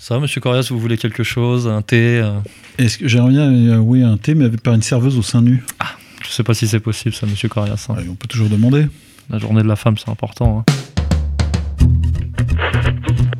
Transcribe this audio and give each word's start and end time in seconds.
Ça 0.00 0.14
va, 0.14 0.20
monsieur 0.20 0.40
Corias, 0.40 0.68
vous 0.70 0.78
voulez 0.78 0.96
quelque 0.96 1.24
chose 1.24 1.66
Un 1.66 1.82
thé 1.82 2.20
euh 2.22 2.38
Est-ce 2.78 2.98
que 2.98 3.08
j'aimerais 3.08 3.30
bien, 3.30 3.50
euh, 3.50 3.76
oui, 3.78 4.02
un 4.04 4.16
thé, 4.16 4.34
mais 4.34 4.44
avec- 4.44 4.62
par 4.62 4.72
une 4.74 4.82
serveuse 4.82 5.18
au 5.18 5.22
sein 5.22 5.42
nu 5.42 5.64
Ah, 5.80 5.86
je 6.22 6.28
sais 6.28 6.44
pas 6.44 6.54
si 6.54 6.68
c'est 6.68 6.78
possible, 6.80 7.14
ça, 7.14 7.26
monsieur 7.26 7.48
Corias. 7.48 7.86
hein. 7.88 7.94
Ouais, 7.94 8.06
On 8.08 8.14
peut 8.14 8.28
toujours 8.28 8.48
demander. 8.48 8.86
La 9.28 9.38
journée 9.38 9.62
de 9.62 9.66
la 9.68 9.76
femme, 9.76 9.96
c'est 9.98 10.08
important. 10.08 10.64
hein. 10.68 10.72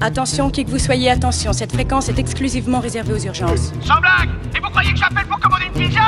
Attention, 0.00 0.50
qui 0.50 0.64
que 0.64 0.71
vous 0.71 0.79
soyez, 0.79 1.10
attention, 1.10 1.52
cette 1.52 1.72
fréquence 1.72 2.08
est 2.08 2.18
exclusivement 2.18 2.81
réservée 2.81 3.13
aux 3.15 3.19
urgences. 3.25 3.72
Sans 3.83 4.01
blague 4.01 4.29
Et 4.56 4.61
vous 4.61 4.69
croyez 4.71 4.93
que 4.93 4.99
j'appelle 4.99 5.27
pour 5.27 5.38
commander 5.40 5.65
une 5.75 5.83
pizza? 5.88 6.01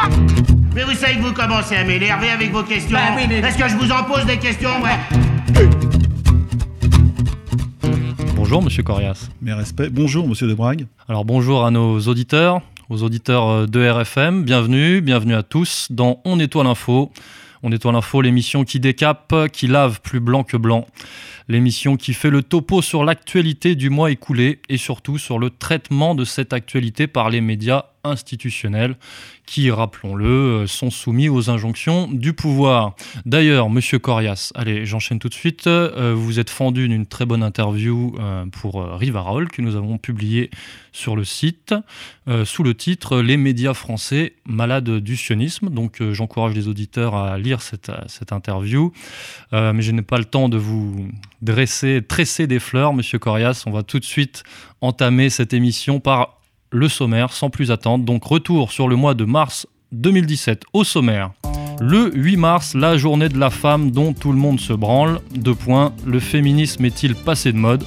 Mais 0.75 0.82
vous 0.85 0.95
savez 0.95 1.14
que 1.17 1.23
vous 1.23 1.32
commencez 1.32 1.77
à 1.77 1.85
m'énerver 1.85 2.30
avec 2.30 2.53
vos 2.53 2.62
questions. 2.62 2.96
Bah 2.96 3.14
oui, 3.17 3.23
mais- 3.29 3.39
Est-ce 3.39 3.59
que 3.59 3.69
je 3.69 3.77
vous 3.77 3.91
en 3.91 4.03
pose 4.05 4.27
des 4.27 4.39
questions 4.39 4.71
ouais? 4.82 5.69
Bonjour, 8.51 8.64
monsieur 8.64 8.82
Corias. 8.82 9.29
Mes 9.41 9.53
respects. 9.53 9.91
Bonjour, 9.93 10.27
monsieur 10.27 10.48
de 10.48 10.55
Brague. 10.55 10.89
Alors 11.09 11.25
bonjour 11.25 11.64
à 11.64 11.71
nos 11.71 12.00
auditeurs, 12.00 12.63
aux 12.89 13.04
auditeurs 13.04 13.49
euh, 13.49 13.67
de 13.67 13.89
RFM, 13.89 14.43
bienvenue, 14.43 15.00
bienvenue 15.00 15.36
à 15.36 15.45
tous 15.45 15.86
dans 15.91 16.21
On 16.25 16.41
Étoile 16.41 16.67
Info. 16.67 17.13
On 17.63 17.71
Étoile 17.71 17.94
Info, 17.94 18.21
l'émission 18.21 18.64
qui 18.64 18.81
décape, 18.81 19.32
qui 19.53 19.68
lave 19.68 20.00
plus 20.00 20.18
blanc 20.18 20.43
que 20.43 20.57
blanc. 20.57 20.85
L'émission 21.46 21.96
qui 21.96 22.13
fait 22.13 22.29
le 22.29 22.43
topo 22.43 22.82
sur 22.82 23.05
l'actualité 23.05 23.77
du 23.77 23.89
mois 23.89 24.11
écoulé 24.11 24.58
et 24.69 24.79
surtout 24.79 25.17
sur 25.17 25.39
le 25.39 25.50
traitement 25.50 26.17
de 26.17 26.25
cette 26.25 26.53
actualité 26.53 27.07
par 27.07 27.30
les 27.30 27.41
médias 27.41 27.85
institutionnels 28.04 28.96
qui, 29.46 29.71
rappelons-le, 29.71 30.27
euh, 30.27 30.67
sont 30.68 30.91
soumis 30.91 31.29
aux 31.29 31.50
injonctions 31.50 32.06
du 32.06 32.33
pouvoir. 32.33 32.95
D'ailleurs, 33.27 33.69
monsieur 33.69 33.98
Corias, 33.98 34.53
allez, 34.55 34.86
j'enchaîne 34.86 35.19
tout 35.19 35.28
de 35.28 35.34
suite. 35.34 35.67
Euh, 35.67 36.14
vous 36.17 36.39
êtes 36.39 36.50
fendu 36.50 36.89
d'une 36.89 37.05
très 37.05 37.27
bonne 37.27 37.42
interview 37.42 38.14
euh, 38.20 38.47
pour 38.47 38.81
Rivarol 38.97 39.48
que 39.48 39.61
nous 39.61 39.75
avons 39.75 39.98
publiée 39.98 40.50
sur 40.92 41.14
le 41.14 41.25
site 41.25 41.75
sous 42.44 42.62
le 42.62 42.75
titre 42.75 43.20
Les 43.20 43.36
médias 43.36 43.75
français 43.75 44.34
malades 44.44 44.98
du 44.98 45.17
sionisme. 45.17 45.70
Donc 45.70 46.02
j'encourage 46.12 46.55
les 46.55 46.69
auditeurs 46.69 47.14
à 47.14 47.39
lire 47.39 47.61
cette, 47.61 47.91
cette 48.06 48.33
interview. 48.33 48.92
Mais 49.52 49.83
je 49.83 49.91
n'ai 49.92 50.02
pas 50.02 50.19
le 50.19 50.24
temps 50.24 50.48
de 50.48 50.56
vous 50.56 51.08
dresser, 51.42 52.02
tresser 52.06 52.46
des 52.46 52.58
fleurs, 52.58 52.92
monsieur 52.92 53.19
Corias. 53.19 53.64
On 53.67 53.70
va 53.70 53.83
tout 53.83 53.98
de 53.98 54.05
suite 54.05 54.42
entamer 54.80 55.30
cette 55.30 55.52
émission 55.52 56.00
par 56.00 56.39
le 56.70 56.88
sommaire 56.88 57.32
sans 57.32 57.50
plus 57.50 57.70
attendre. 57.70 58.04
Donc 58.04 58.24
retour 58.24 58.72
sur 58.72 58.88
le 58.88 58.96
mois 58.96 59.14
de 59.14 59.24
mars 59.24 59.66
2017 59.92 60.62
au 60.72 60.84
sommaire. 60.84 61.32
Le 61.80 62.14
8 62.14 62.36
mars, 62.36 62.74
la 62.74 62.98
journée 62.98 63.30
de 63.30 63.38
la 63.38 63.48
femme 63.50 63.90
dont 63.90 64.12
tout 64.12 64.32
le 64.32 64.38
monde 64.38 64.60
se 64.60 64.72
branle. 64.72 65.20
Deux 65.34 65.54
points. 65.54 65.92
Le 66.04 66.20
féminisme 66.20 66.84
est-il 66.84 67.14
passé 67.14 67.52
de 67.52 67.56
mode? 67.56 67.84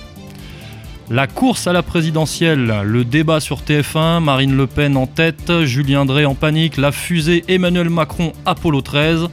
La 1.09 1.27
course 1.27 1.67
à 1.67 1.73
la 1.73 1.83
présidentielle, 1.83 2.81
le 2.83 3.03
débat 3.03 3.39
sur 3.39 3.59
TF1, 3.59 4.23
Marine 4.23 4.55
Le 4.55 4.67
Pen 4.67 4.95
en 4.97 5.05
tête, 5.05 5.63
Julien 5.63 6.05
Drey 6.05 6.25
en 6.25 6.33
panique, 6.33 6.77
la 6.77 6.91
fusée 6.93 7.43
Emmanuel 7.49 7.89
Macron 7.89 8.31
Apollo 8.45 8.81
13, 8.81 9.27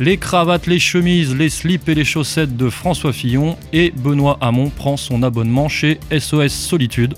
les 0.00 0.16
cravates, 0.16 0.66
les 0.66 0.78
chemises, 0.78 1.36
les 1.36 1.50
slips 1.50 1.88
et 1.90 1.94
les 1.94 2.06
chaussettes 2.06 2.56
de 2.56 2.70
François 2.70 3.12
Fillon 3.12 3.56
et 3.72 3.92
Benoît 3.94 4.38
Hamon 4.40 4.70
prend 4.70 4.96
son 4.96 5.22
abonnement 5.22 5.68
chez 5.68 6.00
SOS 6.10 6.52
Solitude. 6.52 7.14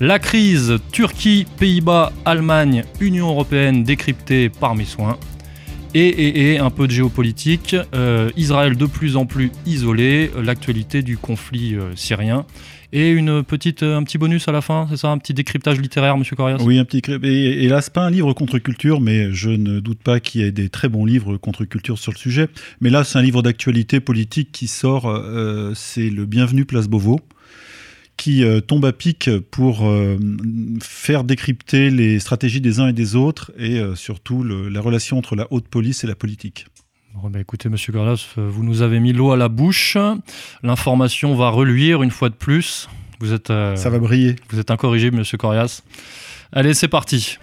La 0.00 0.18
crise 0.18 0.78
Turquie, 0.90 1.46
Pays-Bas, 1.58 2.12
Allemagne, 2.24 2.84
Union 3.00 3.28
européenne 3.28 3.84
décryptée 3.84 4.48
par 4.48 4.74
mes 4.74 4.84
soins. 4.84 5.18
Et, 5.94 6.58
un 6.58 6.70
peu 6.70 6.86
de 6.86 6.92
géopolitique, 6.92 7.76
euh, 7.94 8.30
Israël 8.36 8.76
de 8.78 8.86
plus 8.86 9.16
en 9.16 9.26
plus 9.26 9.52
isolé, 9.66 10.30
l'actualité 10.42 11.02
du 11.02 11.18
conflit 11.18 11.74
euh, 11.74 11.94
syrien. 11.96 12.46
Et 12.94 13.14
euh, 13.14 13.38
un 13.38 14.02
petit 14.02 14.18
bonus 14.18 14.48
à 14.48 14.52
la 14.52 14.60
fin, 14.60 14.86
c'est 14.90 14.98
ça 14.98 15.08
Un 15.10 15.18
petit 15.18 15.32
décryptage 15.32 15.80
littéraire, 15.80 16.16
monsieur 16.18 16.36
Corias? 16.36 16.58
Oui, 16.62 16.78
un 16.78 16.84
petit. 16.84 17.02
Et, 17.22 17.64
et 17.64 17.68
là, 17.68 17.80
c'est 17.80 17.92
pas 17.92 18.04
un 18.04 18.10
livre 18.10 18.32
contre-culture, 18.34 19.00
mais 19.00 19.32
je 19.32 19.50
ne 19.50 19.80
doute 19.80 20.02
pas 20.02 20.20
qu'il 20.20 20.42
y 20.42 20.44
ait 20.44 20.52
des 20.52 20.68
très 20.68 20.88
bons 20.88 21.06
livres 21.06 21.36
contre-culture 21.38 21.98
sur 21.98 22.12
le 22.12 22.18
sujet. 22.18 22.48
Mais 22.80 22.90
là, 22.90 23.04
c'est 23.04 23.18
un 23.18 23.22
livre 23.22 23.42
d'actualité 23.42 24.00
politique 24.00 24.50
qui 24.52 24.68
sort. 24.68 25.08
euh, 25.08 25.72
c'est 25.74 26.10
le 26.10 26.26
Bienvenu 26.26 26.66
Place 26.66 26.88
Beauvau, 26.88 27.20
qui 28.16 28.44
euh, 28.44 28.60
tombe 28.60 28.84
à 28.84 28.92
pic 28.92 29.28
pour 29.50 29.86
euh, 29.88 30.16
faire 30.80 31.24
décrypter 31.24 31.90
les 31.90 32.18
stratégies 32.20 32.60
des 32.60 32.78
uns 32.80 32.88
et 32.88 32.92
des 32.92 33.16
autres 33.16 33.52
et 33.58 33.78
euh, 33.80 33.94
surtout 33.96 34.42
le- 34.44 34.68
la 34.68 34.80
relation 34.80 35.18
entre 35.18 35.34
la 35.36 35.46
haute 35.50 35.66
police 35.68 36.04
et 36.04 36.06
la 36.06 36.14
politique. 36.14 36.66
Bon, 37.14 37.28
bah, 37.30 37.40
écoutez, 37.40 37.68
monsieur 37.68 37.92
euh, 37.94 38.16
vous 38.36 38.62
nous 38.64 38.82
avez 38.82 39.00
mis 39.00 39.12
l'eau 39.12 39.32
à 39.32 39.36
la 39.36 39.48
bouche. 39.48 39.96
L'information 40.62 41.34
va 41.34 41.48
reluire 41.50 42.02
une 42.02 42.10
fois 42.10 42.28
de 42.28 42.34
plus. 42.34 42.88
Vous 43.20 43.32
êtes, 43.32 43.48
Ça 43.48 43.90
va 43.90 43.98
briller. 43.98 44.36
vous 44.50 44.58
êtes 44.58 44.70
incorrigible, 44.70 45.16
monsieur 45.18 45.38
Corias. 45.38 45.82
Allez, 46.52 46.74
c'est 46.74 46.88
parti. 46.88 47.38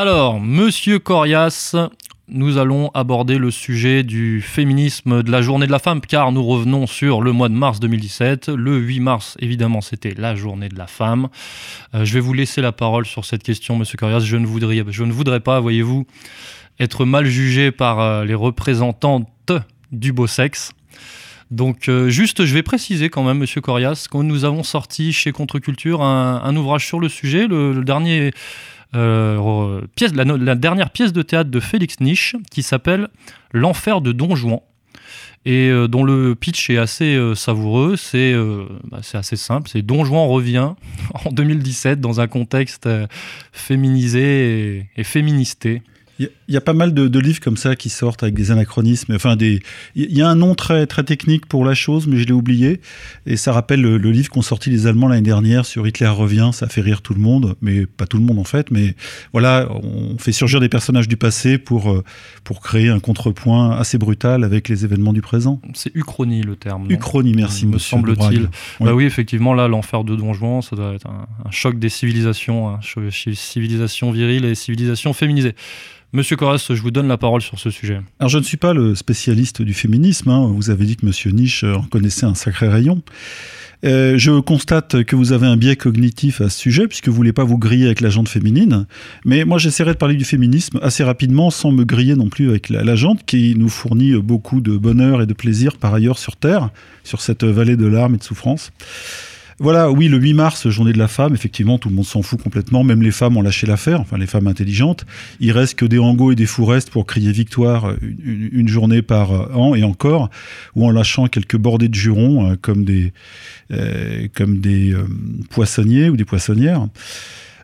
Alors, 0.00 0.38
monsieur 0.38 1.00
Corias, 1.00 1.74
nous 2.28 2.56
allons 2.56 2.92
aborder 2.94 3.36
le 3.36 3.50
sujet 3.50 4.04
du 4.04 4.40
féminisme 4.40 5.24
de 5.24 5.32
la 5.32 5.42
journée 5.42 5.66
de 5.66 5.72
la 5.72 5.80
femme, 5.80 6.00
car 6.00 6.30
nous 6.30 6.44
revenons 6.44 6.86
sur 6.86 7.20
le 7.20 7.32
mois 7.32 7.48
de 7.48 7.54
mars 7.54 7.80
2017. 7.80 8.48
Le 8.48 8.78
8 8.78 9.00
mars, 9.00 9.36
évidemment, 9.40 9.80
c'était 9.80 10.14
la 10.16 10.36
journée 10.36 10.68
de 10.68 10.78
la 10.78 10.86
femme. 10.86 11.26
Euh, 11.96 12.04
je 12.04 12.14
vais 12.14 12.20
vous 12.20 12.32
laisser 12.32 12.60
la 12.60 12.70
parole 12.70 13.06
sur 13.06 13.24
cette 13.24 13.42
question, 13.42 13.74
monsieur 13.74 13.98
Corias. 13.98 14.20
Je 14.20 14.36
ne 14.36 14.46
voudrais, 14.46 15.40
pas, 15.40 15.58
voyez-vous, 15.58 16.06
être 16.78 17.04
mal 17.04 17.26
jugé 17.26 17.72
par 17.72 17.98
euh, 17.98 18.24
les 18.24 18.36
représentantes 18.36 19.26
du 19.90 20.12
beau 20.12 20.28
sexe. 20.28 20.70
Donc, 21.50 21.88
euh, 21.88 22.08
juste, 22.08 22.44
je 22.44 22.54
vais 22.54 22.62
préciser 22.62 23.08
quand 23.08 23.24
même, 23.24 23.38
monsieur 23.38 23.60
Corias, 23.60 24.06
que 24.08 24.18
nous 24.18 24.44
avons 24.44 24.62
sorti 24.62 25.12
chez 25.12 25.32
Contre-Culture 25.32 26.02
un, 26.02 26.40
un 26.44 26.54
ouvrage 26.54 26.86
sur 26.86 27.00
le 27.00 27.08
sujet, 27.08 27.48
le- 27.48 27.72
le 27.72 27.82
dernier 27.82 28.30
euh, 28.94 29.82
pièce, 29.96 30.14
la, 30.14 30.54
dernière 30.54 30.90
pièce 30.90 31.12
de 31.12 31.22
théâtre 31.22 31.50
de 31.50 31.60
Félix 31.60 32.00
Niche 32.00 32.36
qui 32.50 32.62
s'appelle 32.62 33.08
L'enfer 33.52 34.00
de 34.00 34.12
Don 34.12 34.34
Juan 34.34 34.60
et 35.44 35.68
euh, 35.68 35.88
dont 35.88 36.04
le 36.04 36.34
pitch 36.34 36.70
est 36.70 36.78
assez 36.78 37.14
euh, 37.14 37.34
savoureux. 37.34 37.96
C'est 37.96 38.34
bah, 38.90 39.00
c'est 39.02 39.18
assez 39.18 39.36
simple. 39.36 39.68
C'est 39.68 39.82
Don 39.82 40.04
Juan 40.04 40.28
revient 40.28 40.72
en 41.24 41.30
2017 41.30 42.00
dans 42.00 42.20
un 42.20 42.26
contexte 42.26 42.88
féminisé 43.52 44.78
et, 44.78 44.86
et 44.96 45.04
féministé. 45.04 45.82
Il 46.18 46.24
y 46.24 46.26
a- 46.26 46.30
il 46.48 46.54
y, 46.54 46.56
a 46.56 46.60
pas 46.60 46.72
mal 46.72 46.94
de, 46.94 47.06
de 47.08 47.18
livres 47.20 47.40
comme 47.40 47.56
ça 47.56 47.76
qui 47.76 47.90
sortent 47.90 48.22
avec 48.22 48.34
des 48.34 48.50
anachronismes. 48.50 49.14
Enfin, 49.14 49.36
des. 49.36 49.60
Il 49.94 50.16
y 50.16 50.22
a 50.22 50.28
un 50.28 50.34
nom 50.34 50.54
très 50.54 50.86
très 50.86 51.04
technique 51.04 51.46
pour 51.46 51.64
la 51.64 51.74
chose, 51.74 52.06
mais 52.06 52.16
je 52.16 52.26
l'ai 52.26 52.32
oublié. 52.32 52.80
Et 53.26 53.36
ça 53.36 53.52
rappelle 53.52 53.80
le, 53.82 53.98
le 53.98 54.10
livre 54.10 54.28
qu'ont 54.30 54.42
sorti 54.42 54.70
les 54.70 54.86
Allemands 54.86 55.08
l'année 55.08 55.22
dernière 55.22 55.64
sur 55.66 55.86
Hitler 55.86 56.08
revient. 56.08 56.50
Ça 56.52 56.66
fait 56.68 56.80
rire 56.80 57.02
tout 57.02 57.14
le 57.14 57.20
monde, 57.20 57.54
mais 57.60 57.86
pas 57.86 58.06
tout 58.06 58.16
le 58.18 58.24
monde 58.24 58.38
en 58.38 58.44
fait. 58.44 58.70
Mais 58.70 58.94
voilà, 59.32 59.68
on 59.70 60.16
fait 60.18 60.32
surgir 60.32 60.58
des 60.60 60.68
personnages 60.68 61.06
du 61.08 61.16
passé 61.16 61.58
pour 61.58 61.90
euh, 61.90 62.02
pour 62.44 62.60
créer 62.60 62.88
un 62.88 62.98
contrepoint 63.00 63.76
assez 63.76 63.98
brutal 63.98 64.42
avec 64.44 64.68
les 64.68 64.84
événements 64.84 65.12
du 65.12 65.20
présent. 65.22 65.60
C'est 65.74 65.94
uchronie 65.94 66.42
le 66.42 66.56
terme. 66.56 66.86
Uchronie, 66.90 67.34
merci, 67.34 67.66
me 67.66 67.74
monsieur 67.74 67.96
semble-t-il. 67.96 68.42
Bah 68.44 68.48
Oui. 68.80 68.90
oui, 68.92 69.04
effectivement, 69.04 69.54
là, 69.54 69.68
l'enfer 69.68 70.02
de 70.04 70.16
Don 70.16 70.32
Juan, 70.34 70.62
ça 70.62 70.74
doit 70.74 70.94
être 70.94 71.06
un, 71.06 71.26
un 71.44 71.50
choc 71.50 71.78
des 71.78 71.88
civilisations, 71.90 72.78
chi- 73.10 73.36
civilisation 73.36 74.10
virile 74.10 74.44
et 74.44 74.54
civilisation 74.54 75.12
féminisée. 75.12 75.54
Monsieur 76.14 76.36
Corres, 76.36 76.56
je 76.56 76.80
vous 76.80 76.90
donne 76.90 77.06
la 77.06 77.18
parole 77.18 77.42
sur 77.42 77.58
ce 77.58 77.68
sujet. 77.68 78.00
Alors, 78.18 78.30
je 78.30 78.38
ne 78.38 78.42
suis 78.42 78.56
pas 78.56 78.72
le 78.72 78.94
spécialiste 78.94 79.60
du 79.60 79.74
féminisme. 79.74 80.30
hein. 80.30 80.50
Vous 80.54 80.70
avez 80.70 80.86
dit 80.86 80.96
que 80.96 81.04
Monsieur 81.04 81.30
euh, 81.64 81.76
en 81.76 81.82
connaissait 81.82 82.24
un 82.24 82.34
sacré 82.34 82.66
rayon. 82.66 83.02
Euh, 83.84 84.16
je 84.16 84.40
constate 84.40 85.04
que 85.04 85.14
vous 85.14 85.32
avez 85.32 85.46
un 85.46 85.58
biais 85.58 85.76
cognitif 85.76 86.40
à 86.40 86.48
ce 86.48 86.58
sujet, 86.58 86.88
puisque 86.88 87.08
vous 87.08 87.14
voulez 87.14 87.34
pas 87.34 87.44
vous 87.44 87.58
griller 87.58 87.84
avec 87.84 88.00
la 88.00 88.08
jante 88.08 88.30
féminine. 88.30 88.86
Mais 89.26 89.44
moi, 89.44 89.58
j'essaierai 89.58 89.92
de 89.92 89.98
parler 89.98 90.16
du 90.16 90.24
féminisme 90.24 90.80
assez 90.82 91.04
rapidement, 91.04 91.50
sans 91.50 91.72
me 91.72 91.84
griller 91.84 92.16
non 92.16 92.30
plus 92.30 92.48
avec 92.48 92.70
la, 92.70 92.84
la 92.84 92.96
jante, 92.96 93.26
qui 93.26 93.54
nous 93.54 93.68
fournit 93.68 94.14
beaucoup 94.14 94.62
de 94.62 94.78
bonheur 94.78 95.20
et 95.20 95.26
de 95.26 95.34
plaisir 95.34 95.76
par 95.76 95.92
ailleurs 95.92 96.18
sur 96.18 96.36
Terre, 96.36 96.70
sur 97.04 97.20
cette 97.20 97.44
vallée 97.44 97.76
de 97.76 97.86
larmes 97.86 98.14
et 98.14 98.18
de 98.18 98.24
souffrance. 98.24 98.70
Voilà, 99.60 99.90
oui, 99.90 100.06
le 100.06 100.18
8 100.18 100.34
mars, 100.34 100.68
journée 100.68 100.92
de 100.92 100.98
la 100.98 101.08
femme, 101.08 101.34
effectivement, 101.34 101.78
tout 101.78 101.88
le 101.88 101.96
monde 101.96 102.04
s'en 102.06 102.22
fout 102.22 102.40
complètement, 102.40 102.84
même 102.84 103.02
les 103.02 103.10
femmes 103.10 103.36
ont 103.36 103.42
lâché 103.42 103.66
l'affaire, 103.66 104.00
enfin 104.00 104.16
les 104.16 104.28
femmes 104.28 104.46
intelligentes. 104.46 105.04
Il 105.40 105.50
reste 105.50 105.74
que 105.76 105.84
des 105.84 105.98
hangos 105.98 106.30
et 106.30 106.36
des 106.36 106.46
fourestes 106.46 106.90
pour 106.90 107.06
crier 107.06 107.32
victoire 107.32 107.92
une, 108.00 108.48
une- 108.52 108.68
journée 108.68 109.02
par 109.02 109.32
an 109.58 109.74
et 109.74 109.82
encore, 109.82 110.30
ou 110.76 110.86
en 110.86 110.92
lâchant 110.92 111.26
quelques 111.26 111.56
bordées 111.56 111.88
de 111.88 111.94
jurons 111.96 112.52
euh, 112.52 112.54
comme 112.60 112.84
des, 112.84 113.12
euh, 113.72 114.28
comme 114.32 114.60
des 114.60 114.92
euh, 114.92 115.04
poissonniers 115.50 116.08
ou 116.08 116.16
des 116.16 116.24
poissonnières. 116.24 116.86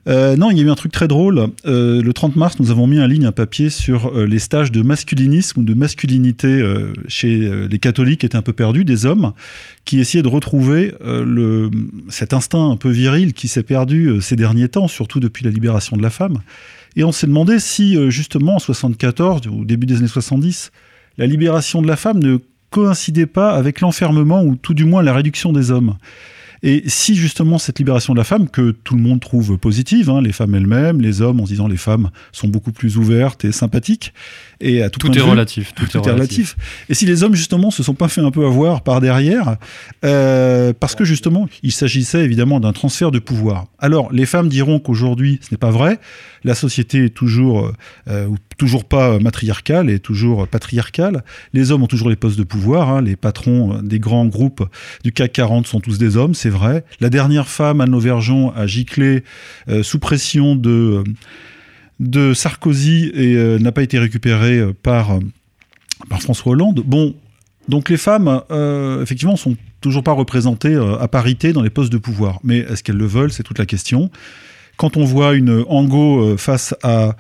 Euh, 0.07 0.37
non, 0.37 0.51
il 0.51 0.59
y 0.59 0.61
a 0.61 0.65
eu 0.65 0.71
un 0.71 0.75
truc 0.75 0.93
très 0.93 1.09
drôle. 1.09 1.49
Euh, 1.67 2.03
le 2.03 2.13
30 2.13 2.37
mars, 2.37 2.59
nous 2.61 2.71
avons 2.71 2.87
mis 2.87 3.01
en 3.01 3.07
ligne 3.07 3.25
un 3.25 3.33
papier 3.33 3.71
sur 3.71 4.09
euh, 4.09 4.27
les 4.27 4.39
stages 4.39 4.71
de 4.71 4.83
masculinisme 4.83 5.61
ou 5.61 5.65
de 5.65 5.75
masculinité 5.75 6.63
chez 7.09 7.69
les 7.69 7.79
catholiques 7.79 8.21
qui 8.21 8.27
étaient 8.27 8.37
un 8.37 8.43
peu 8.43 8.53
perdus, 8.53 8.85
des 8.85 9.07
hommes 9.07 9.33
qui 9.85 10.01
essayaient 10.01 10.23
de 10.23 10.29
retrouver 10.29 10.95
cet 12.09 12.33
instinct 12.33 12.71
un 12.71 12.77
peu 12.77 12.91
viril 12.91 13.33
qui 13.33 13.49
s'est 13.49 13.63
perdu 13.63 14.21
ces 14.21 14.37
derniers 14.37 14.69
temps, 14.69 14.89
surtout 14.89 15.21
depuis 15.21 15.45
la 15.45 15.51
libération 15.51 15.97
de 15.97 16.03
la 16.03 16.11
femme. 16.11 16.39
Et 16.97 17.05
on 17.05 17.13
s'est 17.13 17.27
demandé 17.27 17.59
si, 17.59 17.99
justement, 18.11 18.57
en 18.57 18.59
74, 18.59 19.43
au 19.49 19.65
début 19.65 19.87
des 19.87 19.99
années 19.99 20.09
70, 20.09 20.71
la 21.19 21.27
libération 21.27 21.83
de 21.83 21.89
la 21.89 21.97
femme 21.97 22.19
ne 22.19 22.39
coïncidait 22.71 23.27
pas 23.27 23.55
avec 23.55 23.81
l'enfermement 23.81 24.43
ou 24.43 24.57
tout 24.57 24.75
du 24.75 24.85
moins 24.85 25.03
la 25.03 25.15
réduction 25.15 25.53
des 25.53 25.71
hommes. 25.71 25.97
Et 26.63 26.85
si 26.87 27.15
justement 27.15 27.59
cette 27.59 27.79
libération 27.79 28.15
de 28.15 28.19
la 28.19 28.25
femme, 28.25 28.49
que 28.49 28.71
tout 28.71 28.95
le 28.95 29.03
monde 29.03 29.21
trouve 29.21 29.59
positive, 29.59 30.11
hein, 30.11 30.23
les 30.23 30.33
femmes 30.33 30.55
elles-mêmes, 30.55 31.01
les 31.01 31.21
hommes, 31.21 31.41
en 31.41 31.45
disant 31.45 31.67
les 31.67 31.77
femmes 31.77 32.11
sont 32.33 32.49
beaucoup 32.49 32.73
plus 32.73 32.97
ouvertes 32.97 33.45
et 33.45 33.53
sympathiques, 33.53 34.13
et 34.61 34.83
à 34.83 34.91
tout, 34.91 35.11
est 35.11 35.15
vue, 35.15 35.23
relatif. 35.23 35.75
Tout, 35.75 35.87
tout 35.87 35.99
est 35.99 36.11
relatif. 36.11 36.57
Et 36.89 36.95
si 36.95 37.07
les 37.07 37.23
hommes 37.23 37.35
justement 37.35 37.71
se 37.71 37.83
sont 37.83 37.95
pas 37.95 38.09
fait 38.09 38.21
un 38.21 38.31
peu 38.31 38.45
avoir 38.47 38.83
par 38.83 39.01
derrière, 39.01 39.57
euh, 40.05 40.73
parce 40.79 40.95
que 40.95 41.05
justement 41.05 41.49
il 41.63 41.73
s'agissait 41.73 42.25
évidemment 42.25 42.61
d'un 42.61 42.73
transfert 42.73 43.11
de 43.11 43.19
pouvoir. 43.19 43.67
Alors 43.79 44.13
les 44.13 44.27
femmes 44.27 44.49
diront 44.49 44.79
qu'aujourd'hui 44.79 45.41
ce 45.43 45.49
n'est 45.53 45.59
pas 45.59 45.71
vrai. 45.71 45.99
La 46.45 46.55
société 46.55 47.07
est 47.07 47.15
toujours 47.15 47.73
euh, 48.09 48.27
ou 48.27 48.37
toujours 48.59 48.85
pas 48.85 49.19
matriarcale 49.19 49.91
et 49.91 49.99
toujours 49.99 50.47
patriarcale. 50.47 51.25
Les 51.53 51.73
hommes 51.73 51.83
ont 51.83 51.87
toujours 51.87 52.11
les 52.11 52.17
postes 52.17 52.39
de 52.39 52.45
pouvoir. 52.45 52.91
hein. 52.91 53.03
Les 53.03 53.17
patrons 53.17 53.75
euh, 53.75 53.83
des 53.83 53.99
grands 53.99 54.27
groupes 54.27 54.65
du 55.03 55.13
CAC 55.13 55.33
40 55.33 55.67
sont 55.67 55.81
tous 55.81 55.99
des 55.99 56.17
hommes, 56.17 56.35
c'est 56.35 56.51
vrai. 56.51 56.85
La 57.01 57.11
dernière 57.11 57.49
femme, 57.49 57.81
Anne 57.81 57.91
Lauvergeon, 57.91 58.53
a 58.55 58.67
giclé 58.67 59.25
euh, 59.69 59.83
sous 59.83 59.99
pression 59.99 60.57
de 60.57 61.03
de 62.01 62.35
Sarkozy 62.35 63.11
et 63.15 63.37
euh, 63.37 63.59
n'a 63.59 63.73
pas 63.73 63.83
été 63.83 63.99
récupérée 63.99 64.59
euh, 64.59 64.73
par 64.73 65.13
euh, 65.13 65.21
par 66.09 66.21
François 66.21 66.53
Hollande. 66.53 66.83
Bon, 66.85 67.15
donc 67.69 67.89
les 67.89 67.97
femmes, 67.97 68.43
euh, 68.51 69.03
effectivement, 69.03 69.37
sont 69.37 69.57
toujours 69.81 70.03
pas 70.03 70.13
représentées 70.13 70.75
à 70.75 71.09
parité 71.09 71.53
dans 71.53 71.63
les 71.63 71.71
postes 71.71 71.93
de 71.93 71.99
pouvoir. 71.99 72.41
Mais 72.43 72.59
est-ce 72.59 72.83
qu'elles 72.83 72.97
le 72.97 73.07
veulent? 73.07 73.33
C'est 73.33 73.43
toute 73.43 73.59
la 73.59 73.67
question. 73.67 74.11
Quand 74.77 74.97
on 74.97 75.05
voit 75.05 75.35
une 75.35 75.65
Angot 75.69 76.37
face 76.37 76.75
à 76.83 77.17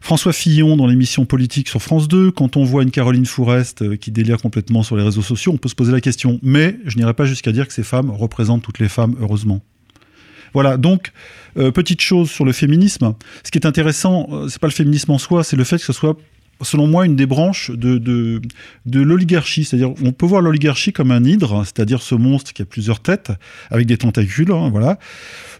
François 0.00 0.32
Fillon 0.32 0.76
dans 0.76 0.86
l'émission 0.86 1.26
politique 1.26 1.68
sur 1.68 1.80
France 1.80 2.08
2, 2.08 2.32
quand 2.32 2.56
on 2.56 2.64
voit 2.64 2.82
une 2.82 2.90
Caroline 2.90 3.26
Fourest 3.26 3.96
qui 3.98 4.10
délire 4.10 4.42
complètement 4.42 4.82
sur 4.82 4.96
les 4.96 5.02
réseaux 5.02 5.22
sociaux, 5.22 5.52
on 5.52 5.58
peut 5.58 5.68
se 5.68 5.74
poser 5.74 5.92
la 5.92 6.00
question. 6.00 6.40
Mais 6.42 6.76
je 6.84 6.96
n'irai 6.96 7.14
pas 7.14 7.24
jusqu'à 7.24 7.52
dire 7.52 7.66
que 7.66 7.72
ces 7.72 7.84
femmes 7.84 8.10
représentent 8.10 8.62
toutes 8.62 8.80
les 8.80 8.88
femmes, 8.88 9.14
heureusement. 9.20 9.62
Voilà, 10.54 10.76
donc, 10.76 11.12
euh, 11.56 11.70
petite 11.70 12.00
chose 12.00 12.30
sur 12.30 12.44
le 12.44 12.52
féminisme. 12.52 13.14
Ce 13.44 13.50
qui 13.50 13.58
est 13.58 13.66
intéressant, 13.66 14.28
euh, 14.30 14.48
c'est 14.48 14.60
pas 14.60 14.66
le 14.66 14.72
féminisme 14.72 15.12
en 15.12 15.18
soi, 15.18 15.44
c'est 15.44 15.56
le 15.56 15.64
fait 15.64 15.78
que 15.78 15.84
ce 15.84 15.92
soit, 15.92 16.16
selon 16.62 16.86
moi, 16.86 17.06
une 17.06 17.16
des 17.16 17.26
branches 17.26 17.70
de, 17.70 18.40
l'oligarchie. 18.86 19.64
C'est-à-dire, 19.64 19.92
on 20.02 20.12
peut 20.12 20.26
voir 20.26 20.42
l'oligarchie 20.42 20.92
comme 20.92 21.10
un 21.10 21.24
hydre, 21.24 21.64
c'est-à-dire 21.64 22.02
ce 22.02 22.14
monstre 22.14 22.52
qui 22.52 22.62
a 22.62 22.64
plusieurs 22.64 23.00
têtes, 23.00 23.32
avec 23.70 23.86
des 23.86 23.96
tentacules, 23.96 24.52
hein, 24.52 24.68
voilà. 24.70 24.98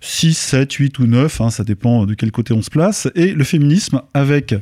6, 0.01 0.35
7, 0.35 0.73
8 0.73 0.99
ou 1.01 1.07
9, 1.07 1.41
hein, 1.41 1.51
ça 1.51 1.65
dépend 1.65 2.07
de 2.07 2.15
quel 2.15 2.31
côté 2.31 2.55
on 2.55 2.63
se 2.63 2.71
place. 2.71 3.09
Et 3.15 3.33
le 3.33 3.45
féminisme 3.45 4.03
avec 4.15 4.55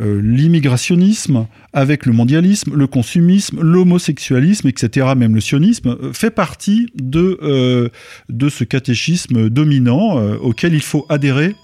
euh, 0.00 0.20
l'immigrationnisme, 0.22 1.46
avec 1.72 2.06
le 2.06 2.12
mondialisme, 2.12 2.74
le 2.74 2.86
consumisme, 2.86 3.60
l'homosexualisme, 3.60 4.68
etc., 4.68 5.08
même 5.16 5.34
le 5.34 5.40
sionisme, 5.40 5.96
euh, 6.02 6.12
fait 6.12 6.30
partie 6.30 6.88
de, 6.94 7.38
euh, 7.42 7.88
de 8.28 8.48
ce 8.48 8.64
catéchisme 8.64 9.50
dominant 9.50 10.22
auquel 10.36 10.74
il 10.74 10.82
faut 10.82 11.06
adhérer 11.08 11.54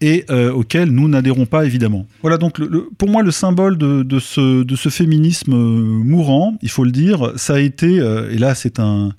et 0.00 0.24
auquel 0.30 0.90
nous 0.90 1.08
n'adhérons 1.08 1.46
pas 1.46 1.64
évidemment. 1.64 2.06
Voilà 2.22 2.36
donc 2.36 2.60
pour 2.98 3.08
moi 3.08 3.22
le 3.22 3.30
symbole 3.30 3.78
de, 3.78 4.02
de 4.02 4.18
ce, 4.18 4.64
de 4.64 4.76
ce 4.76 4.88
féminisme 4.88 5.54
mourant, 5.54 6.58
il 6.60 6.70
faut 6.70 6.84
le 6.84 6.90
dire, 6.90 7.32
ça 7.36 7.54
a 7.54 7.60
été, 7.60 7.96
et 7.96 8.38
là 8.38 8.54
c'est 8.54 8.80
un, 8.80 9.12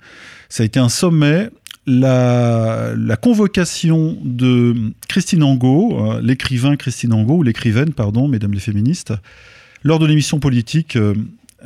ça 0.48 0.62
a 0.62 0.66
été 0.66 0.78
un 0.78 0.88
sommet, 0.88 1.50
la, 1.86 3.16
convocation 3.20 4.16
de 4.22 4.92
Christine 5.08 5.42
Angot, 5.42 5.98
euh, 5.98 6.20
l'écrivain 6.20 6.76
Christine 6.76 7.12
Angot, 7.12 7.38
ou 7.38 7.42
l'écrivaine, 7.42 7.92
pardon, 7.92 8.28
mesdames 8.28 8.52
les 8.52 8.60
féministes, 8.60 9.12
lors 9.82 9.98
de 9.98 10.06
l'émission 10.06 10.40
politique 10.40 10.96
euh, 10.96 11.14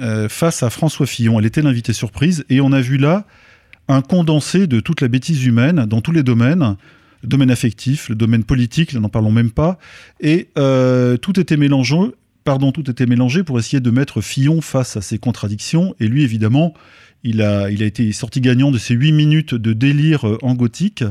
euh, 0.01 0.29
face 0.29 0.63
à 0.63 0.71
François 0.71 1.07
Fillon. 1.07 1.39
Elle 1.39 1.47
était 1.47 1.63
l'invitée 1.63 1.93
surprise, 1.93 2.45
et 2.49 2.61
on 2.61 2.73
a 2.73 2.81
vu 2.81 2.97
là 2.97 3.27
un 3.89 4.03
condensé 4.03 4.67
de 4.67 4.81
toute 4.81 5.01
la 5.01 5.09
bêtise 5.09 5.45
humaine 5.47 5.87
dans 5.87 6.01
tous 6.01 6.13
les 6.13 6.23
domaines, 6.23 6.77
le 7.23 7.29
domaine 7.29 7.51
affectif, 7.51 8.09
le 8.09 8.15
domaine 8.15 8.45
politique, 8.45 8.93
n'en 8.95 9.09
parlons 9.09 9.33
même 9.33 9.51
pas, 9.51 9.79
et 10.21 10.49
tout 10.55 11.41
était 11.41 11.57
mélangé. 11.57 11.97
Pardon, 12.45 12.73
tout 12.73 12.91
était 12.91 13.07
mélangé 13.07 13.43
pour 13.43 13.59
essayer 13.59 13.81
de 13.81 13.91
mettre 13.91 14.21
Fillon 14.21 14.61
face 14.61 14.97
à 14.97 15.03
ses 15.03 15.19
contradictions. 15.19 15.95
Et 16.01 16.09
lui, 16.09 16.23
évidemment, 16.23 16.73
il 17.25 17.43
a, 17.43 17.71
été 17.71 18.13
sorti 18.13 18.41
gagnant 18.41 18.71
de 18.71 18.79
ces 18.79 18.95
huit 18.95 19.13
minutes 19.13 19.55
de 19.55 19.73
délire 19.73 20.27
euh, 20.27 20.39
en 20.43 20.55
gothique. 20.55 21.05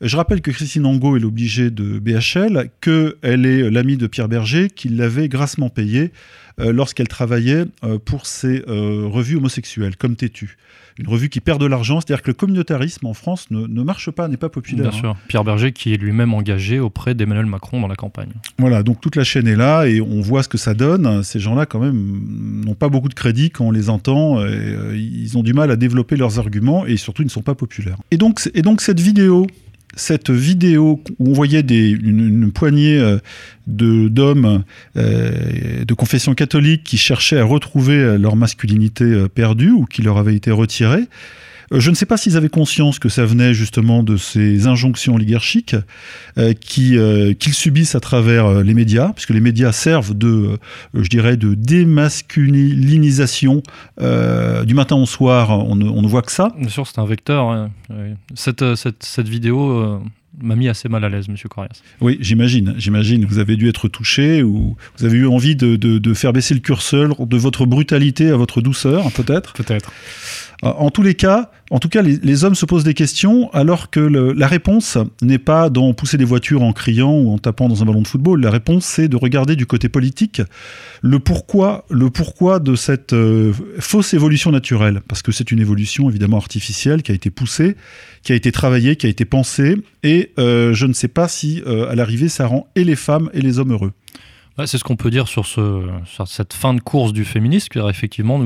Je 0.00 0.16
rappelle 0.16 0.42
que 0.42 0.50
Christine 0.50 0.84
Angot 0.84 1.16
est 1.16 1.20
l'obligée 1.20 1.70
de 1.70 1.98
BHL, 1.98 2.70
qu'elle 2.80 3.46
est 3.46 3.70
l'amie 3.70 3.96
de 3.96 4.06
Pierre 4.06 4.28
Berger, 4.28 4.68
qui 4.68 4.88
l'avait 4.90 5.28
grassement 5.28 5.70
payée 5.70 6.12
euh, 6.60 6.72
lorsqu'elle 6.72 7.08
travaillait 7.08 7.64
euh, 7.82 7.98
pour 7.98 8.26
ses 8.26 8.62
revues 8.66 9.36
homosexuelles, 9.36 9.96
comme 9.96 10.16
Tétu. 10.16 10.58
Une 10.98 11.08
revue 11.08 11.28
qui 11.28 11.40
perd 11.40 11.60
de 11.60 11.66
l'argent, 11.66 12.00
c'est-à-dire 12.00 12.22
que 12.22 12.30
le 12.30 12.34
communautarisme 12.34 13.06
en 13.06 13.14
France 13.14 13.50
ne, 13.50 13.66
ne 13.66 13.82
marche 13.82 14.10
pas, 14.10 14.28
n'est 14.28 14.36
pas 14.36 14.48
populaire. 14.48 14.90
Bien 14.90 14.98
hein. 14.98 15.00
sûr. 15.00 15.16
Pierre 15.28 15.44
Berger 15.44 15.72
qui 15.72 15.92
est 15.92 15.96
lui-même 15.96 16.32
engagé 16.32 16.80
auprès 16.80 17.14
d'Emmanuel 17.14 17.46
Macron 17.46 17.80
dans 17.80 17.88
la 17.88 17.96
campagne. 17.96 18.30
Voilà, 18.58 18.82
donc 18.82 19.00
toute 19.00 19.16
la 19.16 19.24
chaîne 19.24 19.46
est 19.46 19.56
là 19.56 19.86
et 19.86 20.00
on 20.00 20.20
voit 20.20 20.42
ce 20.42 20.48
que 20.48 20.58
ça 20.58 20.74
donne. 20.74 21.22
Ces 21.22 21.38
gens-là, 21.38 21.66
quand 21.66 21.80
même, 21.80 22.20
n'ont 22.64 22.74
pas 22.74 22.88
beaucoup 22.88 23.08
de 23.08 23.14
crédit 23.14 23.50
quand 23.50 23.66
on 23.66 23.70
les 23.70 23.90
entend. 23.90 24.40
Et, 24.40 24.48
euh, 24.48 24.96
ils 24.96 25.36
ont 25.36 25.42
du 25.42 25.52
mal 25.52 25.70
à 25.70 25.76
développer 25.76 26.16
leurs 26.16 26.38
arguments 26.38 26.86
et 26.86 26.96
surtout, 26.96 27.22
ils 27.22 27.26
ne 27.26 27.30
sont 27.30 27.42
pas 27.42 27.54
populaires. 27.54 27.98
Et 28.10 28.16
donc, 28.16 28.40
et 28.54 28.62
donc 28.62 28.80
cette 28.80 29.00
vidéo, 29.00 29.46
cette 29.94 30.30
vidéo 30.30 31.02
où 31.18 31.30
on 31.30 31.32
voyait 31.32 31.60
une, 31.60 32.52
poignée 32.52 32.98
euh, 32.98 33.18
d'hommes 33.66 34.64
euh, 34.96 35.84
de 35.84 35.94
confession 35.94 36.34
catholique 36.34 36.84
qui 36.84 36.98
cherchaient 36.98 37.38
à 37.38 37.44
retrouver 37.44 37.96
euh, 37.96 38.18
leur 38.18 38.36
masculinité 38.36 39.26
perdue 39.34 39.70
ou 39.70 39.84
qui 39.86 40.02
leur 40.02 40.18
avait 40.18 40.36
été 40.36 40.50
retirée. 40.50 41.04
Euh, 41.72 41.80
Je 41.80 41.90
ne 41.90 41.94
sais 41.96 42.06
pas 42.06 42.16
s'ils 42.16 42.36
avaient 42.36 42.48
conscience 42.48 42.98
que 42.98 43.08
ça 43.08 43.24
venait 43.24 43.54
justement 43.54 44.02
de 44.02 44.16
ces 44.16 44.66
injonctions 44.66 45.14
oligarchiques 45.14 45.76
euh, 46.38 46.52
qui, 46.52 46.96
euh, 46.96 47.32
qu'ils 47.34 47.54
subissent 47.54 47.94
à 47.94 48.00
travers 48.00 48.46
euh, 48.46 48.62
les 48.62 48.74
médias, 48.74 49.12
puisque 49.12 49.30
les 49.30 49.40
médias 49.40 49.72
servent 49.72 50.16
de, 50.16 50.28
euh, 50.28 50.56
je 50.94 51.08
dirais, 51.08 51.36
de 51.36 51.54
démasculinisation 51.54 53.62
euh, 54.00 54.64
du 54.64 54.74
matin 54.74 54.96
au 54.96 55.06
soir. 55.06 55.50
On 55.50 55.76
ne, 55.76 55.88
on 55.88 56.02
ne 56.02 56.08
voit 56.08 56.22
que 56.22 56.32
ça. 56.32 56.52
Bien 56.58 56.68
sûr, 56.68 56.86
c'est 56.86 56.98
un 56.98 57.06
vecteur. 57.06 57.46
ouais. 57.48 57.66
Ouais. 57.96 58.14
Cette, 58.34 58.62
euh, 58.62 58.76
cette, 58.76 59.02
cette 59.02 59.28
vidéo 59.28 59.70
euh, 59.70 59.98
m'a 60.40 60.54
mis 60.54 60.68
assez 60.68 60.88
mal 60.88 61.04
à 61.04 61.08
l'aise, 61.08 61.28
monsieur 61.28 61.48
Corias. 61.48 61.80
Oui, 62.00 62.18
j'imagine. 62.20 62.74
J'imagine. 62.76 63.24
Vous 63.24 63.38
avez 63.38 63.56
dû 63.56 63.68
être 63.68 63.88
touché 63.88 64.42
ou 64.42 64.76
vous 64.98 65.04
avez 65.04 65.18
eu 65.18 65.26
envie 65.26 65.56
de, 65.56 65.76
de- 65.76 65.98
de 65.98 66.14
faire 66.14 66.32
baisser 66.32 66.54
le 66.54 66.60
curseur 66.60 67.26
de 67.26 67.36
votre 67.36 67.66
brutalité 67.66 68.30
à 68.30 68.36
votre 68.36 68.60
douceur, 68.60 69.10
peut-être? 69.12 69.52
Peut-être. 69.54 69.90
Euh, 70.64 70.68
En 70.68 70.90
tous 70.90 71.02
les 71.02 71.14
cas, 71.14 71.50
tout 71.80 71.88
cas, 71.88 72.02
les, 72.02 72.44
hommes 72.44 72.54
se 72.54 72.66
posent 72.66 72.84
des 72.84 72.94
questions 72.94 73.50
alors 73.52 73.90
que 73.90 74.00
la 74.00 74.46
réponse 74.46 74.98
n'est 75.20 75.38
pas 75.38 75.68
dans 75.68 75.92
pousser 75.94 76.16
des 76.16 76.24
voitures 76.24 76.62
en 76.62 76.72
criant 76.72 77.12
ou 77.12 77.32
en 77.32 77.38
tapant 77.38 77.68
dans 77.68 77.82
un 77.82 77.86
ballon 77.86 78.02
de 78.02 78.06
football. 78.06 78.40
La 78.40 78.50
réponse, 78.50 78.84
c'est 78.84 79.08
de 79.08 79.16
regarder 79.16 79.56
du 79.56 79.66
côté 79.66 79.88
politique 79.88 80.42
le 81.02 81.18
pourquoi, 81.18 81.84
le 81.90 82.10
pourquoi 82.10 82.58
de 82.60 82.74
cette 82.74 83.12
euh, 83.12 83.52
fausse 83.78 84.14
évolution 84.14 84.50
naturelle. 84.52 85.00
Parce 85.08 85.22
que 85.22 85.32
c'est 85.32 85.50
une 85.50 85.60
évolution 85.60 86.08
évidemment 86.08 86.36
artificielle 86.36 87.02
qui 87.02 87.12
a 87.12 87.14
été 87.14 87.30
poussée, 87.30 87.76
qui 88.22 88.32
a 88.32 88.36
été 88.36 88.52
travaillée, 88.52 88.96
qui 88.96 89.06
a 89.06 89.10
été 89.10 89.24
pensée. 89.24 89.76
Et 90.02 90.32
euh, 90.38 90.72
je 90.72 90.86
ne 90.86 90.92
sais 90.92 91.08
pas 91.08 91.28
si 91.28 91.62
à 91.66 91.94
l'arrivée, 91.94 92.28
ça 92.28 92.46
rend 92.46 92.68
et 92.76 92.84
les 92.84 92.96
femmes 92.96 93.30
et 93.32 93.40
les 93.40 93.58
hommes 93.58 93.72
heureux. 93.72 93.92
C'est 94.64 94.78
ce 94.78 94.84
qu'on 94.84 94.96
peut 94.96 95.10
dire 95.10 95.28
sur, 95.28 95.44
ce, 95.44 95.86
sur 96.06 96.26
cette 96.26 96.54
fin 96.54 96.72
de 96.72 96.80
course 96.80 97.12
du 97.12 97.26
féminisme, 97.26 97.78
effectivement, 97.90 98.40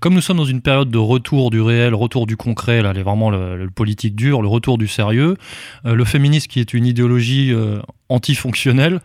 comme 0.00 0.14
nous 0.14 0.20
sommes 0.20 0.36
dans 0.36 0.44
une 0.44 0.60
période 0.60 0.90
de 0.90 0.98
retour 0.98 1.50
du 1.50 1.62
réel, 1.62 1.94
retour 1.94 2.26
du 2.26 2.36
concret, 2.36 2.82
là, 2.82 2.92
vraiment 2.92 3.30
le, 3.30 3.56
le 3.56 3.70
politique 3.70 4.14
dur, 4.14 4.42
le 4.42 4.48
retour 4.48 4.76
du 4.76 4.86
sérieux, 4.86 5.36
euh, 5.86 5.94
le 5.94 6.04
féminisme 6.04 6.48
qui 6.48 6.60
est 6.60 6.74
une 6.74 6.84
idéologie 6.84 7.52
euh, 7.52 7.80
antifonctionnelle, 8.08 9.00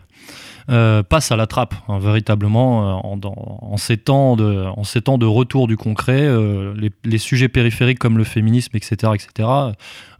euh, 0.70 1.02
passe 1.02 1.32
à 1.32 1.36
la 1.36 1.46
trappe, 1.46 1.74
hein, 1.88 1.98
véritablement, 1.98 3.00
euh, 3.04 3.16
en, 3.24 3.76
ces 3.76 3.96
temps 3.96 4.36
de, 4.36 5.26
retour 5.26 5.66
du 5.66 5.76
concret, 5.76 6.22
euh, 6.22 6.72
les, 6.76 6.90
les 7.04 7.18
sujets 7.18 7.48
périphériques 7.48 7.98
comme 7.98 8.18
le 8.18 8.24
féminisme, 8.24 8.76
etc., 8.76 9.12
etc., 9.14 9.48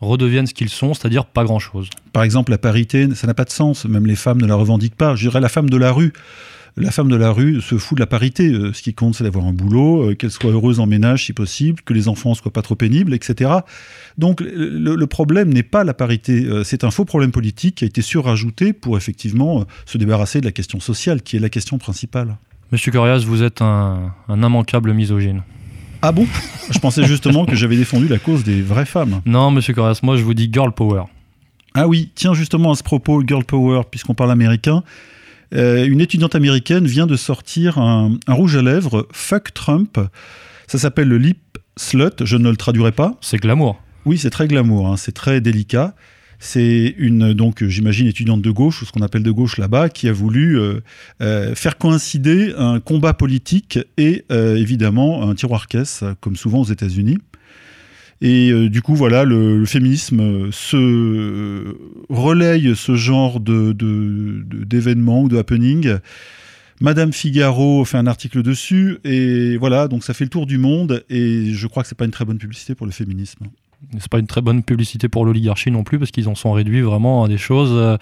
redeviennent 0.01 0.47
ce 0.47 0.55
qu'ils 0.55 0.69
sont, 0.69 0.95
c'est-à-dire 0.95 1.27
pas 1.27 1.45
grand-chose. 1.45 1.89
Par 2.13 2.23
exemple, 2.25 2.51
la 2.51 2.59
parité, 2.59 3.15
ça 3.15 3.27
n'a 3.27 3.35
pas 3.35 3.45
de 3.45 3.51
sens. 3.51 3.85
Même 3.85 4.07
les 4.07 4.17
femmes 4.17 4.41
ne 4.41 4.47
la 4.47 4.57
revendiquent 4.57 4.97
pas. 4.97 5.15
Je 5.15 5.29
dirais 5.29 5.41
la 5.41 5.49
femme 5.49 5.71
de 5.71 5.77
la 5.77 5.93
rue 5.93 6.13
la 6.77 6.91
femme 6.91 7.09
de 7.09 7.17
la 7.17 7.31
rue 7.31 7.61
se 7.61 7.77
fout 7.77 7.97
de 7.97 8.03
la 8.03 8.07
parité. 8.07 8.49
Euh, 8.49 8.73
ce 8.73 8.83
qui 8.83 8.95
compte, 8.95 9.15
c'est 9.15 9.25
d'avoir 9.25 9.45
un 9.45 9.53
boulot, 9.53 10.11
euh, 10.11 10.15
qu'elle 10.15 10.31
soit 10.31 10.51
heureuse 10.51 10.81
en 10.81 10.87
ménage 10.87 11.27
si 11.27 11.33
possible, 11.33 11.83
que 11.83 11.93
les 11.93 12.09
enfants 12.09 12.35
soient 12.35 12.53
pas 12.53 12.63
trop 12.63 12.75
pénibles, 12.75 13.15
etc. 13.15 13.51
Donc 14.19 14.41
le, 14.41 15.07
problème 15.07 15.53
n'est 15.53 15.63
pas 15.63 15.85
la 15.85 15.95
parité, 15.95 16.45
euh, 16.45 16.65
c'est 16.65 16.85
un 16.85 16.91
faux 16.91 17.05
problème 17.05 17.33
politique 17.33 17.77
qui 17.77 17.85
a 17.85 17.87
été 17.87 18.01
surajouté 18.01 18.73
pour 18.73 18.97
effectivement 18.97 19.65
se 19.85 19.99
débarrasser 19.99 20.41
de 20.41 20.47
la 20.47 20.53
question 20.53 20.81
sociale, 20.81 21.23
qui 21.23 21.37
est 21.37 21.41
la 21.41 21.51
question 21.51 21.79
principale. 21.79 22.37
Monsieur 22.71 22.91
Corias, 22.91 23.25
vous 23.27 23.43
êtes 23.43 23.61
un, 23.61 24.15
un 24.29 24.43
immanquable 24.43 24.95
misogyne. 24.95 25.43
Ah 26.01 26.11
bon? 26.11 26.27
Je 26.71 26.79
pensais 26.79 27.05
justement 27.05 27.45
que 27.45 27.55
j'avais 27.55 27.77
défendu 27.77 28.09
la 28.09 28.19
cause 28.19 28.45
des 28.45 28.63
vraies 28.63 28.87
femmes. 28.87 29.21
Non, 29.27 29.51
monsieur 29.51 29.75
Corias, 29.75 30.01
moi 30.03 30.17
je 30.17 30.23
vous 30.23 30.35
dis 30.35 30.49
girl 30.51 30.73
power. 30.73 31.05
Ah 31.75 31.87
oui, 31.87 32.11
tiens 32.15 32.35
justement 32.35 32.73
à 32.73 32.75
ce 32.75 32.83
propos, 32.83 33.23
girl 33.27 33.45
power, 33.45 33.83
puisqu'on 33.91 34.15
parle 34.15 34.31
américain, 34.31 34.83
euh, 35.55 35.85
une 35.87 36.01
étudiante 36.01 36.35
américaine 36.35 36.87
vient 36.87 37.07
de 37.07 37.17
sortir 37.17 37.79
un, 37.79 38.19
rouge 38.29 38.57
à 38.57 38.63
lèvres 38.63 39.07
Fuck 39.13 39.53
Trump. 39.55 39.99
Ça 40.67 40.79
s'appelle 40.79 41.09
le 41.09 41.19
Lip 41.19 41.59
Slut, 41.77 42.25
je 42.25 42.37
ne 42.37 42.51
le 42.51 42.57
traduirai 42.57 42.93
pas. 42.93 43.17
C'est 43.21 43.39
glamour. 43.39 43.81
Oui, 44.05 44.19
c'est 44.19 44.31
très 44.31 44.49
glamour, 44.49 44.89
hein, 44.89 44.97
c'est 44.97 45.13
très 45.13 45.41
délicat. 45.41 45.95
C'est 46.39 46.95
une, 46.99 47.35
donc, 47.35 47.63
j'imagine, 47.65 48.09
étudiante 48.09 48.43
de 48.43 48.51
gauche, 48.51 48.83
ou 48.83 48.85
ce 48.85 48.91
qu'on 48.91 49.03
appelle 49.03 49.23
de 49.23 49.31
gauche 49.31 49.59
là-bas, 49.59 49.89
qui 49.89 50.09
a 50.09 50.13
voulu 50.13 50.59
euh, 50.59 50.81
euh, 51.21 51.55
faire 51.55 51.79
coïncider 51.79 52.53
un 52.59 52.81
combat 52.81 53.15
politique 53.15 53.79
et 53.97 54.25
évidemment 54.31 55.29
un 55.29 55.35
tiroir-caisse, 55.35 56.03
comme 56.21 56.35
souvent 56.35 56.61
aux 56.61 56.65
États-Unis. 56.65 57.19
Et 58.23 58.53
euh, 58.53 58.71
du 58.71 58.83
coup, 58.83 58.95
voilà, 58.95 59.25
le, 59.25 59.67
féminisme 59.67 60.21
euh, 60.21 60.53
se 60.53 60.77
euh, 60.77 61.77
relaye 62.09 62.75
ce 62.77 62.95
genre 62.95 63.41
de, 63.41 63.73
d'événements 64.65 65.23
ou 65.23 65.29
de 65.29 65.37
happening. 65.37 65.97
Madame 66.81 67.13
Figaro 67.13 67.85
fait 67.85 67.99
un 67.99 68.07
article 68.07 68.43
dessus, 68.43 68.99
et 69.05 69.57
voilà, 69.57 69.89
donc 69.89 70.05
ça 70.05 70.15
fait 70.15 70.25
le 70.25 70.31
tour 70.31 70.47
du 70.47 70.57
monde, 70.57 71.05
et 71.11 71.53
je 71.53 71.67
crois 71.67 71.83
que 71.83 71.89
c'est 71.89 71.99
pas 71.99 72.05
une 72.05 72.13
très 72.13 72.25
bonne 72.25 72.39
publicité 72.39 72.77
pour 72.77 72.87
le 72.87 72.93
féminisme. 72.93 73.47
C'est 73.99 74.09
pas 74.09 74.21
une 74.21 74.27
très 74.29 74.41
bonne 74.41 74.63
publicité 74.63 75.09
pour 75.09 75.25
l'oligarchie 75.25 75.73
non 75.73 75.83
plus, 75.83 75.99
parce 75.99 76.13
qu'ils 76.13 76.29
en 76.29 76.37
sont 76.37 76.53
réduits 76.53 76.81
vraiment 76.81 77.25
à 77.25 77.29
des 77.29 77.39
choses 77.39 77.99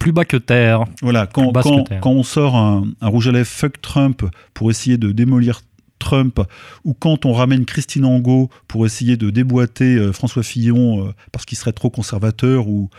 plus 0.00 0.12
bas 0.12 0.24
que 0.24 0.36
terre. 0.36 0.84
Voilà, 1.02 1.26
quand, 1.26 1.52
quand, 1.52 2.10
on 2.10 2.22
sort 2.24 2.56
un, 2.56 2.86
un, 3.00 3.08
rouge 3.08 3.28
à 3.28 3.32
lèvres 3.32 3.48
fuck 3.48 3.80
Trump 3.80 4.24
pour 4.52 4.70
essayer 4.70 4.96
de 4.96 5.12
démolir 5.12 5.60
Trump, 5.98 6.40
ou 6.84 6.94
quand 6.94 7.24
on 7.24 7.32
ramène 7.32 7.64
Christine 7.64 8.04
Angot 8.04 8.50
pour 8.68 8.86
essayer 8.86 9.16
de 9.16 9.30
déboîter 9.30 9.96
euh, 9.96 10.12
François 10.12 10.42
Fillon 10.42 11.06
euh, 11.06 11.12
parce 11.32 11.44
qu'il 11.44 11.56
serait 11.56 11.72
trop 11.72 11.90
conservateur 11.90 12.68
ou, 12.68 12.90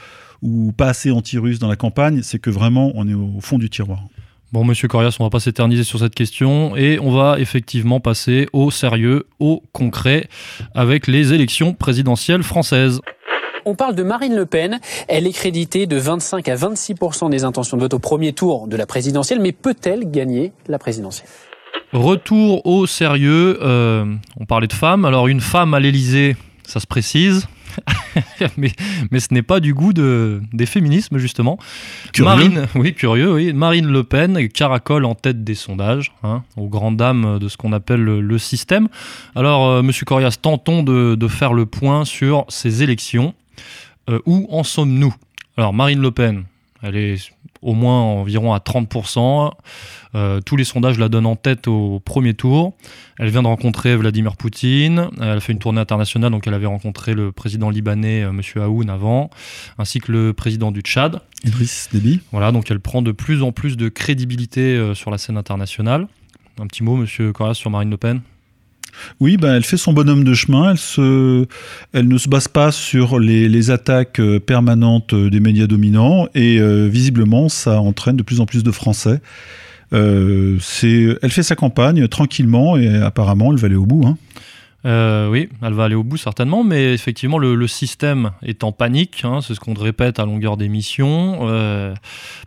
ou 0.41 0.71
pas 0.71 0.87
assez 0.87 1.11
anti-russe 1.11 1.59
dans 1.59 1.67
la 1.67 1.75
campagne, 1.75 2.21
c'est 2.23 2.39
que 2.39 2.49
vraiment 2.49 2.91
on 2.95 3.07
est 3.07 3.13
au 3.13 3.39
fond 3.41 3.57
du 3.57 3.69
tiroir. 3.69 4.03
Bon, 4.51 4.63
monsieur 4.63 4.87
Corias, 4.87 5.17
on 5.19 5.23
va 5.23 5.29
pas 5.29 5.39
s'éterniser 5.39 5.83
sur 5.83 5.99
cette 5.99 6.15
question 6.15 6.77
et 6.77 6.99
on 6.99 7.11
va 7.11 7.39
effectivement 7.39 7.99
passer 7.99 8.47
au 8.53 8.71
sérieux, 8.71 9.27
au 9.39 9.61
concret, 9.73 10.29
avec 10.73 11.07
les 11.07 11.33
élections 11.33 11.73
présidentielles 11.73 12.43
françaises. 12.43 13.01
On 13.65 13.75
parle 13.75 13.95
de 13.95 14.03
Marine 14.03 14.35
Le 14.35 14.45
Pen. 14.45 14.79
Elle 15.07 15.25
est 15.25 15.31
créditée 15.31 15.87
de 15.87 15.97
25 15.97 16.47
à 16.47 16.55
26% 16.55 17.31
des 17.31 17.43
intentions 17.43 17.77
de 17.77 17.81
vote 17.81 17.95
au 17.95 17.99
premier 17.99 18.31
tour 18.31 18.67
de 18.67 18.77
la 18.77 18.85
présidentielle, 18.85 19.41
mais 19.41 19.51
peut-elle 19.51 20.09
gagner 20.11 20.53
la 20.67 20.77
présidentielle? 20.77 21.27
Retour 21.95 22.65
au 22.65 22.87
sérieux. 22.87 23.57
Euh, 23.61 24.05
on 24.37 24.45
parlait 24.45 24.67
de 24.67 24.73
femmes. 24.73 25.05
Alors, 25.05 25.27
une 25.29 25.39
femme 25.39 25.73
à 25.73 25.79
l'Élysée, 25.79 26.35
ça 26.63 26.81
se 26.81 26.87
précise. 26.87 27.47
mais, 28.57 28.73
mais, 29.11 29.21
ce 29.21 29.33
n'est 29.33 29.41
pas 29.41 29.61
du 29.61 29.73
goût 29.73 29.93
de, 29.93 30.41
des 30.51 30.65
féminismes, 30.65 31.17
justement. 31.17 31.57
Marine, 32.19 32.67
oui, 32.75 32.93
curieux, 32.93 33.33
oui. 33.33 33.53
Marine 33.53 33.87
Le 33.87 34.03
Pen 34.03 34.49
caracole 34.49 35.05
en 35.05 35.15
tête 35.15 35.45
des 35.45 35.55
sondages, 35.55 36.11
hein, 36.23 36.43
aux 36.57 36.67
grandes 36.67 36.97
dames 36.97 37.39
de 37.39 37.47
ce 37.47 37.55
qu'on 37.55 37.71
appelle 37.71 38.03
le, 38.03 38.37
système. 38.37 38.89
Alors, 39.33 39.65
euh, 39.65 39.81
Monsieur 39.81 40.05
Corias, 40.05 40.37
tentons 40.41 40.83
de, 40.83 41.15
de, 41.15 41.27
faire 41.29 41.53
le 41.53 41.65
point 41.65 42.03
sur 42.03 42.43
ces 42.49 42.83
élections. 42.83 43.33
Euh, 44.09 44.19
où 44.25 44.47
en 44.51 44.63
sommes-nous? 44.63 45.15
Alors, 45.55 45.73
Marine 45.73 46.01
Le 46.01 46.11
Pen, 46.11 46.43
elle 46.85 46.95
est 46.97 47.31
au 47.61 47.73
moins 47.73 47.99
environ 47.99 48.53
à 48.53 48.59
30%. 48.59 49.51
Euh, 50.13 50.39
tous 50.39 50.55
les 50.55 50.63
sondages 50.63 50.99
la 50.99 51.09
donnent 51.09 51.25
en 51.25 51.35
tête 51.35 51.67
au 51.67 51.99
premier 51.99 52.33
tour. 52.35 52.75
Elle 53.17 53.29
vient 53.29 53.41
de 53.41 53.47
rencontrer 53.47 53.95
Vladimir 53.95 54.37
Poutine. 54.37 55.09
Elle 55.19 55.29
a 55.29 55.39
fait 55.39 55.51
une 55.51 55.59
tournée 55.59 55.81
internationale, 55.81 56.31
donc 56.31 56.45
elle 56.47 56.53
avait 56.53 56.67
rencontré 56.67 57.13
le 57.13 57.31
président 57.31 57.69
libanais, 57.69 58.23
euh, 58.23 58.29
M. 58.29 58.41
Aoun, 58.61 58.89
avant, 58.89 59.29
ainsi 59.77 59.99
que 59.99 60.11
le 60.11 60.33
président 60.33 60.71
du 60.71 60.81
Tchad. 60.81 61.21
Idriss 61.43 61.89
Déby. 61.91 62.21
Voilà, 62.31 62.51
donc 62.51 62.69
elle 62.69 62.79
prend 62.79 63.01
de 63.01 63.11
plus 63.11 63.41
en 63.41 63.51
plus 63.51 63.77
de 63.77 63.89
crédibilité 63.89 64.75
euh, 64.75 64.93
sur 64.93 65.09
la 65.09 65.17
scène 65.17 65.37
internationale. 65.37 66.07
Un 66.59 66.67
petit 66.67 66.83
mot, 66.83 66.97
M. 66.97 67.33
Corras, 67.33 67.55
sur 67.55 67.71
Marine 67.71 67.89
Le 67.89 67.97
Pen? 67.97 68.21
Oui, 69.19 69.37
ben, 69.37 69.55
elle 69.55 69.63
fait 69.63 69.77
son 69.77 69.93
bonhomme 69.93 70.23
de 70.23 70.33
chemin. 70.33 70.71
Elle, 70.71 70.77
se, 70.77 71.45
elle 71.93 72.07
ne 72.07 72.17
se 72.17 72.29
base 72.29 72.47
pas 72.47 72.71
sur 72.71 73.19
les, 73.19 73.71
attaques 73.71 74.19
euh, 74.19 74.39
permanentes 74.39 75.13
euh, 75.13 75.29
des 75.29 75.39
médias 75.39 75.65
dominants 75.65 76.27
et 76.35 76.59
euh, 76.59 76.87
visiblement, 76.87 77.49
ça 77.49 77.81
entraîne 77.81 78.15
de 78.15 78.23
plus 78.23 78.41
en 78.41 78.45
plus 78.45 78.63
de 78.63 78.71
Français. 78.71 79.21
elle 79.91 80.59
fait 80.59 81.43
sa 81.43 81.55
campagne 81.55 82.07
tranquillement 82.07 82.77
et 82.77 82.87
apparemment, 82.97 83.51
elle 83.51 83.59
va 83.59 83.67
aller 83.67 83.75
au 83.75 83.85
bout. 83.85 84.05
Hein. 84.05 84.17
Euh, 84.85 85.29
oui, 85.29 85.49
elle 85.63 85.73
va 85.73 85.85
aller 85.85 85.95
au 85.95 86.03
bout 86.03 86.17
certainement, 86.17 86.63
mais 86.63 86.93
effectivement 86.93 87.39
le, 87.39 87.67
système 87.67 88.31
est 88.43 88.63
en 88.63 88.71
panique, 88.71 89.23
hein, 89.23 89.39
c'est 89.41 89.55
ce 89.55 89.59
qu'on 89.59 89.73
répète 89.73 90.19
à 90.19 90.25
longueur 90.25 90.57
d'émission, 90.57 91.39
euh, 91.41 91.95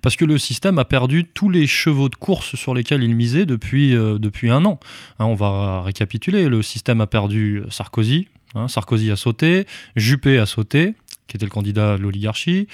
parce 0.03 0.15
que 0.15 0.25
le 0.25 0.39
système 0.39 0.79
a 0.79 0.85
perdu 0.85 1.25
tous 1.25 1.51
les 1.51 1.67
chevaux 1.67 2.09
de 2.09 2.15
course 2.15 2.55
sur 2.55 2.75
lesquels 2.75 3.03
il 3.03 3.17
misait 3.17 3.45
depuis, 3.45 3.97
euh, 3.97 4.19
depuis 4.19 4.51
un 4.51 4.65
an. 4.65 4.79
Hein, 5.19 5.25
on 5.25 5.35
va 5.35 5.83
récapituler, 5.83 6.49
le 6.49 6.63
système 6.63 7.01
a 7.01 7.09
perdu 7.09 7.65
Sarkozy, 7.71 8.29
hein, 8.55 8.69
Sarkozy 8.69 9.11
a 9.11 9.17
sauté, 9.17 9.67
Juppé 9.97 10.39
a 10.39 10.47
sauté, 10.47 10.95
qui 11.29 11.37
était 11.37 11.45
le 11.45 11.51
candidat 11.51 11.97
de 11.97 12.03
l'oligarchie. 12.03 12.67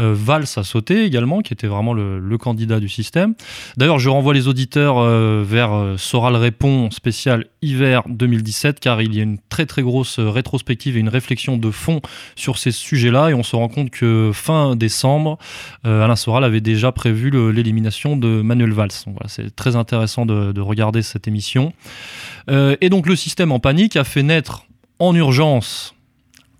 Euh, 0.00 0.12
Valls 0.14 0.46
a 0.56 0.64
sauté 0.64 1.04
également, 1.04 1.40
qui 1.40 1.54
était 1.54 1.68
vraiment 1.68 1.94
le, 1.94 2.38
candidat 2.40 2.80
du 2.80 2.88
système. 2.88 3.34
D'ailleurs, 3.76 3.98
je 3.98 4.08
renvoie 4.08 4.32
les 4.32 4.48
auditeurs 4.48 4.98
euh, 4.98 5.44
vers 5.46 5.74
euh, 5.74 5.96
Soral 5.98 6.36
Répond 6.36 6.90
spécial 6.90 7.46
hiver 7.60 8.02
2017, 8.08 8.80
car 8.80 9.02
il 9.02 9.14
y 9.14 9.20
a 9.20 9.22
une 9.22 9.38
très 9.50 9.66
très 9.66 9.82
grosse 9.82 10.18
rétrospective 10.18 10.96
et 10.96 11.00
une 11.00 11.10
réflexion 11.10 11.58
de 11.58 11.70
fond 11.70 12.00
sur 12.34 12.58
ces 12.58 12.72
sujets-là, 12.72 13.30
et 13.30 13.34
on 13.34 13.42
se 13.42 13.54
rend 13.54 13.68
compte 13.68 13.90
que 13.90 14.30
fin 14.32 14.74
décembre, 14.74 15.38
Alain 15.84 16.16
Soral 16.16 16.44
avait 16.44 16.62
déjà 16.62 16.92
prévu 16.92 17.30
l'élimination 17.52 18.16
de 18.16 18.40
Manuel 18.40 18.72
Valls. 18.72 18.88
Donc 19.06 19.16
voilà, 19.16 19.28
c'est 19.28 19.54
très 19.54 19.76
intéressant 19.76 20.24
de, 20.24 20.52
de, 20.52 20.60
regarder 20.60 21.02
cette 21.02 21.28
émission. 21.28 21.72
et 22.48 22.88
donc 22.88 23.06
le 23.06 23.16
système 23.16 23.52
en 23.52 23.60
panique 23.60 23.96
a 23.96 24.04
fait 24.04 24.22
naître 24.22 24.64
en 24.98 25.14
urgence 25.14 25.94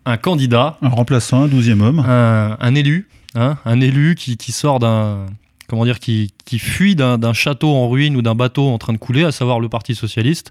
un 0.05 0.17
candidat. 0.17 0.77
Un 0.83 0.89
remplaçant, 0.89 1.43
un 1.43 1.49
douzième 1.49 1.81
homme. 1.81 2.01
Un, 2.01 2.75
élu, 2.75 3.09
hein, 3.35 3.57
un 3.65 3.81
élu 3.81 4.15
qui, 4.15 4.53
sort 4.53 4.79
d'un. 4.79 5.27
Comment 5.69 5.85
dire, 5.85 6.01
qui, 6.01 6.33
fuit 6.59 6.97
d'un 6.97 7.33
château 7.33 7.75
en 7.75 7.89
ruine 7.89 8.17
ou 8.17 8.23
d'un 8.23 8.35
bateau 8.35 8.69
en 8.69 8.79
train 8.79 8.93
de 8.93 8.99
couler, 8.99 9.25
à 9.25 9.33
savoir 9.33 9.61
le 9.61 9.69
Parti 9.69 9.95
Socialiste. 9.95 10.51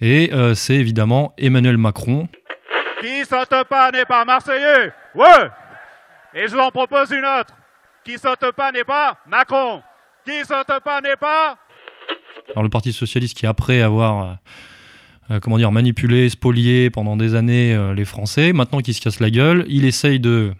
Et 0.00 0.30
euh, 0.32 0.54
c'est 0.54 0.74
évidemment 0.74 1.32
Emmanuel 1.38 1.76
Macron. 1.76 2.28
Qui 3.00 3.24
saute 3.24 3.64
pas 3.68 3.92
n'est 3.92 4.04
pas 4.04 4.24
Marseillais 4.24 4.92
Ouais 5.14 5.48
Et 6.34 6.48
je 6.48 6.54
vous 6.54 6.58
en 6.60 6.70
propose 6.70 7.10
une 7.12 7.24
autre. 7.24 7.54
Qui 8.04 8.18
saute 8.18 8.52
pas 8.56 8.72
n'est 8.72 8.84
pas 8.84 9.18
Macron. 9.28 9.82
Qui 10.24 10.40
saute 10.44 10.80
pas 10.84 11.00
n'est 11.00 11.16
pas. 11.16 11.56
Alors 12.50 12.64
le 12.64 12.70
Parti 12.70 12.92
Socialiste 12.92 13.36
qui, 13.36 13.46
après 13.46 13.82
avoir 13.82 14.24
euh, 14.24 14.34
comment 15.40 15.58
dire, 15.58 15.72
manipuler, 15.72 16.28
spolier 16.28 16.90
pendant 16.90 17.16
des 17.16 17.34
années 17.34 17.74
euh, 17.74 17.94
les 17.94 18.04
Français. 18.04 18.52
Maintenant 18.52 18.80
qu'il 18.80 18.94
se 18.94 19.00
casse 19.00 19.20
la 19.20 19.30
gueule, 19.30 19.64
il 19.68 19.84
essaye 19.84 20.20
de, 20.20 20.52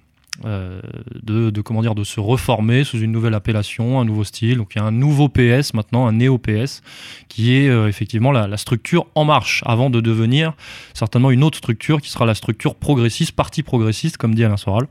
euh, 0.44 0.80
de, 1.22 1.60
comment 1.60 1.82
dire, 1.82 1.94
de 1.94 2.04
se 2.04 2.20
reformer 2.20 2.84
sous 2.84 2.98
une 2.98 3.12
nouvelle 3.12 3.34
appellation, 3.34 4.00
un 4.00 4.04
nouveau 4.04 4.24
style. 4.24 4.58
Donc 4.58 4.72
il 4.74 4.78
y 4.78 4.80
a 4.80 4.84
un 4.84 4.92
nouveau 4.92 5.28
PS 5.28 5.74
maintenant, 5.74 6.06
un 6.06 6.12
néo-PS, 6.12 6.82
qui 7.28 7.54
est 7.54 7.66
effectivement 7.88 8.32
la, 8.32 8.46
la, 8.46 8.56
structure 8.56 9.06
En 9.14 9.24
Marche, 9.24 9.62
avant 9.66 9.90
de 9.90 10.00
devenir 10.00 10.54
certainement 10.94 11.30
une 11.30 11.44
autre 11.44 11.58
structure 11.58 12.00
qui 12.00 12.10
sera 12.10 12.26
la 12.26 12.34
structure 12.34 12.74
progressiste, 12.74 13.32
parti 13.32 13.62
progressiste, 13.62 14.16
comme 14.16 14.34
dit 14.34 14.44
Alain 14.44 14.56
Soral. 14.56 14.86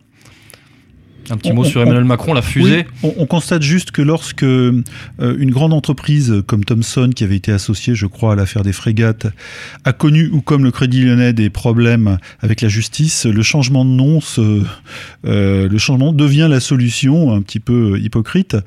Un 1.29 1.37
petit 1.37 1.51
mot 1.51 1.63
sur 1.63 1.81
Emmanuel 1.81 2.05
Macron, 2.05 2.33
la 2.33 2.41
fusée. 2.41 2.85
on, 3.03 3.25
constate 3.25 3.61
juste 3.61 3.91
que 3.91 4.01
lorsque 4.01 4.43
euh, 4.43 4.83
une 5.17 5.51
grande 5.51 5.73
entreprise 5.73 6.41
comme 6.47 6.63
Thomson, 6.63 7.09
qui 7.13 7.23
avait 7.23 7.35
été 7.35 7.51
associée, 7.51 7.95
je 7.95 8.05
crois, 8.05 8.33
à 8.33 8.35
l'affaire 8.35 8.63
des 8.63 8.73
frégates, 8.73 9.27
a 9.83 9.93
connu, 9.93 10.29
ou 10.31 10.41
comme 10.41 10.63
le 10.63 10.71
Crédit 10.71 11.03
Lyonnais, 11.03 11.33
des 11.33 11.49
problèmes 11.49 12.17
avec 12.39 12.61
la 12.61 12.69
justice, 12.69 13.25
le 13.25 13.43
changement 13.43 13.83
de 13.83 13.89
nom, 13.89 14.19
euh, 15.25 15.77
changement 15.77 16.13
devient 16.13 16.47
la 16.49 16.59
solution 16.59 17.33
un 17.33 17.41
petit 17.41 17.59
peu 17.59 17.99
hypocrite 17.99 18.57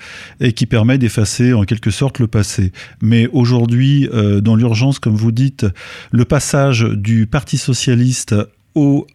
et 0.41 0.53
qui 0.53 0.67
permet 0.67 0.99
d'effacer 0.99 1.53
en 1.53 1.65
quelque 1.65 1.91
sorte 1.91 2.19
le 2.19 2.27
passé. 2.27 2.73
Mais 3.03 3.29
aujourd'hui, 3.33 4.09
euh, 4.13 4.41
dans 4.41 4.57
l'urgence, 4.57 4.99
comme 4.99 5.17
vous 5.17 5.33
dites, 5.33 5.67
le 6.11 6.25
passage 6.25 6.83
du 6.83 7.27
Parti 7.27 7.59
socialiste 7.59 8.35
au 8.75 9.07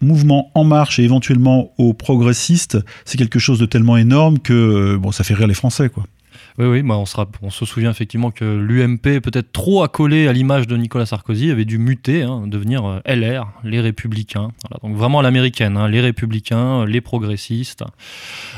mouvement 0.00 0.50
en 0.54 0.64
marche 0.64 0.98
et 0.98 1.02
éventuellement 1.02 1.72
aux 1.78 1.94
progressistes, 1.94 2.78
c'est 3.04 3.18
quelque 3.18 3.38
chose 3.38 3.58
de 3.58 3.66
tellement 3.66 3.96
énorme 3.96 4.38
que 4.38 4.96
bon, 4.96 5.12
ça 5.12 5.24
fait 5.24 5.34
rire 5.34 5.46
les 5.46 5.54
Français. 5.54 5.88
quoi. 5.88 6.04
Oui, 6.56 6.82
bah 6.82 6.96
on, 6.96 7.50
se 7.50 7.64
souvient 7.64 7.90
effectivement 7.90 8.30
que 8.30 8.44
l'UMP, 8.44 9.20
peut-être 9.20 9.50
trop 9.50 9.82
accolé 9.82 10.28
à 10.28 10.32
l'image 10.32 10.68
de 10.68 10.76
Nicolas 10.76 11.04
Sarkozy, 11.04 11.50
avait 11.50 11.64
dû 11.64 11.78
muter, 11.78 12.22
hein, 12.22 12.44
devenir 12.46 12.84
euh, 12.84 13.00
LR, 13.06 13.48
les 13.64 13.80
Républicains. 13.80 14.52
Donc 14.82 14.94
vraiment 14.96 15.18
à 15.18 15.22
l'américaine, 15.22 15.76
hein, 15.76 15.88
les 15.88 16.00
Républicains, 16.00 16.86
les 16.86 17.00
progressistes. 17.00 17.82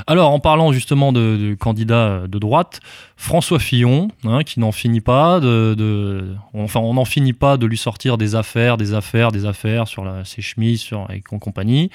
Alors, 0.07 0.31
en 0.31 0.41
parlant 0.41 0.73
justement 0.73 1.11
de, 1.13 1.37
de 1.37 1.55
candidats 1.55 2.27
de 2.27 2.39
droite, 2.39 2.81
François 3.17 3.59
Fillon, 3.59 4.09
hein, 4.25 4.43
qui 4.43 4.61
n'en 4.61 4.73
finit 4.73 5.01
pas 5.01 5.41
de, 5.41 6.35
enfin, 6.53 6.81
on 6.81 6.95
n'en 6.95 7.07
finit 7.07 7.33
pas 7.33 7.57
de 7.57 7.65
lui 7.65 7.79
sortir 7.79 8.19
des 8.19 8.35
affaires, 8.35 8.77
des 8.77 8.93
affaires, 8.93 9.33
des 9.33 9.47
affaires 9.47 9.89
sur 9.89 10.05
ses 10.25 10.43
chemises, 10.43 10.87
et 11.13 11.23
compagnie. 11.23 11.91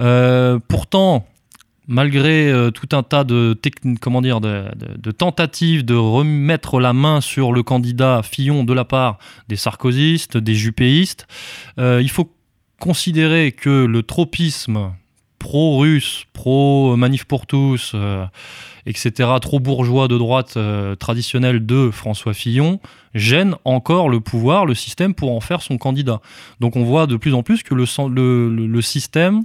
Euh, 0.00 0.58
pourtant, 0.68 1.26
malgré 1.90 2.48
euh, 2.48 2.70
tout 2.70 2.88
un 2.92 3.02
tas 3.02 3.24
de, 3.24 3.58
comment 4.00 4.22
dire, 4.22 4.40
de, 4.40 5.10
tentatives 5.10 5.84
de 5.84 5.96
remettre 5.96 6.78
la 6.78 6.92
main 6.92 7.20
sur 7.20 7.52
le 7.52 7.64
candidat 7.64 8.22
Fillon 8.22 8.62
de 8.62 8.72
la 8.72 8.84
part 8.84 9.18
des 9.48 9.56
sarkozystes, 9.56 10.36
des 10.36 10.54
jupéistes, 10.54 11.26
euh, 11.78 12.00
il 12.00 12.08
faut 12.08 12.32
considérer 12.78 13.50
que 13.50 13.84
le 13.84 14.04
tropisme 14.04 14.92
pro-russe, 15.40 16.26
pro-manif 16.32 17.24
pour 17.24 17.46
tous, 17.46 17.92
euh, 17.94 18.24
etc., 18.86 19.28
trop 19.42 19.58
bourgeois 19.58 20.06
de 20.06 20.16
droite 20.16 20.54
euh, 20.56 20.94
traditionnel 20.94 21.66
de 21.66 21.90
François 21.90 22.34
Fillon, 22.34 22.78
gêne 23.14 23.56
encore 23.64 24.08
le 24.08 24.20
pouvoir, 24.20 24.64
le 24.64 24.76
système 24.76 25.12
pour 25.12 25.32
en 25.32 25.40
faire 25.40 25.60
son 25.60 25.76
candidat. 25.76 26.20
Donc 26.60 26.76
on 26.76 26.84
voit 26.84 27.08
de 27.08 27.16
plus 27.16 27.34
en 27.34 27.42
plus 27.42 27.64
que 27.64 27.74
le 27.74 28.80
système 28.80 29.42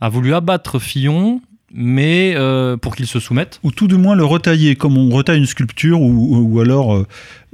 a 0.00 0.08
voulu 0.08 0.34
abattre 0.34 0.78
Fillon, 0.78 1.40
mais 1.72 2.34
euh, 2.36 2.76
pour 2.76 2.96
qu'il 2.96 3.06
se 3.06 3.20
soumette. 3.20 3.60
Ou 3.62 3.70
tout 3.70 3.88
du 3.88 3.96
moins 3.96 4.14
le 4.14 4.24
retailler, 4.24 4.74
comme 4.76 4.96
on 4.96 5.10
retaille 5.10 5.38
une 5.38 5.46
sculpture, 5.46 6.00
ou, 6.00 6.38
ou 6.38 6.60
alors, 6.60 6.94
euh, 6.94 7.06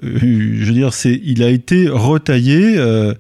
euh, 0.05 0.19
je 0.21 0.65
veux 0.65 0.73
dire, 0.73 0.93
c'est, 0.95 1.21
il 1.25 1.43
a 1.43 1.49
été 1.51 1.89
retaillé. 1.89 2.75
euh, 2.79 3.15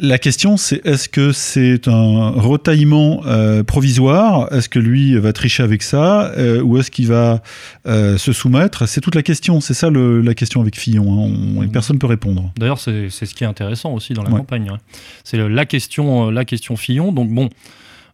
la 0.00 0.18
question, 0.18 0.56
c'est 0.56 0.84
est-ce 0.84 1.08
que 1.08 1.30
c'est 1.30 1.86
un 1.86 2.30
retaillement 2.30 3.22
provisoire? 3.64 4.52
Est-ce 4.52 4.68
que 4.68 4.80
lui 4.80 5.14
va 5.16 5.32
tricher 5.32 5.62
avec 5.62 5.84
ça 5.84 6.32
Ou 6.64 6.78
est-ce 6.78 6.90
qu'il 6.90 7.06
va 7.06 7.42
se 7.86 8.32
soumettre? 8.32 8.88
C'est 8.88 9.00
toute 9.00 9.14
la 9.14 9.22
question. 9.22 9.60
C'est 9.60 9.72
ça 9.72 9.90
le- 9.90 10.20
la 10.20 10.34
question 10.34 10.60
avec 10.60 10.76
Fillon. 10.76 11.04
hein. 11.28 11.32
On- 11.58 11.68
personne 11.68 11.94
ne 11.94 12.00
peut 12.00 12.08
répondre. 12.08 12.50
D'ailleurs, 12.58 12.80
c'est 12.80 13.08
c'est 13.08 13.24
ce 13.24 13.36
qui 13.36 13.44
est 13.44 13.46
intéressant 13.46 13.92
aussi 13.94 14.14
dans 14.14 14.24
la 14.24 14.30
Ouais. 14.30 14.38
campagne. 14.38 14.68
hein. 14.68 14.78
C'est 15.22 15.36
la 15.38 15.64
question, 15.64 16.28
la 16.28 16.44
question 16.44 16.74
Fillon. 16.76 17.12
Donc 17.12 17.30
bon, 17.30 17.48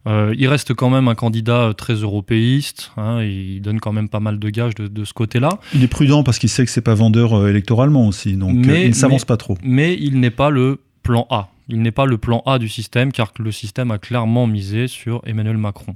euh, 0.07 0.33
il 0.37 0.47
reste 0.47 0.73
quand 0.73 0.89
même 0.89 1.07
un 1.07 1.15
candidat 1.15 1.67
euh, 1.67 1.73
très 1.73 1.93
européiste. 1.93 2.91
hein, 2.97 3.21
il 3.21 3.61
donne 3.61 3.79
quand 3.79 3.93
même 3.93 4.09
pas 4.09 4.19
mal 4.19 4.39
de 4.39 4.49
gages 4.49 4.75
de, 4.75 4.87
de 4.87 5.05
ce 5.05 5.13
côté-là. 5.13 5.59
Il 5.75 5.83
est 5.83 5.87
prudent 5.87 6.23
parce 6.23 6.39
qu'il 6.39 6.49
sait 6.49 6.65
que 6.65 6.71
c'est 6.71 6.81
pas 6.81 6.95
vendeur 6.95 7.33
euh, 7.33 7.49
électoralement 7.49 8.07
aussi. 8.07 8.35
Donc 8.35 8.67
euh, 8.67 8.79
il 8.79 8.89
ne 8.89 8.93
s'avance 8.93 9.25
pas 9.25 9.37
trop. 9.37 9.57
Mais 9.63 9.95
il 9.99 10.19
n'est 10.19 10.31
pas 10.31 10.49
le 10.49 10.79
plan 11.03 11.27
A. 11.29 11.49
Il 11.69 11.81
n'est 11.81 11.91
pas 11.91 12.05
le 12.05 12.17
plan 12.17 12.41
A 12.45 12.59
du 12.59 12.67
système 12.67 13.11
car 13.11 13.31
le 13.39 13.51
système 13.51 13.91
a 13.91 13.97
clairement 13.97 14.47
misé 14.47 14.87
sur 14.87 15.21
Emmanuel 15.25 15.57
Macron. 15.57 15.93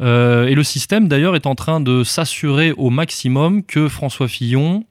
Et 0.00 0.54
le 0.54 0.62
système 0.62 1.08
d'ailleurs 1.08 1.36
est 1.36 1.46
en 1.46 1.54
train 1.54 1.80
de 1.80 2.04
s'assurer 2.04 2.72
au 2.72 2.88
maximum 2.90 3.62
que 3.62 3.88
François 3.88 4.28
Fillon, 4.28 4.84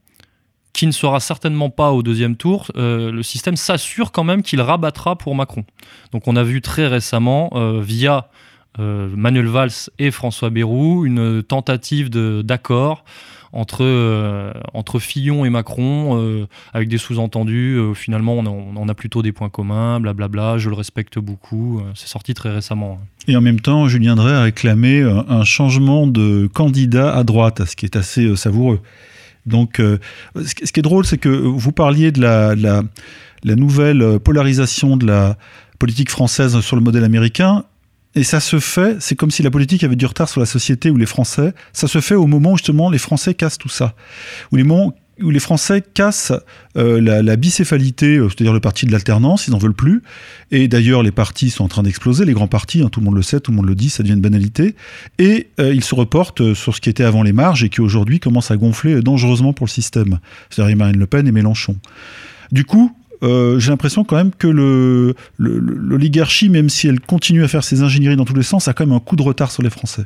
qui 0.74 0.88
ne 0.88 0.92
sera 0.92 1.20
certainement 1.20 1.70
pas 1.70 1.92
au 1.92 2.02
deuxième 2.02 2.36
tour, 2.36 2.68
euh, 2.76 3.12
le 3.12 3.24
système 3.24 3.56
s'assure 3.56 4.12
quand 4.12 4.24
même 4.24 4.42
qu'il 4.42 4.60
rabattra 4.60 5.16
pour 5.16 5.36
Macron. 5.36 5.64
Donc 6.12 6.28
on 6.28 6.36
a 6.36 6.44
vu 6.44 6.62
très 6.62 6.88
récemment, 6.88 7.52
euh, 7.54 7.80
via 7.82 8.30
euh, 8.80 9.08
Manuel 9.16 9.46
Valls 9.46 9.92
et 10.00 10.10
François 10.10 10.50
Bayrou, 10.50 11.06
une 11.06 11.44
tentative 11.44 12.10
d'accord 12.10 13.06
entre, 13.56 14.52
entre 14.74 14.98
Fillon 14.98 15.46
et 15.46 15.52
Macron, 15.52 16.48
avec 16.74 16.90
des 16.90 16.98
sous-entendus. 16.98 17.80
finalement, 17.94 18.34
on 18.34 18.46
a, 18.48 18.50
on 18.50 18.90
a 18.90 18.96
plutôt 18.96 19.22
des 19.22 19.32
points 19.32 19.50
communs, 19.50 20.00
blablabla, 20.00 20.58
je 20.58 20.72
le 20.72 20.76
respecte 20.76 21.20
beaucoup. 21.20 21.80
C'est 21.94 22.08
sorti 22.08 22.34
très 22.34 22.50
récemment. 22.50 23.00
Et 23.28 23.36
en 23.36 23.42
même 23.42 23.60
temps, 23.60 23.88
Julien 23.88 24.16
Drey 24.16 24.34
a 24.34 24.42
réclamé 24.42 25.04
un 25.04 25.44
changement 25.44 26.08
de 26.08 26.50
candidat 26.52 27.16
à 27.16 27.24
droite, 27.24 27.64
ce 27.64 27.76
qui 27.76 27.86
est 27.86 27.96
assez 27.96 28.36
savoureux. 28.36 28.82
Donc, 29.46 29.80
euh, 29.80 30.00
ce 30.36 30.72
qui 30.72 30.80
est 30.80 30.84
drôle, 30.84 31.06
c'est 31.06 31.18
que 31.18 31.30
vous 31.30 31.72
parliez 31.72 32.12
de 32.12 32.22
la 32.22 33.56
nouvelle 33.56 34.02
euh, 34.02 34.20
polarisation 34.20 34.98
de 34.98 35.06
la 35.06 35.38
politique 35.80 36.10
française 36.10 36.60
sur 36.62 36.76
le 36.76 36.82
modèle 36.82 37.04
américain. 37.04 37.66
Et 38.16 38.24
ça 38.24 38.40
se 38.40 38.60
fait, 38.60 38.98
c'est 39.02 39.16
comme 39.16 39.32
si 39.32 39.42
la 39.42 39.50
politique 39.50 39.84
avait 39.84 39.96
du 39.96 40.06
retard 40.06 40.30
sur 40.30 40.40
la 40.40 40.46
société 40.46 40.92
ou 40.92 40.98
les 40.98 41.08
Français. 41.08 41.54
Ça 41.72 41.88
se 41.88 42.00
fait 42.00 42.14
au 42.14 42.28
moment 42.28 42.52
où 42.52 42.58
justement 42.58 42.92
les 42.92 43.00
Français 43.00 43.34
cassent 43.34 43.58
tout 43.58 43.70
ça. 43.70 43.96
Où 44.52 44.56
les, 44.56 44.64
moments 44.64 44.94
où 45.22 45.30
les 45.30 45.40
Français 45.40 45.84
cassent 45.94 46.34
euh, 46.76 47.00
la, 47.00 47.36
bicéphalité, 47.36 48.18
euh, 48.18 48.30
c'est-à-dire 48.30 48.54
le 48.54 48.60
parti 48.60 48.86
de 48.86 48.92
l'alternance, 48.92 49.48
ils 49.48 49.52
n'en 49.52 49.58
veulent 49.58 49.74
plus. 49.74 50.02
Et 50.52 50.68
d'ailleurs, 50.68 51.04
les 51.04 51.12
partis 51.12 51.50
sont 51.50 51.64
en 51.64 51.68
train 51.68 51.84
d'exploser, 51.84 52.26
les 52.26 52.34
grands 52.34 52.48
partis, 52.48 52.82
hein, 52.82 52.90
tout 52.90 53.00
le 53.00 53.06
monde 53.06 53.16
le 53.16 53.22
sait, 53.22 53.40
tout 53.40 53.52
le 53.52 53.58
monde 53.58 53.68
le 53.68 53.76
dit, 53.76 53.90
ça 53.90 54.02
devient 54.04 54.14
une 54.16 54.22
banalité. 54.22 54.76
Et 55.20 55.48
euh, 55.60 55.74
ils 55.74 55.84
se 55.84 55.94
reportent 55.96 56.54
sur 56.54 56.76
ce 56.76 56.82
qui 56.82 56.90
était 56.90 57.04
avant 57.04 57.22
les 57.24 57.34
marges 57.34 57.64
et 57.64 57.70
qui 57.70 57.82
aujourd'hui 57.82 58.20
commence 58.20 58.50
à 58.52 58.58
gonfler 58.58 59.02
dangereusement 59.02 59.54
pour 59.54 59.66
le 59.68 59.72
système. 59.72 60.20
C'est-à-dire 60.50 60.76
Marine 60.78 60.98
Le 60.98 61.08
Pen 61.08 61.28
et 61.28 61.32
Mélenchon. 61.32 61.78
Du 62.52 62.66
coup, 62.66 62.96
j'ai 63.22 63.70
l'impression 63.70 64.04
quand 64.04 64.18
même 64.18 64.32
que 64.38 64.48
le- 64.48 65.16
le- 65.38 65.58
l'oligarchie, 65.60 66.50
même 66.50 66.68
si 66.68 66.90
elle 66.90 67.00
continue 67.00 67.42
à 67.46 67.48
faire 67.48 67.64
ses 67.64 67.82
ingénieries 67.82 68.18
dans 68.18 68.26
tous 68.26 68.36
les 68.36 68.44
sens, 68.44 68.68
a 68.68 68.74
quand 68.74 68.86
même 68.86 68.96
un 68.96 69.00
coup 69.00 69.16
de 69.16 69.22
retard 69.22 69.50
sur 69.50 69.64
les 69.64 69.70
Français. 69.70 70.04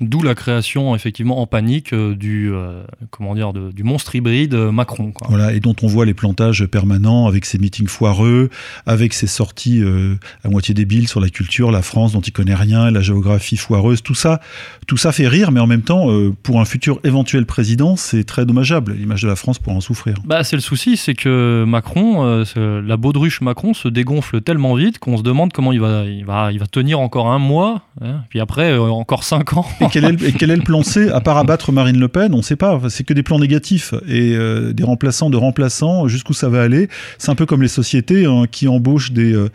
D'où 0.00 0.22
la 0.22 0.34
création, 0.34 0.96
effectivement, 0.96 1.40
en 1.40 1.46
panique 1.46 1.92
euh, 1.92 2.16
du, 2.16 2.50
euh, 2.52 2.82
comment 3.10 3.34
dire, 3.36 3.52
de- 3.52 3.70
du 3.70 3.84
monstre 3.84 4.16
hybride 4.16 4.54
euh, 4.54 4.72
Macron. 4.72 5.12
quoi. 5.12 5.28
Voilà, 5.30 5.52
et 5.52 5.60
dont 5.60 5.76
on 5.82 5.86
voit 5.86 6.04
les 6.06 6.14
plantages 6.14 6.64
permanents 6.66 7.26
avec 7.28 7.44
ses 7.44 7.58
meetings 7.58 7.86
foireux, 7.86 8.50
avec 8.86 9.12
ses 9.12 9.28
sorties 9.28 9.80
euh, 9.82 10.16
à 10.44 10.48
moitié 10.48 10.74
débiles 10.74 11.06
sur 11.06 11.20
la 11.20 11.28
culture, 11.28 11.70
la 11.70 11.82
France 11.82 12.12
dont 12.12 12.20
il 12.20 12.32
connaît 12.32 12.54
rien, 12.54 12.90
la 12.90 13.00
géographie 13.00 13.56
foireuse, 13.56 14.02
tout 14.02 14.14
ça, 14.14 14.40
tout 14.88 14.96
ça 14.96 15.12
fait 15.12 15.28
rire, 15.28 15.52
mais 15.52 15.60
en 15.60 15.68
même 15.68 15.82
temps, 15.82 16.10
euh, 16.10 16.34
pour 16.42 16.60
un 16.60 16.64
futur 16.64 16.98
éventuel 17.04 17.46
président, 17.46 17.94
c'est 17.94 18.24
très 18.24 18.44
dommageable. 18.44 18.94
L'image 18.94 19.22
de 19.22 19.28
la 19.28 19.36
France 19.36 19.60
pourra 19.60 19.76
en 19.76 19.80
souffrir. 19.80 20.16
Bah, 20.24 20.42
c'est 20.42 20.56
le 20.56 20.62
souci, 20.62 20.96
c'est 20.96 21.14
que 21.14 21.64
Macron, 21.66 22.44
la 22.56 22.96
baudruche 22.96 23.40
Macron 23.40 23.72
se 23.74 23.86
dégonfle 23.88 24.40
tellement 24.40 24.74
vite 24.74 24.98
qu'on 24.98 25.16
se 25.16 25.22
demande 25.22 25.52
comment 25.52 25.70
il 25.72 25.80
va, 25.80 26.04
il 26.06 26.24
va, 26.24 26.50
il 26.50 26.58
va 26.58 26.66
tenir 26.66 26.98
encore 26.98 27.28
un 27.30 27.38
mois, 27.38 27.82
hein, 28.00 28.22
puis 28.30 28.40
après 28.40 28.76
encore 28.76 29.22
cinq 29.22 29.52
ans. 29.52 29.66
Quel, 29.92 30.04
est 30.06 30.12
le, 30.12 30.30
quel 30.38 30.50
est 30.50 30.56
le 30.56 30.62
plan 30.62 30.82
C 30.82 31.10
À 31.10 31.20
part 31.20 31.36
abattre 31.36 31.70
Marine 31.70 32.00
Le 32.00 32.08
Pen, 32.08 32.32
on 32.32 32.38
ne 32.38 32.42
sait 32.42 32.56
pas. 32.56 32.80
C'est 32.88 33.04
que 33.04 33.12
des 33.12 33.22
plans 33.22 33.38
négatifs 33.38 33.92
et 34.08 34.34
euh, 34.34 34.72
des 34.72 34.84
remplaçants 34.84 35.28
de 35.28 35.36
remplaçants. 35.36 36.08
Jusqu'où 36.08 36.32
ça 36.32 36.48
va 36.48 36.62
aller 36.62 36.88
C'est 37.18 37.30
un 37.30 37.34
peu 37.34 37.44
comme 37.44 37.60
les 37.60 37.68
sociétés 37.68 38.24
hein, 38.24 38.44
qui 38.50 38.68
embauchent 38.68 39.12
des, 39.12 39.34
euh, 39.34 39.50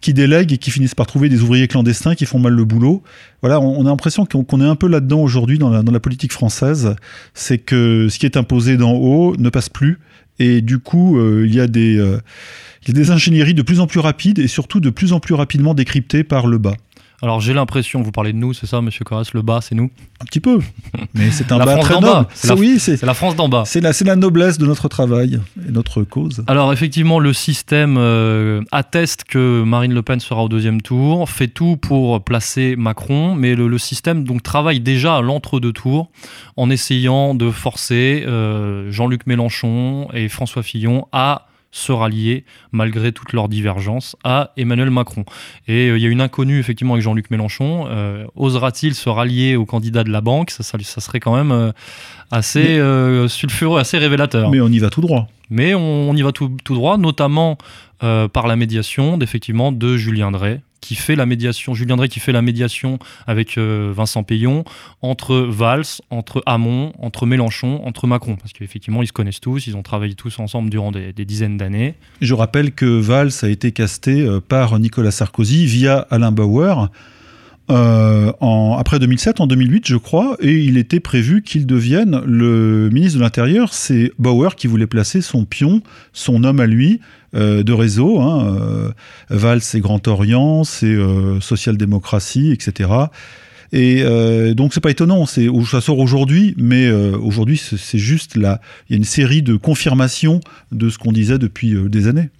qui 0.00 0.14
délèguent 0.14 0.54
et 0.54 0.58
qui 0.58 0.70
finissent 0.70 0.94
par 0.94 1.06
trouver 1.06 1.28
des 1.28 1.42
ouvriers 1.42 1.68
clandestins 1.68 2.14
qui 2.14 2.24
font 2.24 2.38
mal 2.38 2.54
le 2.54 2.64
boulot. 2.64 3.02
Voilà, 3.42 3.60
on, 3.60 3.84
a 3.84 3.90
l'impression 3.90 4.24
qu'on 4.24 4.60
est 4.62 4.66
un 4.66 4.74
peu 4.74 4.88
là-dedans 4.88 5.20
aujourd'hui 5.20 5.58
dans 5.58 5.68
la, 5.68 6.00
politique 6.00 6.32
française. 6.32 6.96
C'est 7.34 7.58
que 7.58 8.08
ce 8.08 8.18
qui 8.18 8.24
est 8.24 8.38
imposé 8.38 8.78
d'en 8.78 8.92
haut 8.92 9.36
ne 9.36 9.50
passe 9.50 9.68
plus. 9.68 9.98
Et 10.38 10.62
du 10.62 10.78
coup, 10.78 11.18
euh, 11.18 11.44
il 11.46 11.54
y 11.54 11.60
a 11.60 11.66
des 11.66 12.02
il 12.86 12.88
y 12.88 12.90
a 12.90 12.94
des 12.94 13.10
ingénieries 13.10 13.54
de 13.54 13.62
plus 13.62 13.80
en 13.80 13.86
plus 13.86 14.00
rapides 14.00 14.38
et 14.38 14.48
surtout 14.48 14.80
de 14.80 14.90
plus 14.90 15.12
en 15.12 15.20
plus 15.20 15.34
rapidement 15.34 15.74
décryptées 15.74 16.24
par 16.24 16.46
le 16.46 16.58
bas. 16.58 16.76
Alors 17.24 17.40
j'ai 17.40 17.54
l'impression, 17.54 18.02
vous 18.02 18.12
parlez 18.12 18.34
de 18.34 18.36
nous, 18.36 18.52
c'est 18.52 18.66
ça, 18.66 18.82
Monsieur 18.82 19.02
Corras, 19.02 19.30
le 19.32 19.40
bas, 19.40 19.60
c'est 19.62 19.74
nous? 19.74 19.90
Un 20.20 20.26
petit 20.26 20.40
peu, 20.40 20.58
mais 21.14 21.30
c'est 21.30 21.50
un 21.52 21.56
La 21.58 21.64
bas 21.64 21.72
France 21.76 21.84
très 21.86 22.00
noble. 22.00 22.26
C'est 22.34 22.48
la- 22.48 22.54
oui, 22.54 22.78
c'est 22.78 23.02
la 23.02 23.14
France 23.14 23.34
d'en 23.34 23.48
bas. 23.48 23.62
C'est 23.64 23.80
la, 23.80 23.94
c'est 23.94 24.04
la 24.04 24.14
noblesse 24.14 24.58
de 24.58 24.66
notre 24.66 24.88
travail 24.88 25.40
et 25.66 25.70
notre 25.72 26.02
cause. 26.02 26.44
Alors 26.48 26.70
effectivement, 26.74 27.18
le 27.18 27.32
système 27.32 27.96
euh, 27.98 28.60
atteste 28.72 29.24
que 29.24 29.62
Marine 29.62 29.94
Le 29.94 30.02
Pen 30.02 30.20
sera 30.20 30.44
au 30.44 30.50
deuxième 30.50 30.82
tour, 30.82 31.30
fait 31.30 31.48
tout 31.48 31.78
pour 31.78 32.22
placer 32.22 32.76
Macron, 32.76 33.34
mais 33.34 33.54
le, 33.54 33.68
le 33.68 33.78
système 33.78 34.24
donc 34.24 34.42
travaille 34.42 34.80
déjà 34.80 35.16
à 35.16 35.22
l'entre-deux 35.22 35.72
tours 35.72 36.10
en 36.58 36.68
essayant 36.68 37.34
de 37.34 37.50
forcer 37.50 38.24
euh, 38.26 38.90
Jean-Luc 38.92 39.26
Mélenchon 39.26 40.08
et 40.12 40.28
François 40.28 40.62
Fillon 40.62 41.06
à 41.12 41.46
se 41.74 41.90
rallier, 41.90 42.44
malgré 42.70 43.10
toutes 43.10 43.32
leurs 43.32 43.48
divergences, 43.48 44.14
à 44.22 44.52
Emmanuel 44.56 44.90
Macron. 44.90 45.24
Et 45.66 45.88
euh, 45.90 45.98
il 45.98 46.02
y 46.04 46.06
a 46.06 46.08
une 46.08 46.20
inconnue, 46.20 46.60
effectivement, 46.60 46.94
avec 46.94 47.02
Jean-Luc 47.02 47.32
Mélenchon. 47.32 47.86
Euh, 47.88 48.26
Osera-t-il 48.36 48.94
se 48.94 49.08
rallier 49.08 49.56
au 49.56 49.66
candidat 49.66 50.04
de 50.04 50.10
la 50.10 50.20
banque? 50.20 50.50
Ça, 50.52 50.62
ça, 50.62 50.78
ça 50.80 51.00
serait 51.00 51.18
quand 51.18 51.34
même 51.34 51.50
euh, 51.50 51.72
assez 52.30 52.78
Mais- 52.78 53.28
sulfureux, 53.28 53.80
assez 53.80 53.98
révélateur. 53.98 54.50
Mais 54.50 54.60
on 54.60 54.68
y 54.68 54.78
va 54.78 54.88
tout 54.88 55.00
droit. 55.00 55.26
Mais 55.50 55.74
on, 55.74 56.10
on 56.10 56.14
y 56.14 56.22
va 56.22 56.30
tout, 56.30 56.56
tout 56.62 56.74
droit, 56.74 56.96
notamment 56.96 57.58
par 57.98 58.46
la 58.46 58.54
médiation 58.54 59.16
d'effectivement 59.16 59.72
de 59.72 59.96
Julien 59.96 60.30
Drey, 60.30 60.60
qui 60.84 60.96
fait 60.96 61.16
la 61.16 61.24
médiation, 61.24 61.72
Julien 61.72 61.96
Drey 61.96 62.08
qui 62.08 62.20
fait 62.20 62.30
la 62.30 62.42
médiation 62.42 62.98
avec 63.26 63.56
euh, 63.56 63.90
Vincent 63.96 64.22
Payon 64.22 64.64
entre 65.00 65.34
Valls, 65.36 65.86
entre 66.10 66.42
Hamon, 66.44 66.92
entre 66.98 67.24
Mélenchon, 67.24 67.80
entre 67.86 68.06
Macron, 68.06 68.36
parce 68.36 68.52
qu'effectivement 68.52 69.02
ils 69.02 69.06
se 69.06 69.12
connaissent 69.12 69.40
tous, 69.40 69.66
ils 69.66 69.78
ont 69.78 69.82
travaillé 69.82 70.14
tous 70.14 70.38
ensemble 70.38 70.68
durant 70.68 70.92
des, 70.92 71.12
dizaines 71.24 71.56
d'années. 71.56 71.94
Je 72.20 72.34
rappelle 72.34 72.72
que 72.72 72.84
Valls 72.84 73.32
a 73.40 73.48
été 73.48 73.72
casté 73.72 74.20
euh, 74.20 74.40
par 74.40 74.78
Nicolas 74.78 75.10
Sarkozy 75.10 75.64
via 75.64 76.06
Alain 76.10 76.32
Bauer 76.32 76.90
euh, 77.70 78.32
en, 78.40 78.76
après 78.78 78.98
2007, 78.98 79.40
en 79.40 79.46
2008, 79.46 79.86
je 79.86 79.96
crois, 79.96 80.36
et 80.40 80.58
il 80.58 80.76
était 80.76 81.00
prévu 81.00 81.42
qu'il 81.42 81.66
devienne 81.66 82.20
le 82.26 82.90
ministre 82.92 83.18
de 83.18 83.24
l'Intérieur. 83.24 83.72
C'est 83.72 84.12
Bauer 84.18 84.54
qui 84.56 84.66
voulait 84.66 84.86
placer 84.86 85.22
son 85.22 85.44
pion, 85.44 85.82
son 86.12 86.44
homme 86.44 86.60
à 86.60 86.66
lui, 86.66 87.00
euh, 87.34 87.62
de 87.62 87.72
réseau. 87.72 88.20
Hein, 88.20 88.56
euh, 88.60 88.90
Valls, 89.28 89.60
c'est 89.60 89.80
Grand 89.80 90.06
Orient, 90.06 90.62
c'est 90.62 90.86
euh, 90.86 91.40
social-démocratie, 91.40 92.52
etc. 92.52 92.90
Et 93.72 94.02
euh, 94.02 94.54
donc 94.54 94.74
c'est 94.74 94.80
pas 94.80 94.90
étonnant, 94.90 95.26
c'est 95.26 95.48
ça 95.68 95.80
sort 95.80 95.98
aujourd'hui, 95.98 96.54
mais 96.56 96.86
euh, 96.86 97.16
aujourd'hui 97.18 97.56
c'est 97.56 97.98
juste 97.98 98.36
là, 98.36 98.60
il 98.88 98.92
y 98.92 98.94
a 98.94 98.98
une 98.98 99.04
série 99.04 99.42
de 99.42 99.56
confirmations 99.56 100.40
de 100.72 100.90
ce 100.90 100.98
qu'on 100.98 101.12
disait 101.12 101.38
depuis 101.38 101.74
euh, 101.74 101.88
des 101.88 102.06
années. 102.08 102.30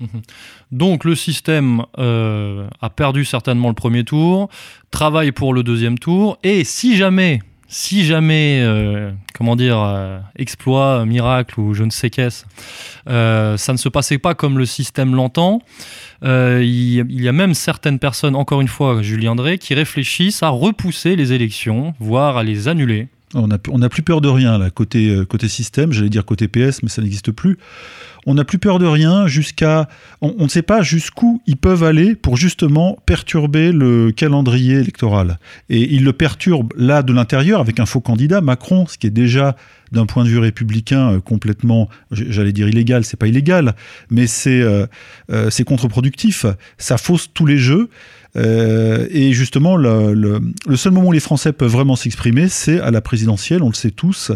Donc 0.72 1.04
le 1.04 1.14
système 1.14 1.82
a 1.96 2.90
perdu 2.90 3.24
certainement 3.24 3.68
le 3.68 3.74
premier 3.74 4.04
tour, 4.04 4.48
travaille 4.90 5.32
pour 5.32 5.54
le 5.54 5.62
deuxième 5.62 5.98
tour, 5.98 6.38
et 6.42 6.64
si 6.64 6.96
jamais, 6.96 7.40
si 7.76 8.04
jamais, 8.04 8.60
euh, 8.62 9.10
comment 9.36 9.56
dire, 9.56 9.80
euh, 9.80 10.20
exploit, 10.36 11.04
miracle 11.06 11.58
ou 11.58 11.74
je 11.74 11.82
ne 11.82 11.90
sais 11.90 12.08
qu'est-ce, 12.08 12.44
euh, 13.08 13.56
ça 13.56 13.72
ne 13.72 13.78
se 13.78 13.88
passait 13.88 14.18
pas 14.18 14.34
comme 14.36 14.58
le 14.58 14.64
système 14.64 15.12
l'entend, 15.16 15.60
il, 16.22 17.04
y 17.20 17.28
a- 17.28 17.32
même 17.32 17.52
certaines 17.52 17.98
personnes, 17.98 18.36
encore 18.36 18.60
une 18.60 18.68
fois 18.68 19.02
Julien 19.02 19.34
Drey, 19.34 19.58
qui 19.58 19.74
réfléchissent 19.74 20.44
à 20.44 20.50
repousser 20.50 21.16
les 21.16 21.32
élections, 21.32 21.94
voire 21.98 22.36
à 22.36 22.44
les 22.44 22.68
annuler. 22.68 23.08
On 23.34 23.48
n'a 23.48 23.88
plus 23.88 24.02
peur 24.02 24.20
de 24.20 24.28
rien 24.28 24.56
là, 24.56 24.70
côté 24.70 25.26
système, 25.48 25.92
j'allais 25.92 26.10
dire 26.10 26.24
côté 26.24 26.46
PS, 26.46 26.84
mais 26.84 26.88
ça 26.88 27.02
n'existe 27.02 27.32
plus. 27.32 27.58
On 28.26 28.34
n'a 28.34 28.44
plus 28.44 28.58
peur 28.58 28.78
de 28.78 28.86
rien 28.86 29.26
jusqu'à. 29.26 29.88
On, 30.20 30.44
ne 30.44 30.48
sait 30.48 30.62
pas 30.62 30.82
jusqu'où 30.82 31.42
ils 31.46 31.56
peuvent 31.56 31.84
aller 31.84 32.14
pour 32.14 32.36
justement 32.36 32.98
perturber 33.06 33.72
le 33.72 34.12
calendrier 34.12 34.74
électoral. 34.74 35.38
Et 35.68 35.94
ils 35.94 36.04
le 36.04 36.12
perturbent 36.12 36.72
là 36.76 37.02
de 37.02 37.12
l'intérieur 37.12 37.60
avec 37.60 37.80
un 37.80 37.86
faux 37.86 38.00
candidat, 38.00 38.40
Macron, 38.40 38.86
ce 38.86 38.98
qui 38.98 39.06
est 39.06 39.10
déjà 39.10 39.56
d'un 39.92 40.06
point 40.06 40.24
de 40.24 40.28
vue 40.28 40.38
républicain 40.38 41.12
euh, 41.12 41.20
complètement, 41.20 41.88
j'allais 42.10 42.52
dire 42.52 42.68
illégal, 42.68 43.04
c'est 43.04 43.16
pas 43.16 43.28
illégal, 43.28 43.74
mais 44.10 44.26
c'est 44.26 44.60
euh, 44.60 44.86
euh, 45.30 45.50
c'est 45.50 45.64
contre-productif. 45.64 46.46
Ça 46.78 46.98
fausse 46.98 47.30
tous 47.32 47.46
les 47.46 47.58
jeux. 47.58 47.88
Euh, 48.36 49.06
et 49.10 49.32
justement, 49.32 49.76
le, 49.76 50.40
seul 50.76 50.92
moment 50.92 51.08
où 51.08 51.12
les 51.12 51.20
Français 51.20 51.52
peuvent 51.52 51.70
vraiment 51.70 51.96
s'exprimer, 51.96 52.48
c'est 52.48 52.80
à 52.80 52.90
la 52.90 53.00
présidentielle, 53.00 53.62
on 53.62 53.68
le 53.68 53.74
sait 53.74 53.90
tous. 53.90 54.32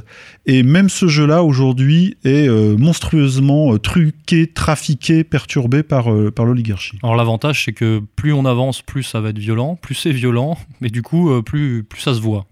Et 0.46 0.62
même 0.62 0.88
ce 0.88 1.08
jeu-là, 1.08 1.42
aujourd'hui, 1.42 2.16
est 2.24 2.48
euh, 2.48 2.76
monstrueusement 2.76 3.74
euh, 3.74 3.78
truqué, 3.78 4.46
trafiqué, 4.46 5.24
perturbé 5.24 5.82
par, 5.82 6.06
par 6.34 6.44
l'oligarchie. 6.44 6.98
Alors 7.02 7.16
l'avantage 7.16 7.64
c'est 7.64 7.72
que 7.72 8.00
plus 8.16 8.32
on 8.32 8.44
avance, 8.44 8.82
plus 8.82 9.02
ça 9.02 9.20
va 9.20 9.30
être 9.30 9.38
violent, 9.38 9.76
plus 9.76 9.94
c'est 9.94 10.12
violent, 10.12 10.58
mais 10.80 10.88
du 10.88 11.02
coup 11.02 11.42
plus, 11.42 11.82
plus 11.84 12.00
ça 12.00 12.14
se 12.14 12.20
voit. 12.20 12.46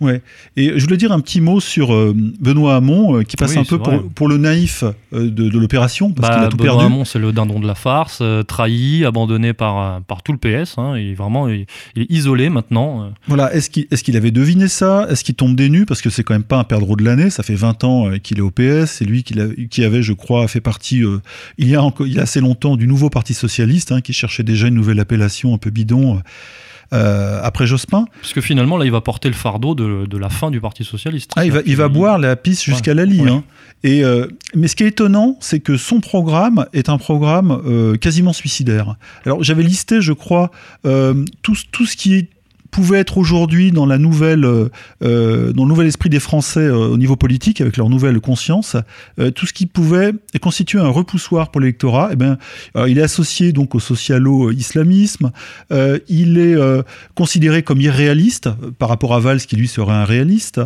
Ouais. 0.00 0.22
Et 0.56 0.72
je 0.76 0.84
voulais 0.84 0.96
dire 0.96 1.12
un 1.12 1.20
petit 1.20 1.40
mot 1.40 1.60
sur 1.60 1.94
euh, 1.94 2.12
Benoît 2.40 2.74
Hamon, 2.76 3.18
euh, 3.18 3.22
qui 3.22 3.36
passe 3.36 3.52
Oui, 3.52 3.58
un 3.58 3.64
peu 3.64 3.78
pour, 3.78 4.08
pour 4.10 4.28
le 4.28 4.38
naïf 4.38 4.82
euh, 4.82 5.30
de, 5.30 5.48
de 5.48 5.58
l'opération, 5.58 6.10
parce 6.12 6.28
qu'il 6.30 6.40
Bah, 6.40 6.46
a 6.46 6.48
tout 6.48 6.56
Benoît 6.56 6.72
perdu. 6.78 6.86
Hamon, 6.86 7.04
c'est 7.04 7.20
le 7.20 7.30
dindon 7.32 7.60
de 7.60 7.66
la 7.66 7.76
farce, 7.76 8.20
trahi, 8.48 9.04
abandonné 9.04 9.52
par, 9.52 10.00
par 10.02 10.22
tout 10.24 10.32
le 10.32 10.38
PS. 10.38 10.78
Hein, 10.78 10.94
vraiment, 11.16 11.48
il, 11.48 11.66
il 11.94 12.02
est 12.02 12.10
isolé 12.10 12.50
maintenant. 12.50 13.12
Voilà, 13.28 13.54
est-ce 13.54 13.70
qu'il 13.70 13.86
est 13.90 14.02
qu'il 14.02 14.16
avait 14.16 14.32
deviné 14.32 14.66
ça? 14.68 15.06
Est-ce 15.08 15.22
qu'il 15.22 15.34
tombe 15.36 15.54
des 15.54 15.68
nues? 15.68 15.86
Parce 15.86 16.02
que 16.02 16.10
c'est 16.10 16.24
quand 16.24 16.34
même 16.34 16.42
pas 16.42 16.58
un 16.58 16.64
perdreau 16.64 16.96
de 16.96 17.04
l'année, 17.04 17.30
ça 17.30 17.42
fait 17.44 17.54
20 17.54 17.84
ans 17.84 18.10
qu'il 18.22 18.38
est 18.38 18.42
au 18.42 18.50
PS, 18.50 18.86
c'est 18.86 19.04
lui 19.04 19.22
qui, 19.22 19.84
avait, 19.84 20.02
je 20.02 20.12
crois, 20.12 20.46
fait 20.48 20.60
partie, 20.60 21.02
il, 21.56 21.68
y 21.68 21.74
a 21.76 21.82
encore- 21.82 22.06
il 22.06 22.14
y 22.14 22.18
a 22.18 22.22
assez 22.22 22.40
longtemps, 22.40 22.76
du 22.76 22.86
nouveau 22.88 23.10
Parti 23.10 23.32
Socialiste, 23.32 23.92
hein, 23.92 24.00
qui 24.00 24.12
cherchait 24.12 24.42
déjà 24.42 24.66
une 24.66 24.74
nouvelle 24.74 24.98
appellation 25.00 25.54
un 25.54 25.58
peu 25.58 25.70
bidon 25.70 26.20
euh, 26.92 27.40
après 27.42 27.66
Jospin. 27.66 28.04
Puisque 28.20 28.40
finalement, 28.40 28.76
là, 28.76 28.84
il 28.84 28.90
va 28.92 29.00
porter 29.00 29.28
le 29.28 29.34
fardeau 29.34 29.74
de, 29.74 30.06
de 30.06 30.18
la 30.18 30.28
fin 30.28 30.50
du 30.50 30.60
Parti 30.60 30.84
Socialiste. 30.84 31.32
Ah, 31.36 31.44
il 31.44 31.52
va, 31.52 31.60
il 31.66 31.76
va 31.76 31.88
boire 31.88 32.18
la 32.18 32.36
piste 32.36 32.62
jusqu'à 32.64 32.90
Ouais, 32.92 32.96
Lali. 32.96 33.20
ouais. 33.22 33.30
Hein. 33.30 33.44
Et, 33.82 34.04
euh, 34.04 34.26
mais 34.54 34.68
ce 34.68 34.76
qui 34.76 34.84
est 34.84 34.88
étonnant, 34.88 35.36
c'est 35.40 35.60
que 35.60 35.76
son 35.76 36.00
programme 36.00 36.66
est 36.72 36.88
un 36.88 36.98
programme 36.98 37.60
euh, 37.66 37.96
quasiment 37.96 38.32
suicidaire. 38.32 38.96
Alors 39.26 39.42
j'avais 39.42 39.62
listé, 39.62 40.00
je 40.00 40.12
crois, 40.12 40.50
tout 41.42 41.54
ce 41.54 41.96
qui 41.96 42.14
est- 42.14 42.28
pouvait 42.74 42.98
être 42.98 43.18
aujourd'hui 43.18 43.68
euh, 43.72 44.68
euh, 45.04 45.52
dans 45.52 45.62
le 45.62 45.68
nouvel 45.68 45.86
esprit 45.86 46.10
des 46.10 46.18
Français 46.18 46.58
euh, 46.58 46.88
au 46.88 46.96
niveau 46.96 47.14
politique, 47.14 47.60
avec 47.60 47.76
leur 47.76 47.88
nouvelle 47.88 48.18
conscience, 48.20 48.76
tout 49.36 49.46
ce 49.46 49.52
qui 49.52 49.66
pouvait 49.66 50.12
constituer 50.40 50.80
un 50.80 50.88
repoussoir 50.88 51.52
pour 51.52 51.60
l'électorat, 51.60 52.08
eh 52.12 52.16
ben, 52.16 52.36
il 52.88 52.98
est 52.98 53.02
associé 53.02 53.52
donc 53.52 53.74
au 53.74 53.80
socialo-islamisme, 53.80 55.30
il 56.08 56.38
est 56.38 56.56
considéré 57.14 57.62
comme 57.62 57.80
irréaliste 57.80 58.48
par 58.78 58.88
rapport 58.88 59.14
à 59.14 59.20
Valls 59.20 59.40
qui 59.40 59.56
lui 59.56 59.68
serait 59.68 59.92
un 59.92 60.04
réaliste, 60.04 60.60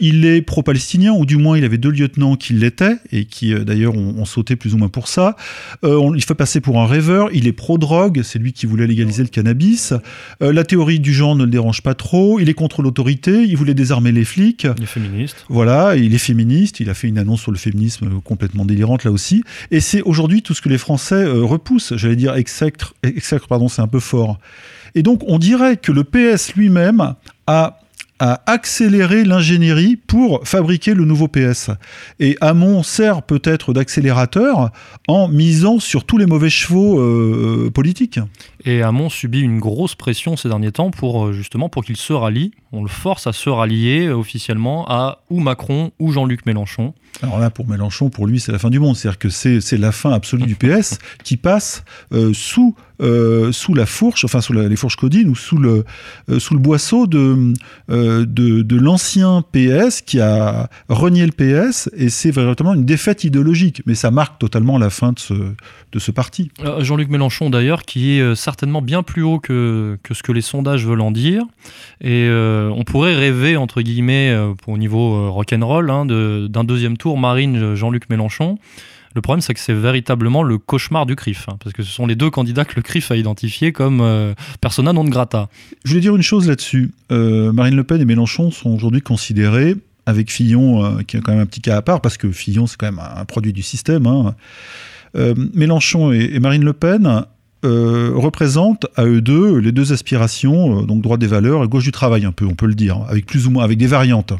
il 0.00 0.26
est 0.26 0.42
pro-palestinien, 0.42 1.12
ou 1.12 1.24
du 1.24 1.36
moins 1.36 1.56
il 1.56 1.64
avait 1.64 1.78
deux 1.78 1.90
lieutenants 1.90 2.36
qui 2.36 2.52
l'étaient, 2.52 2.96
et 3.12 3.24
qui 3.24 3.54
d'ailleurs 3.54 3.96
ont, 3.96 4.24
sauté 4.24 4.56
plus 4.56 4.74
ou 4.74 4.78
moins 4.78 4.88
pour 4.88 5.08
ça. 5.08 5.36
Il 5.82 6.22
fait 6.22 6.34
passer 6.34 6.60
pour 6.60 6.80
un 6.80 6.86
rêveur, 6.86 7.28
il 7.32 7.46
est 7.46 7.52
pro-drogue, 7.52 8.20
c'est 8.22 8.38
lui 8.38 8.52
qui 8.52 8.66
voulait 8.66 8.86
légaliser 8.86 9.22
le 9.22 9.28
cannabis. 9.30 9.94
La 10.40 10.64
théorie 10.64 11.00
du 11.00 11.12
genre 11.12 11.29
ne 11.34 11.44
le 11.44 11.50
dérange 11.50 11.82
pas 11.82 11.94
trop, 11.94 12.40
il 12.40 12.48
est 12.48 12.54
contre 12.54 12.82
l'autorité, 12.82 13.44
il 13.44 13.56
voulait 13.56 13.74
désarmer 13.74 14.12
les 14.12 14.24
flics. 14.24 14.66
Il 14.76 14.82
est 14.82 14.86
féministe. 14.86 15.44
Voilà, 15.48 15.96
il 15.96 16.14
est 16.14 16.18
féministe, 16.18 16.80
il 16.80 16.90
a 16.90 16.94
fait 16.94 17.08
une 17.08 17.18
annonce 17.18 17.40
sur 17.40 17.52
le 17.52 17.58
féminisme 17.58 18.06
euh, 18.06 18.20
complètement 18.20 18.64
délirante 18.64 19.04
là 19.04 19.10
aussi. 19.10 19.42
Et 19.70 19.80
c'est 19.80 20.02
aujourd'hui 20.02 20.42
tout 20.42 20.54
ce 20.54 20.62
que 20.62 20.68
les 20.68 20.78
Français 20.78 21.24
euh, 21.24 21.42
repoussent, 21.42 21.94
j'allais 21.96 22.16
dire 22.16 22.34
exècre, 22.34 22.94
exècre, 23.02 23.48
pardon, 23.48 23.68
c'est 23.68 23.82
un 23.82 23.88
peu 23.88 24.00
fort. 24.00 24.38
Et 24.94 25.02
donc 25.02 25.22
on 25.26 25.38
dirait 25.38 25.76
que 25.76 25.92
le 25.92 26.04
PS 26.04 26.54
lui-même 26.54 27.14
a 27.46 27.80
a 28.20 28.42
accéléré 28.46 29.24
l'ingénierie 29.24 29.96
pour 29.96 30.46
fabriquer 30.46 30.94
le 30.94 31.06
nouveau 31.06 31.26
PS. 31.26 31.70
Et 32.20 32.36
Hamon 32.42 32.82
sert 32.82 33.22
peut-être 33.22 33.72
d'accélérateur 33.72 34.70
en 35.08 35.26
misant 35.26 35.80
sur 35.80 36.04
tous 36.04 36.18
les 36.18 36.26
mauvais 36.26 36.50
chevaux 36.50 37.00
euh, 37.00 37.70
politiques. 37.70 38.20
Et 38.64 38.82
Hamon 38.82 39.08
subit 39.08 39.40
une 39.40 39.58
grosse 39.58 39.94
pression 39.94 40.36
ces 40.36 40.48
derniers 40.48 40.72
temps 40.72 40.90
pour 40.90 41.26
euh, 41.26 41.32
justement 41.32 41.68
pour 41.68 41.84
qu'il 41.84 41.96
se 41.96 42.12
rallie. 42.12 42.52
On 42.72 42.82
le 42.82 42.88
force 42.88 43.26
à 43.26 43.32
se 43.32 43.48
rallier 43.50 44.06
euh, 44.06 44.14
officiellement 44.16 44.86
à 44.88 45.22
ou 45.30 45.40
Macron 45.40 45.90
ou 45.98 46.12
Jean-Luc 46.12 46.46
Mélenchon. 46.46 46.94
Alors 47.22 47.38
là, 47.38 47.50
pour 47.50 47.66
Mélenchon, 47.68 48.08
pour 48.10 48.26
lui, 48.26 48.38
c'est 48.38 48.52
la 48.52 48.58
fin 48.58 48.70
du 48.70 48.78
monde. 48.78 48.96
C'est-à-dire 48.96 49.18
que 49.18 49.28
c'est 49.30 49.60
c'est 49.60 49.76
la 49.78 49.92
fin 49.92 50.12
absolue 50.12 50.44
du 50.46 50.54
PS 50.56 50.98
qui 51.24 51.36
passe 51.36 51.84
euh, 52.12 52.32
sous, 52.34 52.76
euh, 53.02 53.50
sous 53.52 53.74
la 53.74 53.86
fourche, 53.86 54.24
enfin 54.24 54.40
sous 54.40 54.52
la- 54.52 54.68
les 54.68 54.76
fourches 54.76 54.96
codines 54.96 55.28
ou 55.28 55.34
sous 55.34 55.56
le, 55.58 55.84
euh, 56.28 56.38
sous 56.38 56.54
le 56.54 56.60
boisseau 56.60 57.06
de, 57.06 57.52
de, 57.88 58.24
de 58.62 58.76
l'ancien 58.76 59.42
PS 59.52 60.02
qui 60.02 60.20
a 60.20 60.68
renié 60.88 61.26
le 61.26 61.32
PS. 61.32 61.90
Et 61.96 62.08
c'est 62.08 62.30
véritablement 62.30 62.74
une 62.74 62.84
défaite 62.84 63.24
idéologique. 63.24 63.82
Mais 63.86 63.94
ça 63.94 64.10
marque 64.10 64.38
totalement 64.38 64.78
la 64.78 64.90
fin 64.90 65.12
de 65.12 65.18
ce, 65.18 65.34
de 65.34 65.98
ce 65.98 66.10
parti. 66.10 66.50
Jean-Luc 66.80 67.08
Mélenchon 67.08 67.50
d'ailleurs, 67.50 67.82
qui 67.82 68.12
est 68.18 68.34
certainement 68.50 68.82
bien 68.82 69.02
plus 69.02 69.22
haut 69.22 69.38
que, 69.38 69.98
que 70.02 70.14
ce 70.14 70.22
que 70.22 70.32
les 70.32 70.40
sondages 70.42 70.86
veulent 70.86 71.00
en 71.00 71.10
dire. 71.10 71.42
Et 72.00 72.26
euh, 72.28 72.68
on 72.74 72.84
pourrait 72.84 73.14
rêver, 73.14 73.56
entre 73.56 73.80
guillemets, 73.82 74.30
euh, 74.30 74.54
pour 74.54 74.72
au 74.74 74.78
niveau 74.78 75.14
euh, 75.16 75.28
rock'n'roll, 75.30 75.90
hein, 75.90 76.04
de- 76.06 76.46
d'un 76.50 76.64
deuxième 76.64 76.96
tour 76.96 77.18
Marine 77.18 77.56
euh, 77.56 77.76
Jean-Luc 77.76 78.10
Mélenchon. 78.10 78.58
Le 79.14 79.20
problème, 79.22 79.40
c'est 79.40 79.54
que 79.54 79.60
c'est 79.60 79.74
véritablement 79.74 80.44
le 80.44 80.56
cauchemar 80.58 81.04
du 81.04 81.16
CRIF, 81.16 81.48
hein, 81.48 81.56
parce 81.62 81.72
que 81.74 81.82
ce 81.82 81.90
sont 81.90 82.06
les 82.06 82.14
deux 82.14 82.30
candidats 82.30 82.64
que 82.64 82.74
le 82.76 82.82
CRIF 82.82 83.10
a 83.10 83.16
identifiés 83.16 83.72
comme 83.72 84.00
euh, 84.00 84.34
persona 84.60 84.92
non 84.92 85.04
grata. 85.04 85.48
Je 85.84 85.90
voulais 85.90 86.00
dire 86.00 86.14
une 86.14 86.22
chose 86.22 86.46
là-dessus. 86.48 86.92
Euh, 87.10 87.52
Marine 87.52 87.74
Le 87.74 87.82
Pen 87.84 88.00
et 88.00 88.04
Mélenchon 88.04 88.50
sont 88.52 88.70
aujourd'hui 88.70 89.00
considérés, 89.02 89.74
avec 90.06 90.30
Fillon, 90.30 90.84
euh, 90.84 91.02
qui 91.02 91.16
est 91.16 91.20
quand 91.20 91.32
même 91.32 91.40
un 91.40 91.46
petit 91.46 91.60
cas 91.60 91.76
à 91.76 91.82
part, 91.82 92.00
parce 92.00 92.16
que 92.18 92.30
Fillon, 92.30 92.66
c'est 92.68 92.76
quand 92.76 92.86
même 92.90 93.00
un, 93.00 93.24
produit 93.24 93.52
du 93.52 93.62
système. 93.62 94.06
hein. 94.06 94.34
Euh, 95.16 95.34
Mélenchon 95.54 96.12
et 96.12 96.38
Marine 96.38 96.64
Le 96.64 96.72
Pen 96.72 97.24
euh, 97.64 98.12
représentent 98.14 98.86
à 98.96 99.04
eux 99.04 99.20
deux 99.20 99.58
les 99.58 99.72
deux 99.72 99.92
aspirations, 99.92 100.80
euh, 100.80 100.86
donc 100.86 101.02
droit 101.02 101.18
des 101.18 101.26
valeurs 101.26 101.64
et 101.64 101.68
gauche 101.68 101.84
du 101.84 101.92
travail, 101.92 102.24
un 102.24 102.32
peu, 102.32 102.46
on 102.46 102.54
peut 102.54 102.66
le 102.66 102.74
dire, 102.74 103.04
avec 103.08 103.26
plus 103.26 103.46
ou 103.46 103.50
moins, 103.50 103.64
avec 103.64 103.78
des 103.78 103.86
variantes. 103.86 104.32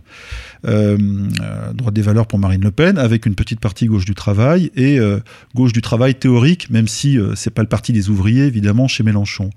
Euh, 0.66 0.98
euh, 1.42 1.72
droit 1.72 1.90
des 1.90 2.02
valeurs 2.02 2.26
pour 2.26 2.38
Marine 2.38 2.62
Le 2.62 2.70
Pen, 2.70 2.98
avec 2.98 3.24
une 3.24 3.35
petite 3.35 3.61
partie 3.61 3.87
gauche 3.87 4.04
du 4.04 4.14
travail 4.14 4.70
et 4.76 4.98
euh, 4.98 5.20
gauche 5.54 5.72
du 5.72 5.80
travail 5.80 6.14
théorique, 6.14 6.68
même 6.70 6.87
si 6.87 7.18
c'est 7.35 7.50
pas 7.50 7.62
le 7.62 7.68
parti 7.68 7.92
des 7.92 8.11
ouvriers, 8.11 8.44
évidemment, 8.44 8.88
chez 8.88 9.02
Mélenchon. 9.02 9.50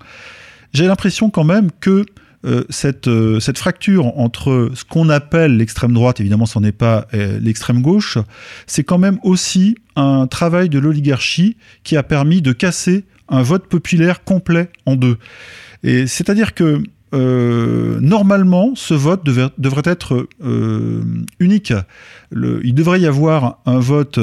J'ai 0.72 0.86
l'impression 0.86 1.30
quand 1.30 1.44
même 1.44 1.70
que 1.80 2.06
cette, 2.68 3.08
cette 3.40 3.56
fracture 3.56 4.18
entre 4.18 4.70
ce 4.74 4.84
qu'on 4.84 5.08
appelle 5.08 5.56
l'extrême 5.56 5.94
droite, 5.94 6.20
évidemment 6.20 6.44
ce 6.44 6.58
n'est 6.58 6.72
pas 6.72 7.06
l'extrême 7.12 7.80
gauche, 7.80 8.18
c'est 8.66 8.84
quand 8.84 8.98
même 8.98 9.18
aussi 9.22 9.76
un 9.96 10.26
travail 10.26 10.68
de 10.68 10.78
l'oligarchie 10.78 11.56
qui 11.84 11.96
a 11.96 12.02
permis 12.02 12.42
de 12.42 12.52
casser 12.52 13.04
un 13.28 13.42
vote 13.42 13.66
populaire 13.66 14.24
complet 14.24 14.68
en 14.86 14.96
deux. 14.96 15.18
Et 15.82 16.06
c'est-à-dire 16.06 16.54
que 16.54 16.82
euh, 17.14 18.00
normalement, 18.00 18.72
ce 18.74 18.92
vote 18.92 19.24
devrait 19.24 19.82
être 19.84 20.26
euh, 20.42 21.02
unique. 21.38 21.72
Il 22.32 22.74
devrait 22.74 23.00
y 23.00 23.06
avoir 23.06 23.60
un 23.66 23.78
vote 23.78 24.18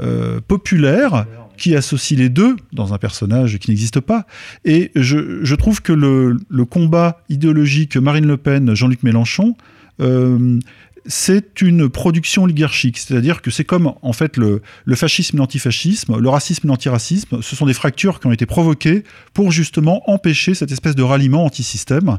euh, 0.00 0.40
populaire 0.48 1.26
qui 1.56 1.76
associe 1.76 2.18
les 2.18 2.28
deux 2.28 2.56
dans 2.72 2.92
un 2.92 2.98
personnage 2.98 3.58
qui 3.58 3.70
n'existe 3.70 4.00
pas. 4.00 4.26
Et 4.64 4.90
je, 4.96 5.54
trouve 5.54 5.82
que 5.82 5.92
le, 5.92 6.64
combat 6.64 7.22
idéologique 7.28 7.96
Marine 7.96 8.26
Le 8.26 8.36
Pen, 8.36 8.74
Jean-Luc 8.74 9.04
Mélenchon, 9.04 9.54
c'est 11.06 11.60
une 11.60 11.88
production 11.88 12.44
oligarchique, 12.44 12.98
c'est-à-dire 12.98 13.42
que 13.42 13.50
c'est 13.50 13.64
comme 13.64 13.92
en 14.02 14.12
fait 14.12 14.36
le, 14.36 14.62
le 14.84 14.96
fascisme 14.96 15.38
l'antifascisme, 15.38 16.18
le 16.18 16.28
racisme 16.28 16.68
l'antiracisme, 16.68 17.42
ce 17.42 17.56
sont 17.56 17.66
des 17.66 17.74
fractures 17.74 18.20
qui 18.20 18.26
ont 18.26 18.32
été 18.32 18.46
provoquées 18.46 19.04
pour 19.34 19.50
justement 19.50 20.08
empêcher 20.10 20.54
cette 20.54 20.70
espèce 20.70 20.94
de 20.94 21.02
ralliement 21.02 21.44
anti-système 21.44 22.18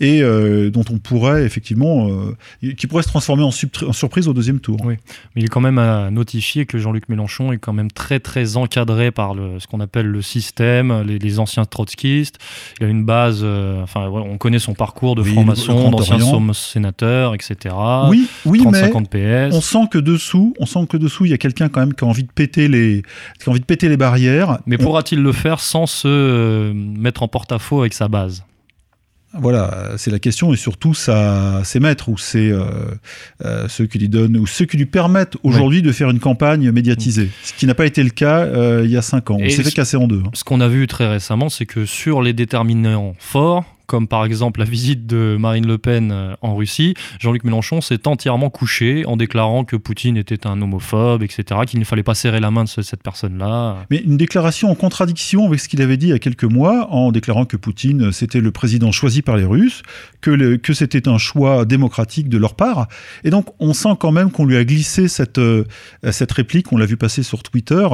et 0.00 0.22
euh, 0.22 0.70
dont 0.70 0.84
on 0.90 0.98
pourrait 0.98 1.44
effectivement, 1.44 2.08
euh, 2.08 2.74
qui 2.74 2.86
pourrait 2.86 3.02
se 3.02 3.08
transformer 3.08 3.44
en, 3.44 3.50
en, 3.50 3.92
surprise 3.92 4.28
au 4.28 4.32
deuxième 4.32 4.60
tour. 4.60 4.78
Oui, 4.84 4.96
mais 5.34 5.42
il 5.42 5.44
est 5.44 5.48
quand 5.48 5.60
même 5.60 5.78
à 5.78 6.10
notifier 6.10 6.66
que 6.66 6.78
Jean-Luc 6.78 7.08
Mélenchon 7.08 7.52
est 7.52 7.58
quand 7.58 7.72
même 7.72 7.90
très 7.90 8.18
très 8.18 8.56
encadré 8.56 9.10
par 9.10 9.34
le, 9.34 9.60
ce 9.60 9.66
qu'on 9.66 9.80
appelle 9.80 10.06
le 10.06 10.22
système, 10.22 11.02
les, 11.06 11.18
les, 11.18 11.38
anciens 11.38 11.64
trotskistes. 11.64 12.38
Il 12.80 12.86
a 12.86 12.88
une 12.88 13.04
base, 13.04 13.40
euh, 13.42 13.82
enfin, 13.82 14.08
on 14.08 14.38
connaît 14.38 14.58
son 14.58 14.74
parcours 14.74 15.14
de 15.14 15.22
Oui, 15.22 15.32
franc-maçon, 15.32 15.90
d'ancien 15.90 16.18
sénateur, 16.52 17.34
etc. 17.34 17.74
Oui, 18.08 18.26
oui, 18.44 18.58
30, 18.60 18.72
mais 18.72 18.80
50 18.80 19.08
PS. 19.08 19.54
on 19.54 19.60
sent 19.60 19.88
que 19.90 19.98
dessous, 19.98 20.54
on 20.58 20.66
sent 20.66 20.86
que 20.88 20.96
dessous, 20.96 21.26
il 21.26 21.30
y 21.30 21.34
a 21.34 21.38
quelqu'un 21.38 21.68
quand 21.68 21.80
même 21.80 21.94
qui 21.94 22.04
a 22.04 22.08
envie 22.08 22.24
de 22.24 22.32
péter 22.32 22.68
les, 22.68 23.02
qui 23.38 23.48
a 23.48 23.50
envie 23.50 23.60
de 23.60 23.64
péter 23.64 23.88
les 23.88 23.96
barrières. 23.96 24.58
Mais 24.66 24.78
pourra-t-il 24.78 25.22
le 25.22 25.32
faire 25.32 25.60
sans 25.60 25.86
se 25.86 26.72
mettre 26.72 27.22
en 27.22 27.28
porte-à-faux 27.28 27.80
avec 27.80 27.94
sa 27.94 28.08
base? 28.08 28.44
Voilà, 29.38 29.92
c'est 29.96 30.10
la 30.10 30.18
question 30.18 30.52
et 30.52 30.56
surtout 30.56 30.92
sa, 30.94 31.62
ses 31.64 31.80
maîtres 31.80 32.08
ou 32.10 32.18
ses, 32.18 32.50
euh, 32.50 32.64
euh, 33.44 33.66
ceux 33.68 33.86
qui 33.86 33.98
lui 33.98 34.08
donnent 34.08 34.36
ou 34.36 34.46
ceux 34.46 34.66
qui 34.66 34.76
lui 34.76 34.86
permettent 34.86 35.36
aujourd'hui 35.42 35.80
de 35.80 35.90
faire 35.90 36.10
une 36.10 36.20
campagne 36.20 36.70
médiatisée, 36.70 37.30
ce 37.42 37.52
qui 37.54 37.66
n'a 37.66 37.74
pas 37.74 37.86
été 37.86 38.02
le 38.02 38.10
cas 38.10 38.40
euh, 38.40 38.82
il 38.84 38.90
y 38.90 38.96
a 38.96 39.02
cinq 39.02 39.30
ans. 39.30 39.38
On 39.40 39.44
Et 39.44 39.50
s'est 39.50 39.62
fait 39.62 39.70
casser 39.70 39.96
en 39.96 40.06
deux. 40.06 40.22
hein. 40.26 40.30
Ce 40.34 40.44
qu'on 40.44 40.60
a 40.60 40.68
vu 40.68 40.86
très 40.86 41.08
récemment, 41.08 41.48
c'est 41.48 41.66
que 41.66 41.86
sur 41.86 42.20
les 42.20 42.34
déterminants 42.34 43.14
forts, 43.18 43.64
comme 43.86 44.08
par 44.08 44.24
exemple 44.24 44.60
la 44.60 44.66
visite 44.66 45.06
de 45.06 45.36
Marine 45.38 45.66
Le 45.66 45.78
Pen 45.78 46.10
euh, 46.12 46.34
en 46.40 46.54
Russie, 46.56 46.94
Jean-Luc 47.20 47.44
Mélenchon 47.44 47.80
s'est 47.80 48.06
entièrement 48.08 48.50
couché 48.50 49.04
en 49.06 49.16
déclarant 49.16 49.64
que 49.64 49.76
Poutine 49.76 50.16
était 50.16 50.46
un 50.46 50.60
homophobe, 50.62 51.22
etc., 51.22 51.60
qu'il 51.66 51.78
ne 51.80 51.84
fallait 51.84 52.02
pas 52.02 52.14
serrer 52.14 52.40
la 52.40 52.50
main 52.50 52.64
de 52.64 52.68
ce- 52.68 52.82
cette 52.82 53.02
personne-là. 53.02 53.84
Mais 53.90 53.98
une 53.98 54.16
déclaration 54.16 54.70
en 54.70 54.74
contradiction 54.74 55.46
avec 55.46 55.60
ce 55.60 55.68
qu'il 55.68 55.82
avait 55.82 55.96
dit 55.96 56.06
il 56.06 56.10
y 56.10 56.14
a 56.14 56.18
quelques 56.18 56.44
mois, 56.44 56.88
en 56.90 57.12
déclarant 57.12 57.44
que 57.44 57.56
Poutine 57.56 58.04
euh, 58.04 58.12
c'était 58.12 58.40
le 58.40 58.50
président 58.52 58.92
choisi 58.92 59.22
par 59.22 59.36
les 59.36 59.44
Russes, 59.44 59.82
que, 60.20 60.58
c'était 60.72 61.08
un 61.08 61.18
choix 61.18 61.64
démocratique 61.64 62.28
de 62.28 62.38
leur 62.38 62.54
part. 62.54 62.88
Et 63.24 63.30
donc 63.30 63.46
on 63.58 63.74
sent 63.74 63.96
quand 63.98 64.12
même 64.12 64.30
qu'on 64.30 64.46
lui 64.46 64.56
a 64.56 64.64
glissé 64.64 65.08
cette, 65.08 65.38
euh, 65.38 65.64
cette 66.10 66.32
réplique, 66.32 66.72
on 66.72 66.76
l'a 66.76 66.86
vu 66.86 66.96
passer 66.96 67.22
sur 67.22 67.42
Twitter, 67.42 67.86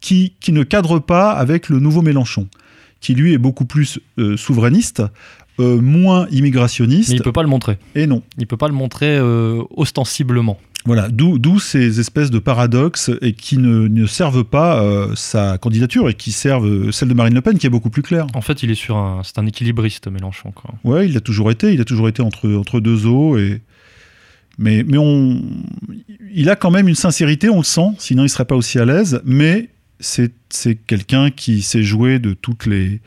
qui, 0.00 0.34
qui 0.40 0.52
ne 0.52 0.62
cadre 0.62 0.98
pas 0.98 1.30
avec 1.32 1.68
le 1.68 1.78
nouveau 1.78 2.02
Mélenchon, 2.02 2.48
qui 3.00 3.14
lui 3.14 3.32
est 3.32 3.38
beaucoup 3.38 3.64
plus 3.64 3.98
euh, 4.18 4.36
souverainiste, 4.36 5.02
euh, 5.58 5.80
moins 5.80 6.26
immigrationniste. 6.30 7.10
Mais 7.10 7.16
il 7.16 7.22
peut 7.22 7.32
pas 7.32 7.42
le 7.42 7.48
montrer. 7.48 7.78
Et 7.94 8.06
non. 8.06 8.22
Il 8.38 8.46
peut 8.46 8.56
pas 8.56 8.68
le 8.68 8.74
montrer 8.74 9.16
euh, 9.18 9.62
ostensiblement. 9.76 10.58
Voilà, 10.86 11.08
d'où 11.10 11.58
ces 11.58 12.00
espèces 12.00 12.30
de 12.30 12.38
paradoxes 12.38 13.10
et 13.20 13.34
qui 13.34 13.58
ne, 13.58 13.86
ne 13.86 14.06
servent 14.06 14.44
pas 14.44 14.82
euh, 14.82 15.14
sa 15.14 15.58
candidature 15.58 16.08
et 16.08 16.14
qui 16.14 16.32
servent 16.32 16.90
celle 16.90 17.08
de 17.08 17.14
Marine 17.14 17.34
Le 17.34 17.42
Pen 17.42 17.58
qui 17.58 17.66
est 17.66 17.70
beaucoup 17.70 17.90
plus 17.90 18.00
claire. 18.00 18.26
En 18.32 18.40
fait, 18.40 18.62
il 18.62 18.70
est 18.70 18.74
sur 18.74 18.96
un, 18.96 19.20
c'est 19.22 19.38
un 19.38 19.44
équilibriste 19.44 20.08
Mélenchon. 20.08 20.52
Quoi. 20.52 20.74
Ouais, 20.84 21.06
il 21.06 21.14
a 21.18 21.20
toujours 21.20 21.50
été, 21.50 21.74
il 21.74 21.82
a 21.82 21.84
toujours 21.84 22.08
été 22.08 22.22
entre, 22.22 22.50
entre 22.54 22.80
deux 22.80 23.06
eaux 23.06 23.36
et 23.36 23.60
mais 24.58 24.82
mais 24.86 24.96
on 24.96 25.42
il 26.34 26.48
a 26.48 26.56
quand 26.56 26.70
même 26.70 26.88
une 26.88 26.94
sincérité, 26.94 27.50
on 27.50 27.58
le 27.58 27.64
sent, 27.64 27.90
sinon 27.98 28.24
il 28.24 28.30
serait 28.30 28.46
pas 28.46 28.56
aussi 28.56 28.78
à 28.78 28.86
l'aise, 28.86 29.20
mais 29.26 29.68
c'est 30.00 30.74
quelqu'un 30.86 31.30
qui 31.30 31.62
sait 31.62 31.82
jouer 31.82 32.18
de 32.18 32.32
toutes 32.32 32.66
les 32.66 33.00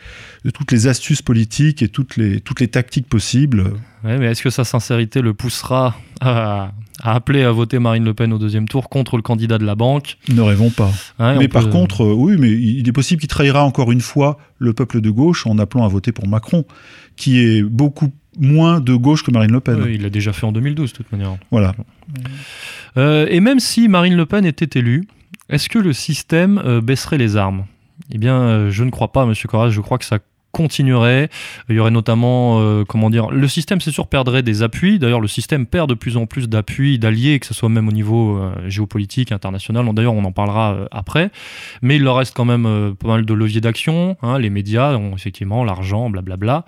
de 0.45 0.49
toutes 0.51 0.71
les 0.71 0.87
astuces 0.87 1.21
politiques 1.21 1.81
et 1.81 1.87
toutes 1.89 2.15
les 2.17 2.39
toutes 2.39 2.59
les 2.59 2.67
tactiques 2.67 3.07
possibles. 3.07 3.73
Ouais, 4.03 4.17
mais 4.17 4.27
est-ce 4.27 4.41
que 4.43 4.49
sa 4.49 4.63
sincérité 4.63 5.21
le 5.21 5.33
poussera 5.33 5.95
à, 6.21 6.71
à 7.01 7.15
appeler 7.15 7.43
à 7.43 7.51
voter 7.51 7.79
Marine 7.79 8.03
Le 8.05 8.13
Pen 8.13 8.31
au 8.33 8.37
deuxième 8.37 8.67
tour 8.67 8.89
contre 8.89 9.15
le 9.17 9.21
candidat 9.23 9.57
de 9.57 9.65
la 9.65 9.75
banque? 9.75 10.17
Ne 10.29 10.41
rêvons 10.41 10.69
pas. 10.69 10.91
Mais 11.19 11.47
par 11.47 11.63
peut- 11.65 11.69
contre, 11.71 12.03
euh, 12.03 12.13
oui, 12.13 12.35
mais 12.37 12.51
il 12.51 12.87
est 12.87 12.91
possible 12.93 13.19
qu'il 13.21 13.29
trahira 13.29 13.63
encore 13.63 13.91
une 13.91 14.01
fois 14.01 14.37
le 14.59 14.73
peuple 14.73 15.01
de 15.01 15.09
gauche 15.09 15.47
en 15.47 15.57
appelant 15.57 15.85
à 15.85 15.87
voter 15.87 16.11
pour 16.11 16.27
Macron, 16.27 16.65
qui 17.15 17.39
est 17.39 17.63
beaucoup 17.63 18.11
moins 18.39 18.79
de 18.79 18.93
gauche 18.95 19.23
que 19.23 19.31
Marine 19.31 19.51
Le 19.51 19.59
Pen. 19.61 19.81
Oui, 19.81 19.95
il 19.95 20.01
l'a 20.01 20.09
déjà 20.09 20.33
fait 20.33 20.45
en 20.45 20.51
2012, 20.51 20.91
de 20.91 20.97
toute 20.97 21.11
manière. 21.11 21.35
Voilà. 21.51 21.73
Euh, 22.97 23.25
et 23.29 23.39
même 23.39 23.59
si 23.59 23.87
Marine 23.87 24.15
Le 24.15 24.25
Pen 24.25 24.45
était 24.45 24.79
élue, 24.79 25.07
est-ce 25.49 25.69
que 25.69 25.79
le 25.79 25.93
système 25.93 26.61
euh, 26.63 26.81
baisserait 26.81 27.17
les 27.17 27.35
armes? 27.37 27.65
Eh 28.11 28.17
bien, 28.17 28.39
euh, 28.41 28.71
je 28.71 28.83
ne 28.83 28.89
crois 28.89 29.11
pas, 29.11 29.25
Monsieur 29.25 29.47
Corral. 29.47 29.71
Je 29.71 29.81
crois 29.81 29.97
que 29.97 30.05
ça 30.05 30.19
continuerait. 30.51 31.29
Il 31.67 31.75
y 31.75 31.79
aurait 31.79 31.91
notamment, 31.91 32.59
euh, 32.61 32.85
comment 32.85 33.09
dire, 33.09 33.31
le 33.31 33.47
système, 33.47 33.81
c'est 33.81 33.91
sûr, 33.91 34.07
perdrait 34.07 34.43
des 34.43 34.61
appuis. 34.61 34.99
D'ailleurs, 34.99 35.19
le 35.19 35.27
système 35.27 35.65
perd 35.65 35.89
de 35.89 35.95
plus 35.95 36.15
en 36.15 36.27
plus 36.27 36.47
d'appuis, 36.47 36.99
d'alliés, 36.99 37.39
que 37.39 37.47
ce 37.47 37.55
soit 37.55 37.69
même 37.69 37.87
au 37.87 37.91
niveau 37.91 38.39
géopolitique, 38.67 39.31
international. 39.31 39.91
D'ailleurs, 39.93 40.13
on 40.13 40.23
en 40.23 40.31
parlera 40.31 40.87
après. 40.91 41.31
Mais 41.81 41.95
il 41.95 42.03
leur 42.03 42.17
reste 42.17 42.35
quand 42.35 42.45
même 42.45 42.95
pas 42.99 43.07
mal 43.07 43.25
de 43.25 43.33
leviers 43.33 43.61
d'action. 43.61 44.15
hein. 44.21 44.37
les 44.37 44.51
médias, 44.51 44.95
ont, 44.95 45.15
effectivement, 45.15 45.63
l'argent, 45.63 46.11
blablabla. 46.11 46.65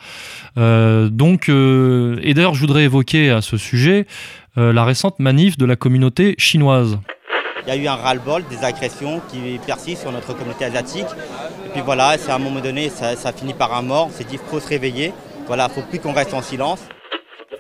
Donc, 0.56 1.48
et 1.50 2.34
d'ailleurs, 2.34 2.56
je 2.56 2.62
voudrais 2.62 2.86
évoquer 2.86 3.30
à 3.30 3.42
ce 3.42 3.58
sujet 3.58 4.08
la 4.56 4.84
récente 4.84 5.20
manif 5.20 5.58
de 5.58 5.66
la 5.66 5.76
communauté 5.76 6.34
chinoise. 6.40 6.98
Il 7.68 7.74
y 7.74 7.78
a 7.78 7.82
eu 7.82 7.88
un 7.88 7.96
ras-le-bol, 7.96 8.44
des 8.50 8.64
agressions 8.64 9.22
qui 9.32 9.60
persistent 9.66 10.02
sur 10.02 10.12
notre 10.12 10.34
communauté 10.34 10.66
asiatique. 10.66 11.08
Et 11.66 11.70
puis 11.72 11.82
voilà, 11.84 12.18
c'est 12.18 12.30
à 12.30 12.36
un 12.36 12.40
moment 12.40 12.60
donné, 12.60 12.90
ça, 12.90 13.16
ça 13.16 13.32
finit 13.32 13.54
par 13.54 13.76
un 13.76 13.82
mort. 13.82 14.10
On 14.10 14.16
s'est 14.16 14.24
dit, 14.24 14.36
il 14.36 14.40
faut 14.40 14.60
se 14.60 14.68
réveiller. 14.68 15.14
Voilà, 15.48 15.68
faut 15.70 15.82
plus 15.82 16.00
qu'on 16.00 16.14
reste 16.14 16.34
en 16.34 16.42
silence. 16.42 16.80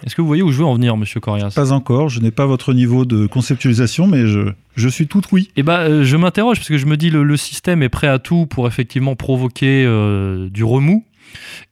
Est-ce 0.06 0.16
que 0.16 0.22
vous 0.22 0.28
voyez 0.28 0.44
où 0.44 0.52
je 0.52 0.60
veux 0.60 0.66
en 0.66 0.76
venir, 0.76 0.96
monsieur 0.98 1.20
Corias? 1.20 1.52
Pas 1.56 1.72
encore, 1.72 2.10
je 2.10 2.20
n'ai 2.20 2.30
pas 2.30 2.46
votre 2.46 2.74
niveau 2.74 3.06
de 3.06 3.26
conceptualisation, 3.26 4.06
mais 4.06 4.28
je, 4.28 4.52
je 4.76 4.90
suis 4.90 5.08
tout 5.08 5.22
oui. 5.32 5.50
Eh 5.56 5.64
ben, 5.64 5.80
euh, 5.80 6.04
je 6.04 6.18
m'interroge 6.18 6.58
parce 6.58 6.70
que 6.70 6.78
je 6.78 6.86
me 6.86 6.98
dis 6.98 7.10
le, 7.10 7.24
le 7.24 7.38
système 7.38 7.82
est 7.82 7.90
prêt 7.90 8.08
à 8.08 8.20
tout 8.20 8.46
pour 8.46 8.68
effectivement 8.68 9.16
provoquer 9.16 9.86
euh, 9.86 10.50
du 10.50 10.64
remous. 10.64 11.04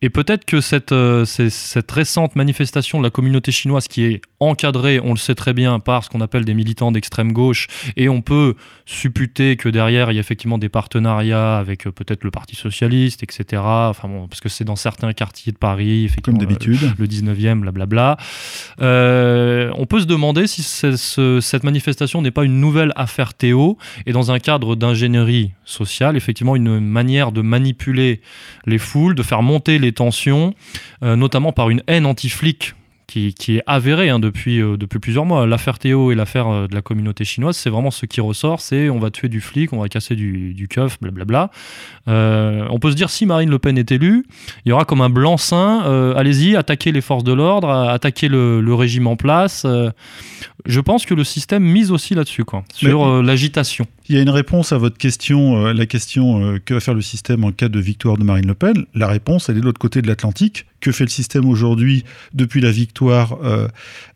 Et 0.02 0.10
peut-être 0.10 0.46
que 0.46 0.62
cette, 0.62 0.92
euh, 0.92 1.26
cette 1.26 1.92
récente 1.92 2.36
manifestation 2.36 3.00
de 3.00 3.04
la 3.04 3.10
communauté 3.10 3.52
chinoise 3.52 3.88
qui 3.88 4.04
est 4.06 4.22
encadrée, 4.40 5.00
on 5.04 5.12
le 5.12 5.18
sait 5.18 5.36
très 5.36 5.54
bien, 5.54 5.80
par 5.80 6.04
ce 6.04 6.10
qu'on 6.10 6.22
appelle 6.22 6.46
des 6.46 6.54
militants 6.54 6.92
d'extrême 6.92 7.32
gauche, 7.32 7.68
et 7.96 8.10
on 8.10 8.22
peut 8.22 8.56
supputer 8.86 9.56
que 9.56 9.70
derrière 9.70 10.12
il 10.12 10.16
y 10.16 10.18
a 10.18 10.20
effectivement 10.20 10.58
des 10.58 10.70
partenariats 10.70 11.58
avec 11.58 11.88
euh, 11.88 11.92
peut-être 11.92 12.24
le 12.24 12.32
Parti 12.32 12.56
socialiste, 12.56 13.24
etc. 13.24 13.62
Enfin 13.66 14.08
bon, 14.08 14.28
parce 14.28 14.42
que 14.42 14.50
c'est 14.50 14.64
dans 14.66 14.76
certains 14.76 15.14
quartiers 15.14 15.52
de 15.52 15.58
Paris, 15.58 16.04
effectivement, 16.06 16.40
Comme 16.40 16.48
d'habitude. 16.48 16.84
euh, 16.84 16.90
le 16.98 17.08
19e, 17.08 17.62
blablabla. 17.62 18.18
Euh, 18.82 19.70
on 19.78 19.86
peut 19.86 20.00
se 20.02 20.06
demander 20.06 20.48
si 20.48 20.64
ce- 20.64 21.40
cette 21.42 21.64
manifestation 21.64 22.22
n'est 22.22 22.32
pas 22.32 22.44
une 22.44 22.60
nouvelle 22.60 22.92
affaire 22.96 23.34
Théo 23.34 23.78
et 24.06 24.12
dans 24.12 24.32
un 24.32 24.40
cadre 24.40 24.76
d'ingénierie 24.76 25.52
sociale, 25.66 26.18
effectivement 26.18 26.56
une 26.56 26.80
manière 26.80 27.32
de 27.32 27.42
manipuler 27.42 28.22
les 28.66 28.78
foules, 28.78 29.16
de 29.16 29.24
faire 29.24 29.42
monter 29.42 29.53
les 29.68 29.92
tensions, 29.92 30.54
euh, 31.04 31.16
notamment 31.16 31.52
par 31.52 31.70
une 31.70 31.84
haine 31.88 32.06
anti-flic 32.06 32.76
qui, 33.08 33.28
est 33.50 33.62
avérée 33.68 34.10
hein, 34.10 34.18
depuis, 34.18 34.60
euh, 34.60 34.76
depuis 34.76 34.98
plusieurs 34.98 35.26
mois. 35.26 35.46
L'affaire 35.46 35.78
Théo 35.78 36.12
et 36.12 36.16
l'affaire 36.16 36.48
euh, 36.48 36.68
de 36.68 36.74
la 36.74 36.82
communauté 36.82 37.24
chinoise, 37.26 37.56
c'est 37.56 37.70
vraiment 37.70 37.92
ce 37.92 38.08
qui 38.08 38.22
ressort, 38.22 38.60
c'est 38.60 38.90
on 38.90 38.98
va 38.98 39.12
tuer 39.12 39.30
du 39.30 39.40
flic, 39.40 39.72
on 39.72 39.80
va 39.80 39.88
casser 39.88 40.16
du, 40.16 40.56
du 40.56 40.68
keuf, 40.68 41.00
blablabla. 41.00 41.52
On 42.08 42.80
peut 42.80 42.90
se 42.90 42.96
dire 42.96 43.12
si 43.12 43.28
Marine 43.28 43.52
Le 43.52 43.60
Pen 43.60 43.78
est 43.78 43.92
élue, 43.92 44.26
il 44.66 44.70
y 44.70 44.72
aura 44.72 44.86
comme 44.86 45.02
un 45.02 45.12
blanc-seing, 45.12 45.84
allez-y, 46.16 46.56
attaquez 46.56 46.92
les 46.92 47.02
forces 47.02 47.24
de 47.24 47.34
l'ordre, 47.34 47.70
attaquez 47.70 48.30
le 48.30 48.74
régime 48.74 49.06
en 49.06 49.16
place. 49.16 49.68
Je 50.66 50.80
pense 50.80 51.06
que 51.06 51.14
le 51.14 51.24
système 51.24 51.64
mise 51.64 51.92
aussi 51.92 52.16
là-dessus, 52.16 52.46
quoi, 52.46 52.64
sur 52.74 53.06
euh, 53.06 53.22
l'agitation. 53.22 53.86
Il 54.08 54.16
y 54.16 54.20
a 54.20 54.22
une 54.22 54.30
réponse 54.30 54.72
à 54.72 54.78
votre 54.78 54.98
question, 54.98 55.66
euh, 55.66 55.74
la 55.74 55.86
question 55.86 56.42
euh, 56.42 56.60
que 56.64 56.74
va 56.74 56.80
faire 56.80 56.94
le 56.94 57.02
système 57.02 57.44
en 57.44 57.52
cas 57.52 57.70
de 57.70 57.80
victoire 57.80 58.18
de 58.18 58.24
Marine 58.24 58.48
Le 58.48 58.54
Pen. 58.54 58.86
La 58.94 59.08
réponse, 59.08 59.50
elle 59.50 59.58
est 59.58 59.62
de 59.62 59.66
l'autre 59.66 59.80
côté 59.80 60.02
de 60.02 60.08
l'Atlantique. 60.08 60.66
Que 60.80 60.92
fait 60.92 61.06
le 61.06 61.10
système 61.10 61.46
aujourd'hui 61.46 62.04
depuis 62.34 62.60
la 62.60 62.70
victoire 62.70 63.38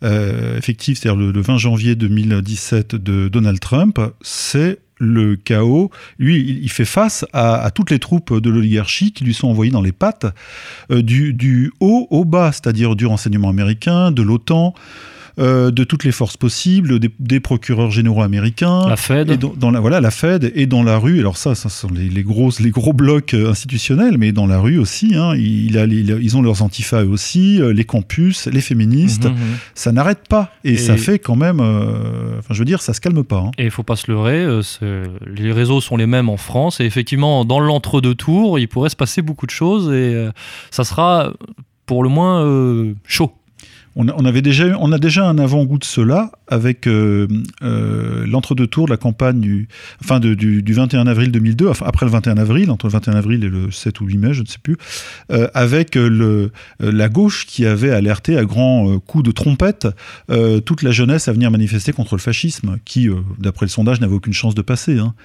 effective, 0.02 0.98
c'est-à-dire 0.98 1.18
le, 1.18 1.32
le 1.32 1.42
20 1.42 1.58
janvier 1.58 1.96
2017 1.96 2.96
de 2.96 3.30
Donald 3.30 3.62
Trump 3.62 4.02
C'est 4.22 4.80
le 5.00 5.36
chaos. 5.36 5.92
Lui, 6.20 6.40
il, 6.40 6.64
il 6.64 6.72
fait 6.72 6.86
face 6.86 7.26
à, 7.34 7.56
à 7.56 7.72
toutes 7.72 7.92
les 7.92 8.00
troupes 8.00 8.40
de 8.40 8.50
l'oligarchie 8.50 9.12
qui 9.12 9.24
lui 9.24 9.34
sont 9.34 9.48
envoyées 9.48 9.72
dans 9.72 9.82
les 9.82 9.92
pattes, 9.92 10.26
euh, 10.92 11.02
du, 11.02 11.34
du 11.34 11.72
haut 11.80 12.08
au 12.10 12.26
bas, 12.26 12.52
c'est-à-dire 12.52 12.96
du 12.96 13.06
renseignement 13.06 13.50
américain, 13.50 14.12
de 14.12 14.22
l'OTAN, 14.22 14.74
euh, 15.40 15.72
de 15.72 15.84
toutes 15.84 16.04
les 16.04 16.12
forces 16.12 16.38
possibles, 16.38 17.00
des, 17.00 17.10
des 17.20 17.40
procureurs 17.40 17.92
généraux 17.92 18.22
américains, 18.24 18.88
La 18.88 18.96
Fed. 18.98 19.30
et 19.32 19.38
dans, 19.38 19.54
dans 19.56 19.72
la 19.72 19.80
voilà 19.80 20.02
la 20.02 20.12
Fed 20.12 20.52
et 20.56 20.66
dans 20.66 20.84
la 20.84 20.98
rue. 20.98 21.20
Alors 21.20 21.38
ça, 21.38 21.54
ça 21.56 21.70
sont 21.70 21.90
les, 21.94 22.10
les 22.10 22.24
grosses 22.24 22.60
les 22.60 22.72
gros 22.72 22.94
blocs 22.94 23.34
euh, 23.34 23.50
institutionnels, 23.52 24.18
mais 24.18 24.32
dans 24.32 24.48
la 24.48 24.60
rue 24.60 24.78
aussi. 24.80 25.14
Hein, 25.16 25.34
il 25.36 25.78
a, 25.78 25.86
ils 25.86 26.38
ont 26.38 26.42
leurs 26.42 26.62
antifas 26.64 27.04
eux 27.04 27.10
aussi, 27.10 27.62
euh, 27.62 27.72
les 27.74 27.84
campus, 27.86 28.48
les 28.48 28.62
féministes. 28.62 29.26
Mhm, 29.26 29.32
mhm. 29.32 29.58
Ça 29.76 29.92
n'arrête 29.92 30.28
pas 30.28 30.52
et, 30.64 30.74
Et- 30.74 30.78
ça 30.78 30.98
fait 30.98 31.20
quand 31.20 31.36
même. 31.36 31.60
euh, 31.60 32.40
Enfin, 32.40 32.54
je 32.54 32.60
veux 32.60 32.66
dire, 32.66 32.82
ça 32.82 32.94
se 32.94 33.02
calme 33.02 33.24
pas. 33.24 33.38
hein. 33.48 33.52
Et 33.58 33.66
il 33.66 33.72
faut 33.72 33.84
pas 33.84 33.96
se 33.96 34.10
leurrer, 34.12 34.46
les 35.28 35.52
réseaux 35.52 35.82
sont 35.82 35.98
les 35.98 36.08
mêmes 36.08 36.30
en 36.30 36.38
France 36.38 36.80
et 36.80 36.86
effectivement 36.86 37.46
dans 37.46 37.60
l'entre-deux 37.60 38.16
tours, 38.16 38.60
il 38.60 38.68
pourrait 38.68 38.90
se 38.90 38.96
passer 38.96 39.22
beaucoup 39.22 39.46
de 39.46 39.52
choses 39.52 39.92
et 39.94 40.28
ça 40.72 40.84
sera 40.84 41.34
pour 41.86 42.04
le 42.04 42.10
moins 42.10 42.44
euh, 42.46 42.94
chaud. 43.06 43.34
On 44.00 44.26
avait 44.26 44.44
déjà, 44.44 44.78
on 44.80 44.92
a 44.92 45.00
déjà 45.00 45.28
un 45.28 45.40
avant-goût 45.40 45.80
de 45.80 45.84
cela 45.84 46.32
avec 46.48 46.86
euh, 46.86 47.28
euh, 47.64 48.28
l'entre-deux 48.28 48.68
tours 48.68 48.86
de 48.86 48.92
la 48.92 48.98
campagne 48.98 49.40
du, 49.40 49.68
du, 50.36 50.62
du 50.62 50.74
21 50.74 51.08
avril 51.08 51.32
2002, 51.32 51.68
enfin 51.68 51.88
après 51.88 52.06
le 52.06 52.12
21 52.12 52.38
avril, 52.38 52.70
entre 52.70 52.86
le 52.86 52.92
21 52.92 53.16
avril 53.16 53.44
et 53.44 53.50
le 53.50 53.72
7 53.72 54.00
ou 54.02 54.06
8 54.06 54.18
mai, 54.20 54.34
je 54.36 54.44
ne 54.44 54.48
sais 54.48 54.60
plus, 54.62 54.78
euh, 55.32 55.48
avec 55.56 55.98
la 56.80 57.10
gauche 57.10 57.48
qui 57.48 57.66
avait 57.66 57.90
alerté 57.90 58.38
à 58.38 58.46
grands 58.46 59.00
coups 59.00 59.24
de 59.24 59.32
trompette 59.32 59.88
toute 60.66 60.84
la 60.84 60.92
jeunesse 60.92 61.28
à 61.28 61.34
venir 61.34 61.50
manifester 61.50 61.92
contre 61.92 62.16
le 62.16 62.22
fascisme, 62.22 62.78
qui, 62.86 63.10
d'après 63.40 63.66
le 63.66 63.72
sondage, 63.72 64.00
n'avait 64.00 64.16
aucune 64.16 64.34
chance 64.34 64.54
de 64.54 64.62
passer. 64.62 65.00
hein. 65.00 65.16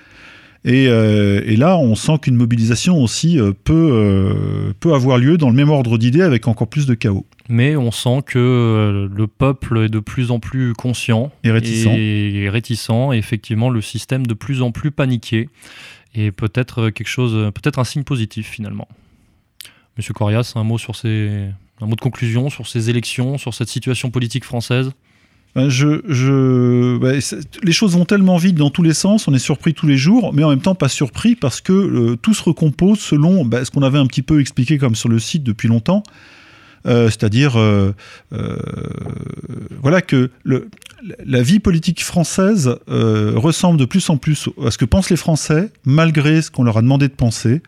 Et, 0.64 0.86
euh, 0.86 1.42
et 1.44 1.56
là, 1.56 1.76
on 1.76 1.96
sent 1.96 2.18
qu'une 2.22 2.36
mobilisation 2.36 3.02
aussi 3.02 3.38
euh, 3.38 3.52
peut, 3.52 3.90
euh, 3.92 4.72
peut 4.78 4.94
avoir 4.94 5.18
lieu 5.18 5.36
dans 5.36 5.50
le 5.50 5.56
même 5.56 5.70
ordre 5.70 5.98
d'idées 5.98 6.22
avec 6.22 6.46
encore 6.46 6.68
plus 6.68 6.86
de 6.86 6.94
chaos. 6.94 7.26
Mais 7.48 7.74
on 7.74 7.90
sent 7.90 8.22
que 8.24 9.08
le 9.12 9.26
peuple 9.26 9.78
est 9.78 9.88
de 9.88 9.98
plus 9.98 10.30
en 10.30 10.38
plus 10.38 10.72
conscient 10.74 11.32
Et 11.42 11.50
réticent. 11.50 11.86
et 11.86 12.48
réticent, 12.48 13.12
et 13.12 13.16
effectivement 13.16 13.70
le 13.70 13.80
système 13.80 14.26
de 14.26 14.34
plus 14.34 14.62
en 14.62 14.70
plus 14.70 14.92
paniqué 14.92 15.48
et 16.14 16.30
peut-être 16.30 16.90
quelque 16.90 17.08
chose, 17.08 17.50
peut-être 17.52 17.78
un 17.80 17.84
signe 17.84 18.04
positif 18.04 18.48
finalement. 18.48 18.86
Monsieur 19.96 20.14
Corias, 20.14 20.52
un 20.54 20.62
mot 20.62 20.78
sur 20.78 20.94
ces, 20.94 21.48
un 21.80 21.86
mot 21.86 21.96
de 21.96 22.00
conclusion 22.00 22.48
sur 22.48 22.68
ces 22.68 22.88
élections, 22.88 23.36
sur 23.38 23.52
cette 23.54 23.68
situation 23.68 24.10
politique 24.10 24.44
française? 24.44 24.92
Ben, 25.54 25.68
Je, 25.68 26.00
je, 26.08 26.98
les 27.62 27.72
choses 27.72 27.96
vont 27.96 28.06
tellement 28.06 28.38
vite 28.38 28.56
dans 28.56 28.70
tous 28.70 28.82
les 28.82 28.94
sens, 28.94 29.28
on 29.28 29.34
est 29.34 29.38
surpris 29.38 29.74
tous 29.74 29.86
les 29.86 29.98
jours, 29.98 30.32
mais 30.32 30.44
en 30.44 30.48
même 30.48 30.62
temps 30.62 30.74
pas 30.74 30.88
surpris 30.88 31.34
parce 31.34 31.60
que 31.60 31.72
euh, 31.72 32.16
tout 32.16 32.32
se 32.32 32.42
recompose 32.42 33.00
selon 33.00 33.44
ben, 33.44 33.62
ce 33.64 33.70
qu'on 33.70 33.82
avait 33.82 33.98
un 33.98 34.06
petit 34.06 34.22
peu 34.22 34.40
expliqué 34.40 34.78
comme 34.78 34.94
sur 34.94 35.10
le 35.10 35.18
site 35.18 35.42
depuis 35.42 35.68
longtemps. 35.68 36.02
Euh, 36.84 37.10
c'est-à-dire 37.10 37.56
euh, 37.58 37.92
voilà 39.82 40.00
que 40.02 40.30
la 41.24 41.42
vie 41.42 41.60
politique 41.60 42.02
française 42.02 42.76
ressemble 42.88 43.78
de 43.78 43.84
plus 43.84 44.08
en 44.08 44.16
plus 44.16 44.48
à 44.64 44.70
ce 44.70 44.78
que 44.78 44.86
pensent 44.86 45.10
les 45.10 45.16
Français, 45.16 45.70
malgré 45.84 46.40
ce 46.40 46.50
qu'on 46.50 46.64
leur 46.64 46.78
a 46.78 46.82
demandé 46.82 47.08
de 47.08 47.12
penser. 47.12 47.60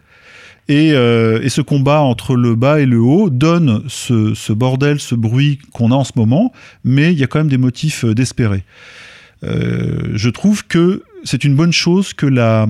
Et, 0.69 0.93
euh, 0.93 1.41
et 1.43 1.51
ce 1.51 1.61
combat 1.61 2.01
entre 2.01 2.37
le 2.37 2.55
bas 2.55 2.81
et 2.81 2.87
le 2.87 2.99
haut 2.99 3.29
donne 3.29 3.83
ce, 3.89 4.53
bordel, 4.53 4.99
ce 4.99 5.15
bruit 5.15 5.59
qu'on 5.73 5.91
a 5.91 5.95
en 5.95 6.05
ce 6.05 6.13
moment, 6.17 6.53
mais 6.85 7.13
il 7.13 7.19
y 7.19 7.25
a 7.25 7.27
quand 7.27 7.39
même 7.39 7.49
des 7.49 7.59
motifs 7.59 8.05
euh, 8.05 8.15
d'espérer. 8.15 8.65
Euh, 9.43 10.13
je 10.15 10.31
trouve 10.31 10.67
que 10.67 11.03
c'est 11.23 11.45
une 11.45 11.55
bonne 11.55 11.73
chose 11.73 12.15
que 12.15 12.25
la, 12.25 12.67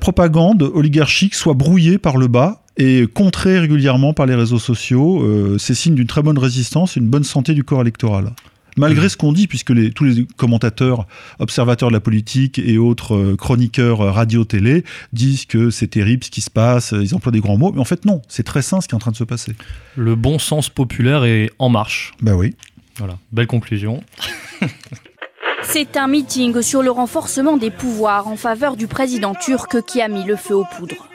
propagande 0.00 0.62
oligarchique 0.62 1.34
soit 1.34 1.54
brouillée 1.54 1.98
par 1.98 2.16
le 2.16 2.28
bas 2.28 2.62
et 2.76 3.08
contrée 3.12 3.58
régulièrement 3.58 4.14
par 4.14 4.26
les 4.26 4.36
réseaux 4.36 4.60
sociaux. 4.60 5.56
C'est 5.58 5.74
signe 5.74 5.96
d'une 5.96 6.06
très 6.06 6.22
bonne 6.22 6.38
résistance 6.38 6.96
et 6.96 7.00
une 7.00 7.08
bonne 7.08 7.24
santé 7.24 7.52
du 7.54 7.64
corps 7.64 7.82
électoral. 7.82 8.32
Malgré 8.76 9.08
ce 9.08 9.16
qu'on 9.16 9.32
dit, 9.32 9.46
puisque 9.46 9.70
les- 9.70 9.90
tous 9.90 10.04
les 10.04 10.26
commentateurs, 10.36 11.06
observateurs 11.38 11.88
de 11.90 11.94
la 11.94 12.00
politique 12.00 12.58
et 12.58 12.78
autres 12.78 13.14
euh, 13.14 13.36
chroniqueurs 13.36 14.00
euh, 14.00 14.10
radio-télé 14.10 14.84
disent 15.12 15.44
que 15.44 15.70
c'est 15.70 15.88
terrible 15.88 16.24
ce 16.24 16.30
qui 16.30 16.40
se 16.40 16.50
passe, 16.50 16.92
euh, 16.94 17.02
ils 17.02 17.14
emploient 17.14 17.32
des 17.32 17.40
grands 17.40 17.58
mots, 17.58 17.72
mais 17.72 17.80
en 17.80 17.84
fait 17.84 18.04
non, 18.04 18.22
c'est 18.28 18.42
très 18.44 18.62
sain 18.62 18.80
ce 18.80 18.88
qui 18.88 18.94
est 18.94 18.96
en 18.96 19.00
train 19.00 19.10
de 19.10 19.16
se 19.16 19.24
passer. 19.24 19.52
Le 19.96 20.14
bon 20.14 20.38
sens 20.38 20.68
populaire 20.70 21.24
est 21.24 21.50
en 21.58 21.68
marche. 21.68 22.12
Bah 22.22 22.34
oui. 22.34 22.54
Voilà, 22.98 23.18
belle 23.32 23.46
conclusion. 23.46 24.02
C'est 25.64 25.96
un 25.96 26.08
meeting 26.08 26.60
sur 26.60 26.82
le 26.82 26.90
renforcement 26.90 27.56
des 27.56 27.70
pouvoirs 27.70 28.26
en 28.26 28.36
faveur 28.36 28.76
du 28.76 28.88
président 28.88 29.34
turc 29.34 29.80
qui 29.86 30.00
a 30.02 30.08
mis 30.08 30.24
le 30.24 30.34
feu 30.36 30.54
aux 30.56 30.64
poudres. 30.76 31.08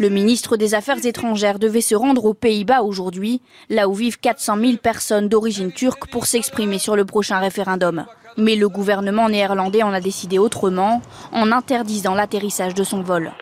Le 0.00 0.10
ministre 0.10 0.56
des 0.56 0.74
Affaires 0.74 1.04
étrangères 1.04 1.58
devait 1.58 1.80
se 1.80 1.96
rendre 1.96 2.24
aux 2.24 2.34
Pays-Bas 2.34 2.82
aujourd'hui, 2.82 3.40
là 3.68 3.88
où 3.88 3.94
vivent 3.94 4.20
400 4.20 4.56
000 4.60 4.76
personnes 4.76 5.28
d'origine 5.28 5.72
turque 5.72 6.08
pour 6.08 6.26
s'exprimer 6.26 6.78
sur 6.78 6.94
le 6.94 7.04
prochain 7.04 7.40
référendum. 7.40 8.06
Mais 8.36 8.54
le 8.54 8.68
gouvernement 8.68 9.28
néerlandais 9.28 9.82
en 9.82 9.92
a 9.92 10.00
décidé 10.00 10.38
autrement, 10.38 11.02
en 11.32 11.50
interdisant 11.50 12.14
l'atterrissage 12.14 12.74
de 12.74 12.84
son 12.84 13.02
vol. 13.02 13.32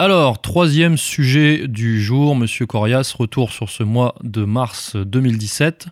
Alors, 0.00 0.40
troisième 0.40 0.96
sujet 0.96 1.68
du 1.68 2.02
jour, 2.02 2.34
Monsieur 2.34 2.66
Corias, 2.66 3.14
retour 3.16 3.52
sur 3.52 3.70
ce 3.70 3.84
mois 3.84 4.16
de 4.24 4.44
mars 4.44 4.96
2017, 4.96 5.86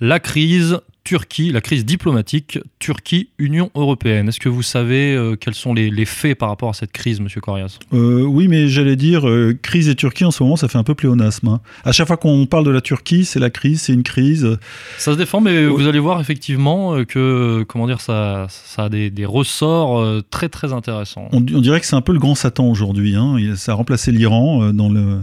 la 0.00 0.20
crise 0.20 0.78
Turquie, 1.02 1.50
la 1.50 1.60
crise 1.60 1.84
diplomatique 1.84 2.58
Turquie-Union 2.78 3.70
européenne. 3.74 4.28
Est-ce 4.28 4.38
que 4.38 4.48
vous 4.48 4.62
savez 4.62 5.14
euh, 5.14 5.34
quels 5.34 5.54
sont 5.54 5.74
les, 5.74 5.90
les 5.90 6.04
faits 6.04 6.38
par 6.38 6.50
rapport 6.50 6.68
à 6.68 6.72
cette 6.74 6.92
crise, 6.92 7.20
Monsieur 7.20 7.40
Corias? 7.40 7.78
Euh, 7.92 8.22
oui, 8.22 8.48
mais 8.48 8.68
j'allais 8.68 8.96
dire, 8.96 9.28
euh, 9.28 9.58
crise 9.60 9.88
et 9.88 9.94
Turquie 9.94 10.24
en 10.24 10.30
ce 10.30 10.42
moment, 10.42 10.56
ça 10.56 10.68
fait 10.68 10.78
un 10.78 10.84
peu 10.84 10.94
pléonasme. 10.94 11.48
hein. 11.48 11.60
À 11.84 11.92
chaque 11.92 12.06
fois 12.06 12.16
qu'on 12.16 12.46
parle 12.46 12.64
de 12.64 12.70
la 12.70 12.80
Turquie, 12.80 13.24
c'est 13.24 13.40
la 13.40 13.50
crise, 13.50 13.82
c'est 13.82 13.92
une 13.92 14.02
crise. 14.02 14.58
Ça 14.98 15.12
se 15.12 15.18
défend, 15.18 15.40
mais 15.40 15.66
vous 15.66 15.86
allez 15.86 15.98
voir 15.98 16.20
effectivement 16.20 17.04
que, 17.04 17.64
comment 17.66 17.86
dire, 17.86 18.00
ça, 18.00 18.46
ça 18.48 18.84
a 18.84 18.88
des, 18.88 19.10
des 19.10 19.26
ressorts 19.26 20.22
très 20.30 20.48
très 20.48 20.72
intéressants. 20.72 21.28
On, 21.32 21.38
on 21.38 21.60
dirait 21.60 21.80
que 21.80 21.86
c'est 21.86 21.96
un 21.96 22.02
peu 22.02 22.12
le 22.12 22.18
grand 22.18 22.34
Satan 22.34 22.68
aujourd'hui. 22.68 23.16
Hein. 23.16 23.36
Ça 23.56 23.72
a 23.72 23.74
remplacé 23.74 24.12
l'Iran 24.12 24.72
dans 24.72 24.88
le. 24.88 25.20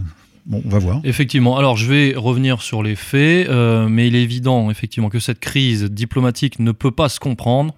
Bon, 0.48 0.62
on 0.64 0.68
va 0.68 0.78
voir. 0.78 1.00
Effectivement. 1.04 1.58
Alors, 1.58 1.76
je 1.76 1.86
vais 1.86 2.14
revenir 2.16 2.62
sur 2.62 2.82
les 2.82 2.96
faits, 2.96 3.48
euh, 3.48 3.86
mais 3.86 4.08
il 4.08 4.16
est 4.16 4.22
évident, 4.22 4.70
effectivement, 4.70 5.10
que 5.10 5.20
cette 5.20 5.40
crise 5.40 5.84
diplomatique 5.84 6.58
ne 6.58 6.72
peut 6.72 6.90
pas 6.90 7.10
se 7.10 7.20
comprendre 7.20 7.74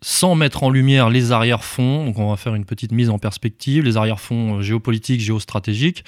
sans 0.00 0.36
mettre 0.36 0.62
en 0.62 0.70
lumière 0.70 1.10
les 1.10 1.32
arrière-fonds. 1.32 2.04
Donc, 2.04 2.20
on 2.20 2.30
va 2.30 2.36
faire 2.36 2.54
une 2.54 2.64
petite 2.64 2.92
mise 2.92 3.10
en 3.10 3.18
perspective, 3.18 3.82
les 3.82 3.96
arrière-fonds 3.96 4.58
euh, 4.58 4.62
géopolitiques, 4.62 5.20
géostratégiques, 5.20 6.04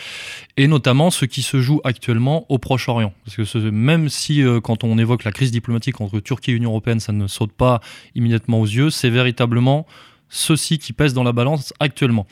et 0.56 0.68
notamment 0.68 1.10
ce 1.10 1.24
qui 1.24 1.42
se 1.42 1.60
joue 1.60 1.80
actuellement 1.82 2.46
au 2.48 2.58
Proche-Orient. 2.58 3.12
Parce 3.24 3.36
que 3.36 3.70
même 3.70 4.08
si, 4.08 4.44
euh, 4.44 4.60
quand 4.60 4.84
on 4.84 4.96
évoque 4.96 5.24
la 5.24 5.32
crise 5.32 5.50
diplomatique 5.50 6.00
entre 6.00 6.20
Turquie 6.20 6.52
et 6.52 6.54
Union 6.54 6.70
européenne, 6.70 7.00
ça 7.00 7.12
ne 7.12 7.26
saute 7.26 7.52
pas 7.52 7.80
immédiatement 8.14 8.60
aux 8.60 8.66
yeux, 8.66 8.90
c'est 8.90 9.10
véritablement 9.10 9.86
ceci 10.30 10.78
qui 10.78 10.92
pèse 10.92 11.12
dans 11.12 11.24
la 11.24 11.32
balance 11.32 11.74
actuellement. 11.80 12.26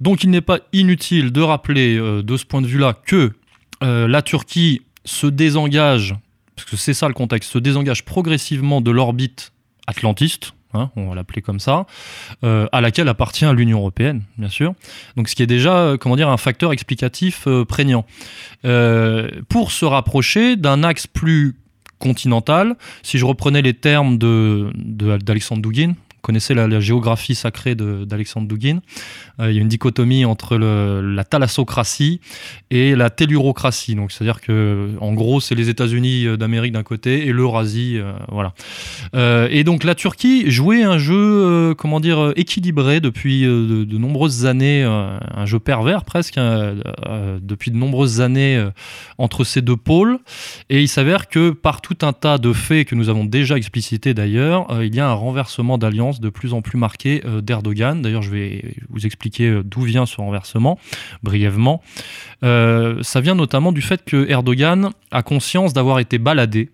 Donc 0.00 0.24
il 0.24 0.30
n'est 0.30 0.40
pas 0.40 0.60
inutile 0.72 1.32
de 1.32 1.40
rappeler 1.42 1.96
euh, 1.96 2.22
de 2.22 2.36
ce 2.36 2.44
point 2.46 2.62
de 2.62 2.66
vue-là 2.66 2.94
que 3.04 3.32
euh, 3.82 4.08
la 4.08 4.22
Turquie 4.22 4.82
se 5.04 5.26
désengage, 5.26 6.14
parce 6.56 6.70
que 6.70 6.76
c'est 6.76 6.94
ça 6.94 7.08
le 7.08 7.14
contexte, 7.14 7.52
se 7.52 7.58
désengage 7.58 8.04
progressivement 8.04 8.80
de 8.80 8.90
l'orbite 8.92 9.52
atlantiste, 9.88 10.54
hein, 10.74 10.90
on 10.94 11.08
va 11.08 11.16
l'appeler 11.16 11.42
comme 11.42 11.58
ça, 11.58 11.86
euh, 12.44 12.68
à 12.70 12.80
laquelle 12.80 13.08
appartient 13.08 13.52
l'Union 13.52 13.78
européenne, 13.78 14.22
bien 14.38 14.48
sûr. 14.48 14.74
Donc 15.16 15.28
ce 15.28 15.34
qui 15.34 15.42
est 15.42 15.48
déjà, 15.48 15.96
comment 15.98 16.14
dire, 16.14 16.28
un 16.28 16.36
facteur 16.36 16.72
explicatif 16.72 17.48
prégnant. 17.68 18.06
Pour 19.48 19.72
se 19.72 19.84
rapprocher 19.84 20.54
d'un 20.54 20.84
axe 20.84 21.08
plus 21.08 21.56
continental, 21.98 22.76
si 23.02 23.18
je 23.18 23.24
reprenais 23.24 23.62
les 23.62 23.74
termes 23.74 24.18
de, 24.18 24.70
de- 24.74 25.16
d'Alexandre 25.18 25.62
vous 25.62 25.96
connaissez 26.22 26.54
la, 26.54 26.80
géographie 26.80 27.34
sacrée 27.34 27.74
d'Alexandre 27.74 28.48
Douguin, 28.48 28.80
euh, 29.40 29.50
il 29.50 29.56
y 29.56 29.58
a 29.58 29.62
une 29.62 29.68
dichotomie 29.68 30.24
entre 30.24 30.56
la 30.56 31.24
thalassocratie 31.24 32.20
et 32.70 32.94
la 32.94 33.10
tellurocratie. 33.10 33.94
Donc, 33.94 34.12
c'est-à-dire 34.12 34.40
que, 34.40 34.90
en 35.00 35.12
gros, 35.12 35.40
c'est 35.40 35.54
les 35.54 35.68
États-Unis 35.68 36.26
euh, 36.26 36.36
d'Amérique 36.36 36.72
d'un 36.72 36.82
côté 36.82 37.26
et 37.26 37.32
l'Eurasie, 37.32 37.98
euh, 37.98 38.12
voilà. 38.28 38.54
Et 39.50 39.64
donc, 39.64 39.84
la 39.84 39.94
Turquie 39.94 40.50
jouait 40.50 40.82
un 40.82 40.98
jeu, 40.98 41.74
comment 41.76 42.00
dire, 42.00 42.32
équilibré 42.36 43.00
depuis 43.00 43.44
euh, 43.44 43.84
de, 43.84 43.98
nombreuses 43.98 44.46
années, 44.46 44.82
un 44.82 45.46
jeu 45.46 45.58
pervers 45.58 46.04
presque, 46.04 46.38
hein, 46.38 46.74
depuis 47.40 47.70
de 47.70 47.76
nombreuses 47.76 48.20
années 48.20 48.64
entre 49.18 49.44
ces 49.44 49.60
deux 49.60 49.76
pôles. 49.76 50.18
Et 50.70 50.80
il 50.80 50.88
s'avère 50.88 51.28
que 51.28 51.50
par 51.50 51.80
tout 51.80 51.98
un 52.02 52.12
tas 52.12 52.38
de 52.38 52.52
faits 52.52 52.88
que 52.88 52.94
nous 52.94 53.08
avons 53.08 53.24
déjà 53.24 53.56
explicités 53.56 54.14
d'ailleurs, 54.14 54.66
il 54.82 54.94
y 54.94 55.00
a 55.00 55.08
un 55.08 55.14
renversement 55.14 55.78
d'alliance 55.78 56.11
de 56.20 56.28
plus 56.28 56.54
en 56.54 56.62
plus 56.62 56.78
marqué 56.78 57.22
euh, 57.24 57.40
d'Erdogan. 57.40 58.02
D'ailleurs, 58.02 58.22
je 58.22 58.30
vais 58.30 58.74
vous 58.88 59.06
expliquer 59.06 59.48
euh, 59.48 59.62
d'où 59.62 59.82
vient 59.82 60.06
ce 60.06 60.16
renversement 60.16 60.78
brièvement. 61.22 61.82
Euh, 62.42 63.02
ça 63.02 63.20
vient 63.20 63.34
notamment 63.34 63.72
du 63.72 63.82
fait 63.82 64.04
que 64.04 64.28
Erdogan 64.28 64.90
a 65.10 65.22
conscience 65.22 65.72
d'avoir 65.72 65.98
été 65.98 66.18
baladé 66.18 66.70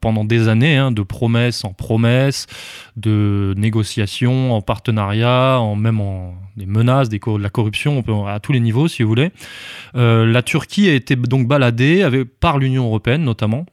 pendant 0.00 0.24
des 0.24 0.48
années, 0.48 0.78
hein, 0.78 0.90
de 0.90 1.02
promesse 1.02 1.62
en 1.66 1.74
promesse, 1.74 2.46
de 2.96 3.52
négociations 3.58 4.54
en 4.54 4.62
partenariat, 4.62 5.60
en 5.60 5.76
même 5.76 6.00
en 6.00 6.34
des 6.56 6.64
menaces, 6.64 7.10
des 7.10 7.18
de 7.18 7.42
la 7.42 7.50
corruption, 7.50 8.02
à 8.26 8.40
tous 8.40 8.52
les 8.52 8.60
niveaux 8.60 8.88
si 8.88 9.02
vous 9.02 9.10
voulez. 9.10 9.32
La 9.92 10.42
Turquie 10.42 10.88
a 10.88 10.94
été 10.94 11.14
donc 11.14 11.46
baladée 11.46 12.24
par 12.40 12.56
l'Union 12.56 12.86
européenne 12.86 13.22
notamment. 13.22 13.66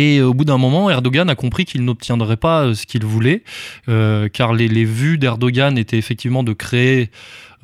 Et 0.00 0.22
au 0.22 0.32
bout 0.32 0.44
d'un 0.44 0.58
moment, 0.58 0.88
Erdogan 0.90 1.28
a 1.28 1.34
compris 1.34 1.64
qu'il 1.64 1.84
n'obtiendrait 1.84 2.36
pas 2.36 2.62
euh, 2.62 2.74
ce 2.74 2.86
qu'il 2.86 3.04
voulait, 3.04 3.42
euh, 3.88 4.28
car 4.28 4.52
les, 4.52 4.68
les 4.68 4.84
vues 4.84 5.18
d'Erdogan 5.18 5.76
étaient 5.76 5.98
effectivement 5.98 6.44
de 6.44 6.52
créer 6.52 7.10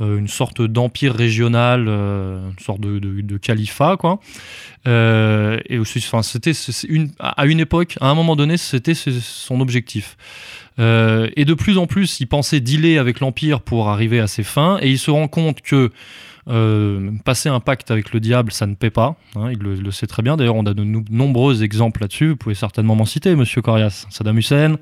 euh, 0.01 0.18
une 0.18 0.26
sorte 0.26 0.61
d'empire 0.61 1.14
régional, 1.14 1.87
une 1.87 2.59
sorte 2.59 2.80
de, 2.80 3.37
califat, 3.37 3.97
quoi. 3.99 4.18
Et 4.85 5.78
aussi, 5.78 5.99
enfin, 5.99 6.24
c'était 6.24 6.51
une, 6.89 7.12
à 7.20 7.47
une 7.47 7.61
époque, 7.61 7.97
à 8.01 8.09
un 8.09 8.14
moment 8.16 8.35
donné, 8.35 8.57
c'était 8.57 8.95
son 8.95 9.61
objectif. 9.61 10.16
Et 10.78 11.45
de 11.45 11.55
plus 11.55 11.78
en 11.78 11.87
plus, 11.87 12.18
il 12.18 12.26
pensait 12.26 12.59
dealer 12.59 12.99
avec 12.99 13.20
l'empire 13.20 13.61
pour 13.61 13.91
arriver 13.91 14.18
à 14.18 14.26
ses 14.26 14.43
fins, 14.43 14.78
et 14.82 14.91
il 14.91 14.99
se 14.99 15.12
rend 15.12 15.28
compte 15.28 15.61
que 15.61 15.93
euh, 16.49 17.11
passer 17.24 17.49
un 17.49 17.61
pacte 17.61 17.90
avec 17.90 18.12
le 18.12 18.20
diable, 18.20 18.53
ça 18.53 18.66
ne 18.66 18.74
paie 18.74 18.90
pas. 18.90 19.16
hein, 19.36 19.51
il 19.53 19.59
le, 19.59 19.74
le 19.76 19.90
sait 19.90 20.07
très 20.07 20.22
bien. 20.22 20.36
D'ailleurs, 20.36 20.57
on 20.57 20.66
a 20.66 20.74
de 20.74 20.84
nombreux 20.84 21.62
exemples 21.62 22.03
là-dessus. 22.03 22.30
Vous 22.30 22.36
pouvez 22.36 22.55
certainement 22.55 22.95
m'en 22.97 23.07
citer, 23.07 23.34
Monsieur 23.36 23.62
Corias. 23.62 24.07
Saddam 24.11 24.36
Hussein, 24.38 24.76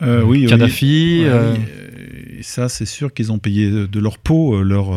Euh, 0.00 0.22
oui. 0.22 0.46
Kadhafi. 0.46 1.22
Euh, 1.24 1.54
oui, 1.54 1.60
euh, 1.60 2.38
Et 2.38 2.42
ça, 2.42 2.68
c'est 2.68 2.86
sûr 2.86 3.12
qu'ils 3.12 3.32
ont 3.32 3.38
payé 3.40 3.68
de 3.70 4.00
leur 4.00 4.16
peau 4.18 4.62
leur, 4.62 4.92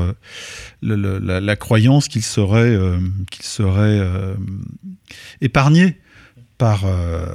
le- 0.81 0.95
le- 0.95 1.17
la, 1.19 1.41
la 1.41 1.55
croyance 1.55 2.07
qu'ils 2.07 2.21
seraient, 2.21 2.77
qu'ils 3.31 3.45
seraient 3.45 3.99
épargnés 5.41 5.97
par, 6.57 6.83
euh, 6.85 7.25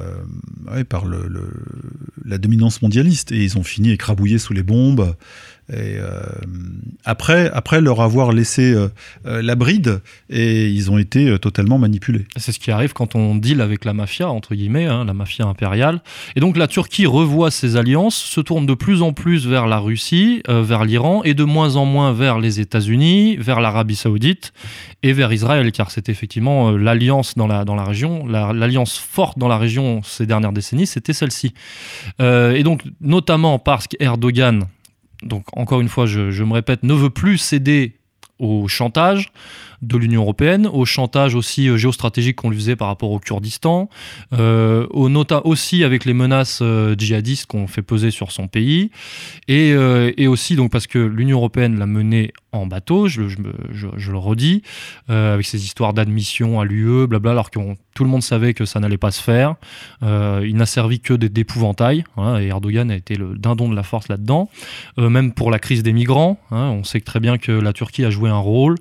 ouais, 0.71 0.83
par 0.85 1.05
le, 1.05 1.27
le- 1.27 1.51
la 2.23 2.37
dominance 2.37 2.81
mondialiste. 2.81 3.31
Et 3.33 3.43
ils 3.43 3.57
ont 3.57 3.63
fini 3.63 3.91
écrabouillés 3.91 4.37
sous 4.39 4.53
les 4.53 4.63
bombes. 4.63 5.15
Euh, 5.73 6.21
après, 7.03 7.49
après 7.51 7.81
leur 7.81 7.99
avoir 8.01 8.31
laissé 8.31 8.73
euh, 8.73 8.87
euh, 9.25 9.41
la 9.41 9.55
bride, 9.55 10.01
et 10.29 10.69
ils 10.69 10.89
ont 10.91 10.97
été 10.97 11.37
totalement 11.39 11.77
manipulés. 11.77 12.25
C'est 12.37 12.51
ce 12.53 12.59
qui 12.59 12.71
arrive 12.71 12.93
quand 12.93 13.15
on 13.15 13.35
deal 13.35 13.59
avec 13.59 13.83
la 13.83 13.93
mafia, 13.93 14.29
entre 14.29 14.55
guillemets, 14.55 14.85
hein, 14.85 15.03
la 15.05 15.13
mafia 15.13 15.45
impériale. 15.45 16.01
Et 16.35 16.39
donc 16.39 16.55
la 16.55 16.67
Turquie 16.67 17.05
revoit 17.05 17.51
ses 17.51 17.75
alliances, 17.75 18.15
se 18.15 18.39
tourne 18.39 18.65
de 18.65 18.73
plus 18.73 19.01
en 19.01 19.11
plus 19.11 19.45
vers 19.47 19.67
la 19.67 19.79
Russie, 19.79 20.41
vers 20.47 20.85
l'Iran, 20.85 21.21
et 21.25 21.33
de 21.33 21.43
moins 21.43 21.75
en 21.75 21.85
moins 21.85 22.13
vers 22.13 22.39
les 22.39 22.59
États-Unis, 22.59 23.35
vers 23.37 23.59
l'Arabie 23.59 23.95
saoudite 23.95 24.53
et 25.03 25.11
vers 25.13 25.31
Israël, 25.33 25.71
car 25.71 25.91
c'est 25.91 26.09
effectivement 26.09 26.71
l'alliance 26.71 27.35
dans 27.35 27.47
la, 27.47 27.65
dans 27.65 27.75
la 27.75 27.83
région, 27.83 28.25
la- 28.25 28.53
l'alliance 28.53 28.97
forte 28.97 29.37
dans 29.37 29.47
la 29.47 29.57
région 29.57 30.01
ces 30.03 30.25
dernières 30.25 30.53
décennies, 30.53 30.87
c'était 30.87 31.13
celle-ci. 31.13 31.53
Et 32.19 32.63
donc 32.63 32.83
notamment 33.01 33.59
parce 33.59 33.87
qu'Erdogan, 33.87 34.67
donc 35.23 35.45
encore 35.53 35.81
une 35.81 35.89
fois, 35.89 36.05
je, 36.05 36.43
me 36.43 36.53
répète, 36.53 36.83
ne 36.83 36.93
veut 36.93 37.09
plus 37.09 37.37
céder 37.37 37.95
au 38.39 38.67
chantage 38.67 39.31
de 39.81 39.97
l'Union 39.97 40.21
européenne, 40.21 40.67
au 40.67 40.85
chantage 40.85 41.35
aussi 41.35 41.69
euh, 41.69 41.77
géostratégique 41.77 42.35
qu'on 42.35 42.49
lui 42.49 42.57
faisait 42.57 42.75
par 42.75 42.87
rapport 42.87 43.11
au 43.11 43.19
Kurdistan, 43.19 43.89
euh, 44.33 44.87
au 44.91 45.09
nota 45.09 45.45
aussi 45.45 45.83
avec 45.83 46.05
les 46.05 46.13
menaces 46.13 46.59
euh, 46.61 46.95
djihadistes 46.97 47.47
qu'on 47.47 47.67
fait 47.67 47.81
peser 47.81 48.11
sur 48.11 48.31
son 48.31 48.47
pays, 48.47 48.91
et, 49.47 49.75
aussi 50.27 50.57
parce 50.71 50.87
que 50.87 50.99
l'Union 50.99 51.37
européenne 51.37 51.79
l'a 51.79 51.85
mené 51.85 52.31
en 52.57 52.67
bateau, 52.67 53.07
je, 53.07 53.21
le 53.21 54.17
redis, 54.17 54.61
euh, 55.09 55.35
avec 55.35 55.45
ces 55.45 55.63
histoires 55.63 55.93
d'admission 55.93 56.59
à 56.59 56.65
l'UE, 56.65 57.07
blabla, 57.07 57.31
alors 57.31 57.51
que 57.51 57.59
tout 57.93 58.03
le 58.03 58.09
monde 58.09 58.23
savait 58.23 58.53
que 58.53 58.65
ça 58.65 58.79
n'allait 58.79 58.97
pas 58.97 59.11
se 59.11 59.21
faire. 59.21 59.55
Euh, 60.03 60.45
il 60.47 60.55
n'a 60.55 60.65
servi 60.65 60.99
que 60.99 61.13
d'é- 61.13 61.29
d'épouvantail, 61.29 62.03
hein, 62.17 62.39
et 62.39 62.47
Erdogan 62.47 62.91
a 62.91 62.95
été 62.95 63.15
le 63.15 63.37
dindon 63.37 63.69
de 63.69 63.75
la 63.75 63.83
force 63.83 64.07
là-dedans. 64.07 64.49
Euh, 64.99 65.09
même 65.09 65.33
pour 65.33 65.51
la 65.51 65.59
crise 65.59 65.83
des 65.83 65.93
migrants, 65.93 66.39
hein, 66.51 66.69
on 66.69 66.83
sait 66.83 66.99
très 66.99 67.19
bien 67.19 67.37
que 67.37 67.51
la 67.51 67.73
Turquie 67.73 68.05
a 68.05 68.09
joué 68.09 68.29
un 68.29 68.37
rôle, 68.37 68.75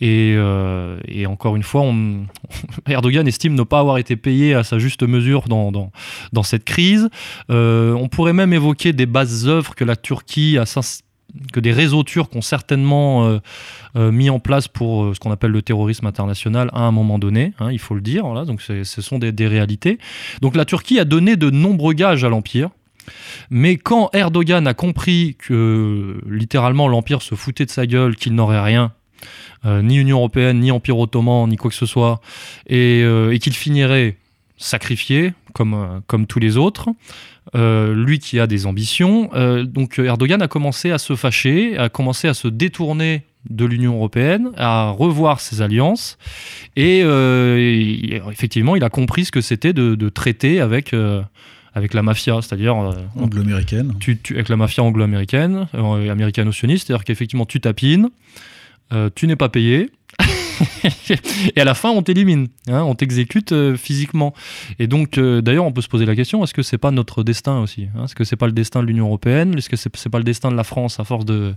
et, 0.00 0.36
encore 1.26 1.56
une 1.56 1.62
fois, 1.62 1.84
Erdogan 2.88 3.26
estime 3.26 3.54
ne 3.54 3.62
pas 3.62 3.80
avoir 3.80 3.98
été 3.98 4.16
payé 4.16 4.54
à 4.54 4.62
sa 4.64 4.78
juste 4.78 5.02
mesure 5.02 5.48
dans, 5.48 5.72
dans, 5.72 6.42
cette 6.42 6.64
crise. 6.64 7.08
On 7.48 8.08
pourrait 8.10 8.32
même 8.32 8.52
évoquer 8.52 8.92
des 8.92 9.06
bases 9.06 9.48
œuvres 9.48 9.74
que 9.74 9.84
la 9.84 9.96
Turquie 9.96 10.58
a 10.58 10.66
que 11.52 11.60
des 11.60 11.72
réseaux 11.72 12.04
turcs 12.04 12.34
ont 12.34 12.42
certainement 12.42 13.26
euh, 13.26 13.38
euh, 13.96 14.12
mis 14.12 14.30
en 14.30 14.38
place 14.38 14.68
pour 14.68 15.04
euh, 15.04 15.14
ce 15.14 15.20
qu'on 15.20 15.30
appelle 15.30 15.50
le 15.50 15.62
terrorisme 15.62 16.06
international 16.06 16.70
à 16.72 16.82
un 16.82 16.92
moment 16.92 17.18
donné, 17.18 17.52
hein, 17.58 17.70
il 17.72 17.78
faut 17.78 17.94
le 17.94 18.00
dire. 18.00 18.24
Donc 18.44 18.62
ce 18.62 18.84
sont 18.84 19.18
des, 19.18 19.46
réalités. 19.46 19.98
Donc 20.40 20.56
la 20.56 20.64
Turquie 20.64 20.98
a 20.98 21.04
donné 21.04 21.36
de 21.36 21.50
nombreux 21.50 21.94
gages 21.94 22.24
à 22.24 22.28
l'empire. 22.28 22.70
Mais 23.50 23.76
quand 23.76 24.08
Erdogan 24.14 24.66
a 24.66 24.72
compris 24.72 25.36
que 25.38 26.18
littéralement 26.26 26.88
l'empire 26.88 27.20
se 27.20 27.34
foutait 27.34 27.66
de 27.66 27.70
sa 27.70 27.86
gueule, 27.86 28.16
qu'il 28.16 28.34
n'aurait 28.34 28.62
rien, 28.62 28.92
ni 29.66 29.96
Union 29.96 30.18
européenne, 30.18 30.60
ni 30.60 30.70
Empire 30.70 30.98
ottoman, 30.98 31.48
ni 31.48 31.56
quoi 31.56 31.70
que 31.70 31.76
ce 31.76 31.84
soit, 31.84 32.20
et 32.66 33.04
qu'il 33.42 33.52
finirait 33.52 34.16
sacrifié 34.64 35.34
comme, 35.52 35.74
euh, 35.74 36.00
comme 36.06 36.26
tous 36.26 36.40
les 36.40 36.56
autres, 36.56 36.88
euh, 37.54 37.94
lui 37.94 38.18
qui 38.18 38.40
a 38.40 38.46
des 38.46 38.66
ambitions, 38.66 39.30
euh, 39.34 39.64
donc 39.64 39.98
Erdogan 39.98 40.42
a 40.42 40.48
commencé 40.48 40.90
à 40.90 40.98
se 40.98 41.14
fâcher, 41.14 41.76
a 41.78 41.88
commencé 41.88 42.26
à 42.28 42.34
se 42.34 42.48
détourner 42.48 43.24
de 43.48 43.64
l'Union 43.66 43.94
européenne, 43.94 44.50
à 44.56 44.90
revoir 44.90 45.40
ses 45.40 45.60
alliances, 45.60 46.18
et, 46.76 47.02
euh, 47.04 47.58
et 47.58 48.22
effectivement, 48.30 48.74
il 48.74 48.84
a 48.84 48.88
compris 48.88 49.26
ce 49.26 49.32
que 49.32 49.42
c'était 49.42 49.74
de, 49.74 49.94
de 49.94 50.08
traiter 50.08 50.60
avec, 50.60 50.94
euh, 50.94 51.22
avec 51.74 51.92
la 51.92 52.02
mafia, 52.02 52.40
c'est-à-dire 52.40 52.76
euh, 52.76 52.94
Anglo-américaine. 53.20 53.92
avec 54.30 54.48
la 54.48 54.56
mafia 54.56 54.82
anglo-américaine, 54.82 55.66
américano-sioniste, 55.74 56.86
c'est-à-dire 56.86 57.04
qu'effectivement 57.04 57.46
tu 57.46 57.60
tapines, 57.60 58.08
tu 59.16 59.26
n'es 59.26 59.34
pas 59.36 59.48
payé. 59.48 59.90
et 61.56 61.60
à 61.60 61.64
la 61.64 61.74
fin, 61.74 61.90
on 61.90 62.02
t'élimine, 62.02 62.48
hein, 62.68 62.82
on 62.82 62.94
t'exécute 62.94 63.52
euh, 63.52 63.76
physiquement. 63.76 64.34
Et 64.78 64.86
donc, 64.86 65.18
euh, 65.18 65.40
d'ailleurs, 65.40 65.64
on 65.64 65.72
peut 65.72 65.80
se 65.80 65.88
poser 65.88 66.06
la 66.06 66.16
question 66.16 66.42
est-ce 66.44 66.54
que 66.54 66.62
c'est 66.62 66.78
pas 66.78 66.90
notre 66.90 67.22
destin 67.22 67.60
aussi 67.60 67.88
hein? 67.96 68.04
Est-ce 68.04 68.14
que 68.14 68.24
c'est 68.24 68.36
pas 68.36 68.46
le 68.46 68.52
destin 68.52 68.82
de 68.82 68.86
l'Union 68.86 69.06
européenne? 69.06 69.56
Est-ce 69.56 69.68
que 69.68 69.76
c'est 69.76 69.94
c'est 69.96 70.10
pas 70.10 70.18
le 70.18 70.24
destin 70.24 70.50
de 70.50 70.56
la 70.56 70.64
France 70.64 70.98
à 71.00 71.04
force 71.04 71.24
de, 71.24 71.54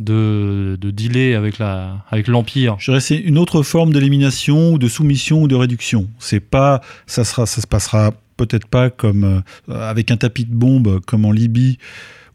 de, 0.00 0.76
de 0.80 0.90
dealer 0.90 1.34
avec 1.34 1.58
la 1.58 2.04
avec 2.10 2.28
l'empire? 2.28 2.76
Je 2.78 2.90
dirais 2.90 3.00
c'est 3.00 3.18
une 3.18 3.38
autre 3.38 3.62
forme 3.62 3.92
d'élimination 3.92 4.78
de 4.78 4.88
soumission 4.88 5.42
ou 5.42 5.48
de 5.48 5.54
réduction. 5.54 6.08
C'est 6.18 6.40
pas, 6.40 6.80
ça 7.06 7.24
sera, 7.24 7.46
se 7.46 7.66
passera 7.66 8.12
peut-être 8.36 8.66
pas 8.66 8.90
comme 8.90 9.42
euh, 9.68 9.74
avec 9.74 10.10
un 10.10 10.16
tapis 10.16 10.44
de 10.44 10.54
bombe 10.54 11.00
comme 11.06 11.24
en 11.24 11.32
Libye 11.32 11.78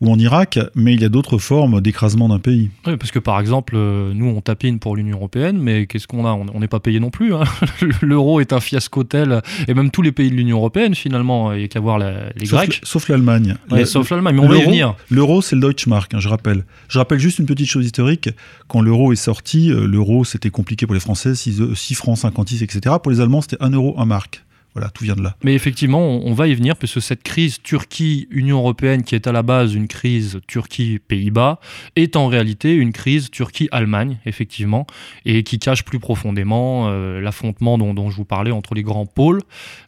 ou 0.04 0.12
en 0.12 0.20
Irak, 0.20 0.60
mais 0.76 0.94
il 0.94 1.02
y 1.02 1.06
a 1.06 1.10
d'autres 1.10 1.38
formes 1.38 1.80
d'écrasement 1.82 2.28
d'un 2.30 2.38
pays. 2.40 2.70
Oui, 2.86 2.98
parce 2.98 3.12
que 3.12 3.20
par 3.20 3.40
exemple, 3.40 3.74
euh, 3.76 4.12
nous 4.14 4.26
on 4.28 4.42
tapine 4.42 4.78
pour 4.80 4.96
l'Union 4.96 5.18
européenne, 5.18 5.58
mais 5.58 5.88
qu'est-ce 5.88 6.08
qu'on 6.08 6.26
a? 6.26 6.32
On 6.34 6.60
n'est 6.60 6.68
pas 6.68 6.80
payé 6.82 7.00
non 7.00 7.10
plus. 7.10 7.34
hein. 7.34 7.44
L'euro 8.02 8.40
est 8.42 8.52
un 8.54 8.60
fiasco 8.60 9.04
tel, 9.04 9.42
et 9.68 9.74
même 9.74 9.90
tous 9.92 10.02
les 10.02 10.12
pays 10.12 10.30
de 10.30 10.36
l'Union 10.36 10.58
européenne 10.58 10.94
finalement, 10.94 11.54
il 11.54 11.60
n'y 11.60 11.64
a 11.66 11.68
qu'à 11.68 11.80
voir 11.80 11.98
la- 11.98 12.30
les 12.36 12.46
sauf, 12.46 12.60
Grecs. 12.60 12.80
sauf 12.84 13.08
l'Allemagne. 13.10 13.56
Ouais, 13.72 13.86
sauf 13.86 14.10
l'Allemagne, 14.10 14.36
mais 14.36 14.42
on 14.42 14.48
va 14.48 14.56
y 14.56 14.60
l'euro- 14.60 14.70
venir. 14.70 14.96
L'euro, 15.10 15.42
c'est 15.42 15.56
le 15.56 15.62
Deutschmark, 15.62 16.14
hein, 16.14 16.20
je 16.20 16.28
rappelle. 16.28 16.66
Je 16.90 17.00
rappelle 17.00 17.20
juste 17.20 17.40
une 17.40 17.46
petite 17.46 17.68
chose 17.70 17.86
historique. 17.86 18.30
Quand 18.68 18.82
l'euro 18.82 19.14
est 19.14 19.16
sorti, 19.16 19.72
euh, 19.72 19.88
l'euro, 19.88 20.26
c'était 20.26 20.50
compliqué 20.50 20.86
pour 20.86 20.94
les 20.96 21.00
Français, 21.00 21.34
6, 21.34 21.96
francs 21.96 22.18
56, 22.18 22.62
etc. 22.62 22.96
Pour 23.02 23.12
les 23.12 23.22
Allemands, 23.22 23.42
c'était 23.42 23.58
1 23.62 23.70
euro, 23.72 23.96
1 23.98 24.06
marque. 24.06 24.44
Voilà, 24.76 24.90
tout 24.90 25.04
vient 25.04 25.16
de 25.16 25.22
là. 25.22 25.36
Mais 25.44 25.54
effectivement, 25.54 26.02
on, 26.02 26.34
va 26.34 26.48
y 26.48 26.56
venir, 26.56 26.76
puisque 26.76 27.02
cette 27.02 27.22
crise 27.22 27.62
Turquie-Union 27.62 28.58
européenne, 28.58 29.04
qui 29.04 29.14
est 29.14 29.28
à 29.28 29.32
la 29.32 29.44
base 29.44 29.76
une 29.76 29.88
crise 29.88 30.40
Turquie-Pays-Bas, 30.48 31.60
est 31.96 32.16
en 32.16 32.28
réalité 32.28 32.74
une 32.74 32.92
crise 32.92 33.30
Turquie-Allemagne, 33.30 34.18
effectivement, 34.26 34.88
et 35.26 35.44
qui 35.44 35.60
cache 35.60 35.84
plus 35.84 36.00
profondément 36.00 36.88
euh, 36.88 37.22
l'affrontement 37.22 37.78
dont, 37.78 37.94
dont 37.94 38.10
je 38.10 38.16
vous 38.16 38.26
parlais 38.26 38.52
entre 38.52 38.74
les 38.74 38.82
grands 38.82 39.06
pôles 39.06 39.42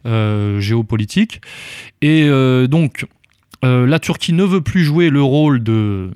euh, 0.06 0.60
géopolitiques. 0.60 1.40
Et 2.00 2.24
euh, 2.28 2.68
donc, 2.68 3.06
euh, 3.64 3.86
la 3.86 3.98
Turquie 3.98 4.32
ne 4.32 4.44
veut 4.44 4.60
plus 4.60 4.84
jouer 4.84 5.10
le 5.10 5.22
rôle 5.22 5.62
de, 5.62 6.10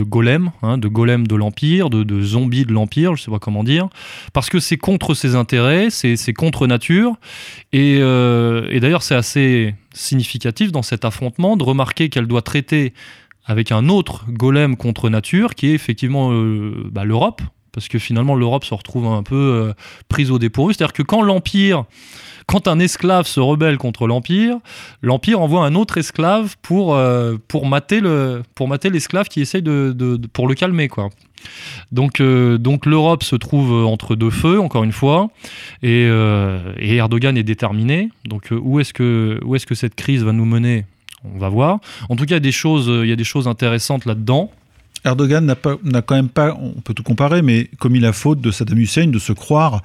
golem, 0.00 0.50
hein, 0.62 0.78
de 0.78 0.88
golem 0.88 1.26
de 1.26 1.34
l'Empire, 1.34 1.90
de, 1.90 2.22
zombie 2.22 2.64
de 2.64 2.72
l'Empire, 2.72 3.14
je 3.16 3.22
ne 3.22 3.24
sais 3.24 3.30
pas 3.30 3.38
comment 3.38 3.64
dire, 3.64 3.88
parce 4.32 4.48
que 4.48 4.60
c'est 4.60 4.76
contre 4.76 5.14
ses 5.14 5.34
intérêts, 5.34 5.90
c'est 5.90 6.32
contre 6.32 6.66
nature. 6.66 7.16
Et, 7.72 7.98
euh, 8.00 8.68
et 8.70 8.80
d'ailleurs, 8.80 9.02
c'est 9.02 9.14
assez 9.14 9.74
significatif 9.92 10.72
dans 10.72 10.82
cet 10.82 11.04
affrontement 11.04 11.56
de 11.56 11.64
remarquer 11.64 12.08
qu'elle 12.08 12.26
doit 12.26 12.42
traiter 12.42 12.92
avec 13.44 13.72
un 13.72 13.88
autre 13.88 14.24
golem 14.28 14.76
contre 14.76 15.08
nature, 15.08 15.54
qui 15.54 15.68
est 15.68 15.74
effectivement 15.74 16.32
euh, 16.32 16.88
bah, 16.90 17.04
l'Europe, 17.04 17.42
parce 17.72 17.88
que 17.88 17.98
finalement 17.98 18.34
l'Europe 18.34 18.64
se 18.64 18.74
retrouve 18.74 19.06
un 19.06 19.22
peu 19.22 19.72
prise 20.08 20.30
au 20.30 20.38
dépourvu. 20.38 20.72
C'est-à-dire 20.72 20.94
que 20.94 21.02
quand 21.02 21.20
l'Empire 21.20 21.84
quand 22.46 22.68
un 22.68 22.78
esclave 22.78 23.26
se 23.26 23.40
rebelle 23.40 23.76
contre 23.76 24.06
l'Empire, 24.06 24.58
l'Empire 25.02 25.40
envoie 25.40 25.64
un 25.64 25.74
autre 25.74 25.98
esclave 25.98 26.56
pour, 26.62 26.94
euh, 26.94 27.36
pour 27.48 27.66
mater 27.66 28.00
le 28.00 28.42
l'esclave 28.84 29.28
qui 29.28 29.40
essaye 29.40 29.62
de, 29.62 30.20
pour 30.32 30.46
le 30.46 30.54
calmer 30.54 30.88
quoi. 30.88 31.10
Donc, 31.92 32.20
euh, 32.20 32.58
donc 32.58 32.86
l'Europe 32.86 33.22
se 33.22 33.36
trouve 33.36 33.84
entre 33.84 34.16
deux 34.16 34.30
feux, 34.30 34.60
encore 34.60 34.84
une 34.84 34.92
fois, 34.92 35.30
et, 35.82 36.06
euh, 36.10 36.72
Erdogan 36.78 37.36
est 37.36 37.42
déterminé. 37.42 38.10
Donc 38.24 38.52
euh, 38.52 38.58
où 38.60 38.80
est-ce 38.80 38.92
que, 38.92 39.40
où 39.44 39.54
est-ce 39.54 39.66
que 39.66 39.74
cette 39.74 39.94
crise 39.94 40.22
va 40.22 40.32
nous 40.32 40.44
mener? 40.44 40.84
On 41.24 41.38
va 41.38 41.48
voir. 41.48 41.80
En 42.08 42.16
tout 42.16 42.24
cas, 42.24 42.30
il 42.30 42.32
y 42.32 42.36
a 42.36 42.40
des 42.40 42.52
choses, 42.52 42.86
il 42.88 43.08
y 43.08 43.12
a 43.12 43.16
des 43.16 43.24
choses 43.24 43.48
intéressantes 43.48 44.04
là-dedans. 44.04 44.50
Erdogan 45.04 45.44
n'a 45.44 46.02
quand 46.02 46.14
même 46.14 46.28
pas, 46.28 46.56
on 46.60 46.80
peut 46.80 46.94
tout 46.94 47.02
comparer, 47.02 47.42
mais 47.42 47.68
commis 47.78 48.00
la 48.00 48.12
faute 48.12 48.40
de 48.40 48.50
Saddam 48.50 48.78
Hussein 48.78 49.06
de 49.06 49.18
se 49.18 49.32
croire 49.32 49.82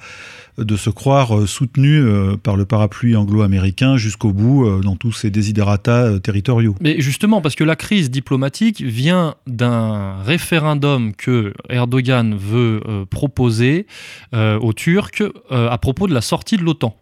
de 0.58 0.76
se 0.76 0.90
croire 0.90 1.36
euh, 1.36 1.46
soutenu 1.46 1.98
euh, 1.98 2.36
par 2.36 2.56
le 2.56 2.64
parapluie 2.64 3.16
anglo-américain 3.16 3.96
jusqu'au 3.96 4.32
bout 4.32 4.66
euh, 4.66 4.80
dans 4.80 4.96
tous 4.96 5.12
ses 5.12 5.30
désidératas 5.30 6.20
territoriaux. 6.20 6.74
Mais 6.80 7.00
justement, 7.00 7.40
parce 7.40 7.54
que 7.54 7.64
la 7.64 7.76
crise 7.76 8.10
diplomatique 8.10 8.80
vient 8.82 9.34
d'un 9.46 10.22
référendum 10.22 11.14
que 11.14 11.54
Erdogan 11.68 12.34
veut 12.34 12.80
proposer 13.10 13.86
aux 14.32 14.72
Turcs 14.72 15.22
à 15.50 15.78
propos 15.78 16.06
de 16.06 16.14
la 16.14 16.20
sortie 16.20 16.56
de 16.56 16.62
l'OTAN. 16.62 16.96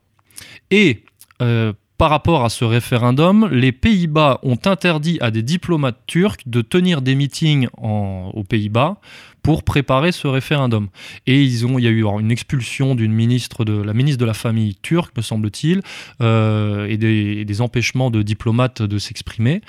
Et 0.71 1.05
par 1.39 2.11
rapport 2.11 2.45
à 2.45 2.49
ce 2.49 2.65
référendum, 2.65 3.49
les 3.53 3.73
Pays-Bas 3.73 4.41
ont 4.43 4.59
interdit 4.65 5.19
à 5.21 5.31
des 5.31 5.43
diplomates 5.43 5.99
turcs 6.07 6.39
de 6.47 6.63
tenir 6.63 7.03
des 7.03 7.15
meetings 7.15 7.69
aux 7.77 8.45
Pays-Bas 8.49 8.97
pour 9.43 9.63
préparer 9.63 10.13
ce 10.13 10.27
référendum. 10.27 10.89
Et 11.27 11.43
ils 11.43 11.67
ont, 11.67 11.79
il 11.79 11.85
y 11.85 11.89
a 11.89 11.91
eu 11.91 12.05
une 12.05 12.31
expulsion 12.31 12.95
d'une 12.95 13.13
ministre 13.13 13.65
de 13.65 13.81
la 13.83 13.95
ministre 13.95 14.19
de 14.19 14.25
la 14.25 14.35
famille 14.35 14.77
turque, 14.83 15.17
me 15.17 15.23
semble-t-il, 15.23 15.83
euh, 16.21 16.87
et, 16.89 16.97
des, 16.97 17.61
empêchements 17.61 18.11
de 18.11 18.23
diplomates 18.23 18.81
de 18.81 18.99
s'exprimer. 18.99 19.61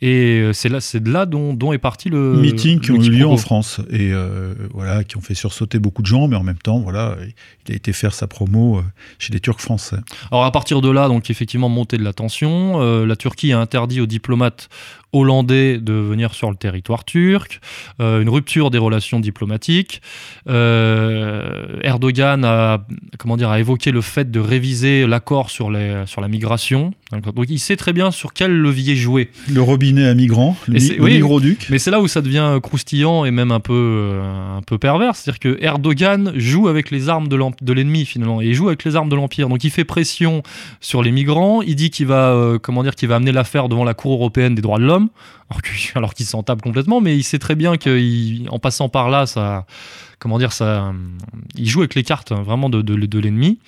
Et 0.00 0.40
euh, 0.40 0.52
c'est 0.52 0.68
là, 0.68 0.80
c'est 0.80 1.02
de 1.02 1.10
là 1.10 1.26
dont, 1.26 1.54
dont, 1.54 1.72
est 1.72 1.78
parti 1.78 2.08
le 2.08 2.34
meeting 2.34 2.80
qui 2.80 2.90
ont 2.90 2.96
eu 2.96 3.10
lieu 3.10 3.26
en 3.26 3.36
France 3.36 3.80
et 3.90 4.12
euh, 4.12 4.54
voilà, 4.72 5.04
qui 5.04 5.16
ont 5.16 5.20
fait 5.20 5.34
sursauter 5.34 5.78
beaucoup 5.78 6.02
de 6.02 6.06
gens, 6.06 6.26
mais 6.28 6.36
en 6.36 6.42
même 6.42 6.58
temps, 6.58 6.80
voilà, 6.80 7.16
il 7.66 7.72
a 7.72 7.76
été 7.76 7.92
faire 7.92 8.14
sa 8.14 8.26
promo 8.26 8.82
chez 9.18 9.32
les 9.32 9.40
Turcs 9.40 9.60
français. 9.60 9.98
Alors 10.32 10.44
à 10.44 10.50
partir 10.52 10.80
de 10.80 10.90
là, 10.90 11.08
donc 11.08 11.30
effectivement, 11.30 11.68
montée 11.68 11.98
de 11.98 12.04
la 12.04 12.12
tension. 12.12 13.04
la 13.04 13.16
Turquie 13.16 13.52
a 13.52 13.60
interdit 13.60 14.00
aux 14.00 14.06
diplomates 14.06 14.68
hollandais 15.12 15.78
de 15.78 15.92
venir 15.92 16.34
sur 16.34 16.50
le 16.50 16.56
territoire 16.56 17.04
turc, 17.04 17.60
euh, 18.00 18.20
une 18.20 18.28
rupture 18.28 18.70
des 18.70 18.78
relations 18.78 19.20
diplomatiques. 19.20 20.02
Euh, 20.48 21.78
Erdogan 21.82 22.44
a, 22.44 22.84
évoqué 23.58 23.92
le 23.92 24.00
fait 24.00 24.30
de 24.30 24.40
réviser 24.40 25.06
l'accord 25.06 25.50
sur 25.50 25.70
la 25.70 26.28
migration. 26.28 26.92
Donc 27.12 27.46
il 27.48 27.60
sait 27.60 27.76
très 27.76 27.92
bien 27.92 28.10
sur 28.10 28.32
quel 28.32 28.50
levier 28.50 28.96
jouer. 28.96 29.30
Le 29.48 29.62
robinet 29.62 30.08
à 30.08 30.14
migrants, 30.14 30.56
le, 30.66 30.74
mi 30.74 31.56
Mais 31.70 31.78
c'est 31.78 31.92
là 31.92 32.00
où 32.00 32.08
ça 32.08 32.20
devient 32.20 32.58
croustillant 32.60 33.24
et 33.24 33.30
même 33.30 33.52
un 33.52 33.60
peu, 33.60 33.72
euh, 33.74 34.56
un 34.56 34.62
peu 34.62 34.76
pervers. 34.76 35.14
C'est-à-dire 35.14 35.38
que 35.38 35.56
Erdogan 35.62 36.32
joue 36.34 36.66
avec 36.66 36.90
les 36.90 37.08
armes 37.08 37.28
de 37.28 37.72
l'ennemi 37.72 38.06
finalement, 38.06 38.42
et 38.42 38.46
il 38.46 38.54
joue 38.54 38.66
avec 38.66 38.84
les 38.84 38.96
armes 38.96 39.08
de 39.08 39.14
l'Empire. 39.14 39.48
Donc 39.48 39.62
il 39.62 39.70
fait 39.70 39.84
pression 39.84 40.42
sur 40.80 41.02
les 41.02 41.12
migrants, 41.12 41.62
il 41.62 41.76
dit 41.76 41.90
qu'il 41.90 42.06
va, 42.06 42.58
comment 42.60 42.82
dire, 42.82 42.96
qu'il 42.96 43.08
va 43.08 43.16
amener 43.16 43.32
l'affaire 43.32 43.68
devant 43.68 43.84
la 43.84 43.94
Cour 43.94 44.14
européenne 44.14 44.56
des 44.56 44.62
droits 44.62 44.78
de 44.78 44.84
l'homme 44.84 45.08
alors 45.94 46.14
qu'il 46.14 46.26
s'en 46.26 46.42
tape 46.42 46.62
complètement, 46.62 47.00
mais 47.00 47.16
il 47.16 47.22
sait 47.22 47.38
très 47.38 47.54
bien 47.54 47.76
qu'en 47.76 48.58
passant 48.58 48.88
par 48.88 49.10
là, 49.10 49.26
ça, 49.26 49.66
comment 50.18 50.38
dire, 50.38 50.52
ça, 50.52 50.92
il 51.56 51.68
joue 51.68 51.80
avec 51.80 51.94
les 51.94 52.02
cartes 52.02 52.32
hein, 52.32 52.42
vraiment 52.42 52.68
de, 52.68 52.82
de, 52.82 53.18
l'ennemi. 53.18 53.58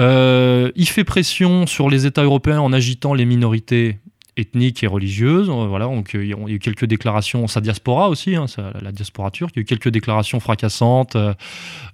Euh, 0.00 0.70
il 0.76 0.88
fait 0.88 1.04
pression 1.04 1.66
sur 1.66 1.90
les 1.90 2.06
États 2.06 2.22
européens 2.22 2.60
en 2.60 2.72
agitant 2.72 3.14
les 3.14 3.24
minorités 3.24 3.98
ethniques 4.36 4.82
et 4.82 4.86
religieuses. 4.86 5.50
Euh, 5.50 5.66
voilà, 5.66 5.86
donc 5.86 6.12
il 6.14 6.26
y 6.26 6.32
a 6.32 6.36
eu 6.48 6.58
quelques 6.58 6.86
déclarations, 6.86 7.46
sa 7.46 7.60
diaspora 7.60 8.08
aussi, 8.08 8.34
hein, 8.36 8.46
la 8.80 8.92
diaspora 8.92 9.30
turque, 9.30 9.52
il 9.54 9.58
y 9.58 9.60
a 9.60 9.62
eu 9.62 9.66
quelques 9.66 9.90
déclarations 9.90 10.40
fracassantes. 10.40 11.16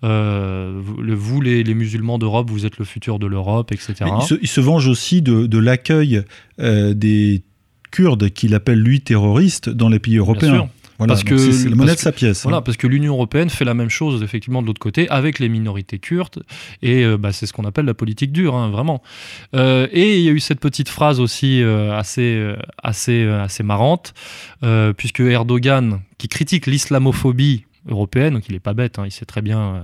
Euh, 0.05 0.81
vous, 0.83 1.41
les, 1.41 1.75
musulmans 1.75 2.19
d'Europe, 2.19 2.51
vous 2.51 2.67
êtes 2.67 2.79
le 2.79 2.85
futur 2.85 3.19
de 3.19 3.27
l'Europe, 3.27 3.73
etc. 3.73 3.95
Il 4.41 4.49
se, 4.49 4.61
venge 4.61 4.87
aussi 4.87 5.23
de, 5.23 5.47
de 5.47 5.59
l'accueil 5.59 6.23
des 6.59 7.43
Kurde 7.91 8.31
qu'il 8.31 8.55
appelle 8.55 8.81
lui 8.81 9.01
terroriste 9.01 9.69
dans 9.69 9.89
les 9.89 9.99
pays 9.99 10.17
européens. 10.17 10.69
Voilà, 10.99 11.13
parce 11.13 11.23
que 11.23 11.39
c'est 11.39 11.69
la 11.69 11.77
monnaie 11.77 11.95
de 11.95 12.01
sa 12.01 12.11
pièce. 12.11 12.43
Voilà, 12.43 12.59
hein. 12.59 12.63
parce 12.63 12.77
que 12.77 12.89
l'Union 12.89 13.15
européenne 13.15 13.51
fait 13.51 13.65
la 13.65 13.75
même 13.75 13.89
chose 13.89 14.23
effectivement 14.25 14.63
de 14.63 14.67
l'autre 14.67 14.81
côté 14.81 15.09
avec 15.11 15.39
les 15.39 15.49
minorités 15.49 16.01
kurdes 16.01 16.43
et 16.83 17.05
euh, 17.05 17.17
bah, 17.17 17.33
c'est 17.33 17.47
ce 17.47 17.53
qu'on 17.53 17.65
appelle 17.65 17.85
la 17.85 17.95
politique 17.95 18.33
dure, 18.33 18.57
hein, 18.57 18.69
vraiment. 18.71 19.01
Euh, 19.55 19.87
et 19.93 20.19
il 20.19 20.25
y 20.25 20.29
a 20.29 20.33
eu 20.33 20.41
cette 20.41 20.59
petite 20.59 20.89
phrase 20.89 21.21
aussi 21.21 21.63
euh, 21.63 21.97
assez 21.97 22.55
assez 22.83 23.27
assez 23.29 23.63
marrante 23.63 24.13
puisque 24.97 25.21
Erdogan 25.21 26.01
qui 26.19 26.29
critique 26.29 26.67
l'islamophobie 26.67 27.65
européenne, 27.87 28.35
donc 28.35 28.49
il 28.49 28.53
n'est 28.53 28.61
pas 28.61 28.75
bête, 28.75 28.99
hein, 28.99 29.05
il 29.07 29.13
sait 29.13 29.25
très 29.25 29.41
bien 29.41 29.81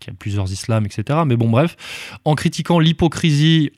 qu'il 0.00 0.12
y 0.12 0.14
a 0.14 0.16
plusieurs 0.18 0.50
islams, 0.50 0.84
etc. 0.84 1.20
Mais 1.24 1.36
bon, 1.36 1.48
bref, 1.48 1.76
en 2.24 2.34
critiquant 2.34 2.80
l'hypocrisie 2.80 3.70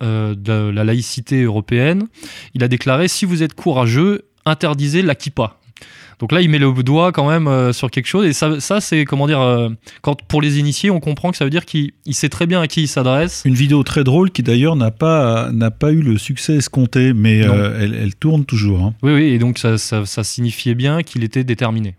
de 0.00 0.70
la 0.70 0.84
laïcité 0.84 1.42
européenne, 1.42 2.08
il 2.54 2.64
a 2.64 2.68
déclaré 2.68 3.06
si 3.06 3.26
vous 3.26 3.42
êtes 3.42 3.54
courageux, 3.54 4.22
interdisez 4.46 5.02
la 5.02 5.14
kippa. 5.14 5.58
Donc 6.22 6.30
là, 6.30 6.40
il 6.40 6.48
met 6.48 6.60
le 6.60 6.72
doigt 6.84 7.10
quand 7.10 7.28
même 7.28 7.48
euh, 7.48 7.72
sur 7.72 7.90
quelque 7.90 8.06
chose. 8.06 8.24
Et 8.26 8.32
ça, 8.32 8.60
ça 8.60 8.80
c'est 8.80 9.04
comment 9.04 9.26
dire, 9.26 9.40
euh, 9.40 9.70
quand 10.02 10.22
pour 10.22 10.40
les 10.40 10.60
initiés, 10.60 10.88
on 10.88 11.00
comprend 11.00 11.32
que 11.32 11.36
ça 11.36 11.42
veut 11.42 11.50
dire 11.50 11.64
qu'il 11.66 11.92
sait 12.12 12.28
très 12.28 12.46
bien 12.46 12.60
à 12.60 12.68
qui 12.68 12.82
il 12.82 12.86
s'adresse. 12.86 13.42
Une 13.44 13.56
vidéo 13.56 13.82
très 13.82 14.04
drôle 14.04 14.30
qui 14.30 14.44
d'ailleurs 14.44 14.76
n'a 14.76 14.92
pas, 14.92 15.50
n'a 15.50 15.72
pas 15.72 15.90
eu 15.90 16.00
le 16.00 16.18
succès 16.18 16.54
escompté, 16.54 17.12
mais 17.12 17.44
euh, 17.44 17.76
elle, 17.80 18.14
tourne 18.14 18.44
toujours. 18.44 18.84
Hein. 18.84 18.94
Oui, 19.02 19.12
oui, 19.14 19.22
et 19.30 19.38
donc 19.40 19.58
ça, 19.58 19.78
ça, 19.78 20.22
signifiait 20.22 20.76
bien 20.76 21.02
qu'il 21.02 21.24
était 21.24 21.42
déterminé. 21.42 21.96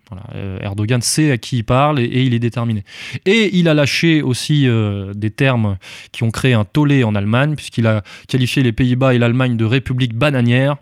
Erdogan 0.61 1.01
sait 1.01 1.29
à 1.31 1.37
qui 1.37 1.57
il 1.57 1.63
parle 1.63 1.99
et, 1.99 2.05
et, 2.05 2.23
il 2.23 2.33
est 2.33 2.39
déterminé. 2.39 2.85
Et 3.25 3.49
il 3.57 3.67
a 3.67 3.73
lâché 3.73 4.21
aussi 4.21 4.69
des 5.15 5.31
termes 5.31 5.75
qui 6.13 6.23
ont 6.23 6.31
créé 6.31 6.53
un 6.53 6.63
tollé 6.63 7.03
en 7.03 7.13
Allemagne, 7.13 7.55
puisqu'il 7.55 7.87
a 7.87 8.03
qualifié 8.29 8.63
les 8.63 8.71
Pays-Bas 8.71 9.15
et 9.15 9.17
l'Allemagne 9.17 9.57
de 9.57 9.65
république 9.65 10.15
bananière. 10.15 10.77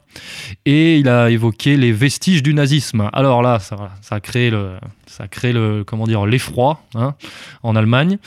Et 0.66 0.98
il 0.98 1.10
a 1.10 1.32
évoqué 1.32 1.78
les 1.78 1.92
vestiges 1.92 2.44
du 2.44 2.54
nazisme. 2.54 3.10
Alors 3.14 3.31
là, 3.40 3.60
ça, 3.60 3.92
ça 4.02 4.16
a 4.16 4.20
créé 4.20 4.50
le, 4.50 4.78
ça 5.06 5.30
crée 5.30 5.54
le 5.54 5.86
comment 5.86 6.08
dire 6.08 6.26
l'effroi 6.26 6.82
hein, 6.96 7.16
en 7.64 7.78
Allemagne 7.78 8.18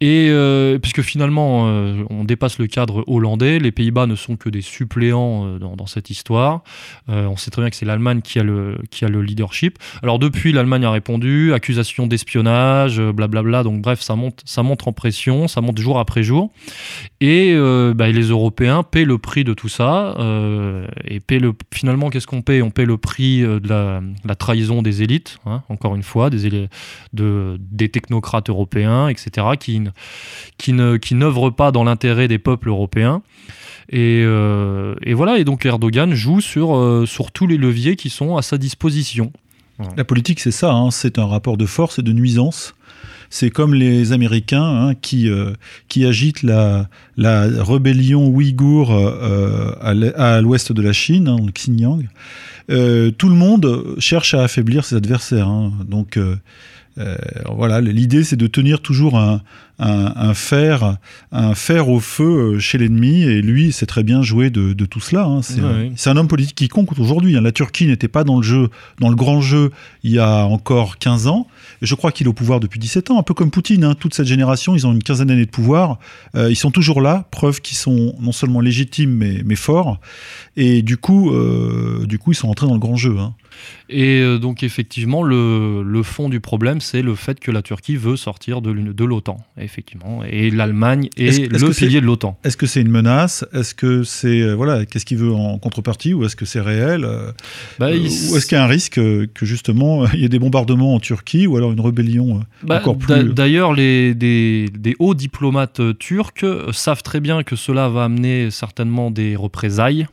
et 0.00 0.28
euh, 0.28 0.78
puisque 0.78 1.00
finalement 1.00 1.68
euh, 1.68 2.04
on 2.10 2.24
dépasse 2.24 2.58
le 2.58 2.66
cadre 2.66 3.02
hollandais 3.06 3.58
les 3.58 3.72
Pays-Bas 3.72 4.06
ne 4.06 4.14
sont 4.14 4.36
que 4.36 4.50
des 4.50 4.60
suppléants 4.60 5.46
euh, 5.46 5.58
dans, 5.58 5.86
cette 5.86 6.10
histoire. 6.10 6.62
On 7.08 7.36
sait 7.36 7.50
très 7.50 7.62
bien 7.62 7.70
que 7.70 7.76
c'est 7.76 7.86
l'Allemagne 7.86 8.20
qui 8.20 8.40
a 8.40 8.42
le 8.42 8.78
qui 8.90 9.04
a 9.04 9.08
le 9.08 9.22
leadership. 9.22 9.78
Alors 10.02 10.18
depuis 10.18 10.52
l'Allemagne 10.52 10.84
a 10.84 10.90
répondu 10.90 11.54
accusation 11.54 12.06
d'espionnage 12.08 13.00
blablabla. 13.00 13.62
Donc 13.62 13.82
bref 13.82 14.00
ça 14.00 14.16
monte 14.16 14.42
ça 14.44 14.64
monte 14.64 14.86
en 14.88 14.92
pression 14.92 15.46
ça 15.46 15.60
monte 15.60 15.78
jour 15.78 15.98
après 15.98 16.24
jour. 16.24 16.50
Et 17.20 17.54
bah, 17.94 18.08
les 18.08 18.28
Européens 18.28 18.82
paient 18.82 19.04
le 19.04 19.18
prix 19.18 19.44
de 19.44 19.54
tout 19.54 19.68
ça 19.68 20.16
et 21.04 21.20
paient 21.20 21.38
le 21.38 21.54
finalement 21.72 22.10
qu'est-ce 22.10 22.26
qu'on 22.26 22.42
paie? 22.42 22.62
On 22.62 22.70
paie 22.70 22.84
le 22.84 22.98
prix 22.98 23.42
de 23.42 23.68
la, 23.68 24.02
la 24.24 24.34
trahison 24.34 24.82
des 24.82 25.02
élites 25.02 25.38
hein, 25.46 25.62
encore 25.68 25.94
une 25.94 26.02
fois 26.02 26.30
des, 26.30 26.68
de, 27.12 27.58
des 27.60 27.88
technocrates 27.88 28.50
européens, 28.50 29.08
etc., 29.08 29.46
qui, 29.58 29.80
qui, 30.58 30.72
ne, 30.72 30.96
qui 30.96 31.14
n'œuvrent 31.14 31.54
pas 31.54 31.72
dans 31.72 31.84
l'intérêt 31.84 32.28
des 32.28 32.38
peuples 32.38 32.68
européens. 32.68 33.22
Et, 33.88 34.22
euh, 34.24 34.94
et, 35.02 35.14
voilà, 35.14 35.38
et 35.38 35.44
donc 35.44 35.64
Erdogan 35.64 36.12
joue 36.14 36.40
sur, 36.40 36.76
euh, 36.76 37.06
sur 37.06 37.30
tous 37.30 37.46
les 37.46 37.56
leviers 37.56 37.96
qui 37.96 38.10
sont 38.10 38.36
à 38.36 38.42
sa 38.42 38.58
disposition. 38.58 39.32
La 39.98 40.04
politique, 40.04 40.40
c'est 40.40 40.52
ça, 40.52 40.72
hein. 40.72 40.90
c'est 40.90 41.18
un 41.18 41.26
rapport 41.26 41.58
de 41.58 41.66
force 41.66 41.98
et 41.98 42.02
de 42.02 42.12
nuisance. 42.12 42.74
C'est 43.28 43.50
comme 43.50 43.74
les 43.74 44.12
Américains 44.12 44.64
hein, 44.64 44.94
qui, 44.94 45.28
euh, 45.28 45.52
qui 45.88 46.06
agitent 46.06 46.42
la, 46.42 46.88
la 47.18 47.42
rébellion 47.62 48.26
ouïghour 48.26 48.90
à 48.92 50.40
l'ouest 50.40 50.72
de 50.72 50.80
la 50.80 50.94
Chine, 50.94 51.28
hein, 51.28 51.36
le 51.44 51.52
Xinjiang. 51.52 52.04
Euh, 52.70 53.10
tout 53.12 53.28
le 53.28 53.34
monde 53.34 53.94
cherche 53.98 54.34
à 54.34 54.42
affaiblir 54.42 54.84
ses 54.84 54.96
adversaires. 54.96 55.48
Hein. 55.48 55.72
Donc 55.86 56.16
euh, 56.16 56.36
euh, 56.98 57.16
voilà, 57.54 57.80
l'idée 57.80 58.24
c'est 58.24 58.36
de 58.36 58.46
tenir 58.46 58.80
toujours 58.80 59.18
un, 59.18 59.42
un, 59.78 60.34
fer, 60.34 60.96
un 61.32 61.54
fer 61.54 61.88
au 61.88 62.00
feu 62.00 62.58
chez 62.58 62.78
l'ennemi, 62.78 63.22
et 63.22 63.42
lui 63.42 63.72
c'est 63.72 63.86
très 63.86 64.02
bien 64.02 64.22
joué 64.22 64.50
de, 64.50 64.72
tout 64.86 65.00
cela. 65.00 65.24
Hein. 65.24 65.40
C'est 65.42 66.10
un, 66.10 66.16
homme 66.16 66.28
politique 66.28 66.56
qui 66.56 66.68
compte 66.68 66.98
aujourd'hui. 66.98 67.36
Hein. 67.36 67.40
La 67.40 67.52
Turquie 67.52 67.86
n'était 67.86 68.08
pas 68.08 68.24
dans 68.24 68.36
le 68.36 68.42
jeu, 68.42 68.68
dans 69.00 69.08
le 69.08 69.16
grand 69.16 69.40
jeu, 69.40 69.70
il 70.02 70.12
y 70.12 70.18
a 70.18 70.44
encore 70.46 70.98
15 70.98 71.26
ans. 71.26 71.46
Je 71.82 71.94
crois 71.94 72.12
qu'il 72.12 72.26
est 72.26 72.30
au 72.30 72.32
pouvoir 72.32 72.60
depuis 72.60 72.80
17 72.80 73.10
ans, 73.10 73.18
un 73.18 73.22
peu 73.22 73.34
comme 73.34 73.50
Poutine. 73.50 73.94
Toute 73.98 74.14
cette 74.14 74.26
génération, 74.26 74.74
ils 74.74 74.86
ont 74.86 74.92
une 74.92 75.02
quinzaine 75.02 75.28
d'années 75.28 75.44
de 75.44 75.50
pouvoir. 75.50 75.98
ils 76.34 76.56
sont 76.56 76.70
toujours 76.70 77.00
là, 77.00 77.26
preuve 77.30 77.60
qu'ils 77.60 77.76
sont 77.76 78.14
non 78.20 78.32
seulement 78.32 78.60
légitimes 78.60 79.10
mais, 79.10 79.42
mais 79.44 79.56
forts. 79.56 80.00
Et 80.56 80.82
du 80.82 80.96
coup, 80.96 81.30
euh, 81.30 82.06
du 82.06 82.18
coup, 82.18 82.32
ils 82.32 82.36
sont 82.36 82.48
rentrés 82.48 82.66
dans 82.66 82.74
le 82.74 82.80
grand 82.80 82.96
jeu. 82.96 83.16
Hein. 83.18 83.34
Et 83.88 84.20
euh, 84.20 84.38
donc 84.38 84.62
effectivement, 84.62 85.22
le, 85.22 85.82
le, 85.82 86.02
fond 86.02 86.28
du 86.28 86.40
problème, 86.40 86.80
c'est 86.80 87.02
le 87.02 87.14
fait 87.14 87.38
que 87.38 87.50
la 87.50 87.62
Turquie 87.62 87.96
veut 87.96 88.16
sortir 88.16 88.60
de, 88.60 88.70
l'OTAN, 89.04 89.38
effectivement, 89.58 90.22
et 90.24 90.50
l'Allemagne 90.50 91.08
est, 91.16 91.50
le 91.52 91.70
pilier 91.70 92.00
de 92.00 92.06
l'OTAN. 92.06 92.38
Est-ce 92.42 92.56
que 92.56 92.66
c'est 92.66 92.80
une 92.80 92.90
menace? 92.90 93.44
Est-ce 93.52 93.74
que 93.74 94.02
c'est 94.02 94.40
euh, 94.40 94.54
voilà, 94.54 94.86
qu'est-ce 94.86 95.04
qu'il 95.04 95.18
veut 95.18 95.32
en 95.32 95.58
contrepartie, 95.58 96.14
ou 96.14 96.24
est-ce 96.24 96.34
que 96.34 96.44
c'est 96.44 96.60
réel? 96.60 97.06
Bah, 97.78 97.90
Ou 97.92 97.96
est-ce 97.96 98.46
qu'il 98.46 98.56
y 98.56 98.60
a 98.60 98.64
un 98.64 98.68
risque 98.68 98.94
que 98.94 99.28
justement 99.42 100.06
il 100.14 100.20
y 100.20 100.24
ait 100.24 100.28
des 100.28 100.38
bombardements 100.38 100.94
en 100.94 101.00
Turquie, 101.00 101.46
ou 101.46 101.56
alors 101.56 101.72
une 101.72 101.80
rébellion 101.80 102.42
bah, 102.62 102.78
encore 102.78 102.98
plus 102.98 103.32
D'ailleurs, 103.34 103.72
les 103.72 104.14
des, 104.14 104.66
des, 104.76 104.96
hauts 104.98 105.14
diplomates 105.14 105.80
turcs 105.98 106.44
savent 106.72 107.02
très 107.02 107.20
bien 107.20 107.42
que 107.42 107.54
cela 107.54 107.88
va 107.88 108.04
amener 108.04 108.50
certainement 108.50 109.10
des 109.10 109.36
représailles 109.36 110.06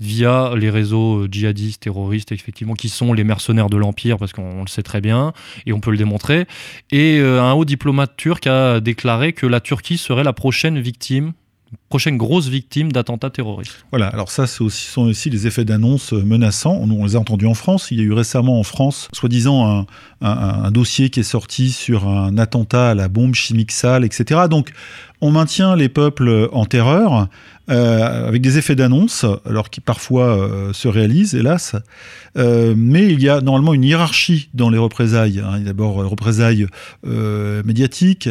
via 0.00 0.52
les 0.56 0.70
réseaux 0.70 1.26
djihadistes, 1.30 1.82
terroristes, 1.82 2.32
effectivement, 2.32 2.74
qui 2.74 2.88
sont 2.88 3.12
les 3.12 3.24
mercenaires 3.24 3.70
de 3.70 3.76
l'Empire, 3.76 4.18
parce 4.18 4.32
qu'on 4.32 4.62
le 4.62 4.68
sait 4.68 4.82
très 4.82 5.00
bien, 5.00 5.32
et 5.66 5.72
on 5.72 5.80
peut 5.80 5.90
le 5.90 5.96
démontrer. 5.96 6.46
Et 6.90 7.20
un 7.20 7.52
haut 7.52 7.64
diplomate 7.64 8.16
turc 8.16 8.46
a 8.46 8.80
déclaré 8.80 9.32
que 9.32 9.46
la 9.46 9.60
Turquie 9.60 9.98
serait 9.98 10.24
la 10.24 10.32
prochaine 10.32 10.78
victime 10.78 11.32
prochaine 11.88 12.16
grosse 12.16 12.48
victime 12.48 12.92
d'attentats 12.92 13.30
terroristes. 13.30 13.84
Voilà, 13.90 14.08
alors 14.08 14.30
ça, 14.30 14.46
ce 14.46 14.68
sont 14.68 15.02
aussi 15.02 15.30
les 15.30 15.46
effets 15.46 15.64
d'annonce 15.64 16.12
menaçants. 16.12 16.74
On, 16.74 17.04
les 17.04 17.16
a 17.16 17.20
entendus 17.20 17.46
en 17.46 17.54
France. 17.54 17.90
Il 17.90 17.98
y 17.98 18.00
a 18.00 18.04
eu 18.04 18.12
récemment 18.12 18.58
en 18.58 18.62
France, 18.62 19.08
soi-disant, 19.12 19.86
un, 20.20 20.70
dossier 20.70 21.10
qui 21.10 21.20
est 21.20 21.24
sorti 21.24 21.70
sur 21.70 22.08
un 22.08 22.38
attentat 22.38 22.90
à 22.90 22.94
la 22.94 23.08
bombe 23.08 23.34
chimique 23.34 23.72
sale, 23.72 24.04
etc. 24.04 24.42
Donc, 24.48 24.72
on 25.20 25.30
maintient 25.30 25.76
les 25.76 25.88
peuples 25.88 26.48
en 26.52 26.64
terreur. 26.64 27.28
Euh, 27.70 28.26
avec 28.26 28.42
des 28.42 28.58
effets 28.58 28.74
d'annonce, 28.74 29.24
alors 29.46 29.70
qui 29.70 29.80
parfois 29.80 30.36
euh, 30.36 30.72
se 30.72 30.88
réalisent, 30.88 31.36
hélas. 31.36 31.76
Euh, 32.36 32.74
mais 32.76 33.12
il 33.12 33.22
y 33.22 33.28
a 33.28 33.40
normalement 33.40 33.72
une 33.72 33.84
hiérarchie 33.84 34.48
dans 34.52 34.68
les 34.68 34.78
représailles. 34.78 35.38
Hein. 35.38 35.60
D'abord 35.60 35.94
représailles 35.94 36.66
médiatiques 37.04 38.28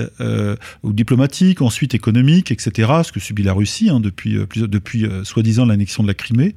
ou 0.84 0.92
diplomatiques, 0.92 1.62
ensuite 1.62 1.96
économiques, 1.96 2.52
etc., 2.52 2.92
ce 3.04 3.12
que 3.12 3.20
subit 3.20 3.44
la 3.44 3.54
Russie 3.54 3.90
hein, 3.90 4.00
depuis, 4.00 4.38
depuis 4.56 5.06
soi-disant 5.24 5.66
l'annexion 5.66 6.04
de 6.04 6.08
la 6.08 6.14
Crimée. 6.14 6.56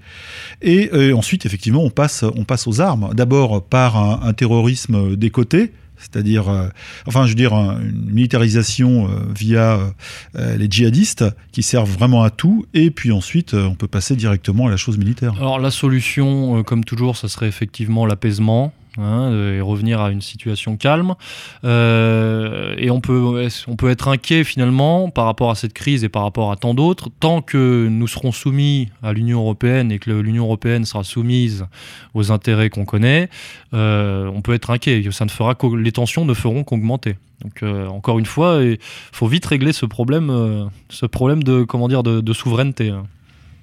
Et 0.62 0.90
ensuite, 1.12 1.46
effectivement, 1.46 1.84
on 1.84 1.90
passe, 1.90 2.24
on 2.24 2.44
passe 2.44 2.66
aux 2.66 2.80
armes. 2.80 3.10
D'abord 3.14 3.64
par 3.64 3.96
un, 3.96 4.20
un 4.26 4.32
terrorisme 4.32 5.16
des 5.16 5.30
côtés, 5.30 5.72
c'est-à-dire, 5.98 6.48
euh, 6.48 6.68
enfin, 7.06 7.24
je 7.24 7.30
veux 7.30 7.34
dire, 7.34 7.52
une 7.54 8.10
militarisation 8.10 9.06
euh, 9.06 9.20
via 9.34 9.78
euh, 10.36 10.56
les 10.56 10.66
djihadistes 10.68 11.24
qui 11.52 11.62
servent 11.62 11.90
vraiment 11.90 12.22
à 12.22 12.30
tout, 12.30 12.66
et 12.74 12.90
puis 12.90 13.12
ensuite, 13.12 13.54
on 13.54 13.74
peut 13.74 13.88
passer 13.88 14.16
directement 14.16 14.66
à 14.66 14.70
la 14.70 14.76
chose 14.76 14.98
militaire. 14.98 15.34
Alors, 15.38 15.58
la 15.58 15.70
solution, 15.70 16.62
comme 16.64 16.84
toujours, 16.84 17.16
ça 17.16 17.28
serait 17.28 17.48
effectivement 17.48 18.06
l'apaisement. 18.06 18.72
Hein, 18.96 19.32
et 19.56 19.60
revenir 19.60 20.00
à 20.00 20.10
une 20.12 20.20
situation 20.20 20.76
calme. 20.76 21.14
Euh, 21.64 22.76
et 22.78 22.90
on 22.90 23.00
peut, 23.00 23.48
on 23.66 23.74
peut 23.74 23.90
être 23.90 24.06
inquiet 24.06 24.44
finalement 24.44 25.10
par 25.10 25.24
rapport 25.24 25.50
à 25.50 25.56
cette 25.56 25.72
crise 25.72 26.04
et 26.04 26.08
par 26.08 26.22
rapport 26.22 26.52
à 26.52 26.56
tant 26.56 26.74
d'autres. 26.74 27.08
Tant 27.18 27.42
que 27.42 27.88
nous 27.90 28.06
serons 28.06 28.30
soumis 28.30 28.90
à 29.02 29.12
l'Union 29.12 29.40
européenne 29.40 29.90
et 29.90 29.98
que 29.98 30.12
l'Union 30.12 30.44
européenne 30.44 30.84
sera 30.84 31.02
soumise 31.02 31.66
aux 32.14 32.30
intérêts 32.30 32.70
qu'on 32.70 32.84
connaît, 32.84 33.30
euh, 33.72 34.30
on 34.32 34.42
peut 34.42 34.54
être 34.54 34.70
inquiet. 34.70 35.02
Ça 35.10 35.24
ne 35.24 35.30
fera 35.30 35.56
les 35.76 35.92
tensions 35.92 36.24
ne 36.24 36.34
feront 36.34 36.62
qu'augmenter. 36.62 37.16
Donc 37.42 37.64
euh, 37.64 37.88
encore 37.88 38.20
une 38.20 38.26
fois, 38.26 38.60
il 38.62 38.78
faut 38.80 39.26
vite 39.26 39.46
régler 39.46 39.72
ce 39.72 39.86
problème, 39.86 40.70
ce 40.88 41.06
problème 41.06 41.42
de 41.42 41.64
comment 41.64 41.88
dire 41.88 42.04
de, 42.04 42.32
souveraineté. 42.32 42.90
Hein. 42.90 43.06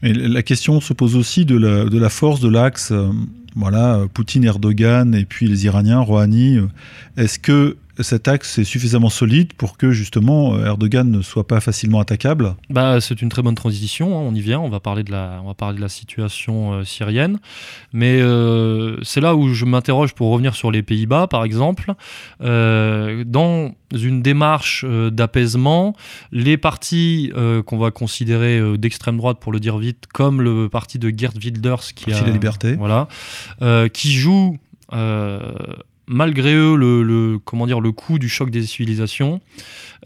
Et 0.04 0.14
la 0.14 0.44
question 0.44 0.82
se 0.82 0.92
pose 0.94 1.16
aussi 1.16 1.46
de 1.46 1.56
la 1.56 2.10
force 2.10 2.42
de 2.42 2.50
l'axe 2.50 2.92
voilà, 3.56 4.06
Poutine, 4.14 4.44
Erdogan 4.44 5.14
et 5.14 5.26
puis 5.26 5.48
les 5.48 5.66
Iraniens, 5.66 6.00
Rouhani. 6.00 6.60
Est-ce 7.18 7.40
que 7.40 7.78
cet 8.00 8.28
axe 8.28 8.58
est 8.58 8.64
suffisamment 8.64 9.10
solide 9.10 9.54
pour 9.54 9.78
que 9.78 9.92
justement 9.92 10.58
Erdogan 10.64 11.10
ne 11.10 11.22
soit 11.22 11.48
pas 11.48 11.60
facilement 11.60 12.00
attaquable 12.00 12.56
bah, 12.70 13.02
C'est 13.02 13.22
une 13.22 13.30
très 13.30 13.42
bonne 13.42 13.56
transition, 13.56 14.18
hein, 14.18 14.24
on 14.26 14.34
y 14.34 14.42
vient, 14.42 14.60
on 14.60 14.70
va 14.70 14.80
parler 14.80 15.04
de 15.04 15.12
la, 15.12 15.40
on 15.44 15.48
va 15.48 15.54
parler 15.54 15.78
de 15.78 15.82
la 15.82 15.90
situation 15.90 16.74
euh, 16.74 16.84
syrienne. 16.84 17.40
Mais 17.94 18.22
euh, 18.22 18.98
c'est 19.04 19.22
là 19.22 19.36
où 19.36 19.54
je 19.54 19.66
m'interroge 19.66 20.14
pour 20.14 20.32
revenir 20.32 20.56
sur 20.56 20.72
les 20.72 20.84
Pays-Bas, 20.84 21.28
par 21.28 21.44
exemple. 21.44 21.94
Euh, 22.42 23.24
dans 23.26 23.74
une 23.94 24.22
démarche 24.22 24.86
d'apaisement, 24.86 25.96
les 26.32 26.58
partis 26.58 27.32
qu'on 27.66 27.78
va 27.78 27.92
considérer 27.92 28.78
d'extrême 28.78 29.18
droite, 29.18 29.40
pour 29.40 29.52
le 29.52 29.60
dire 29.60 29.78
vite, 29.78 30.06
comme 30.14 30.42
le 30.42 30.70
parti 30.70 30.98
de 30.98 31.10
Geert 31.10 31.34
Wilders, 31.36 31.94
qui 31.94 32.14
a, 32.14 32.22
la 32.22 32.30
liberté. 32.30 32.76
Voilà, 32.76 33.10
qui 33.92 34.14
joue 34.14 34.58
malgré 36.12 36.54
eux, 36.54 36.76
le, 36.76 37.40
comment 37.44 37.66
dire, 37.66 37.80
le 37.80 37.92
coût 37.92 38.20
du 38.20 38.30
choc 38.30 38.52
des 38.52 38.64
civilisations, 38.64 39.42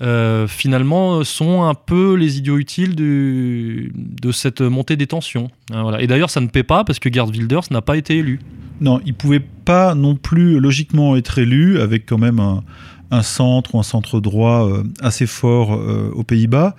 euh, 0.02 0.48
finalement, 0.48 1.24
sont 1.24 1.64
un 1.64 1.74
peu 1.74 2.16
les 2.16 2.38
idiots 2.38 2.58
utiles 2.58 2.96
de 2.96 4.32
cette 4.32 4.62
montée 4.62 4.96
des 4.96 5.08
tensions. 5.08 5.50
Hein, 5.74 5.82
voilà. 5.82 6.02
Et 6.02 6.08
d'ailleurs, 6.08 6.30
ça 6.30 6.42
ne 6.42 6.48
paie 6.48 6.64
pas 6.64 6.84
parce 6.84 7.00
que 7.00 7.12
Gerd 7.12 7.30
Wilders 7.30 7.72
n'a 7.72 7.82
pas 7.82 7.98
été 7.98 8.18
élu. 8.18 8.40
Non, 8.82 9.02
il 9.06 9.14
pouvait 9.14 9.40
pas 9.40 9.96
non 9.96 10.16
plus 10.16 10.60
logiquement 10.60 11.16
être 11.16 11.40
élu 11.40 11.80
avec 11.80 12.06
quand 12.06 12.18
même 12.18 12.40
un, 12.40 12.64
un 13.12 13.22
centre 13.22 13.76
ou 13.76 13.80
un 13.80 13.84
centre 13.84 14.20
droit 14.20 14.68
euh, 14.68 14.84
assez 15.02 15.28
fort 15.28 15.74
euh, 15.74 16.12
aux 16.14 16.24
Pays-Bas, 16.24 16.76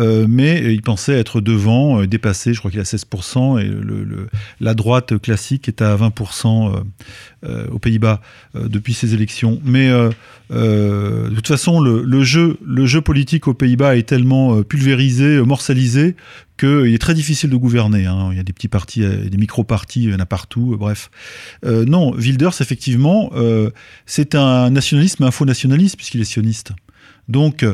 euh, 0.00 0.26
mais 0.28 0.72
il 0.72 0.82
pensait 0.82 1.18
être 1.18 1.40
devant, 1.40 2.04
dépassé, 2.06 2.54
je 2.54 2.58
crois 2.58 2.70
qu'il 2.70 2.80
a 2.80 2.84
16%, 2.84 3.60
et 3.60 3.70
la 4.60 4.74
droite 4.74 5.18
classique 5.18 5.68
est 5.68 5.82
à 5.82 5.96
20% 5.96 6.82
aux 7.70 7.78
Pays-Bas 7.78 8.20
depuis 8.54 8.94
ces 8.94 9.14
élections. 9.14 9.60
Mais 9.64 9.90
de 10.50 11.34
toute 11.34 11.48
façon, 11.48 11.80
le, 11.80 12.24
jeu, 12.24 12.58
le 12.64 12.86
jeu 12.86 13.00
politique 13.00 13.46
aux 13.48 13.54
Pays-Bas 13.54 13.96
est 13.96 14.08
tellement 14.08 14.62
pulvérisé, 14.62 15.40
morcelisé, 15.42 16.16
qu'il 16.58 16.94
est 16.94 17.00
très 17.00 17.14
difficile 17.14 17.50
de 17.50 17.56
gouverner. 17.56 18.06
Hein. 18.06 18.28
Il 18.32 18.36
y 18.36 18.40
a 18.40 18.42
des 18.42 18.52
petits 18.52 18.68
partis, 18.68 19.00
des 19.00 19.36
micro-partis, 19.36 20.04
il 20.04 20.10
y 20.10 20.14
en 20.14 20.20
a 20.20 20.26
partout, 20.26 20.76
bref. 20.78 21.10
non, 21.64 22.12
Wilders, 22.14 22.60
effectivement, 22.60 23.30
c'est 24.06 24.34
un 24.34 24.70
nationalisme, 24.70 25.24
un 25.24 25.30
faux 25.30 25.44
nationaliste, 25.44 25.96
puisqu'il 25.96 26.20
est 26.20 26.24
sioniste. 26.24 26.72
Donc, 27.28 27.64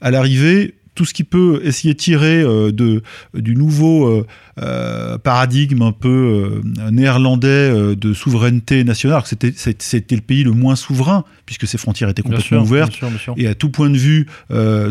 à 0.00 0.10
l'arrivée, 0.10 0.74
tout 0.94 1.04
ce 1.04 1.12
qui 1.12 1.24
peut 1.24 1.60
essayer 1.64 1.94
de 1.94 1.98
tirer 1.98 2.40
euh, 2.42 2.70
de, 2.72 3.02
du 3.34 3.56
nouveau 3.56 4.06
euh, 4.06 4.26
euh, 4.60 5.18
paradigme 5.18 5.82
un 5.82 5.92
peu 5.92 6.60
néerlandais 6.90 7.96
de 7.96 8.14
souveraineté 8.14 8.84
nationale, 8.84 9.22
c'était, 9.24 9.52
c'était 9.56 10.14
le 10.14 10.20
pays 10.20 10.44
le 10.44 10.52
moins 10.52 10.76
souverain, 10.76 11.24
puisque 11.46 11.66
ses 11.66 11.78
frontières 11.78 12.08
étaient 12.08 12.22
complètement 12.22 12.62
ouvertes, 12.62 12.98
et 13.36 13.48
à 13.48 13.54
tout 13.54 13.70
point 13.70 13.90
de 13.90 13.96
vue, 13.96 14.26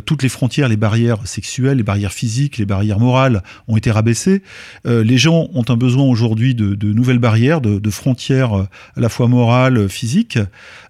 toutes 0.05 0.23
les 0.23 0.29
frontières, 0.29 0.67
les 0.67 0.77
barrières 0.77 1.25
sexuelles, 1.25 1.77
les 1.77 1.83
barrières 1.83 2.11
physiques, 2.11 2.57
les 2.57 2.65
barrières 2.65 2.99
morales 2.99 3.41
ont 3.67 3.77
été 3.77 3.89
rabaissées. 3.91 4.41
les 4.85 5.17
gens 5.17 5.47
ont 5.53 5.63
un 5.69 5.77
besoin 5.77 6.03
aujourd'hui 6.03 6.55
de, 6.55 6.75
de, 6.75 6.91
nouvelles 6.91 7.19
barrières, 7.19 7.61
de, 7.61 7.79
de, 7.79 7.89
frontières 7.89 8.53
à 8.53 8.67
la 8.97 9.09
fois 9.09 9.27
morales, 9.27 9.87
physiques, 9.87 10.39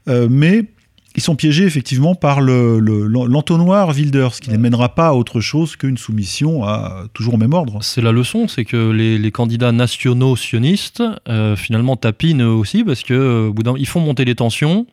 mais 0.07 0.65
ils 1.15 1.21
sont 1.21 1.35
piégés 1.35 1.65
effectivement 1.65 2.15
par 2.15 2.41
l'entonnoir 2.41 3.89
le, 3.89 3.93
Wilders, 3.93 4.39
qui 4.41 4.49
ne 4.49 4.57
mènera 4.57 4.95
pas 4.95 5.09
à 5.09 5.13
autre 5.13 5.41
chose 5.41 5.75
qu'une 5.75 5.97
soumission 5.97 6.63
à 6.65 7.05
toujours 7.13 7.35
au 7.35 7.37
même 7.37 7.53
ordre. 7.53 7.79
C'est 7.81 8.01
la 8.01 8.11
leçon, 8.11 8.47
c'est 8.47 8.65
que 8.65 8.89
les, 8.91 9.31
candidats 9.31 9.71
nationaux 9.71 10.35
sionistes 10.35 11.03
euh, 11.27 11.55
finalement 11.55 11.95
tapinent 11.95 12.43
aussi 12.43 12.83
parce 12.83 13.03
que 13.03 13.13
euh, 13.13 13.75
ils 13.77 13.87
font 13.87 13.99
monter 13.99 14.25
les 14.25 14.35
tensions 14.35 14.85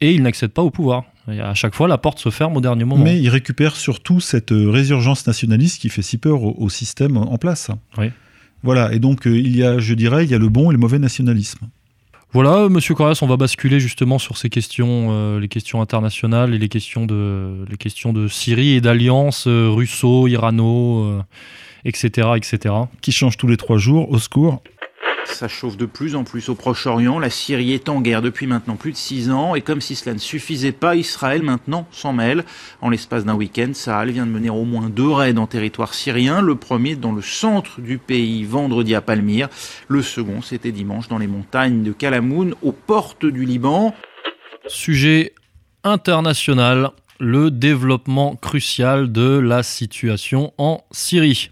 et 0.00 0.12
ils 0.12 0.22
n'accèdent 0.22 0.52
pas 0.52 0.62
au 0.62 0.70
pouvoir. 0.70 1.04
Et 1.30 1.40
à 1.40 1.54
chaque 1.54 1.74
fois, 1.74 1.88
la 1.88 1.98
porte 1.98 2.18
se 2.18 2.30
ferme 2.30 2.56
au 2.56 2.60
dernier 2.60 2.84
moment. 2.84 3.04
Mais 3.04 3.20
ils 3.20 3.28
récupèrent 3.28 3.76
surtout 3.76 4.20
cette 4.20 4.50
résurgence 4.50 5.26
nationaliste 5.26 5.80
qui 5.80 5.88
fait 5.88 6.02
si 6.02 6.18
peur 6.18 6.42
au, 6.42 6.68
système 6.68 7.16
en 7.16 7.38
place. 7.38 7.70
Oui. 7.98 8.10
Voilà, 8.62 8.92
et 8.92 8.98
donc 8.98 9.26
euh, 9.26 9.36
il 9.36 9.56
y 9.56 9.64
a, 9.64 9.78
je 9.78 9.94
dirais, 9.94 10.24
il 10.24 10.30
y 10.30 10.34
a 10.34 10.38
le 10.38 10.48
bon 10.48 10.70
et 10.70 10.72
le 10.72 10.78
mauvais 10.78 10.98
nationalisme. 10.98 11.68
Voilà, 12.34 12.70
Monsieur 12.70 12.94
Correas, 12.94 13.18
on 13.20 13.26
va 13.26 13.36
basculer 13.36 13.78
justement 13.78 14.18
sur 14.18 14.38
ces 14.38 14.48
questions, 14.48 15.08
euh, 15.10 15.38
les 15.38 15.48
questions 15.48 15.82
internationales 15.82 16.54
et 16.54 16.58
les 16.58 16.70
questions 16.70 17.04
de, 17.04 17.66
les 17.68 17.76
questions 17.76 18.14
de 18.14 18.26
Syrie 18.26 18.70
et 18.70 18.80
d'alliances 18.80 19.46
euh, 19.46 19.68
russo-irano, 19.68 21.20
etc., 21.84 22.28
euh, 22.28 22.34
etc. 22.36 22.74
Qui 23.02 23.12
changent 23.12 23.36
tous 23.36 23.48
les 23.48 23.58
trois 23.58 23.76
jours, 23.76 24.10
au 24.10 24.18
secours. 24.18 24.62
Ça 25.24 25.48
chauffe 25.48 25.76
de 25.76 25.86
plus 25.86 26.14
en 26.14 26.24
plus 26.24 26.48
au 26.48 26.54
Proche-Orient. 26.54 27.18
La 27.18 27.30
Syrie 27.30 27.72
est 27.72 27.88
en 27.88 28.00
guerre 28.00 28.22
depuis 28.22 28.46
maintenant 28.46 28.76
plus 28.76 28.92
de 28.92 28.96
six 28.96 29.30
ans. 29.30 29.54
Et 29.54 29.60
comme 29.60 29.80
si 29.80 29.94
cela 29.94 30.14
ne 30.14 30.18
suffisait 30.18 30.72
pas, 30.72 30.96
Israël 30.96 31.42
maintenant 31.42 31.86
s'en 31.90 32.12
mêle. 32.12 32.44
En 32.80 32.90
l'espace 32.90 33.24
d'un 33.24 33.34
week-end, 33.34 33.70
Sahel 33.72 34.12
vient 34.12 34.26
de 34.26 34.30
mener 34.30 34.50
au 34.50 34.64
moins 34.64 34.88
deux 34.88 35.10
raids 35.10 35.38
en 35.38 35.46
territoire 35.46 35.94
syrien. 35.94 36.40
Le 36.40 36.54
premier 36.56 36.96
dans 36.96 37.12
le 37.12 37.22
centre 37.22 37.80
du 37.80 37.98
pays, 37.98 38.44
vendredi 38.44 38.94
à 38.94 39.00
Palmyre. 39.00 39.48
Le 39.88 40.02
second, 40.02 40.42
c'était 40.42 40.72
dimanche 40.72 41.08
dans 41.08 41.18
les 41.18 41.26
montagnes 41.26 41.82
de 41.82 41.92
Kalamoun, 41.92 42.54
aux 42.62 42.72
portes 42.72 43.26
du 43.26 43.44
Liban. 43.44 43.94
Sujet 44.66 45.34
international 45.84 46.90
le 47.22 47.52
développement 47.52 48.34
crucial 48.34 49.12
de 49.12 49.38
la 49.38 49.62
situation 49.62 50.52
en 50.58 50.84
Syrie. 50.90 51.50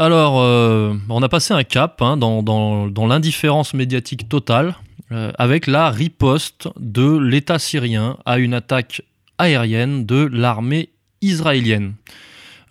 Alors, 0.00 0.40
euh, 0.40 0.94
on 1.10 1.22
a 1.22 1.28
passé 1.28 1.52
un 1.52 1.62
cap 1.62 2.00
hein, 2.00 2.16
dans, 2.16 3.06
l'indifférence 3.06 3.74
médiatique 3.74 4.30
totale 4.30 4.74
euh, 5.12 5.30
avec 5.36 5.66
la 5.66 5.90
riposte 5.90 6.68
de 6.80 7.18
l'État 7.18 7.58
syrien 7.58 8.16
à 8.24 8.38
une 8.38 8.54
attaque 8.54 9.02
aérienne 9.36 10.06
de 10.06 10.26
l'armée 10.32 10.88
israélienne. 11.20 11.92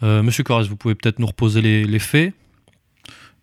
Euh, 0.01 0.23
Monsieur 0.23 0.43
Corres, 0.43 0.63
vous 0.63 0.75
pouvez 0.75 0.95
peut-être 0.95 1.19
nous 1.19 1.27
reposer 1.27 1.61
les, 1.61 1.99
faits 1.99 2.33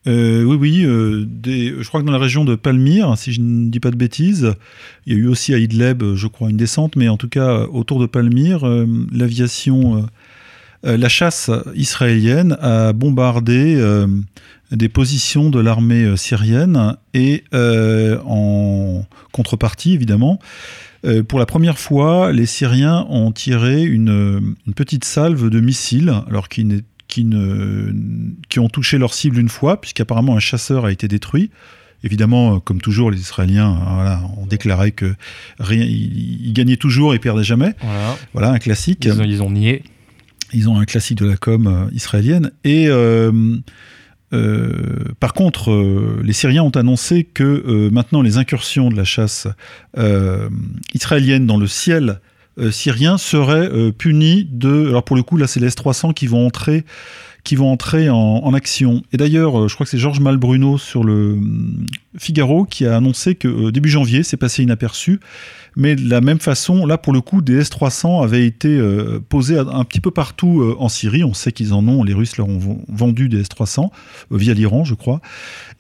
oui, 0.05 0.57
oui. 0.59 0.81
je 0.83 1.87
crois 1.87 2.01
que 2.01 2.07
dans 2.07 2.13
la 2.13 2.19
région 2.19 2.45
de 2.45 2.57
Palmyre, 2.57 3.17
si 3.17 3.33
je 3.33 3.41
ne 3.41 3.71
dis 3.71 3.79
pas 3.79 3.93
de 3.93 3.97
bêtises, 3.97 4.53
il 5.07 5.13
y 5.13 5.17
a 5.17 5.19
eu 5.21 5.29
aussi 5.29 5.55
à 5.55 5.59
Idleb, 5.59 6.03
je 6.17 6.27
crois, 6.27 6.51
une 6.51 6.57
descente, 6.57 6.97
mais 6.97 7.09
en 7.09 7.17
tout 7.17 7.29
cas, 7.29 7.61
autour 7.67 8.01
de 8.01 8.07
Palmyre, 8.07 8.67
l'aviation 9.13 10.09
la 10.87 11.09
chasse 11.09 11.51
israélienne 11.75 12.57
a 12.61 12.93
bombardé 12.93 13.75
euh, 13.77 14.07
des 14.71 14.89
positions 14.89 15.51
de 15.51 15.61
l'armée 15.61 16.05
euh, 16.05 16.17
syrienne 16.17 16.97
et 17.15 17.45
euh, 17.55 18.19
en 18.25 19.05
contrepartie, 19.33 19.95
évidemment, 19.95 20.39
euh, 21.05 21.23
pour 21.23 21.39
la 21.39 21.47
première 21.47 21.79
fois, 21.79 22.33
les 22.33 22.47
Syriens 22.47 23.07
ont 23.11 23.31
tiré 23.31 23.85
une, 23.85 24.57
une 24.67 24.75
petite 24.75 25.05
salve 25.05 25.51
de 25.51 25.61
missiles, 25.61 26.13
alors 26.29 26.49
qui, 26.49 26.67
qui, 27.07 27.25
ne, 27.25 27.93
qui 28.49 28.59
ont 28.59 28.69
touché 28.69 28.99
leur 28.99 29.15
cible 29.15 29.39
une 29.39 29.49
fois, 29.49 29.81
puisqu'apparemment 29.81 30.37
un 30.37 30.41
chasseur 30.41 30.85
a 30.85 30.93
été 30.93 31.07
détruit. 31.07 31.51
Évidemment, 32.03 32.57
euh, 32.57 32.59
comme 32.59 32.81
toujours, 32.81 33.11
les 33.11 33.21
Israéliens 33.21 33.73
euh, 33.73 33.95
voilà, 33.95 34.21
ont 34.37 34.47
déclaré 34.47 34.93
que 34.93 35.15
rien, 35.59 35.83
ils, 35.83 36.47
ils 36.47 36.53
gagnaient 36.53 36.77
toujours 36.77 37.15
et 37.15 37.19
perdaient 37.19 37.45
jamais. 37.45 37.75
Voilà. 37.81 38.17
Voilà 38.33 38.51
un 38.51 38.59
classique. 38.59 39.05
Ils 39.05 39.21
ont, 39.21 39.25
ils 39.25 39.43
ont 39.43 39.51
nié. 39.51 39.83
Ils 40.57 40.71
ont 40.71 40.79
un 40.79 40.87
classique 40.87 41.19
de 41.19 41.27
la 41.27 41.37
com 41.37 41.67
euh, 41.67 41.95
israélienne. 41.95 42.51
Et 42.65 42.89
euh, 42.89 43.31
euh, 44.33 44.73
par 45.21 45.35
contre, 45.35 45.71
les 46.25 46.33
Syriens 46.33 46.63
ont 46.63 46.71
annoncé 46.71 47.25
que 47.25 47.91
maintenant 47.93 48.23
les 48.23 48.39
incursions 48.39 48.89
de 48.89 48.97
la 48.97 49.05
chasse 49.05 49.47
israélienne 50.95 51.47
dans 51.47 51.59
le 51.59 51.67
ciel 51.67 52.21
syrien 52.71 53.19
seraient 53.19 53.93
punies 53.93 54.49
de. 54.51 54.89
Alors 54.89 55.05
pour 55.05 55.15
le 55.15 55.23
coup, 55.23 55.37
là, 55.37 55.47
c'est 55.47 55.61
les 55.61 55.67
S-300 55.67 56.15
qui 56.15 56.27
vont 56.27 56.47
entrer 56.47 56.85
qui 57.45 57.55
vont 57.55 57.71
entrer 57.71 58.11
en, 58.11 58.17
en 58.17 58.55
action. 58.55 59.05
Et 59.13 59.19
d'ailleurs, 59.19 59.69
je 59.69 59.75
crois 59.75 59.85
que 59.85 59.91
c'est 59.91 59.99
Georges 59.99 60.19
Malbruno 60.19 60.79
sur 60.79 61.05
le 61.05 61.39
Figaro 62.19 62.65
qui 62.65 62.87
a 62.87 62.97
annoncé 62.97 63.37
que 63.37 63.71
début 63.71 63.89
janvier, 63.89 64.25
c'est 64.25 64.37
passé 64.37 64.65
inaperçu, 64.65 65.21
mais 65.77 65.95
de 65.95 66.09
la 66.09 66.23
même 66.23 66.41
façon, 66.41 66.87
là 66.87 66.97
pour 66.97 67.13
le 67.13 67.21
coup, 67.21 67.43
des 67.43 67.59
S-300 67.59 68.25
avaient 68.25 68.47
été 68.47 68.69
euh, 68.69 69.21
posés 69.29 69.59
un 69.59 69.85
petit 69.85 70.01
peu 70.01 70.11
partout 70.11 70.63
euh, 70.63 70.75
en 70.79 70.89
Syrie. 70.89 71.23
On 71.23 71.35
sait 71.35 71.53
qu'ils 71.53 71.75
en 71.75 71.87
ont, 71.87 72.03
les 72.03 72.15
Russes 72.15 72.39
leur 72.39 72.49
ont 72.49 72.83
vendu 72.89 73.29
des 73.29 73.41
S-300 73.41 73.85
euh, 74.33 74.37
via 74.37 74.55
l'Iran, 74.55 74.85
je 74.85 74.95
crois. 74.95 75.21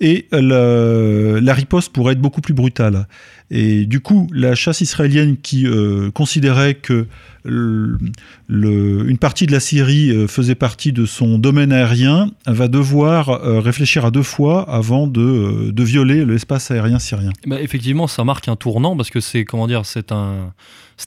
Et 0.01 0.29
la 0.31 1.55
riposte 1.55 1.93
pourrait 1.93 2.13
être 2.13 2.21
beaucoup 2.21 2.43
plus 2.43 2.53
brutale. 2.53 3.09
Et 3.51 3.87
du 3.87 4.01
coup, 4.01 4.29
la 4.33 4.55
chasse 4.55 4.81
israélienne 4.81 5.37
qui 5.37 5.67
considérait 6.13 6.75
que 6.75 7.07
une 7.47 9.19
partie 9.19 9.47
de 9.47 9.53
la 9.53 9.61
Syrie 9.61 10.27
faisait 10.27 10.57
partie 10.57 10.93
de 10.93 11.07
son 11.07 11.39
domaine 11.39 11.73
aérien 11.73 12.31
va 12.47 12.69
devoir 12.69 13.41
réfléchir 13.63 14.05
à 14.05 14.11
deux 14.11 14.25
fois 14.25 14.69
avant 14.69 15.07
de, 15.07 15.71
de 15.71 15.85
violer 15.85 16.27
l'espace 16.27 16.71
aérien 16.71 16.99
syrien. 16.99 17.31
Bah, 17.47 17.61
effectivement, 17.61 18.09
ça 18.09 18.25
marque 18.25 18.49
un 18.49 18.57
tournant 18.57 18.97
parce 18.97 19.11
que 19.11 19.21
c'est 19.21 19.45
comment 19.45 19.69
dire, 19.69 19.86
c'est 19.87 20.13
un, 20.13 20.53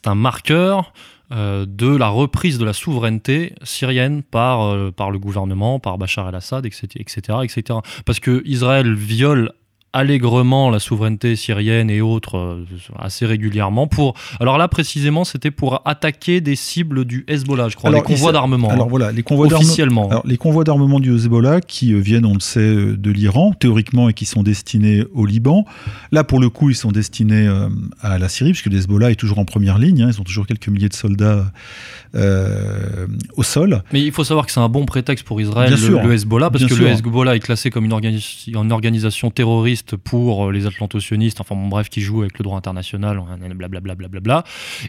un 0.06 0.14
marqueur 0.14 0.92
euh, 1.32 1.64
de 1.64 1.94
la 1.94 2.08
reprise 2.08 2.58
de 2.58 2.64
la 2.64 2.72
souveraineté 2.72 3.54
syrienne 3.62 4.24
par, 4.24 4.62
euh, 4.62 4.90
par 4.90 5.12
le 5.12 5.18
gouvernement, 5.20 5.78
par 5.78 5.96
Bachar 5.96 6.28
el-Assad, 6.28 6.66
etc., 6.66 6.88
etc., 6.96 7.38
etc. 7.44 7.78
Parce 8.04 8.18
que 8.18 8.42
Israël 8.46 8.94
viole 8.94 9.52
allègrement 9.92 10.70
la 10.70 10.78
souveraineté 10.78 11.36
syrienne 11.36 11.90
et 11.90 12.00
autres 12.00 12.36
euh, 12.38 12.64
assez 12.98 13.26
régulièrement 13.26 13.86
pour 13.88 14.14
alors 14.38 14.56
là 14.58 14.68
précisément 14.68 15.24
c'était 15.24 15.50
pour 15.50 15.82
attaquer 15.84 16.40
des 16.40 16.54
cibles 16.56 17.04
du 17.04 17.24
Hezbollah 17.28 17.68
je 17.68 17.76
crois 17.76 17.90
les 17.90 17.96
Alors, 17.96 18.06
convois 18.06 18.30
il- 18.30 18.34
d'armement 18.34 18.70
Alors 18.70 18.86
hein, 18.86 18.90
voilà, 18.90 19.12
les 19.12 19.22
convois 19.22 19.46
officiellement 19.52 20.08
Alors, 20.10 20.26
les 20.26 20.36
convois 20.36 20.64
d'armement 20.64 21.00
du 21.00 21.14
Hezbollah 21.14 21.60
qui 21.60 21.92
euh, 21.92 21.98
viennent, 21.98 22.24
on 22.26 22.34
le 22.34 22.40
sait, 22.40 22.60
euh, 22.60 22.96
de 22.96 23.10
l'Iran, 23.10 23.52
théoriquement, 23.52 24.08
et 24.08 24.12
qui 24.14 24.26
sont 24.26 24.42
destinés 24.42 25.04
au 25.12 25.26
Liban. 25.26 25.64
Là, 26.12 26.22
pour 26.24 26.40
le 26.40 26.48
coup, 26.50 26.70
ils 26.70 26.74
sont 26.76 26.92
destinés 26.92 27.48
à 28.00 28.18
la 28.18 28.28
Syrie, 28.28 28.52
puisque 28.52 28.66
le 28.66 28.76
Hezbollah 28.76 29.10
est 29.10 29.14
toujours 29.16 29.38
en 29.38 29.44
première 29.44 29.78
ligne. 29.78 30.02
hein. 30.02 30.10
ils 30.12 30.20
ont 30.20 30.24
toujours 30.24 30.46
quelques 30.46 30.68
milliers 30.68 30.88
de 30.88 30.94
soldats 30.94 31.50
euh, 32.14 33.06
au 33.36 33.42
sol. 33.42 33.82
Mais 33.92 34.02
il 34.02 34.12
faut 34.12 34.24
savoir 34.24 34.46
que 34.46 34.52
c'est 34.52 34.60
un 34.60 34.68
bon 34.68 34.84
prétexte 34.86 35.24
pour 35.26 35.40
Israël, 35.40 35.68
Bien 35.72 35.76
le, 35.80 35.82
sûr. 35.82 36.02
le 36.02 36.12
Hezbollah, 36.12 36.50
parce 36.50 36.64
que 36.64 36.74
le. 36.74 36.86
Hezbollah 36.88 37.36
est 37.36 37.40
classé 37.40 37.70
comme 37.70 37.84
une, 37.84 37.92
organis- 37.92 38.48
une 38.50 38.72
organisation 38.72 39.30
terroriste 39.30 39.96
pour 39.96 40.48
euh, 40.48 40.52
les 40.52 40.66
atlantocionistes, 40.66 41.40
enfin 41.40 41.54
bon, 41.54 41.68
bref, 41.68 41.88
qui 41.88 42.00
joue 42.00 42.22
avec 42.22 42.38
le 42.38 42.42
droit 42.42 42.58
international, 42.58 43.20
blablabla. 43.56 43.94
Bla, 44.20 44.44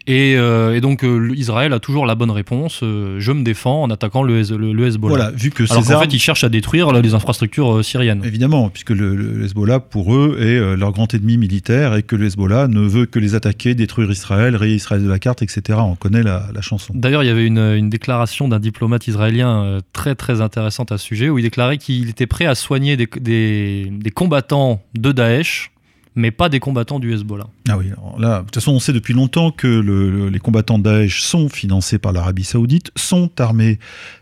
et, 0.07 0.35
euh, 0.37 0.75
et 0.75 0.81
donc 0.81 1.03
euh, 1.03 1.31
Israël 1.35 1.73
a 1.73 1.79
toujours 1.79 2.05
la 2.05 2.15
bonne 2.15 2.31
réponse, 2.31 2.79
je 2.81 3.31
me 3.31 3.43
défends 3.43 3.83
en 3.83 3.89
attaquant 3.91 4.23
le, 4.23 4.43
Hez- 4.43 4.57
le- 4.57 4.73
le 4.73 4.87
Hezbollah. 4.87 5.15
Voilà, 5.15 5.31
vu 5.31 5.51
que 5.51 5.63
Alors 5.71 5.83
qu'en 5.85 5.93
armes- 5.93 6.03
fait, 6.03 6.13
ils 6.15 6.19
cherchent 6.19 6.43
à 6.43 6.49
détruire 6.49 6.91
là, 6.91 7.01
les 7.01 7.13
infrastructures 7.13 7.83
syriennes. 7.85 8.21
Évidemment, 8.25 8.69
puisque 8.69 8.89
le, 8.91 9.43
Hezbollah, 9.45 9.79
pour 9.79 10.13
eux, 10.15 10.37
est 10.39 10.75
leur 10.77 10.91
grand 10.91 11.13
ennemi 11.13 11.37
militaire 11.37 11.95
et 11.95 12.03
que 12.03 12.15
le 12.15 12.25
Hezbollah 12.25 12.67
ne 12.67 12.81
veut 12.81 13.05
que 13.05 13.19
les 13.19 13.35
attaquer, 13.35 13.75
détruire 13.75 14.09
Israël, 14.11 14.55
rayer 14.55 14.75
Israël 14.75 15.03
de 15.03 15.09
la 15.09 15.19
carte, 15.19 15.41
etc. 15.41 15.79
On 15.81 15.95
connaît 15.95 16.23
la, 16.23 16.47
la 16.53 16.61
chanson. 16.61 16.93
D'ailleurs, 17.11 17.23
il 17.23 17.27
y 17.27 17.29
avait 17.29 17.45
une, 17.45 17.89
déclaration 17.89 18.47
d'un 18.47 18.59
diplomate 18.59 19.05
israélien 19.05 19.65
euh, 19.65 19.79
très 19.91 20.15
très 20.15 20.39
intéressante 20.39 20.93
à 20.93 20.97
ce 20.97 21.03
sujet, 21.03 21.27
où 21.27 21.37
il 21.37 21.41
déclarait 21.41 21.77
qu'il 21.77 22.07
était 22.07 22.25
prêt 22.25 22.45
à 22.45 22.55
soigner 22.55 22.95
des, 22.95 23.91
combattants 24.15 24.81
de 24.93 25.11
Daesh, 25.11 25.71
mais 26.15 26.31
pas 26.31 26.47
des 26.47 26.61
combattants 26.61 26.99
du 26.99 27.13
Hezbollah. 27.13 27.47
Ah 27.67 27.77
oui, 27.77 27.87
là, 28.17 28.39
de 28.39 28.45
toute 28.45 28.55
façon, 28.55 28.71
on 28.71 28.79
sait 28.79 28.93
depuis 28.93 29.13
longtemps 29.13 29.51
que 29.51 29.67
le- 29.67 30.09
le- 30.09 30.29
les 30.29 30.39
combattants 30.39 30.79
de 30.79 30.83
Daesh 30.83 31.21
sont 31.21 31.49
financés 31.49 31.99
par 31.99 32.13
l'Arabie 32.13 32.45
Saoudite, 32.45 32.91
sont 32.95 33.29
armés 33.41 33.77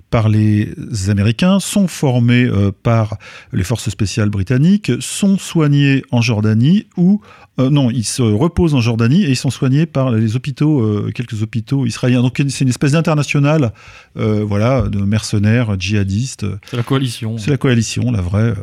par 0.10 0.30
les 0.30 0.74
Américains, 1.10 1.60
sont 1.60 1.88
formés 1.88 2.44
euh, 2.46 2.72
par 2.72 3.18
les 3.54 3.64
forces 3.64 3.90
spéciales 3.90 4.30
britanniques, 4.30 4.92
sont 5.00 5.38
soignés 5.38 6.04
en 6.12 6.22
Jordanie 6.22 6.88
ou 6.98 7.22
euh, 7.60 7.70
non, 7.70 7.92
ils 7.92 8.06
se 8.06 8.22
reposent 8.22 8.74
en 8.74 8.82
Jordanie 8.82 9.24
et 9.24 9.30
ils 9.30 9.36
sont 9.36 9.50
soignés 9.50 9.86
par 9.86 10.12
les 10.12 10.36
hôpitaux, 10.36 10.82
euh, 10.82 11.12
quelques 11.14 11.42
hôpitaux 11.44 11.86
israéliens. 11.86 12.22
Donc 12.22 12.42
c'est 12.48 12.62
une 12.62 12.70
espèce 12.70 12.94
d'international, 12.94 13.74
euh, 14.18 14.44
voilà, 14.44 14.84
de 14.84 15.00
mercenaires, 15.00 15.80
djihadistes. 15.80 16.46
C'est 16.70 16.78
la 16.78 16.84
coalition. 16.84 17.38
C'est 17.38 17.52
la 17.52 17.58
coalition, 17.58 18.12
la 18.12 18.22
vraie. 18.22 18.54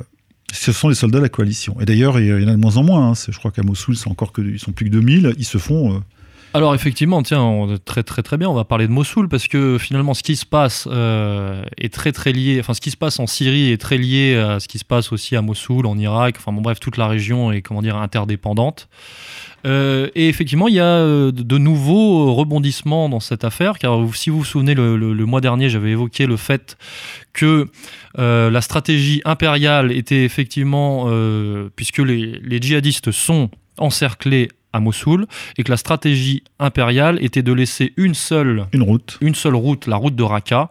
Ce 0.53 0.73
sont 0.73 0.89
les 0.89 0.95
soldats 0.95 1.19
de 1.19 1.25
la 1.25 1.29
coalition. 1.29 1.77
Et 1.81 1.85
d'ailleurs, 1.85 2.19
il 2.19 2.27
y 2.27 2.33
en 2.45 2.49
a 2.49 2.53
de 2.53 2.57
moins 2.57 2.77
en 2.79 2.85
moins. 2.85 3.11
hein. 3.11 3.13
Je 3.29 3.37
crois 3.39 3.51
qu'à 3.51 3.63
Mossoul, 3.63 3.97
c'est 3.97 4.09
encore 4.09 4.33
que 4.33 4.41
ils 4.41 4.59
sont 4.59 4.73
plus 4.73 4.87
que 4.87 4.91
2000. 4.91 5.35
Ils 5.39 5.45
se 5.45 5.59
font. 5.59 6.03
Alors 6.57 6.75
effectivement, 6.75 7.23
tiens, 7.23 7.43
on- 7.43 7.77
très 7.77 8.03
très 8.03 8.23
très 8.23 8.39
bien, 8.39 8.49
on 8.49 8.55
va 8.55 8.65
parler 8.65 8.87
de 8.87 8.93
Mossoul 8.93 9.29
parce 9.29 9.47
que 9.47 9.77
finalement 9.77 10.15
ce 10.15 10.23
qui 10.23 10.37
se 10.37 10.47
passe 10.47 10.89
euh, 10.91 11.63
est 11.77 11.93
très 11.93 12.13
très 12.13 12.33
lié, 12.33 12.57
enfin 12.61 12.73
ce 12.73 12.81
qui 12.81 12.91
se 12.91 12.97
passe 12.97 13.21
en 13.21 13.27
Syrie 13.27 13.73
est 13.73 13.77
très 13.77 13.99
lié 13.99 14.37
à 14.37 14.59
ce 14.59 14.67
qui 14.67 14.79
se 14.79 14.85
passe 14.87 15.13
aussi 15.13 15.37
à 15.37 15.43
Mossoul, 15.43 15.85
en 15.85 15.99
Irak, 15.99 16.37
enfin 16.39 16.55
bon 16.55 16.63
bref, 16.63 16.81
toute 16.81 16.97
la 16.97 17.09
région 17.09 17.53
est 17.53 17.61
comment 17.61 17.83
dire 17.83 17.97
interdépendante. 17.97 18.89
Euh, 19.67 20.09
et 20.15 20.31
effectivement, 20.31 20.69
il 20.69 20.77
y 20.77 20.81
a 20.81 20.85
euh, 20.85 21.31
de 21.31 21.59
nouveaux 21.59 22.33
rebondissements 22.33 23.11
dans 23.11 23.21
cette 23.21 23.45
affaire, 23.45 23.79
car 23.79 23.99
si 24.15 24.31
vous 24.31 24.39
vous 24.39 24.45
souvenez, 24.47 24.73
le, 24.75 24.97
mois 25.27 25.43
dernier, 25.43 25.69
j'avais 25.69 25.91
évoqué 25.91 26.25
le 26.25 26.39
fait 26.39 26.79
que 27.35 27.69
la 28.17 28.63
stratégie 28.63 29.21
impériale 29.27 29.93
était 29.93 30.25
effectivement, 30.25 31.11
puisque 31.77 31.99
les 31.99 32.59
djihadistes 32.63 33.11
sont 33.11 33.51
encerclés 33.77 34.49
à 34.77 34.81
Mossoul, 34.81 35.27
et 35.59 35.65
que 35.65 35.71
la 35.71 35.77
stratégie 35.77 36.45
impériale 36.59 37.19
était 37.23 37.43
de 37.43 37.53
laisser 37.53 37.93
une 37.97 38.15
seule, 38.15 38.67
une 38.73 38.83
route, 38.83 39.19
une 39.21 39.35
seule 39.35 39.55
route, 39.57 39.87
la 39.87 39.97
route 39.97 40.15
de 40.15 40.23
Raqqa, 40.23 40.71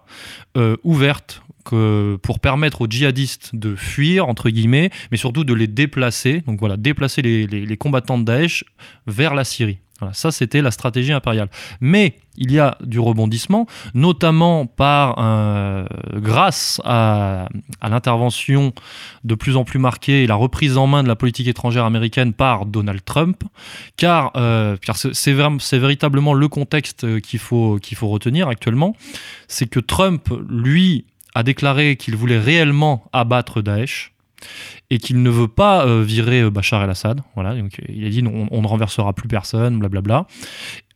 euh, 0.58 0.78
ouverte 0.84 1.42
que 1.66 2.18
pour 2.22 2.40
permettre 2.40 2.82
aux 2.82 2.88
djihadistes 2.88 3.56
de 3.56 3.76
fuir, 3.76 4.30
entre 4.30 4.50
guillemets, 4.52 4.92
mais 5.12 5.18
surtout 5.18 5.44
de 5.44 5.54
les 5.54 5.68
déplacer, 5.68 6.42
donc 6.46 6.60
voilà, 6.60 6.78
déplacer 6.78 7.24
les, 7.24 7.48
les- 7.48 7.66
les 7.66 7.78
combattants 7.78 8.20
de 8.20 8.24
Daesh 8.24 8.64
vers 9.08 9.34
la 9.34 9.44
Syrie. 9.44 9.80
Ça, 10.14 10.32
c'était 10.32 10.62
la 10.62 10.72
stratégie 10.72 11.14
impériale. 11.14 11.50
Mais 11.82 12.16
il 12.38 12.52
y 12.52 12.60
a 12.60 12.78
du 12.82 13.00
rebondissement, 13.00 13.68
notamment 13.94 14.68
euh, 14.80 15.86
grâce 16.16 16.82
à, 16.84 17.48
l'intervention 17.82 18.74
de 19.24 19.36
plus 19.36 19.56
en 19.56 19.64
plus 19.64 19.80
marquée 19.80 20.24
et 20.24 20.28
la 20.28 20.36
reprise 20.36 20.78
en 20.78 20.88
main 20.88 21.04
de 21.04 21.08
la 21.08 21.16
politique 21.16 21.48
étrangère 21.48 21.86
américaine 21.86 22.34
par 22.34 22.66
Donald 22.66 23.04
Trump, 23.06 23.44
car, 23.98 24.32
euh, 24.36 24.78
c'est 25.14 25.34
véritablement 25.34 26.34
le 26.34 26.48
contexte 26.48 27.04
euh, 27.04 27.20
qu'il 27.20 27.40
faut, 27.40 27.80
qu'il 27.82 27.98
faut 27.98 28.08
retenir 28.08 28.48
actuellement, 28.48 28.96
c'est 29.48 29.68
que 29.68 29.80
Trump, 29.80 30.30
lui, 30.50 31.06
a 31.34 31.44
déclaré 31.44 31.98
qu'il 31.98 32.16
voulait 32.16 32.40
réellement 32.40 33.04
abattre 33.12 33.62
Daesh 33.62 34.15
et 34.92 34.98
qu'il 35.00 35.22
ne 35.24 35.30
veut 35.30 35.48
pas 35.48 35.86
euh, 35.86 36.04
virer 36.04 36.42
euh, 36.42 36.50
Bachar 36.52 36.84
el-Assad. 36.84 37.22
Voilà, 37.36 37.56
donc, 37.56 37.80
euh, 37.80 37.86
il 37.94 38.06
a 38.06 38.10
dit 38.10 38.24
on 38.52 38.62
ne 38.62 38.68
renversera 38.68 39.14
plus 39.14 39.28
personne, 39.28 39.80
blablabla. 39.80 40.26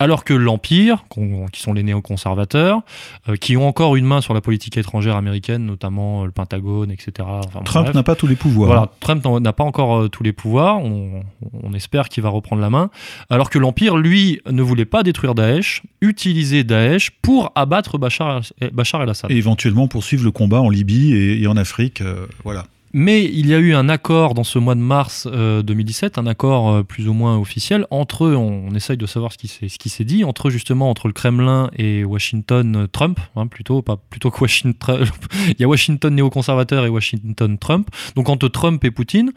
Alors 0.02 0.24
que 0.24 0.34
l'Empire, 0.34 1.04
qui 1.52 1.60
sont 1.62 1.74
les 1.74 1.84
néoconservateurs, 1.84 2.82
euh, 3.28 3.36
qui 3.36 3.58
ont 3.58 3.68
encore 3.68 3.96
une 3.98 4.06
main 4.06 4.22
sur 4.22 4.34
la 4.34 4.40
politique 4.42 4.78
étrangère 4.78 5.16
américaine, 5.18 5.66
notamment 5.66 6.24
le 6.26 6.32
Pentagone, 6.32 6.90
etc. 6.92 7.28
Enfin, 7.28 7.62
Trump 7.66 7.94
n'a 7.94 8.04
pas 8.04 8.16
tous 8.16 8.28
les 8.28 8.36
pouvoirs. 8.38 8.68
Voilà, 8.68 8.92
Trump 9.02 9.24
n'en- 9.26 9.40
n'a 9.42 9.52
pas 9.54 9.64
encore 9.66 10.10
tous 10.10 10.24
les 10.24 10.32
pouvoirs. 10.34 10.78
On, 10.80 11.22
on 11.64 11.74
espère 11.74 12.08
qu'il 12.10 12.24
va 12.24 12.30
reprendre 12.30 12.62
la 12.62 12.70
main. 12.70 12.90
Alors 13.30 13.50
que 13.50 13.60
l'Empire, 13.60 13.98
lui, 13.98 14.40
ne 14.50 14.62
voulait 14.62 14.86
pas 14.86 15.04
détruire 15.04 15.36
Daesh, 15.36 15.84
utiliser 16.02 16.64
Daesh 16.64 17.12
pour 17.22 17.52
abattre 17.56 17.98
Bachar, 17.98 18.42
Bachar 18.72 19.02
el-Assad. 19.04 19.30
Et 19.32 19.36
éventuellement 19.36 19.88
poursuivre 19.90 20.24
le 20.24 20.32
combat 20.32 20.62
en 20.62 20.70
Libye 20.70 21.14
et, 21.14 21.42
et 21.42 21.48
en 21.48 21.58
Afrique. 21.58 22.00
euh, 22.02 22.26
voilà. 22.46 22.66
Mais 22.94 23.24
il 23.26 23.48
y 23.48 23.54
a 23.54 23.60
eu 23.60 23.74
un 23.74 23.90
accord 23.90 24.34
dans 24.34 24.44
ce 24.44 24.60
mois 24.60 24.76
de 24.76 24.80
mars 24.80 25.28
2017, 25.28 26.18
un 26.18 26.28
accord 26.28 26.84
plus 26.86 27.08
ou 27.08 27.14
moins 27.14 27.38
officiel 27.38 27.86
entre, 27.92 28.28
on, 28.28 28.68
on 28.70 28.76
essaye 28.76 28.98
de 28.98 29.06
savoir 29.06 29.32
ce 29.32 29.38
qui 29.38 29.90
s'est 29.90 30.04
dit 30.04 30.24
entre 30.24 30.50
justement 30.50 30.90
entre 30.90 31.08
le 31.08 31.14
Kremlin 31.14 31.70
et 31.78 32.04
Washington 32.04 32.88
Trump, 32.92 33.20
hein, 33.36 33.48
plutôt 33.48 33.82
pas 33.82 33.98
plutôt 34.10 34.32
que 34.32 34.42
Washington. 34.42 35.06
il 35.48 35.56
y 35.60 35.64
a 35.64 35.68
Washington 35.68 36.14
néoconservateur 36.14 36.86
et 36.86 36.90
Washington 36.90 37.58
Trump, 37.58 37.90
donc 38.16 38.30
entre 38.30 38.48
Trump 38.48 38.84
et 38.84 38.92
Poutine, 38.92 39.32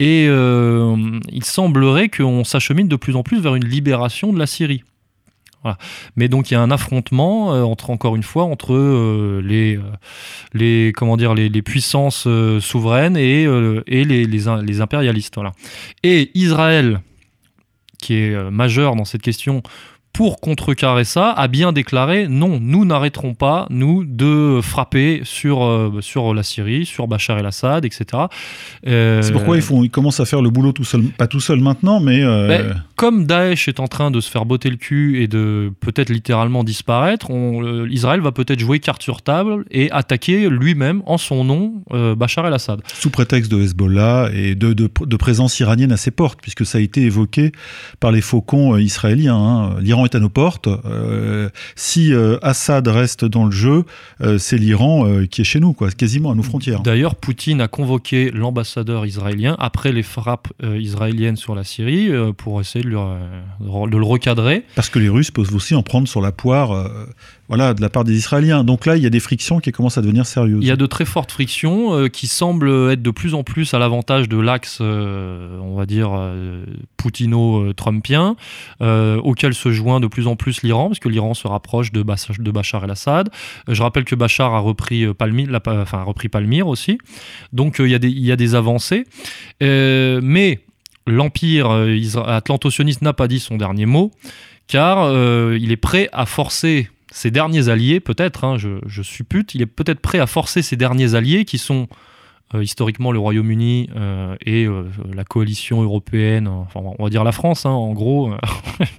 et 0.00 0.26
il 0.26 1.44
semblerait 1.44 2.08
qu'on 2.08 2.44
s'achemine 2.44 2.88
de 2.88 2.96
plus 2.96 3.16
en 3.16 3.22
plus 3.22 3.40
vers 3.40 3.54
une 3.54 3.66
libération 3.66 4.32
de 4.32 4.38
la 4.38 4.46
Syrie. 4.46 4.82
Mais 6.16 6.28
donc 6.28 6.50
il 6.50 6.54
y 6.54 6.56
a 6.56 6.60
un 6.60 6.70
affrontement 6.70 7.54
euh, 7.54 7.62
entre 7.62 7.90
encore 7.90 8.16
une 8.16 8.22
fois 8.22 8.44
entre 8.44 8.74
euh, 8.74 9.42
les, 9.44 9.76
euh, 9.76 9.82
les 10.52 10.92
comment 10.94 11.16
dire 11.16 11.34
les, 11.34 11.48
les 11.48 11.62
puissances 11.62 12.28
souveraines 12.60 13.16
et, 13.16 13.42
et 13.86 14.04
les, 14.04 14.24
les, 14.24 14.42
les, 14.62 14.80
impérialistes. 14.80 15.34
Voilà. 15.34 15.52
Et 16.02 16.30
Israël, 16.34 17.00
qui 17.98 18.14
est 18.14 18.50
majeur 18.50 18.96
dans 18.96 19.04
cette 19.04 19.22
question, 19.22 19.62
pour 20.14 20.40
contrecarrer 20.40 21.02
ça, 21.04 21.32
a 21.32 21.48
bien 21.48 21.72
déclaré 21.72 22.28
non, 22.28 22.60
nous 22.62 22.84
n'arrêterons 22.84 23.34
pas, 23.34 23.66
nous, 23.68 24.04
de 24.04 24.60
frapper 24.62 25.22
sur, 25.24 25.64
euh, 25.64 25.98
sur 26.00 26.32
la 26.32 26.44
Syrie, 26.44 26.86
sur 26.86 27.08
Bachar 27.08 27.36
el-Assad, 27.38 27.84
etc. 27.84 28.22
Euh, 28.86 29.22
C'est 29.22 29.32
pourquoi 29.32 29.56
ils, 29.56 29.62
font, 29.62 29.82
ils 29.82 29.90
commencent 29.90 30.20
à 30.20 30.24
faire 30.24 30.40
le 30.40 30.50
boulot 30.50 30.70
tout 30.70 30.84
seul, 30.84 31.02
pas 31.02 31.26
tout 31.26 31.40
seul 31.40 31.58
maintenant, 31.58 31.98
mais. 31.98 32.22
Euh... 32.22 32.46
Ben, 32.46 32.82
comme 32.94 33.26
Daesh 33.26 33.66
est 33.66 33.80
en 33.80 33.88
train 33.88 34.12
de 34.12 34.20
se 34.20 34.30
faire 34.30 34.46
botter 34.46 34.70
le 34.70 34.76
cul 34.76 35.20
et 35.20 35.26
de 35.26 35.72
peut-être 35.80 36.10
littéralement 36.10 36.62
disparaître, 36.62 37.28
on, 37.30 37.84
Israël 37.86 38.20
va 38.20 38.30
peut-être 38.30 38.60
jouer 38.60 38.78
carte 38.78 39.02
sur 39.02 39.20
table 39.20 39.64
et 39.72 39.90
attaquer 39.90 40.48
lui-même, 40.48 41.02
en 41.06 41.18
son 41.18 41.42
nom, 41.42 41.82
Bachar 42.16 42.46
el-Assad. 42.46 42.82
Sous 42.94 43.10
prétexte 43.10 43.50
de 43.50 43.60
Hezbollah 43.60 44.30
et 44.32 44.54
de, 44.54 44.72
de, 44.74 44.88
de, 45.00 45.16
présence 45.16 45.58
iranienne 45.58 45.90
à 45.90 45.96
ses 45.96 46.12
portes, 46.12 46.38
puisque 46.40 46.64
ça 46.64 46.78
a 46.78 46.80
été 46.80 47.02
évoqué 47.02 47.50
par 47.98 48.12
les 48.12 48.20
faucons 48.20 48.76
israéliens. 48.76 49.36
Hein. 49.36 49.76
L'Iran 49.80 50.03
est 50.04 50.14
à 50.14 50.20
nos 50.20 50.28
portes. 50.28 50.68
Euh, 50.68 51.48
si 51.76 52.12
euh, 52.12 52.38
Assad 52.42 52.86
reste 52.88 53.24
dans 53.24 53.44
le 53.44 53.50
jeu, 53.50 53.84
euh, 54.20 54.38
c'est 54.38 54.56
l'Iran 54.56 55.06
qui 55.30 55.40
est 55.40 55.44
chez 55.44 55.60
nous, 55.60 55.72
quoi, 55.72 55.90
quasiment 55.90 56.30
à 56.30 56.34
nos 56.34 56.42
frontières. 56.42 56.80
D'ailleurs, 56.80 57.14
Poutine 57.14 57.60
a 57.60 57.68
convoqué 57.68 58.30
l'ambassadeur 58.30 59.06
israélien 59.06 59.56
après 59.58 59.92
les 59.92 60.02
frappes 60.02 60.48
israéliennes 60.62 61.36
sur 61.36 61.54
la 61.54 61.64
Syrie 61.64 62.10
pour 62.36 62.60
essayer 62.60 62.84
de, 62.84 62.90
de, 62.90 63.96
le 63.96 64.04
recadrer. 64.04 64.64
Parce 64.74 64.88
que 64.88 64.98
les 64.98 65.08
Russes 65.08 65.30
peuvent 65.30 65.54
aussi 65.54 65.74
en 65.74 65.82
prendre 65.82 66.08
sur 66.08 66.20
la 66.20 66.32
poire 66.32 66.88
voilà, 67.48 67.74
de 67.74 67.82
la 67.82 67.90
part 67.90 68.04
des 68.04 68.16
Israéliens. 68.16 68.64
Donc 68.64 68.86
là, 68.86 68.96
il 68.96 69.02
y 69.02 69.06
a 69.06 69.10
des 69.10 69.20
frictions 69.20 69.60
qui 69.60 69.70
commencent 69.70 69.98
à 69.98 70.02
devenir 70.02 70.24
sérieuses. 70.24 70.62
Il 70.62 70.66
y 70.66 70.70
a 70.70 70.76
de 70.76 70.86
très 70.86 71.04
fortes 71.04 71.30
frictions 71.30 71.94
euh, 71.94 72.08
qui 72.08 72.26
semblent 72.26 72.90
être 72.90 73.02
de 73.02 73.10
plus 73.10 73.34
en 73.34 73.42
plus 73.42 73.74
à 73.74 73.78
l'avantage 73.78 74.28
de 74.28 74.38
l'axe, 74.38 74.78
euh, 74.80 75.58
on 75.60 75.74
va 75.76 75.84
dire, 75.84 76.10
euh, 76.14 76.64
poutino-trumpien, 76.96 78.36
auquel 78.80 79.54
se 79.54 79.72
joint 79.72 80.00
de 80.00 80.06
plus 80.06 80.26
en 80.26 80.36
plus 80.36 80.62
l'Iran, 80.62 80.88
parce 80.88 81.00
que 81.00 81.08
l'Iran 81.08 81.34
se 81.34 81.46
rapproche 81.46 81.92
de, 81.92 82.02
Bachar, 82.02 82.84
el-Assad. 82.84 83.28
je 83.68 83.82
rappelle 83.82 84.04
que 84.04 84.14
Bachar 84.14 84.54
a 84.54 84.60
repris, 84.60 85.06
Palmyre, 85.12 86.66
aussi. 86.66 86.98
Donc 87.52 87.76
il 87.78 87.88
y, 87.88 87.94
a 87.94 87.98
des, 87.98 88.08
il 88.08 88.24
y 88.24 88.32
a 88.32 88.36
des 88.36 88.54
avancées. 88.54 89.04
mais 89.60 90.60
l'empire 91.06 91.70
atlanto-sioniste 92.26 93.02
n'a 93.02 93.12
pas 93.12 93.28
dit 93.28 93.40
son 93.40 93.56
dernier 93.56 93.86
mot, 93.86 94.10
car 94.66 95.10
il 95.56 95.72
est 95.72 95.76
prêt 95.76 96.08
à 96.12 96.26
forcer 96.26 96.88
ses 97.14 97.30
derniers 97.30 97.68
alliés, 97.68 98.00
peut-être, 98.00 98.42
hein, 98.42 98.56
je, 98.58 99.02
suppute, 99.02 99.54
il 99.54 99.62
est 99.62 99.66
peut-être 99.66 100.00
prêt 100.00 100.18
à 100.18 100.26
forcer 100.26 100.62
ses 100.62 100.74
derniers 100.74 101.14
alliés 101.14 101.44
qui 101.44 101.58
sont 101.58 101.86
euh, 102.54 102.62
historiquement 102.62 103.12
le 103.12 103.20
Royaume-Uni 103.20 103.88
euh, 103.94 104.34
et 104.44 104.64
euh, 104.64 104.82
la 105.14 105.22
coalition 105.22 105.80
européenne, 105.80 106.48
enfin 106.48 106.80
on 106.98 107.04
va 107.04 107.10
dire 107.10 107.22
la 107.22 107.30
France, 107.30 107.66
hein, 107.66 107.70
en 107.70 107.92
gros. 107.92 108.32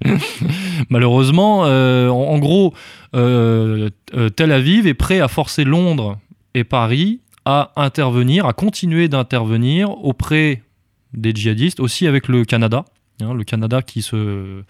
Malheureusement, 0.89 1.63
en, 1.63 2.09
en, 2.09 2.39
gros, 2.39 2.74
Tel 3.11 4.51
Aviv 4.51 4.88
est 4.88 4.93
prêt 4.93 5.20
à 5.20 5.28
forcer 5.28 5.66
Londres 5.66 6.18
et 6.53 6.63
Paris 6.63 7.20
à 7.43 7.74
intervenir, 7.76 8.45
à 8.45 8.53
continuer 8.53 9.09
d'intervenir 9.09 9.89
auprès 10.05 10.63
des 11.13 11.36
djihadistes, 11.36 11.82
aussi 11.82 12.07
avec 12.07 12.30
le 12.30 12.45
Canada. 12.45 12.86
Hein, 13.22 13.34
le 13.34 13.45
Canada 13.45 13.82
qui, 13.82 14.01
se, 14.01 14.61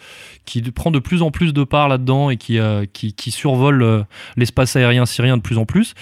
qui 0.46 0.62
prend 0.62 0.92
de 0.92 1.00
plus 1.00 1.24
en 1.24 1.32
plus 1.32 1.52
de 1.52 1.64
part 1.64 1.88
là-dedans 1.88 2.30
et 2.30 2.38
qui, 2.38 2.60
euh, 2.60 2.86
qui, 2.86 3.32
survole 3.32 3.82
euh, 3.82 4.04
l'espace 4.38 4.76
aérien 4.76 5.08
syrien 5.08 5.38
de 5.38 5.42
plus 5.42 5.58
en 5.58 5.66
plus, 5.66 5.96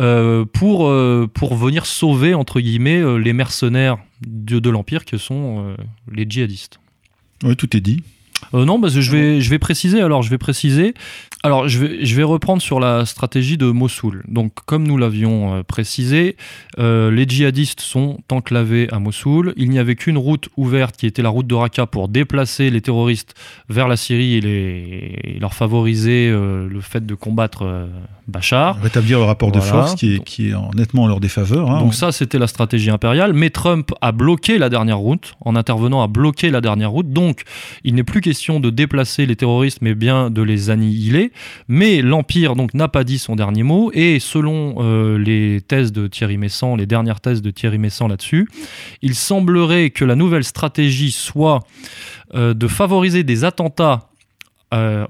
euh, 0.00 0.44
pour, 0.44 0.92
pour 1.34 1.54
venir 1.54 1.86
sauver, 1.86 2.34
entre 2.34 2.60
guillemets, 2.60 3.02
les 3.20 3.32
mercenaires 3.32 3.98
de, 4.26 4.58
de 4.58 4.70
l'Empire 4.70 5.04
que 5.04 5.18
sont 5.18 5.76
les 6.10 6.26
djihadistes. 6.28 6.80
Oui, 7.44 7.54
tout 7.54 7.76
est 7.76 7.80
dit. 7.80 8.02
Euh, 8.52 8.64
non, 8.64 8.80
je 8.86 9.10
vais, 9.10 9.40
je 9.40 9.50
vais 9.50 9.58
préciser. 9.58 10.00
Alors, 10.00 10.22
je 10.22 10.30
vais 10.30 10.38
préciser. 10.38 10.94
Alors, 11.42 11.68
je 11.68 11.78
vais, 11.78 12.04
je 12.04 12.14
vais 12.16 12.22
reprendre 12.22 12.62
sur 12.62 12.80
la 12.80 13.04
stratégie 13.04 13.58
de 13.58 13.66
Mossoul. 13.66 14.24
Donc, 14.28 14.52
comme 14.66 14.86
nous 14.86 14.96
l'avions 14.96 15.54
euh, 15.54 15.62
précisé, 15.62 16.36
euh, 16.78 17.10
les 17.10 17.26
djihadistes 17.28 17.80
sont 17.80 18.18
enclavés 18.30 18.88
à 18.92 18.98
Mossoul. 18.98 19.52
Il 19.56 19.70
n'y 19.70 19.78
avait 19.78 19.94
qu'une 19.94 20.18
route 20.18 20.48
ouverte 20.56 20.96
qui 20.96 21.06
était 21.06 21.22
la 21.22 21.28
route 21.28 21.46
de 21.46 21.54
Raqqa 21.54 21.86
pour 21.86 22.08
déplacer 22.08 22.70
les 22.70 22.80
terroristes 22.80 23.34
vers 23.68 23.88
la 23.88 23.96
Syrie 23.96 24.34
et, 24.36 24.40
les, 24.40 25.18
et 25.24 25.38
leur 25.38 25.54
favoriser 25.54 26.30
le 26.30 26.80
fait 26.80 27.04
de 27.04 27.14
combattre 27.14 27.88
Bachar. 28.26 28.80
Rétablir 28.80 29.18
le 29.18 29.24
rapport 29.24 29.52
de 29.52 29.60
force 29.60 29.94
qui 29.94 30.14
est, 30.14 30.24
qui 30.24 30.50
est 30.50 30.54
en, 30.54 30.70
nettement 30.74 31.02
en 31.02 31.08
leur 31.08 31.20
défaveur. 31.20 31.70
Hein. 31.70 31.80
Donc, 31.80 31.94
ça, 31.94 32.10
c'était 32.10 32.38
la 32.38 32.46
stratégie 32.46 32.90
impériale. 32.90 33.34
Mais 33.34 33.50
Trump 33.50 33.92
a 34.00 34.12
bloqué 34.12 34.56
la 34.56 34.70
dernière 34.70 34.98
route 34.98 35.34
en 35.40 35.56
intervenant 35.56 36.02
à 36.02 36.06
bloquer 36.06 36.50
la 36.50 36.60
dernière 36.60 36.90
route. 36.90 37.10
Donc, 37.10 37.42
il 37.84 37.94
n'est 37.94 38.04
plus 38.04 38.20
question 38.20 38.33
de 38.60 38.70
déplacer 38.70 39.26
les 39.26 39.36
terroristes, 39.36 39.78
mais 39.80 39.94
bien 39.94 40.30
de 40.30 40.42
les 40.42 40.70
annihiler. 40.70 41.32
Mais 41.68 42.02
l'Empire 42.02 42.56
donc 42.56 42.74
n'a 42.74 42.88
pas 42.88 43.04
dit 43.04 43.18
son 43.18 43.36
dernier 43.36 43.62
mot, 43.62 43.90
et 43.94 44.20
selon 44.20 44.76
euh, 44.78 45.18
les 45.18 45.60
thèses 45.60 45.92
de 45.92 46.06
Thierry 46.06 46.36
Messant, 46.36 46.76
les 46.76 46.86
dernières 46.86 47.20
thèses 47.20 47.42
de 47.42 47.50
Thierry 47.50 47.78
Messant 47.78 48.08
là-dessus, 48.08 48.48
il 49.02 49.14
semblerait 49.14 49.90
que 49.90 50.04
la 50.04 50.16
nouvelle 50.16 50.44
stratégie 50.44 51.12
soit 51.12 51.60
euh, 52.34 52.54
de 52.54 52.68
favoriser 52.68 53.22
des 53.22 53.44
attentats 53.44 54.08
euh, 54.72 55.06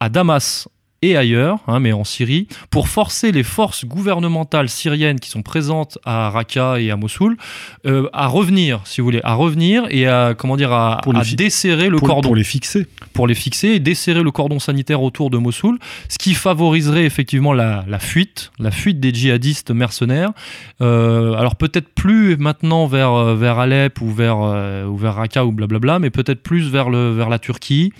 à 0.00 0.08
Damas 0.08 0.68
et 1.02 1.16
ailleurs, 1.16 1.58
hein, 1.66 1.80
mais 1.80 1.92
en 1.92 2.04
Syrie, 2.04 2.48
pour 2.70 2.88
forcer 2.88 3.30
les 3.30 3.42
forces 3.42 3.84
gouvernementales 3.84 4.68
syriennes 4.68 5.20
qui 5.20 5.28
sont 5.28 5.42
présentes 5.42 5.98
à 6.04 6.30
Raqqa 6.30 6.80
et 6.80 6.90
à 6.90 6.96
Mossoul 6.96 7.36
euh, 7.86 8.08
à 8.12 8.26
revenir, 8.26 8.80
si 8.84 9.00
vous 9.00 9.06
voulez, 9.06 9.20
à 9.22 9.34
revenir 9.34 9.84
et 9.90 10.06
à 10.06 10.34
comment 10.36 10.56
dire 10.56 10.72
à, 10.72 11.00
à 11.06 11.24
desserrer 11.36 11.90
le 11.90 11.98
pour, 11.98 12.08
cordon 12.08 12.28
pour 12.28 12.36
les 12.36 12.44
fixer, 12.44 12.86
pour 13.12 13.26
les 13.26 13.34
fixer 13.34 13.68
et 13.68 13.80
desserrer 13.80 14.22
le 14.22 14.30
cordon 14.30 14.58
sanitaire 14.58 15.02
autour 15.02 15.28
de 15.28 15.36
Mossoul, 15.36 15.78
ce 16.08 16.16
qui 16.16 16.32
favoriserait 16.32 17.04
effectivement 17.04 17.52
la, 17.52 17.84
la 17.86 17.98
fuite, 17.98 18.50
la 18.58 18.70
fuite 18.70 18.98
des 18.98 19.12
djihadistes 19.12 19.72
mercenaires. 19.72 20.32
Euh, 20.80 21.34
alors 21.34 21.56
peut-être 21.56 21.88
plus 21.94 22.36
maintenant 22.38 22.86
vers 22.86 23.12
euh, 23.12 23.34
vers 23.34 23.58
Alep 23.58 24.00
ou 24.00 24.10
vers 24.10 24.38
euh, 24.40 24.86
ou 24.86 24.96
vers 24.96 25.16
Raqqa 25.16 25.44
ou 25.44 25.52
blablabla, 25.52 25.98
mais 25.98 26.10
peut-être 26.10 26.42
plus 26.42 26.70
vers 26.70 26.88
le 26.88 27.12
vers 27.12 27.28
la 27.28 27.38
Turquie. 27.38 27.92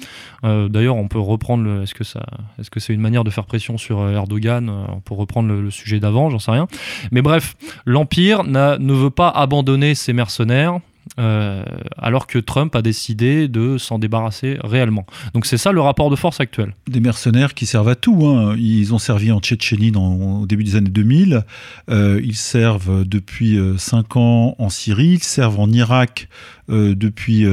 D'ailleurs, 0.42 0.96
on 0.96 1.08
peut 1.08 1.18
reprendre. 1.18 1.82
Est-ce 1.82 1.94
que 1.94 2.04
ça, 2.04 2.26
est-ce 2.58 2.68
que 2.68 2.78
c'est 2.78 2.92
une 2.94 3.00
manière 3.00 3.24
de 3.24 3.30
faire 3.30 3.44
pression 3.44 3.78
sur 3.78 4.00
euh, 4.00 4.12
Erdogan 4.12 4.68
euh, 4.68 4.86
pour 5.04 5.18
reprendre 5.18 5.52
le, 5.52 5.70
sujet 5.70 6.00
d'avant, 6.00 6.30
j'en 6.30 6.38
sais 6.38 6.50
rien. 6.50 6.68
Mais 7.10 7.22
bref, 7.22 7.56
l'Empire 7.84 8.44
ne 8.44 8.92
veut 8.92 9.10
pas 9.10 9.28
abandonner 9.28 9.94
ses 9.94 10.12
mercenaires. 10.12 10.80
Euh, 11.20 11.62
alors 11.98 12.26
que 12.26 12.38
Trump 12.38 12.74
a 12.74 12.80
décidé 12.80 13.46
de 13.46 13.76
s'en 13.76 13.98
débarrasser 13.98 14.56
réellement. 14.64 15.04
Donc 15.34 15.44
c'est 15.44 15.58
ça 15.58 15.70
le 15.70 15.80
rapport 15.80 16.10
de 16.10 16.16
force 16.16 16.40
actuel. 16.40 16.74
Des 16.88 16.98
mercenaires 16.98 17.52
qui 17.52 17.66
servent 17.66 17.90
à 17.90 17.94
tout. 17.94 18.26
Hein. 18.26 18.56
Ils 18.58 18.94
ont 18.94 18.98
servi 18.98 19.30
en 19.30 19.38
Tchétchénie 19.38 19.92
au 19.94 20.46
début 20.46 20.64
des 20.64 20.76
années 20.76 20.90
2000. 20.90 21.44
Euh, 21.90 22.20
ils 22.24 22.36
servent 22.36 23.04
depuis 23.04 23.58
5 23.76 24.16
ans 24.16 24.56
en 24.58 24.70
Syrie. 24.70 25.14
Ils 25.14 25.22
servent 25.22 25.60
en 25.60 25.70
Irak 25.70 26.28
depuis 26.68 27.44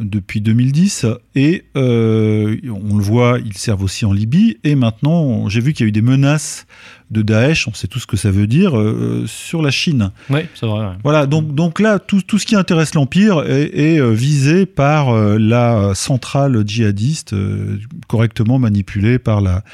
depuis 0.00 0.40
2010 0.40 1.06
et 1.34 1.64
euh, 1.76 2.56
on 2.68 2.96
le 2.96 3.02
voit, 3.02 3.38
ils 3.44 3.56
servent 3.56 3.82
aussi 3.82 4.04
en 4.04 4.12
Libye 4.12 4.56
et 4.64 4.74
maintenant 4.74 5.48
j'ai 5.48 5.60
vu 5.60 5.72
qu'il 5.72 5.84
y 5.84 5.86
a 5.86 5.88
eu 5.88 5.92
des 5.92 6.02
menaces 6.02 6.66
de 7.10 7.22
Daesh, 7.22 7.66
on 7.66 7.74
sait 7.74 7.88
tout 7.88 7.98
ce 7.98 8.06
que 8.06 8.16
ça 8.16 8.30
veut 8.30 8.46
dire, 8.46 8.78
euh, 8.78 9.24
sur 9.26 9.62
la 9.62 9.72
Chine. 9.72 10.12
Oui, 10.30 10.42
c'est 10.54 10.64
vrai. 10.66 10.86
Ouais. 10.86 10.92
Voilà, 11.02 11.26
donc, 11.26 11.56
donc 11.56 11.80
là, 11.80 11.98
tout, 11.98 12.22
tout 12.22 12.38
ce 12.38 12.46
qui 12.46 12.54
intéresse 12.54 12.94
l'Empire 12.94 13.42
est, 13.50 13.76
est 13.76 13.98
euh, 14.00 14.12
visé 14.12 14.64
par 14.64 15.12
la 15.12 15.90
centrale 15.96 16.62
djihadiste, 16.64 17.32
euh, 17.32 17.80
correctement 18.06 18.60
manipulée 18.60 19.18
par 19.18 19.40
la, 19.40 19.64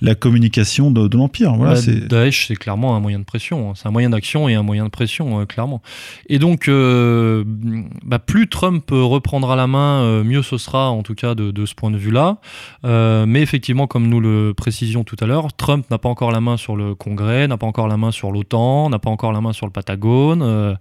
la 0.00 0.14
communication 0.14 0.92
de, 0.92 1.08
de 1.08 1.16
l'Empire. 1.16 1.54
Voilà, 1.54 1.74
Bah, 1.74 1.92
Daesh, 2.08 2.46
c'est 2.46 2.54
clairement 2.54 2.94
un 2.94 3.00
moyen 3.00 3.18
de 3.18 3.24
pression. 3.24 3.70
hein. 3.70 3.72
C'est 3.74 3.88
un 3.88 3.92
moyen 3.92 4.10
d'action 4.10 4.48
et 4.48 4.54
un 4.54 4.62
moyen 4.62 4.84
de 4.84 4.90
pression, 4.90 5.44
clairement. 5.44 5.82
Et 6.28 6.38
donc, 6.38 6.70
bah, 6.70 8.18
plus 8.20 8.46
Trump 8.48 8.84
reprendra 8.92 9.56
la 9.56 9.65
euh, 9.74 10.24
mieux 10.24 10.42
ce 10.42 10.58
sera, 10.58 10.90
en 10.90 11.02
tout 11.02 11.14
cas 11.14 11.34
de, 11.34 11.66
ce 11.66 11.74
point 11.74 11.90
de 11.90 11.96
vue-là. 11.96 12.38
Euh, 12.84 13.26
mais 13.26 13.42
effectivement, 13.42 13.86
comme 13.86 14.08
nous 14.08 14.20
le 14.20 14.54
précisions 14.56 15.04
tout 15.04 15.16
à 15.20 15.26
l'heure, 15.26 15.52
Trump 15.52 15.86
n'a 15.90 15.98
pas 15.98 16.08
encore 16.08 16.30
la 16.30 16.40
main 16.40 16.56
sur 16.56 16.76
le 16.76 16.94
Congrès, 16.94 17.48
n'a 17.48 17.56
pas 17.56 17.66
encore 17.66 17.88
la 17.88 17.96
main 17.96 18.10
sur 18.10 18.30
l'OTAN, 18.30 18.90
n'a 18.90 18.98
pas 18.98 19.10
encore 19.10 19.32
la 19.32 19.40
main 19.40 19.52
sur 19.52 19.66
le 19.66 19.72
Patagone. 19.72 20.42
euh, 20.42 20.76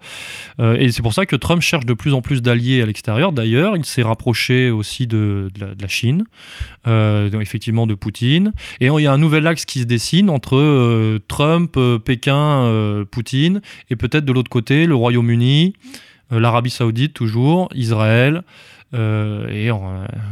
et 0.59 0.91
c'est 0.91 1.01
pour 1.01 1.13
ça 1.13 1.25
que 1.25 1.35
Trump 1.35 1.61
cherche 1.61 1.85
de 1.85 1.93
plus 1.93 2.13
en 2.13 2.21
plus 2.21 2.41
d'alliés 2.41 2.81
à 2.81 2.85
l'extérieur. 2.85 3.31
D'ailleurs, 3.31 3.75
il 3.77 3.85
s'est 3.85 4.03
rapproché 4.03 4.69
aussi 4.69 5.07
de, 5.07 5.49
la, 5.59 5.75
de 5.75 5.81
la 5.81 5.87
Chine, 5.87 6.25
effectivement 6.85 7.87
de 7.87 7.95
Poutine. 7.95 8.51
Et 8.79 8.87
il 8.87 9.01
y 9.01 9.07
a 9.07 9.13
un 9.13 9.17
nouvel 9.17 9.47
axe 9.47 9.65
qui 9.65 9.79
se 9.79 9.85
dessine 9.85 10.29
entre 10.29 11.17
Trump, 11.27 11.77
Pékin, 12.03 13.05
Poutine, 13.11 13.61
et 13.89 13.95
peut-être 13.95 14.25
de 14.25 14.33
l'autre 14.33 14.49
côté 14.49 14.85
le 14.85 14.95
Royaume-Uni, 14.95 15.73
l'Arabie 16.31 16.69
Saoudite 16.69 17.13
toujours, 17.13 17.69
Israël, 17.75 18.43
euh, 18.93 19.47
et 19.49 19.69
euh, 19.69 19.75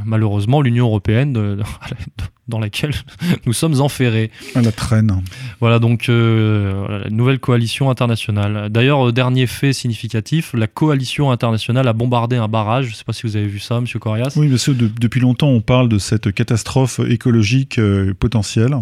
malheureusement 0.06 0.62
l'Union 0.62 0.86
Européenne 0.86 1.34
de- 1.34 1.58
dans 2.48 2.60
laquelle 2.60 2.94
nous 3.46 3.54
sommes 3.54 3.80
enferrés. 3.82 4.30
À 4.56 4.62
la 4.62 4.72
traîne. 4.72 5.22
Voilà 5.60 5.80
donc 5.80 6.10
euh, 6.10 7.00
la 7.06 7.10
nouvelle 7.10 7.40
coalition 7.40 7.90
internationale. 7.90 8.70
D'ailleurs, 8.70 9.08
euh, 9.08 9.12
dernier 9.12 9.48
fait 9.48 9.72
significatif, 9.74 10.54
la 10.54 10.68
coalition 10.68 11.32
internationale 11.32 11.88
a 11.88 11.94
bombardé 11.94 12.36
un 12.36 12.48
barrage. 12.48 12.86
Je 12.86 12.92
ne 12.92 12.96
sais 12.96 13.04
pas 13.06 13.14
si 13.14 13.24
vous 13.26 13.36
avez 13.38 13.48
vu 13.48 13.60
ça, 13.60 13.80
Monsieur 13.82 14.00
Corias. 14.00 14.34
Oui, 14.36 14.50
parce 14.50 14.66
que 14.66 14.72
de- 14.72 14.92
depuis 15.00 15.22
longtemps, 15.22 15.50
on 15.50 15.62
parle 15.62 15.90
de 15.90 15.98
cette 15.98 16.32
catastrophe 16.34 17.00
écologique 17.08 17.80
euh, 17.80 18.14
potentielle. 18.14 18.76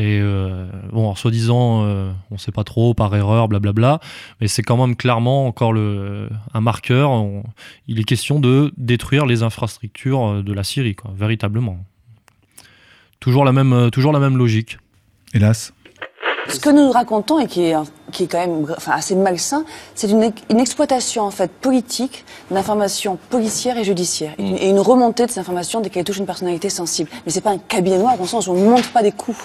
Et 0.00 0.18
euh, 0.18 0.64
bon, 0.92 1.02
alors, 1.02 1.18
soi-disant, 1.18 1.84
euh, 1.84 2.10
on 2.30 2.36
ne 2.36 2.38
sait 2.38 2.52
pas 2.52 2.64
trop, 2.64 2.94
par 2.94 3.14
erreur, 3.14 3.48
blablabla, 3.48 4.00
mais 4.40 4.48
c'est 4.48 4.62
quand 4.62 4.78
même 4.78 4.96
clairement 4.96 5.46
encore 5.46 5.74
le, 5.74 6.30
un 6.54 6.60
marqueur. 6.62 7.10
On- 7.10 7.42
il 7.86 8.00
est 8.00 8.04
question 8.04 8.40
de 8.40 8.72
détruire 8.78 9.26
les 9.26 9.42
infrastructures 9.42 10.26
euh, 10.26 10.42
de 10.42 10.54
la 10.54 10.64
Syrie, 10.64 10.94
quoi, 10.94 11.10
véritablement. 11.14 11.76
Toujours 13.18 13.44
la 13.44 13.52
même, 13.52 13.90
toujours 13.90 14.12
la 14.12 14.20
même 14.20 14.38
logique. 14.38 14.78
Hélas. 15.34 15.74
Ce 16.48 16.58
que 16.58 16.70
nous 16.70 16.90
racontons 16.90 17.38
et 17.38 17.46
qui 17.46 17.64
est, 17.64 17.74
qui 18.10 18.22
est 18.22 18.26
quand 18.26 18.38
même 18.38 18.64
enfin, 18.74 18.92
assez 18.92 19.14
malsain, 19.14 19.64
c'est 19.94 20.08
une, 20.10 20.32
une 20.48 20.60
exploitation 20.60 21.24
en 21.24 21.30
fait 21.30 21.52
politique 21.52 22.24
d'informations 22.50 23.18
policières 23.28 23.76
et 23.76 23.84
judiciaires 23.84 24.32
et 24.38 24.42
une, 24.48 24.56
et 24.56 24.70
une 24.70 24.80
remontée 24.80 25.26
de 25.26 25.30
ces 25.30 25.40
informations 25.40 25.82
dès 25.82 25.90
qu'elles 25.90 26.04
touchent 26.04 26.16
une 26.16 26.26
personnalité 26.26 26.70
sensible. 26.70 27.10
Mais 27.26 27.32
c'est 27.32 27.42
pas 27.42 27.50
un 27.50 27.58
cabinet 27.58 27.98
noir 27.98 28.18
au 28.18 28.26
sens 28.26 28.46
où 28.46 28.52
on 28.52 28.54
ne 28.64 28.70
monte 28.70 28.90
pas 28.94 29.02
des 29.02 29.12
coups. 29.12 29.36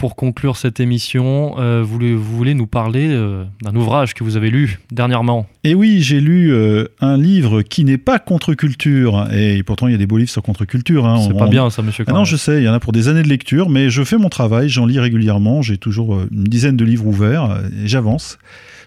Pour 0.00 0.16
conclure 0.16 0.56
cette 0.56 0.80
émission, 0.80 1.56
euh, 1.58 1.82
vous, 1.84 1.92
voulez, 1.92 2.14
vous 2.14 2.34
voulez 2.34 2.54
nous 2.54 2.66
parler 2.66 3.08
euh, 3.10 3.44
d'un 3.62 3.76
ouvrage 3.76 4.14
que 4.14 4.24
vous 4.24 4.38
avez 4.38 4.48
lu 4.48 4.80
dernièrement? 4.90 5.46
Et 5.62 5.74
oui, 5.74 6.00
j'ai 6.00 6.20
lu 6.22 6.54
euh, 6.54 6.86
un 7.02 7.18
livre 7.18 7.60
qui 7.60 7.84
n'est 7.84 7.98
pas 7.98 8.18
contre-culture. 8.18 9.28
Et 9.30 9.62
pourtant, 9.62 9.88
il 9.88 9.90
y 9.92 9.94
a 9.94 9.98
des 9.98 10.06
beaux 10.06 10.16
livres 10.16 10.30
sur 10.30 10.42
contre-culture. 10.42 11.04
hein. 11.06 11.18
C'est 11.20 11.34
On- 11.34 11.38
pas 11.38 11.48
bien 11.48 11.68
ça, 11.68 11.82
monsieur 11.82 12.06
Ah 12.08 12.12
non, 12.14 12.24
je 12.24 12.36
sais, 12.36 12.62
il 12.62 12.64
y 12.64 12.68
en 12.70 12.72
a 12.72 12.80
pour 12.80 12.92
des 12.92 13.08
années 13.08 13.22
de 13.22 13.28
lecture, 13.28 13.68
mais 13.68 13.90
je 13.90 14.02
fais 14.02 14.16
mon 14.16 14.30
travail, 14.30 14.70
j'en 14.70 14.86
lis 14.86 14.98
régulièrement, 14.98 15.60
j'ai 15.60 15.76
toujours 15.76 16.18
une 16.32 16.44
dizaine 16.44 16.78
de 16.78 16.84
livres 16.86 17.06
ouverts 17.06 17.60
et 17.84 17.86
j'avance. 17.86 18.38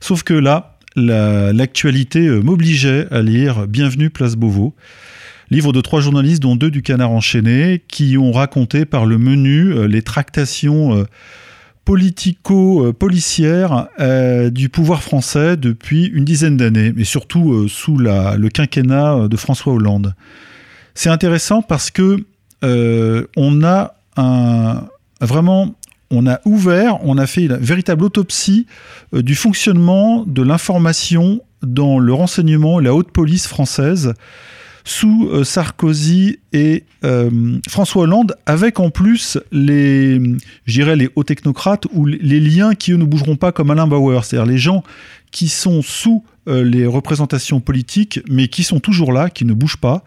Sauf 0.01 0.24
que 0.24 0.34
là, 0.34 0.78
la- 0.95 1.53
l'actualité 1.53 2.28
m'obligeait 2.28 3.05
à 3.11 3.22
lire 3.22 3.68
Bienvenue 3.68 4.09
Place 4.09 4.36
Beauvau, 4.36 4.74
livre 5.54 5.72
de 5.72 5.82
trois 5.82 6.01
journalistes, 6.01 6.41
dont 6.41 6.56
deux 6.56 6.72
du 6.72 6.82
Canard 6.82 7.12
enchaîné, 7.12 7.84
qui 7.88 8.18
ont 8.18 8.32
raconté 8.32 8.86
par 8.86 9.06
le 9.06 9.20
menu 9.20 9.72
euh, 9.72 9.88
les 9.88 10.01
tractations 10.01 10.97
euh, 10.97 11.04
politico-policières 11.86 13.88
euh, 13.99 14.49
du 14.49 14.70
pouvoir 14.70 15.04
français 15.04 15.56
depuis 15.56 16.06
une 16.06 16.26
dizaine 16.26 16.58
d'années, 16.58 16.91
mais 16.95 17.04
surtout 17.04 17.68
sous 17.68 17.97
le 17.97 18.47
quinquennat 18.47 19.28
de 19.28 19.38
François 19.38 19.74
Hollande. 19.74 20.16
C'est 20.95 21.10
intéressant 21.10 21.62
parce 21.62 21.91
que 21.91 22.26
on 22.64 23.64
a 23.64 23.95
vraiment 25.20 25.76
on 26.10 26.26
a 26.26 26.39
ouvert, 26.45 27.04
on 27.04 27.18
a 27.18 27.28
fait 27.28 27.43
une 27.43 27.58
véritable 27.58 28.06
autopsie 28.06 28.66
du 29.12 29.36
fonctionnement 29.36 30.24
de 30.26 30.41
l'information 30.41 31.41
dans 31.64 31.99
le 31.99 32.14
renseignement 32.14 32.80
et 32.80 32.84
la 32.84 32.95
haute 32.95 33.12
police 33.12 33.45
française 33.45 34.14
sous 34.84 35.29
euh, 35.31 35.43
Sarkozy 35.43 36.39
et 36.51 36.84
euh, 37.03 37.57
François 37.69 38.03
Hollande, 38.03 38.36
avec 38.45 38.79
en 38.79 38.89
plus 38.89 39.38
les, 39.51 40.19
les 40.65 41.09
hauts 41.15 41.23
technocrates 41.23 41.88
ou 41.93 42.05
les 42.05 42.39
liens 42.39 42.75
qui 42.75 42.91
eux 42.91 42.97
ne 42.97 43.05
bougeront 43.05 43.36
pas 43.36 43.51
comme 43.51 43.71
Alain 43.71 43.88
Bauer, 43.88 44.23
c'est-à-dire 44.23 44.51
les 44.51 44.57
gens 44.57 44.84
qui 45.31 45.47
sont 45.47 45.81
sous 45.81 46.23
euh, 46.47 46.63
les 46.63 46.85
représentations 46.85 47.59
politiques, 47.59 48.19
mais 48.29 48.47
qui 48.47 48.63
sont 48.63 48.79
toujours 48.79 49.13
là, 49.13 49.29
qui 49.29 49.45
ne 49.45 49.53
bougent 49.53 49.77
pas. 49.77 50.03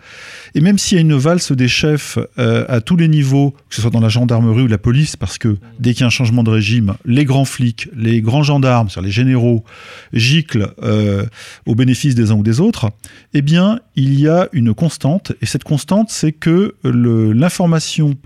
Et 0.54 0.60
même 0.60 0.78
s'il 0.78 0.96
y 0.96 0.98
a 0.98 1.00
une 1.00 1.14
valse 1.14 1.52
des 1.52 1.68
chefs 1.68 2.18
euh, 2.38 2.64
à 2.68 2.80
tous 2.80 2.96
les 2.96 3.08
niveaux, 3.08 3.52
que 3.68 3.74
ce 3.74 3.80
soit 3.80 3.90
dans 3.90 4.00
la 4.00 4.08
gendarmerie 4.08 4.62
ou 4.62 4.66
la 4.66 4.78
police, 4.78 5.16
parce 5.16 5.38
que 5.38 5.56
dès 5.78 5.92
qu'il 5.92 6.00
y 6.00 6.04
a 6.04 6.08
un 6.08 6.10
changement 6.10 6.42
de 6.42 6.50
régime, 6.50 6.94
les 7.04 7.24
grands 7.24 7.44
flics, 7.44 7.88
les 7.96 8.20
grands 8.20 8.42
gendarmes, 8.42 8.90
sur 8.90 9.00
les 9.00 9.10
généraux, 9.10 9.64
giclent 10.12 10.68
euh, 10.82 11.24
au 11.64 11.74
bénéfice 11.74 12.14
des 12.14 12.30
uns 12.30 12.36
ou 12.36 12.42
des 12.42 12.60
autres, 12.60 12.90
eh 13.32 13.42
bien, 13.42 13.80
il 13.94 14.20
y 14.20 14.28
a 14.28 14.48
une 14.52 14.74
constante. 14.74 15.32
Et 15.40 15.46
cette 15.46 15.64
constante, 15.64 16.10
c'est 16.10 16.32
que 16.32 16.74
l'information 16.84 18.16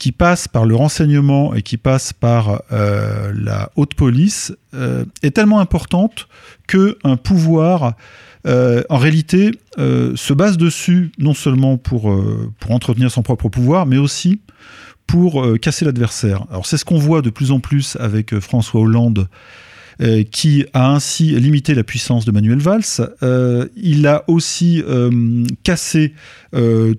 qui 0.00 0.12
passe 0.12 0.48
par 0.48 0.64
le 0.64 0.74
renseignement 0.74 1.54
et 1.54 1.60
qui 1.60 1.76
passe 1.76 2.14
par 2.14 2.62
euh, 2.72 3.32
la 3.36 3.70
haute 3.76 3.94
police 3.94 4.52
euh, 4.72 5.04
est 5.22 5.32
tellement 5.32 5.60
importante 5.60 6.26
qu'un 6.66 7.16
pouvoir, 7.16 7.92
euh, 8.46 8.82
en 8.88 8.96
réalité, 8.96 9.52
se 9.76 10.32
base 10.32 10.56
dessus 10.56 11.12
non 11.18 11.34
seulement 11.34 11.76
pour, 11.76 12.14
pour 12.58 12.70
entretenir 12.70 13.10
son 13.10 13.22
propre 13.22 13.48
pouvoir, 13.48 13.86
mais 13.86 13.98
aussi 13.98 14.40
pour 15.06 15.44
casser 15.60 15.84
l'adversaire. 15.84 16.44
Alors 16.50 16.66
c'est 16.66 16.76
ce 16.76 16.84
qu'on 16.84 16.98
voit 16.98 17.22
de 17.22 17.30
plus 17.30 17.50
en 17.50 17.60
plus 17.60 17.96
avec 17.96 18.38
François 18.40 18.80
Hollande, 18.80 19.28
euh, 20.00 20.22
qui 20.22 20.64
a 20.72 20.92
ainsi 20.92 21.38
limité 21.38 21.74
la 21.74 21.84
puissance 21.84 22.24
de 22.24 22.32
Manuel 22.32 22.58
Valls. 22.58 22.82
Euh, 23.22 23.68
il 23.76 24.06
a 24.06 24.24
aussi 24.28 24.82
euh, 24.88 25.44
cassé 25.62 26.14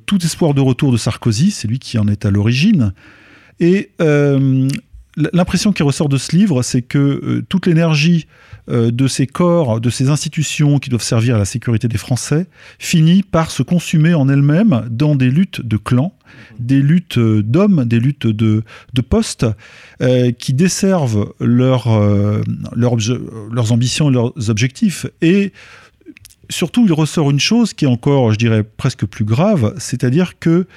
tout 0.06 0.24
espoir 0.24 0.54
de 0.54 0.62
retour 0.62 0.92
de 0.92 0.98
Sarkozy, 0.98 1.52
c'est 1.52 1.68
lui 1.68 1.80
qui 1.80 1.98
en 1.98 2.08
est 2.08 2.26
à 2.26 2.32
l'origine. 2.32 2.94
Et 3.60 3.92
l'impression 5.16 5.72
qui 5.74 5.84
ressort 5.84 6.10
de 6.10 6.18
ce 6.18 6.36
livre, 6.36 6.62
c'est 6.62 6.82
que 6.82 6.98
euh, 6.98 7.46
toute 7.48 7.68
l'énergie 7.68 8.28
euh, 8.70 8.92
de 8.92 9.08
ces 9.08 9.28
corps, 9.28 9.82
de 9.82 9.90
ces 9.90 10.10
institutions 10.10 10.80
qui 10.80 10.90
doivent 10.90 11.02
servir 11.02 11.36
à 11.36 11.38
la 11.38 11.46
sécurité 11.46 11.88
des 11.88 11.98
Français, 11.98 12.48
finit 12.80 13.24
par 13.24 13.52
se 13.52 13.64
consumer 13.64 14.14
en 14.14 14.30
elle-même 14.30 14.88
dans 14.90 15.16
des 15.16 15.30
luttes 15.30 15.62
de 15.62 15.78
clans, 15.78 16.14
des 16.60 16.82
luttes 16.82 17.18
euh, 17.18 17.44
d'hommes, 17.44 17.86
des 17.86 18.00
luttes 18.00 18.28
de, 18.28 18.64
de 18.94 19.02
postes, 19.02 19.46
qui 20.40 20.54
desservent 20.54 21.32
leur, 21.40 21.88
leurs 22.76 23.72
ambitions 23.72 24.10
et 24.10 24.14
leurs 24.14 24.50
objectifs. 24.50 25.06
Et 25.22 25.54
surtout, 26.52 26.86
il 26.86 26.94
ressort 26.94 27.32
une 27.32 27.40
chose 27.40 27.74
qui 27.74 27.86
est 27.86 27.88
encore, 27.88 28.32
je 28.32 28.38
dirais, 28.38 28.64
presque 28.64 29.06
plus 29.06 29.26
grave, 29.26 29.74
c'est-à-dire 29.78 30.40
que 30.40 30.68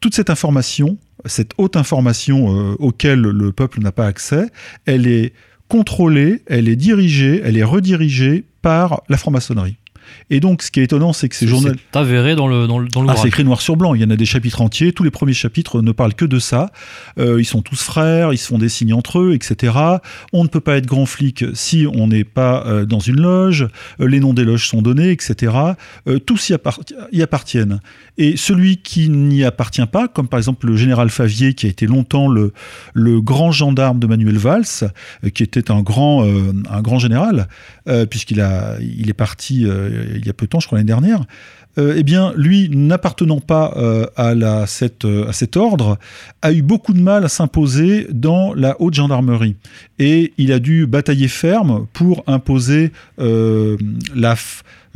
toute 0.00 0.14
cette 0.14 0.30
information, 0.30 0.98
cette 1.24 1.52
haute 1.58 1.76
information 1.76 2.54
euh, 2.54 2.76
auquel 2.78 3.20
le 3.20 3.52
peuple 3.52 3.80
n'a 3.80 3.92
pas 3.92 4.06
accès, 4.06 4.46
elle 4.84 5.06
est 5.06 5.32
contrôlée, 5.68 6.42
elle 6.46 6.68
est 6.68 6.76
dirigée, 6.76 7.40
elle 7.44 7.56
est 7.56 7.64
redirigée 7.64 8.44
par 8.62 9.02
la 9.08 9.16
franc-maçonnerie. 9.16 9.76
Et 10.30 10.40
donc, 10.40 10.62
ce 10.62 10.70
qui 10.70 10.80
est 10.80 10.84
étonnant, 10.84 11.12
c'est 11.12 11.28
que 11.28 11.36
ces 11.36 11.46
journaux... 11.46 11.68
C'est 11.92 11.98
avéré 11.98 12.34
dans 12.34 12.48
le 12.48 12.66
dans 12.66 12.78
le- 12.78 12.88
dans 12.88 13.06
Ah, 13.08 13.14
c'est 13.16 13.28
écrit 13.28 13.44
noir 13.44 13.60
sur 13.60 13.76
blanc. 13.76 13.94
Il 13.94 14.00
y 14.02 14.04
en 14.04 14.10
a 14.10 14.16
des 14.16 14.24
chapitres 14.26 14.60
entiers. 14.60 14.92
Tous 14.92 15.02
les 15.04 15.10
premiers 15.10 15.32
chapitres 15.32 15.82
ne 15.82 15.92
parlent 15.92 16.14
que 16.14 16.24
de 16.24 16.38
ça. 16.38 16.70
Euh, 17.18 17.40
ils 17.40 17.44
sont 17.44 17.62
tous 17.62 17.80
frères, 17.80 18.32
ils 18.32 18.38
se 18.38 18.48
font 18.48 18.58
des 18.58 18.68
signes 18.68 18.92
entre 18.94 19.20
eux, 19.20 19.34
etc. 19.34 19.74
On 20.32 20.42
ne 20.42 20.48
peut 20.48 20.60
pas 20.60 20.76
être 20.76 20.86
grand 20.86 21.06
flic 21.06 21.44
si 21.54 21.86
on 21.92 22.08
n'est 22.08 22.24
pas 22.24 22.64
euh, 22.66 22.84
dans 22.84 22.98
une 23.00 23.20
loge. 23.20 23.68
Euh, 24.00 24.06
les 24.08 24.20
noms 24.20 24.34
des 24.34 24.44
loges 24.44 24.68
sont 24.68 24.82
donnés, 24.82 25.10
etc. 25.10 25.52
Tous 26.26 26.48
y, 26.50 26.54
appart- 26.54 26.92
y 27.12 27.22
appartiennent. 27.22 27.80
Et 28.18 28.36
celui 28.36 28.78
qui 28.78 29.08
n'y 29.10 29.44
appartient 29.44 29.84
pas, 29.86 30.08
comme 30.08 30.28
par 30.28 30.38
exemple 30.38 30.66
le 30.66 30.76
général 30.76 31.10
Favier, 31.10 31.54
qui 31.54 31.66
a 31.66 31.68
été 31.68 31.86
longtemps 31.86 32.28
le, 32.28 32.52
le 32.94 33.20
grand 33.20 33.52
gendarme 33.52 33.98
de 33.98 34.06
Manuel 34.06 34.38
Valls, 34.38 34.64
qui 35.34 35.42
était 35.42 35.70
un 35.70 35.82
grand, 35.82 36.24
un 36.24 36.82
grand 36.82 36.98
général, 36.98 37.48
puisqu'il 38.10 38.40
a, 38.40 38.76
il 38.80 39.08
est 39.10 39.14
parti 39.14 39.66
il 40.14 40.26
y 40.26 40.30
a 40.30 40.32
peu 40.32 40.46
de 40.46 40.50
temps, 40.50 40.60
je 40.60 40.66
crois 40.66 40.78
l'année 40.78 40.88
dernière, 40.88 41.24
euh, 41.78 41.94
eh 41.96 42.02
bien, 42.02 42.32
lui, 42.36 42.70
n'appartenant 42.70 43.40
pas 43.40 43.74
euh, 43.76 44.06
à, 44.16 44.30
euh, 44.32 45.28
à 45.28 45.32
cet 45.32 45.56
ordre, 45.56 45.98
a 46.40 46.52
eu 46.52 46.62
beaucoup 46.62 46.94
de 46.94 47.00
mal 47.00 47.24
à 47.24 47.28
s'imposer 47.28 48.06
dans 48.10 48.54
la 48.54 48.80
haute 48.80 48.94
gendarmerie. 48.94 49.56
Et 49.98 50.32
il 50.38 50.52
a 50.52 50.58
dû 50.58 50.86
batailler 50.86 51.28
ferme 51.28 51.86
pour 51.92 52.24
imposer 52.26 52.92
la, 53.18 54.34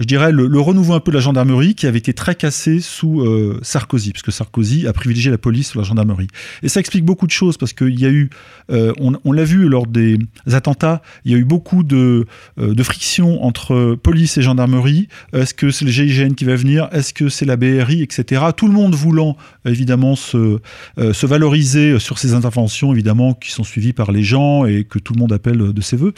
je 0.00 0.06
dirais, 0.06 0.32
le, 0.32 0.60
renouveau 0.60 0.94
un 0.94 1.00
peu 1.00 1.12
de 1.12 1.16
la 1.16 1.22
gendarmerie 1.22 1.74
qui 1.74 1.86
avait 1.86 1.98
été 1.98 2.14
très 2.14 2.34
cassé 2.34 2.80
sous 2.80 3.20
euh, 3.20 3.60
Sarkozy, 3.62 4.12
puisque 4.12 4.32
Sarkozy 4.32 4.86
a 4.86 4.94
privilégié 4.94 5.30
la 5.30 5.36
police 5.36 5.68
sur 5.68 5.78
la 5.78 5.84
gendarmerie. 5.84 6.28
Et 6.62 6.70
ça 6.70 6.80
explique 6.80 7.04
beaucoup 7.04 7.26
de 7.26 7.32
choses, 7.32 7.58
parce 7.58 7.74
qu'il 7.74 8.00
y 8.00 8.06
a 8.06 8.08
eu, 8.08 8.30
euh, 8.72 8.94
on, 8.98 9.32
l'a 9.32 9.44
vu 9.44 9.68
lors 9.68 9.86
des 9.86 10.16
attentats, 10.50 11.02
il 11.26 11.32
y 11.32 11.34
a 11.34 11.38
eu 11.38 11.44
beaucoup 11.44 11.82
de, 11.82 12.24
euh, 12.58 12.74
de 12.74 12.82
frictions 12.82 13.44
entre 13.44 13.94
police 14.02 14.38
et 14.38 14.42
gendarmerie. 14.42 15.08
Est-ce 15.34 15.52
que 15.52 15.70
c'est 15.70 15.84
le 15.84 15.90
GIGN 15.90 16.32
qui 16.32 16.46
va 16.46 16.56
venir? 16.56 16.88
Est-ce 16.92 17.12
que 17.12 17.28
c'est 17.28 17.44
la 17.44 17.56
BRI, 17.56 18.02
etc. 18.02 18.42
Tout 18.56 18.68
le 18.68 18.72
monde 18.72 18.94
voulant, 18.94 19.36
évidemment, 19.66 20.16
se, 20.16 20.60
se 20.96 21.26
valoriser 21.26 21.98
sur 21.98 22.18
ces 22.18 22.32
interventions, 22.32 22.92
évidemment, 22.94 23.34
qui 23.34 23.50
sont 23.50 23.64
suivies 23.64 23.92
par 23.92 24.12
les 24.12 24.22
gens 24.22 24.64
et 24.64 24.84
que 24.84 24.98
tout 24.98 25.12
le 25.12 25.18
monde 25.18 25.32
appelle 25.34 25.74
de 25.74 25.80
ses 25.82 25.96
voeux. 25.96 26.14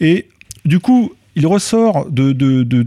Et 0.00 0.28
du 0.66 0.80
coup, 0.80 1.14
il 1.36 1.46
ressort 1.46 2.10
de, 2.10 2.32
de, 2.32 2.86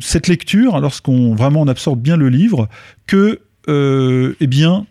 cette 0.00 0.28
lecture, 0.28 0.80
lorsqu'on 0.80 1.34
vraiment 1.34 1.62
on 1.62 1.68
absorbe 1.68 2.00
bien 2.00 2.16
le 2.16 2.28
livre, 2.28 2.68
que 3.06 3.40
euh, 3.68 4.34
eh 4.40 4.46
bien, 4.46 4.86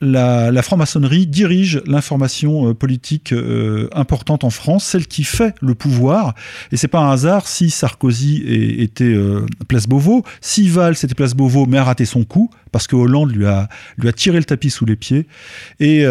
la, 0.00 0.62
franc-maçonnerie 0.62 1.26
dirige 1.26 1.82
l'information 1.86 2.68
euh, 2.68 2.74
politique 2.74 3.32
euh, 3.32 3.88
importante 3.92 4.42
en 4.42 4.50
France, 4.50 4.84
celle 4.84 5.06
qui 5.06 5.22
fait 5.22 5.54
le 5.60 5.74
pouvoir. 5.74 6.34
Et 6.72 6.76
c'est 6.76 6.88
pas 6.88 7.00
un 7.00 7.10
hasard 7.12 7.46
si 7.46 7.70
Sarkozy 7.70 8.42
était 8.78 9.14
Place 9.68 9.86
Beauvau, 9.86 10.24
si 10.40 10.68
Valls 10.68 10.96
était 11.02 11.14
Place 11.14 11.34
Beauvau 11.34 11.66
mais 11.66 11.78
a 11.78 11.84
raté 11.84 12.04
son 12.04 12.24
coup, 12.24 12.50
parce 12.72 12.86
que 12.86 12.96
Hollande 12.96 13.32
lui 13.32 13.46
a, 13.46 13.68
lui 13.98 14.08
a 14.08 14.12
tiré 14.12 14.38
le 14.38 14.44
tapis 14.44 14.70
sous 14.70 14.86
les 14.86 14.96
pieds. 14.96 15.26
Et 15.78 16.06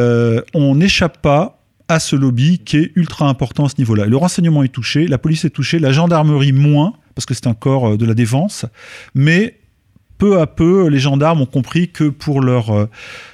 on 0.53 0.75
n'échappe 0.75 1.21
pas 1.21 1.57
à 1.87 1.99
ce 1.99 2.15
lobby 2.15 2.59
qui 2.59 2.77
est 2.77 2.91
ultra 2.95 3.27
important 3.27 3.65
à 3.65 3.69
ce 3.69 3.75
niveau-là. 3.77 4.05
Le 4.05 4.15
renseignement 4.15 4.63
est 4.63 4.69
touché, 4.69 5.07
la 5.07 5.17
police 5.17 5.43
est 5.43 5.49
touchée, 5.49 5.77
la 5.77 5.91
gendarmerie 5.91 6.53
moins, 6.53 6.93
parce 7.21 7.27
que 7.27 7.33
c'est 7.35 7.47
un 7.47 7.53
corps 7.53 7.91
euh, 7.91 7.97
de 7.97 8.05
la 8.05 8.15
défense, 8.15 8.65
mais 9.13 9.59
peu 10.21 10.39
à 10.39 10.45
peu, 10.45 10.85
les 10.87 10.99
gendarmes 10.99 11.41
ont 11.41 11.47
compris 11.47 11.89
que 11.89 12.03
pour 12.03 12.41
leur 12.41 12.69
euh, 12.69 12.87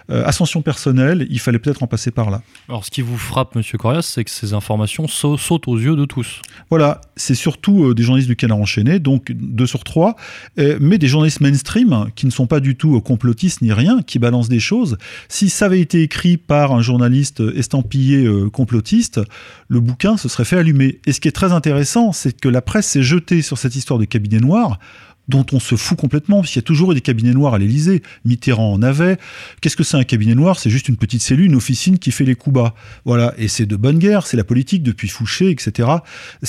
euh, 0.10 0.24
ascension 0.26 0.62
personnelle, 0.62 1.28
il 1.30 1.38
fallait 1.38 1.60
peut-être 1.60 1.84
en 1.84 1.88
passer 1.88 2.12
par 2.12 2.30
là. 2.30 2.42
Alors, 2.70 2.86
ce 2.86 2.92
qui 2.92 3.02
vous 3.02 3.18
frappe, 3.18 3.56
Monsieur 3.56 3.78
Corias, 3.78 4.04
c'est 4.04 4.24
que 4.24 4.32
ces 4.32 4.54
informations 4.54 5.06
sautent 5.06 5.68
aux 5.68 5.78
yeux 5.78 5.98
de 5.98 6.06
tous. 6.06 6.42
Voilà, 6.70 7.02
c'est 7.18 7.36
surtout 7.36 7.84
euh, 7.84 7.94
des 7.94 8.04
journalistes 8.04 8.30
du 8.30 8.38
Canard 8.38 8.60
enchaîné, 8.60 9.00
donc 9.00 9.34
deux 9.34 9.68
sur 9.68 9.84
trois, 9.84 10.16
mais 10.56 10.98
des 10.98 11.10
journalistes 11.10 11.42
mainstream 11.42 12.08
qui 12.16 12.26
ne 12.26 12.32
sont 12.32 12.48
pas 12.48 12.62
du 12.62 12.78
tout 12.78 13.02
complotistes 13.02 13.62
ni 13.62 13.74
rien, 13.74 14.02
qui 14.02 14.18
balancent 14.18 14.48
des 14.48 14.62
choses. 14.62 14.98
Si 15.28 15.50
ça 15.50 15.66
avait 15.66 15.82
été 15.82 16.04
écrit 16.04 16.38
par 16.38 16.72
un 16.72 16.82
journaliste 16.82 17.44
estampillé 17.54 18.26
complotiste, 18.54 19.20
le 19.68 19.82
bouquin 19.82 20.16
se 20.16 20.30
serait 20.30 20.46
fait 20.46 20.58
allumer. 20.58 21.02
Et 21.06 21.12
ce 21.12 21.20
qui 21.20 21.28
est 21.28 21.34
très 21.34 21.52
intéressant, 21.52 22.14
c'est 22.14 22.40
que 22.40 22.48
la 22.48 22.62
presse 22.62 22.88
s'est 22.88 23.04
jetée 23.04 23.42
sur 23.42 23.58
cette 23.58 23.76
histoire 23.76 24.00
de 24.00 24.06
cabinet 24.06 24.40
noir 24.40 24.80
dont 25.28 25.46
on 25.52 25.60
se 25.60 25.76
fout 25.76 25.98
complètement, 25.98 26.38
parce 26.38 26.52
qu'il 26.52 26.60
y 26.60 26.64
a 26.64 26.68
toujours 26.68 26.92
eu 26.92 26.96
des 26.96 27.02
cabinets 27.02 27.34
noirs 27.34 27.54
à 27.54 27.58
l'Élysée. 27.58 28.02
Mitterrand 28.26 28.74
en 28.74 28.82
avait. 28.82 29.18
Qu'est-ce 29.62 29.76
que 29.76 29.84
c'est 29.84 29.98
un 29.98 30.04
cabinet 30.04 30.36
noir? 30.36 30.60
C'est 30.60 30.70
juste 30.70 30.90
une 30.90 30.98
petite 30.98 31.22
cellule, 31.22 31.48
une 31.48 31.56
officine 31.56 32.00
qui 32.00 32.12
fait 32.12 32.26
les 32.26 32.36
coups 32.36 32.54
bas. 32.54 32.76
Voilà. 33.06 33.34
Et 33.38 33.48
c'est 33.48 33.66
de 33.66 33.76
bonne 33.76 34.00
guerre, 34.00 34.26
c'est 34.26 34.38
la 34.38 34.44
politique 34.44 34.84
depuis 34.84 35.08
Fouché, 35.08 35.50
etc. 35.50 35.90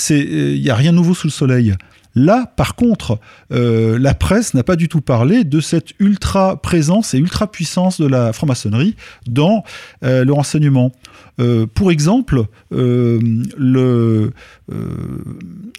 Il 0.09 0.61
n'y 0.61 0.69
a 0.69 0.75
rien 0.75 0.91
de 0.91 0.97
nouveau 0.97 1.13
sous 1.13 1.27
le 1.27 1.31
soleil. 1.31 1.75
Là, 2.15 2.51
par 2.55 2.75
contre, 2.75 3.19
euh, 3.51 3.99
la 3.99 4.13
presse 4.13 4.53
n'a 4.53 4.63
pas 4.63 4.75
du 4.75 4.89
tout 4.89 5.01
parlé 5.01 5.43
de 5.43 5.59
cette 5.59 5.91
ultra 5.99 6.59
présence 6.59 7.13
et 7.13 7.17
ultra 7.19 7.51
puissance 7.51 8.01
de 8.01 8.07
la 8.07 8.33
franc-maçonnerie 8.33 8.95
dans 9.27 9.63
euh, 10.03 10.25
le 10.25 10.33
renseignement. 10.33 10.91
Euh, 11.39 11.65
pour 11.65 11.91
exemple, 11.91 12.45
le, 12.71 14.31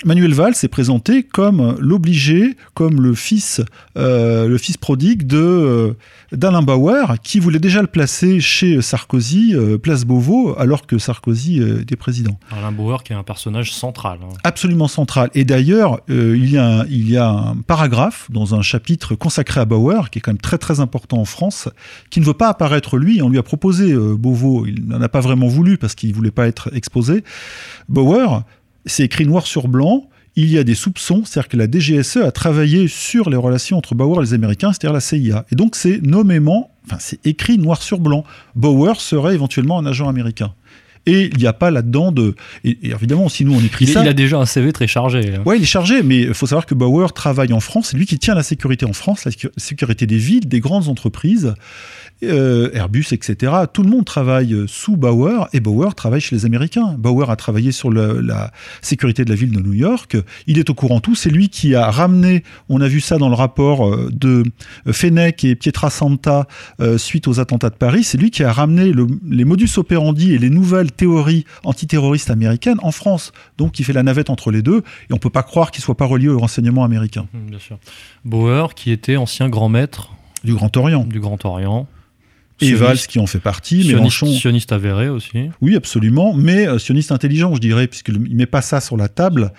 Manuel 0.04 0.34
Valls 0.34 0.54
s'est 0.54 0.68
présenté 0.68 1.22
comme 1.22 1.76
l'obligé, 1.78 2.56
comme 2.74 3.00
le 3.00 3.14
fils, 3.14 3.60
le 3.96 4.56
fils 4.56 4.76
prodigue 4.76 5.26
de 5.26 5.94
d'Alain 6.32 6.62
Bauer, 6.62 7.16
qui 7.24 7.40
voulait 7.40 7.58
déjà 7.58 7.80
le 7.80 7.88
placer 7.88 8.40
chez 8.40 8.80
Sarkozy, 8.82 9.54
place 9.82 10.04
Beauvau, 10.04 10.54
alors 10.58 10.86
que 10.86 10.98
Sarkozy 10.98 11.60
était 11.60 11.96
président. 11.96 12.38
Alain 12.50 12.70
Bauer, 12.70 13.02
qui 13.02 13.12
est 13.12 13.16
un 13.16 13.24
personnage 13.24 13.72
central. 13.72 14.18
Hein. 14.22 14.34
Absolument 14.44 14.88
central. 14.88 15.30
Et 15.34 15.44
d'ailleurs, 15.44 16.00
il, 16.08 16.50
y 16.50 16.56
a 16.56 16.80
un, 16.80 16.86
il 16.86 17.10
y 17.10 17.16
a 17.16 17.28
un 17.28 17.56
paragraphe 17.56 18.30
dans 18.30 18.54
un 18.54 18.62
chapitre 18.62 19.14
consacré 19.14 19.60
à 19.60 19.64
Bauer, 19.64 20.10
qui 20.10 20.18
est 20.18 20.22
quand 20.22 20.32
même 20.32 20.38
très 20.38 20.58
très 20.58 20.80
important 20.80 21.18
en 21.18 21.24
France, 21.24 21.68
qui 22.10 22.20
ne 22.20 22.24
veut 22.24 22.34
pas 22.34 22.48
apparaître 22.48 22.96
lui. 22.96 23.22
On 23.22 23.28
lui 23.28 23.38
a 23.38 23.42
proposé 23.42 23.92
euh, 23.92 24.16
Beauvau, 24.16 24.66
il 24.66 24.86
n'en 24.86 25.00
a 25.00 25.08
pas 25.08 25.20
vraiment 25.20 25.48
voulu 25.50 25.76
parce 25.76 25.94
qu'il 25.94 26.10
ne 26.10 26.14
voulait 26.14 26.30
pas 26.30 26.46
être 26.46 26.74
exposé. 26.74 27.24
Bauer, 27.88 28.44
c'est 28.86 29.04
écrit 29.04 29.26
noir 29.26 29.46
sur 29.46 29.68
blanc. 29.68 30.08
Il 30.36 30.50
y 30.50 30.58
a 30.58 30.64
des 30.64 30.74
soupçons, 30.74 31.24
c'est-à-dire 31.24 31.48
que 31.48 31.56
la 31.56 31.66
DGSE 31.70 32.18
a 32.18 32.30
travaillé 32.30 32.88
sur 32.88 33.28
les 33.28 33.36
relations 33.36 33.76
entre 33.76 33.94
Bauer 33.94 34.20
et 34.20 34.24
les 34.24 34.34
Américains, 34.34 34.72
c'est-à-dire 34.72 34.94
la 34.94 35.00
CIA. 35.00 35.44
Et 35.50 35.56
donc 35.56 35.76
c'est 35.76 36.00
nommément, 36.02 36.70
enfin 36.86 36.96
c'est 37.00 37.24
écrit 37.26 37.58
noir 37.58 37.82
sur 37.82 37.98
blanc. 37.98 38.24
Bauer 38.54 39.00
serait 39.00 39.34
éventuellement 39.34 39.78
un 39.78 39.86
agent 39.86 40.08
américain. 40.08 40.54
Et 41.06 41.30
il 41.32 41.38
n'y 41.38 41.46
a 41.46 41.52
pas 41.52 41.70
là-dedans 41.70 42.12
de. 42.12 42.34
Et, 42.64 42.78
évidemment, 42.82 43.28
si 43.28 43.44
nous 43.44 43.54
on 43.54 43.60
écrit 43.60 43.86
il, 43.86 43.92
ça. 43.92 44.02
Il 44.02 44.08
a 44.08 44.12
déjà 44.12 44.38
un 44.38 44.46
CV 44.46 44.72
très 44.72 44.86
chargé. 44.86 45.38
Ouais, 45.46 45.56
il 45.56 45.62
est 45.62 45.66
chargé, 45.66 46.02
mais 46.02 46.20
il 46.22 46.34
faut 46.34 46.46
savoir 46.46 46.66
que 46.66 46.74
Bauer 46.74 47.12
travaille 47.12 47.52
en 47.52 47.60
France. 47.60 47.88
C'est 47.90 47.96
lui 47.96 48.06
qui 48.06 48.18
tient 48.18 48.34
la 48.34 48.42
sécurité 48.42 48.84
en 48.86 48.92
France, 48.92 49.24
la 49.24 49.32
sécurité 49.56 50.06
des 50.06 50.18
villes, 50.18 50.48
des 50.48 50.60
grandes 50.60 50.88
entreprises. 50.88 51.54
Euh, 52.22 52.70
Airbus, 52.74 53.06
etc. 53.12 53.50
Tout 53.72 53.82
le 53.82 53.88
monde 53.88 54.04
travaille 54.04 54.54
sous 54.66 54.98
Bauer 54.98 55.48
et 55.54 55.60
Bauer 55.60 55.94
travaille 55.94 56.20
chez 56.20 56.36
les 56.36 56.44
Américains. 56.44 56.94
Bauer 56.98 57.30
a 57.30 57.36
travaillé 57.36 57.72
sur 57.72 57.90
la 57.90 58.52
sécurité 58.82 59.24
de 59.24 59.30
la 59.30 59.36
ville 59.36 59.52
de 59.52 59.60
New 59.60 59.72
York. 59.72 60.18
Il 60.46 60.58
est 60.58 60.68
au 60.68 60.74
courant 60.74 61.00
tout. 61.00 61.14
C'est 61.14 61.30
lui 61.30 61.48
qui 61.48 61.74
a 61.74 61.90
ramené, 61.90 62.44
on 62.68 62.82
a 62.82 62.88
vu 62.88 63.00
ça 63.00 63.16
dans 63.16 63.30
le 63.30 63.34
rapport 63.34 63.88
euh, 63.88 64.10
de 64.12 64.42
Fenech 64.90 65.44
et 65.44 65.54
Pietrasanta 65.54 66.46
euh, 66.80 66.98
suite 66.98 67.26
aux 67.26 67.40
attentats 67.40 67.70
de 67.70 67.76
Paris. 67.76 68.04
C'est 68.04 68.18
lui 68.18 68.30
qui 68.30 68.44
a 68.44 68.52
ramené 68.52 68.92
les 69.26 69.44
modus 69.44 69.70
operandi 69.78 70.34
et 70.34 70.38
les 70.38 70.50
nouvelles 70.50 70.89
théories 70.90 71.44
antiterroristes 71.64 72.30
américaines 72.30 72.78
en 72.82 72.92
France. 72.92 73.32
Donc 73.58 73.78
il 73.78 73.84
fait 73.84 73.92
la 73.92 74.02
navette 74.02 74.30
entre 74.30 74.50
les 74.50 74.62
deux 74.62 74.82
et 75.08 75.12
on 75.12 75.18
peut 75.18 75.30
pas 75.30 75.42
croire 75.42 75.70
qu'il 75.70 75.82
soit 75.82 75.96
pas 75.96 76.06
relié 76.06 76.28
au 76.28 76.38
renseignement 76.38 76.84
américain. 76.84 77.26
Mmh, 77.32 77.50
bien 77.50 77.58
sûr. 77.58 77.78
Bauer 78.24 78.74
qui 78.74 78.90
était 78.90 79.16
ancien 79.16 79.48
grand 79.48 79.68
maître 79.68 80.12
du 80.44 80.54
Grand 80.54 80.74
Orient. 80.76 81.04
Du 81.04 81.20
Grand 81.20 81.44
Orient 81.44 81.86
et 82.60 82.74
Valls 82.74 82.98
qui 82.98 83.18
en 83.18 83.26
fait 83.26 83.38
partie. 83.38 83.82
Sioniste, 83.84 84.26
sioniste 84.26 84.72
avéré 84.72 85.08
aussi. 85.08 85.50
Oui, 85.60 85.76
absolument, 85.76 86.32
mais 86.34 86.66
euh, 86.66 86.78
sioniste 86.78 87.12
intelligent, 87.12 87.54
je 87.54 87.60
dirais, 87.60 87.86
puisqu'il 87.86 88.20
ne 88.20 88.34
met 88.34 88.46
pas 88.46 88.62
ça 88.62 88.80
sur 88.80 88.96
la 88.96 89.08
table. 89.08 89.52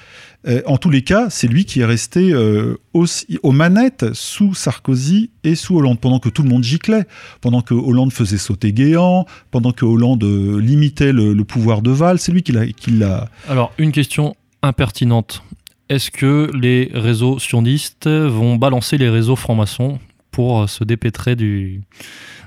Euh, 0.48 0.62
en 0.66 0.78
tous 0.78 0.90
les 0.90 1.04
cas, 1.04 1.30
c'est 1.30 1.48
lui 1.48 1.66
qui 1.66 1.82
est 1.82 1.86
resté 1.86 2.32
euh, 2.32 2.78
aussi, 2.94 3.40
aux 3.44 3.52
manettes 3.52 4.14
sous 4.14 4.54
Sarkozy 4.54 5.30
et 5.44 5.56
sous 5.56 5.78
Hollande, 5.78 6.00
pendant 6.00 6.20
que 6.20 6.30
tout 6.30 6.44
le 6.44 6.50
monde 6.50 6.64
giclait, 6.64 7.06
pendant 7.42 7.62
que 7.62 7.74
Hollande 7.74 8.12
faisait 8.12 8.38
sauter 8.38 8.74
Guéant, 8.74 9.26
pendant 9.52 9.72
que 9.72 9.86
Hollande 9.86 10.24
limitait 10.24 11.14
le, 11.14 11.42
pouvoir 11.44 11.82
de 11.82 11.92
Valls. 11.92 12.20
C'est 12.20 12.32
lui 12.32 12.44
qui 12.44 12.52
l'a. 12.52 13.30
Alors, 13.48 13.74
une 13.78 13.92
question 13.92 14.36
impertinente. 14.62 15.44
Est-ce 15.90 16.10
que 16.10 16.50
les 16.54 16.90
réseaux 16.94 17.38
sionistes 17.38 18.08
vont 18.08 18.56
balancer 18.56 18.98
les 18.98 19.10
réseaux 19.10 19.36
francs-maçons 19.36 20.00
pour 20.32 20.70
se 20.70 20.84
dépêtrer 20.86 21.36
du 21.36 21.82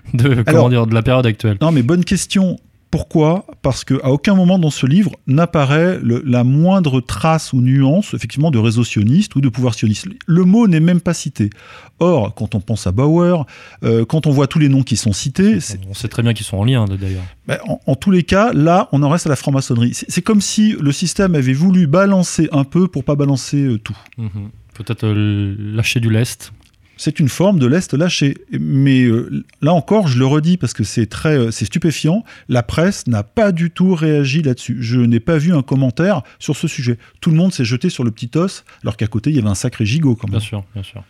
de, 0.14 0.42
comment 0.42 0.68
dire, 0.68 0.86
de 0.86 0.94
la 0.94 1.02
période 1.02 1.26
actuelle 1.26 1.56
Non, 1.60 1.72
mais 1.72 1.82
bonne 1.82 2.04
question. 2.04 2.58
Pourquoi? 2.94 3.44
Parce 3.62 3.82
qu'à 3.82 4.08
aucun 4.08 4.36
moment 4.36 4.56
dans 4.56 4.70
ce 4.70 4.86
livre 4.86 5.10
n'apparaît 5.26 5.98
la 6.04 6.44
moindre 6.44 7.00
trace 7.00 7.52
ou 7.52 7.60
nuance, 7.60 8.14
effectivement, 8.14 8.52
de 8.52 8.58
réseau 8.60 8.84
sioniste 8.84 9.34
ou 9.34 9.40
de 9.40 9.48
pouvoir 9.48 9.74
sioniste. 9.74 10.06
Le 10.28 10.44
mot 10.44 10.68
n'est 10.68 10.78
même 10.78 11.00
pas 11.00 11.12
cité. 11.12 11.50
Or, 11.98 12.32
quand 12.36 12.54
on 12.54 12.60
pense 12.60 12.86
à 12.86 12.92
Bauer, 12.92 13.46
euh, 13.82 14.04
quand 14.04 14.28
on 14.28 14.30
voit 14.30 14.46
tous 14.46 14.60
les 14.60 14.68
noms 14.68 14.84
qui 14.84 14.96
sont 14.96 15.12
cités... 15.12 15.58
On 15.90 15.94
sait 15.94 16.06
très 16.06 16.22
bien 16.22 16.34
qu'ils 16.34 16.46
sont 16.46 16.56
en 16.56 16.64
lien, 16.64 16.84
d'ailleurs. 16.84 17.24
Ben, 17.48 17.58
en, 17.66 17.96
tous 17.96 18.12
les 18.12 18.22
cas, 18.22 18.52
là, 18.52 18.88
on 18.92 19.02
en 19.02 19.08
reste 19.08 19.26
à 19.26 19.30
la 19.30 19.34
franc-maçonnerie. 19.34 19.90
C'est 19.92 20.22
comme 20.22 20.40
si 20.40 20.76
le 20.80 20.92
système 20.92 21.34
avait 21.34 21.52
voulu 21.52 21.88
balancer 21.88 22.48
un 22.52 22.62
peu 22.62 22.86
pour 22.86 23.02
pas 23.02 23.16
balancer 23.16 23.60
euh, 23.60 23.78
tout. 23.80 23.98
Mhm. 24.18 24.50
Peut-être 24.72 25.04
euh, 25.04 25.56
lâcher 25.58 25.98
du 25.98 26.10
lest 26.10 26.52
c'est 26.96 27.20
une 27.20 27.28
forme 27.28 27.58
de 27.58 27.66
l'Est 27.66 27.94
lâché. 27.94 28.36
Mais 28.52 29.04
euh, 29.04 29.44
là 29.62 29.72
encore, 29.72 30.08
je 30.08 30.18
le 30.18 30.26
redis 30.26 30.56
parce 30.56 30.72
que 30.72 30.84
c'est 30.84 31.06
très, 31.06 31.36
euh, 31.36 31.50
c'est 31.50 31.64
stupéfiant. 31.64 32.24
La 32.48 32.62
presse 32.62 33.06
n'a 33.06 33.22
pas 33.22 33.52
du 33.52 33.70
tout 33.70 33.94
réagi 33.94 34.42
là-dessus. 34.42 34.78
Je 34.80 34.98
n'ai 35.00 35.20
pas 35.20 35.38
vu 35.38 35.54
un 35.54 35.62
commentaire 35.62 36.22
sur 36.38 36.56
ce 36.56 36.68
sujet. 36.68 36.98
Tout 37.20 37.30
le 37.30 37.36
monde 37.36 37.52
s'est 37.52 37.64
jeté 37.64 37.90
sur 37.90 38.04
le 38.04 38.10
petit 38.10 38.30
os, 38.36 38.64
alors 38.82 38.96
qu'à 38.96 39.06
côté 39.06 39.30
il 39.30 39.36
y 39.36 39.38
avait 39.38 39.48
un 39.48 39.54
sacré 39.54 39.86
gigot 39.86 40.14
quand 40.14 40.28
même. 40.28 40.38
Bien 40.38 40.46
sûr, 40.46 40.64
bien 40.74 40.82
sûr. 40.82 41.02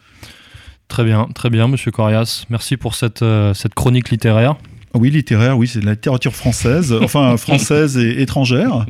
Très 0.89 1.05
bien, 1.05 1.28
très 1.35 1.51
bien, 1.51 1.66
Monsieur 1.66 1.91
Corias. 1.91 2.45
Merci 2.51 2.76
pour 2.76 2.95
cette, 2.95 3.22
euh, 3.22 3.55
cette 3.55 3.74
chronique 3.74 4.11
littéraire. 4.11 4.57
Oui, 4.95 5.11
littéraire, 5.11 5.59
oui, 5.59 5.66
c'est 5.66 5.80
de 5.80 5.87
la 5.87 5.93
littérature 5.93 6.35
française, 6.35 6.93
enfin 7.03 7.37
française 7.37 7.97
et 7.97 8.22
étrangère. 8.22 8.87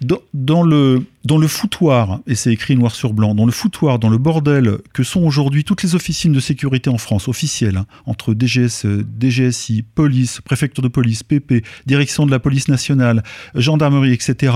Dans, 0.00 0.62
le, 0.62 1.04
foutoir, 1.46 2.20
et 2.26 2.34
c'est 2.34 2.52
écrit 2.52 2.76
noir 2.76 2.94
sur 2.94 3.12
blanc, 3.12 3.34
dans 3.34 3.44
le 3.44 3.52
foutoir, 3.52 3.98
dans 3.98 4.08
le 4.08 4.16
bordel 4.16 4.78
que 4.94 5.02
sont 5.02 5.20
aujourd'hui 5.20 5.64
toutes 5.64 5.82
les 5.82 5.94
officines 5.94 6.32
de 6.32 6.40
sécurité 6.40 6.88
en 6.88 6.96
France, 6.96 7.28
officielles, 7.28 7.76
hein, 7.76 7.86
entre 8.06 8.32
DGS, 8.32 8.86
euh, 8.86 9.04
DGSI, 9.18 9.82
police, 9.82 10.40
préfecture 10.40 10.82
de 10.82 10.88
police, 10.88 11.22
PP, 11.22 11.64
direction 11.86 12.24
de 12.24 12.30
la 12.30 12.38
police 12.38 12.68
nationale, 12.68 13.22
gendarmerie, 13.54 14.12
etc., 14.12 14.54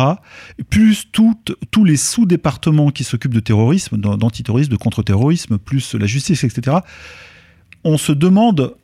plus 0.70 1.08
tous 1.12 1.84
les 1.84 1.96
sous-départements 1.96 2.90
qui 2.90 3.04
s'occupent 3.04 3.34
de 3.34 3.40
terrorisme, 3.40 3.98
d'an- 3.98 4.16
d'antiterrorisme, 4.16 4.70
de 4.70 4.76
contre-terrorisme, 4.76 5.58
plus 5.58 5.94
la 5.94 6.06
justice, 6.06 6.44
etc., 6.44 6.78
on 7.84 7.98
se 7.98 8.12
demande 8.12 8.74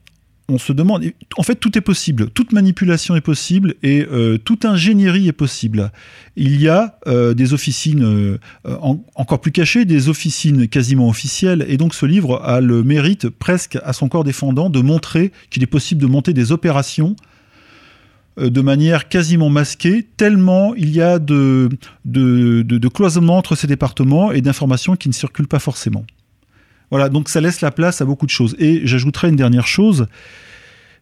on 0.51 0.59
se 0.59 0.73
demande, 0.73 1.05
en 1.37 1.43
fait, 1.43 1.55
tout 1.55 1.79
est 1.79 1.81
possible, 1.81 2.31
toute 2.31 2.53
manipulation 2.53 3.15
est 3.17 3.21
possible 3.21 3.75
et 3.83 4.05
euh, 4.11 4.37
toute 4.39 4.65
ingénierie 4.65 5.29
est 5.29 5.33
possible. 5.33 5.93
Il 6.37 6.61
y 6.61 6.69
a 6.69 6.99
euh, 7.07 7.35
des 7.35 7.53
officines 7.55 8.05
euh, 8.05 8.39
en- 8.65 8.99
encore 9.15 9.41
plus 9.41 9.53
cachées, 9.53 9.85
des 9.85 10.09
officines 10.09 10.69
quasiment 10.69 11.09
officielles, 11.09 11.65
et 11.69 11.77
donc 11.77 11.95
ce 11.95 12.05
livre 12.07 12.43
a 12.45 12.61
le 12.61 12.83
mérite 12.83 13.29
presque 13.29 13.79
à 13.85 13.93
son 13.93 14.09
corps 14.09 14.25
défendant 14.25 14.71
de 14.71 14.81
montrer 14.81 15.33
qu'il 15.51 15.63
est 15.63 15.67
possible 15.67 16.01
de 16.03 16.07
monter 16.07 16.33
des 16.33 16.53
opérations 16.53 17.15
de 18.37 18.61
manière 18.61 19.09
quasiment 19.09 19.51
masquée, 19.51 20.07
tellement 20.17 20.75
il 20.75 20.91
y 20.91 21.03
a 21.03 21.19
de, 21.19 21.69
de, 22.05 22.65
entre 23.29 23.55
ces 23.55 23.67
départements 23.67 24.33
et 24.33 24.41
d'informations 24.41 24.97
qui 24.97 25.09
ne 25.09 25.15
circulent 25.15 25.49
pas 25.49 25.59
forcément. 25.59 26.05
Voilà, 26.91 27.09
donc 27.09 27.29
ça 27.29 27.41
laisse 27.41 27.61
la 27.61 27.71
place 27.71 28.01
à 28.01 28.05
beaucoup 28.05 28.27
de 28.27 28.31
choses. 28.31 28.57
Et 28.59 28.83
j'ajouterai 28.85 29.29
une 29.29 29.37
dernière 29.37 29.67
chose, 29.67 30.07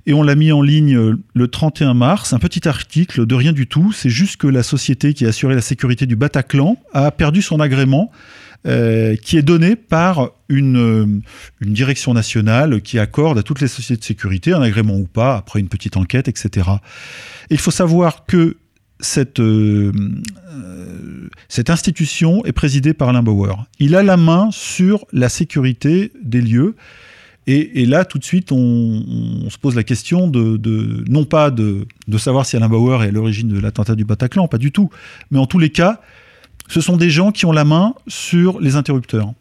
et 0.09 0.15
on 0.15 0.23
l'a 0.23 0.35
mis 0.35 0.52
en 0.52 0.62
ligne 0.62 0.97
euh, 0.97 1.19
le 1.35 1.48
31 1.48 1.93
mars, 1.93 2.32
un 2.32 2.39
petit 2.39 2.66
article 2.66 3.27
de 3.27 3.35
rien 3.35 3.52
du 3.52 3.66
tout, 3.66 3.93
c'est 3.93 4.09
juste 4.09 4.39
que 4.39 4.47
la 4.47 4.62
société 4.62 5.12
qui 5.12 5.27
a 5.27 5.28
assuré 5.28 5.55
la 5.55 5.60
sécurité 5.60 6.06
du 6.06 6.16
Bataclan 6.16 6.78
a 6.94 7.10
perdu 7.10 7.43
son 7.43 7.60
agrément, 7.60 8.10
euh, 8.66 9.16
qui 9.16 9.36
est 9.36 9.43
donné 9.43 9.77
par 9.77 10.31
une, 10.48 10.78
euh, 10.78 11.06
une 11.60 11.73
direction 11.74 12.15
nationale 12.15 12.81
qui 12.81 12.98
accorde 12.98 13.36
à 13.39 13.43
toutes 13.43 13.60
les 13.60 13.69
sociétés 13.69 14.01
de 14.01 14.05
sécurité, 14.05 14.55
un 14.55 14.62
agrément 14.62 14.97
ou 14.97 15.06
pas, 15.06 15.36
après 15.36 15.60
une 15.60 15.69
petite 15.69 15.98
enquête, 15.98 16.27
etc. 16.27 16.69
Et 17.51 17.55
il 17.55 17.60
faut 17.60 17.70
savoir 17.70 18.24
que 18.24 18.56
cette, 19.01 19.41
euh, 19.41 19.93
euh, 20.53 21.29
cette 21.49 21.70
institution 21.70 22.45
est 22.45 22.53
présidée 22.53 22.95
par 22.95 23.09
Alain 23.09 23.23
Bauer. 23.23 23.66
Il 23.79 23.95
a 23.95 24.03
la 24.03 24.16
main 24.16 24.49
sur 24.51 25.07
la 25.12 25.29
sécurité 25.29 26.12
des 26.23 26.41
lieux. 26.41 26.75
Et, 27.51 27.87
là, 27.87 28.05
tout 28.05 28.19
de 28.19 28.25
suite, 28.25 28.53
on, 28.53 29.49
se 29.49 29.57
pose 29.57 29.75
la 29.75 29.83
question 29.83 30.29
de, 30.29 30.59
de- 30.59 31.03
non 31.09 31.25
pas 31.25 31.51
de, 31.51 31.87
de 32.07 32.19
savoir 32.19 32.45
si 32.45 32.57
Alain 32.57 32.69
Bauer 32.69 33.03
est 33.03 33.09
à 33.09 33.11
l'origine 33.11 33.49
de 33.49 33.59
l'attentat 33.59 33.95
du 33.95 34.05
Bataclan, 34.05 34.49
pas 34.49 34.59
du 34.59 34.70
tout. 34.70 34.91
Mais 35.31 35.39
en 35.39 35.47
tous 35.47 35.59
les 35.59 35.70
cas, 35.70 36.03
ce 36.69 36.83
sont 36.83 36.99
des 36.99 37.09
gens 37.09 37.33
qui 37.33 37.47
ont 37.47 37.53
la 37.53 37.65
main 37.65 37.95
sur 38.07 38.61
les 38.61 38.77
interrupteurs. 38.77 39.33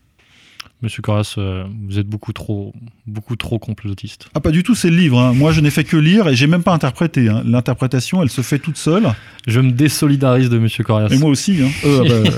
Monsieur 0.83 1.01
Corras, 1.01 1.35
euh, 1.39 1.65
vous 1.87 1.97
êtes 1.97 2.05
beaucoup 2.07 2.33
trop, 2.33 2.71
beaucoup 3.07 3.35
trop 3.35 3.57
complotiste. 3.57 4.27
Ah, 4.35 4.39
pas 4.39 4.51
du 4.51 4.61
tout, 4.61 4.75
c'est 4.75 4.91
le 4.91 4.95
livre. 4.97 5.19
hein. 5.19 5.33
Moi, 5.33 5.51
je 5.51 5.59
n'ai 5.61 5.71
fait 5.71 5.83
que 5.83 5.97
lire 5.97 6.27
et 6.27 6.35
j'ai 6.35 6.45
même 6.45 6.61
pas 6.61 6.73
interprété. 6.73 7.29
hein. 7.29 7.41
L'interprétation, 7.45 8.21
elle 8.21 8.29
se 8.29 8.41
fait 8.41 8.59
toute 8.59 8.77
seule. 8.77 9.07
Je 9.47 9.59
me 9.59 9.71
désolidarise 9.71 10.49
de 10.51 10.59
Monsieur 10.59 10.83
Corras. 10.83 11.07
Et 11.09 11.17
moi 11.17 11.31
aussi. 11.31 11.59
hein. 11.63 11.69
Euh, 11.83 12.23
ah 12.27 12.29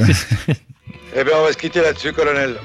bah, 0.47 0.53
Eh 1.17 1.23
bien, 1.25 1.33
on 1.41 1.43
va 1.45 1.51
se 1.51 1.57
quitter 1.57 1.81
là-dessus, 1.81 2.13
colonel. 2.13 2.55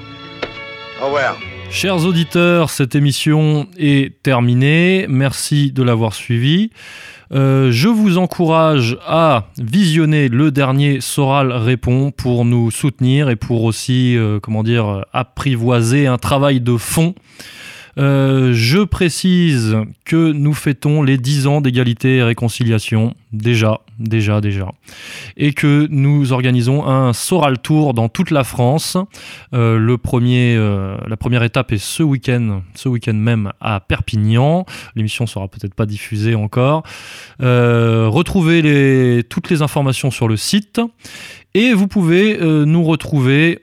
Au 1.01 1.05
revoir. 1.07 1.37
Chers 1.71 2.05
auditeurs, 2.05 2.69
cette 2.69 2.95
émission 2.95 3.67
est 3.77 4.21
terminée. 4.23 5.07
Merci 5.09 5.71
de 5.73 5.83
l'avoir 5.83 6.13
suivie. 6.13 6.69
Euh, 7.33 7.71
je 7.71 7.87
vous 7.87 8.17
encourage 8.17 8.97
à 9.05 9.45
visionner 9.57 10.29
le 10.29 10.51
dernier 10.51 11.01
Soral 11.01 11.51
répond 11.51 12.11
pour 12.11 12.45
nous 12.45 12.71
soutenir 12.71 13.29
et 13.29 13.35
pour 13.35 13.63
aussi, 13.63 14.17
euh, 14.17 14.39
comment 14.39 14.63
dire, 14.63 15.05
apprivoiser 15.11 16.07
un 16.07 16.17
travail 16.17 16.61
de 16.61 16.77
fond. 16.77 17.15
Euh, 17.97 18.51
je 18.53 18.79
précise 18.79 19.77
que 20.03 20.31
nous 20.31 20.53
fêtons 20.53 21.01
les 21.01 21.17
10 21.17 21.47
ans 21.47 21.61
d'égalité 21.61 22.17
et 22.17 22.23
réconciliation, 22.23 23.15
déjà, 23.31 23.79
déjà, 23.99 24.41
déjà, 24.41 24.71
et 25.37 25.53
que 25.53 25.87
nous 25.89 26.33
organisons 26.33 26.85
un 26.85 27.13
Soral 27.13 27.59
Tour 27.59 27.93
dans 27.93 28.09
toute 28.09 28.31
la 28.31 28.43
France. 28.43 28.97
Euh, 29.53 29.97
euh, 30.15 30.97
la 31.07 31.17
première 31.17 31.43
étape 31.43 31.71
est 31.71 31.77
ce 31.77 32.03
week-end, 32.03 32.61
ce 32.73 32.89
week-end 32.89 33.13
même 33.13 33.51
à 33.61 33.79
Perpignan. 33.79 34.65
L'émission 34.95 35.25
sera 35.25 35.47
peut-être 35.47 35.73
pas 35.73 35.85
diffusée 35.85 36.35
encore. 36.35 36.83
Retrouvez 37.39 39.23
toutes 39.29 39.49
les 39.49 39.61
informations 39.61 40.11
sur 40.11 40.27
le 40.27 40.37
site 40.37 40.81
et 41.53 41.73
vous 41.73 41.87
pouvez 41.87 42.37
nous 42.41 42.83
retrouver, 42.83 43.59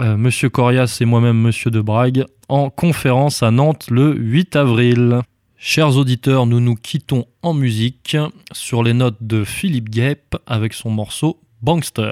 Monsieur 0.00 0.48
Corias 0.48 0.98
et 1.00 1.04
moi-même, 1.04 1.40
Monsieur 1.40 1.70
de 1.70 1.80
Brague, 1.80 2.24
en 2.48 2.70
conférence 2.70 3.42
à 3.42 3.50
Nantes 3.50 3.86
le 3.90 4.14
8 4.14 4.56
avril. 4.56 5.20
Chers 5.56 5.96
auditeurs, 5.96 6.46
nous 6.46 6.58
nous 6.58 6.74
quittons 6.74 7.26
en 7.42 7.54
musique 7.54 8.16
sur 8.50 8.82
les 8.82 8.94
notes 8.94 9.18
de 9.20 9.44
Philippe 9.44 9.90
Guep 9.90 10.36
avec 10.46 10.74
son 10.74 10.90
morceau 10.90 11.40
Bankster. 11.62 12.10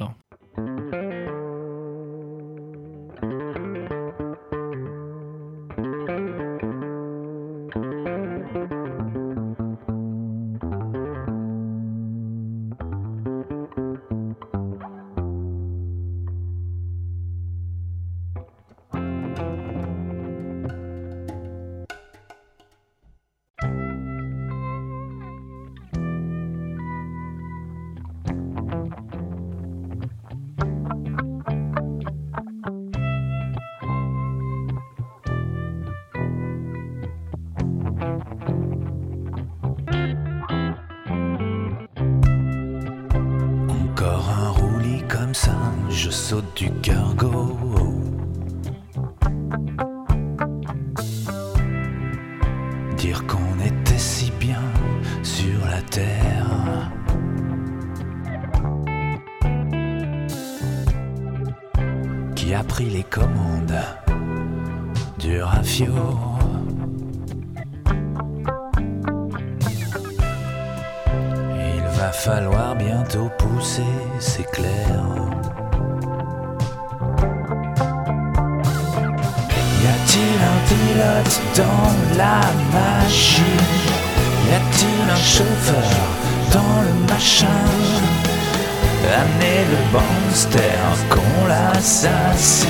Qu'on 91.08 91.46
l'assassine 91.48 92.68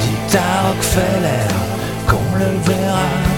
Dit 0.00 0.36
à 0.38 0.68
Rockefeller 0.68 1.48
qu'on 2.06 2.38
le 2.38 2.50
verra 2.64 3.35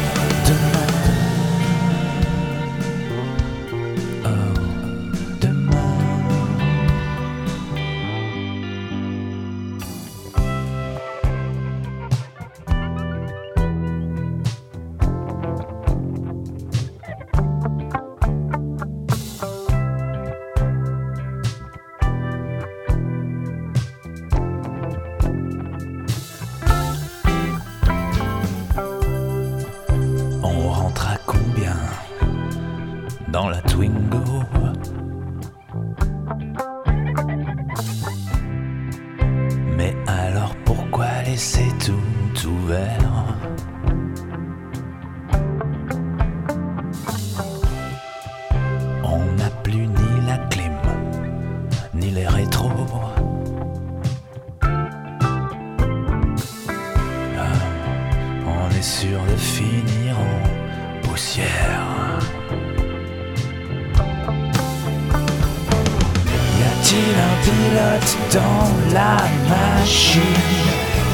dans 68.33 68.93
la 68.93 69.17
machine. 69.49 70.23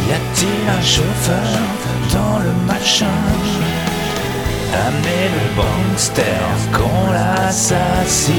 Y 0.09 0.13
a-t-il 0.13 0.69
un 0.69 0.83
chauffeur 0.83 1.51
dans 2.13 2.39
le 2.39 2.53
machin? 2.67 3.07
Amenez 4.87 5.27
le 5.37 5.45
bankster 5.57 6.47
qu'on 6.73 7.13
l'assassine. 7.13 8.35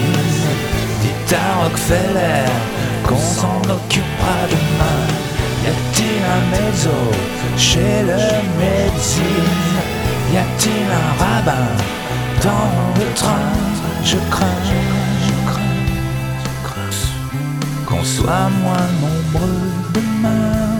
Dites 1.01 1.33
à 1.33 1.63
Rockefeller 1.63 2.45
qu'on 3.07 3.17
s'en 3.17 3.61
occupera 3.69 4.37
demain. 4.49 5.05
Y 5.63 5.67
a-t-il 5.67 6.21
un 6.35 6.43
mezzo 6.51 6.97
chez 7.57 8.03
le 8.03 8.21
médecine 8.59 9.75
Y 10.33 10.37
a-t-il 10.37 10.87
un 11.03 11.23
rabbin 11.23 11.67
dans 12.43 12.99
le 12.99 13.13
train? 13.13 13.51
Je 14.03 14.17
crains, 14.29 14.61
qu'on 18.05 18.23
soit 18.23 18.49
moins 18.61 18.87
nombreux 19.01 19.71
demain. 19.93 20.74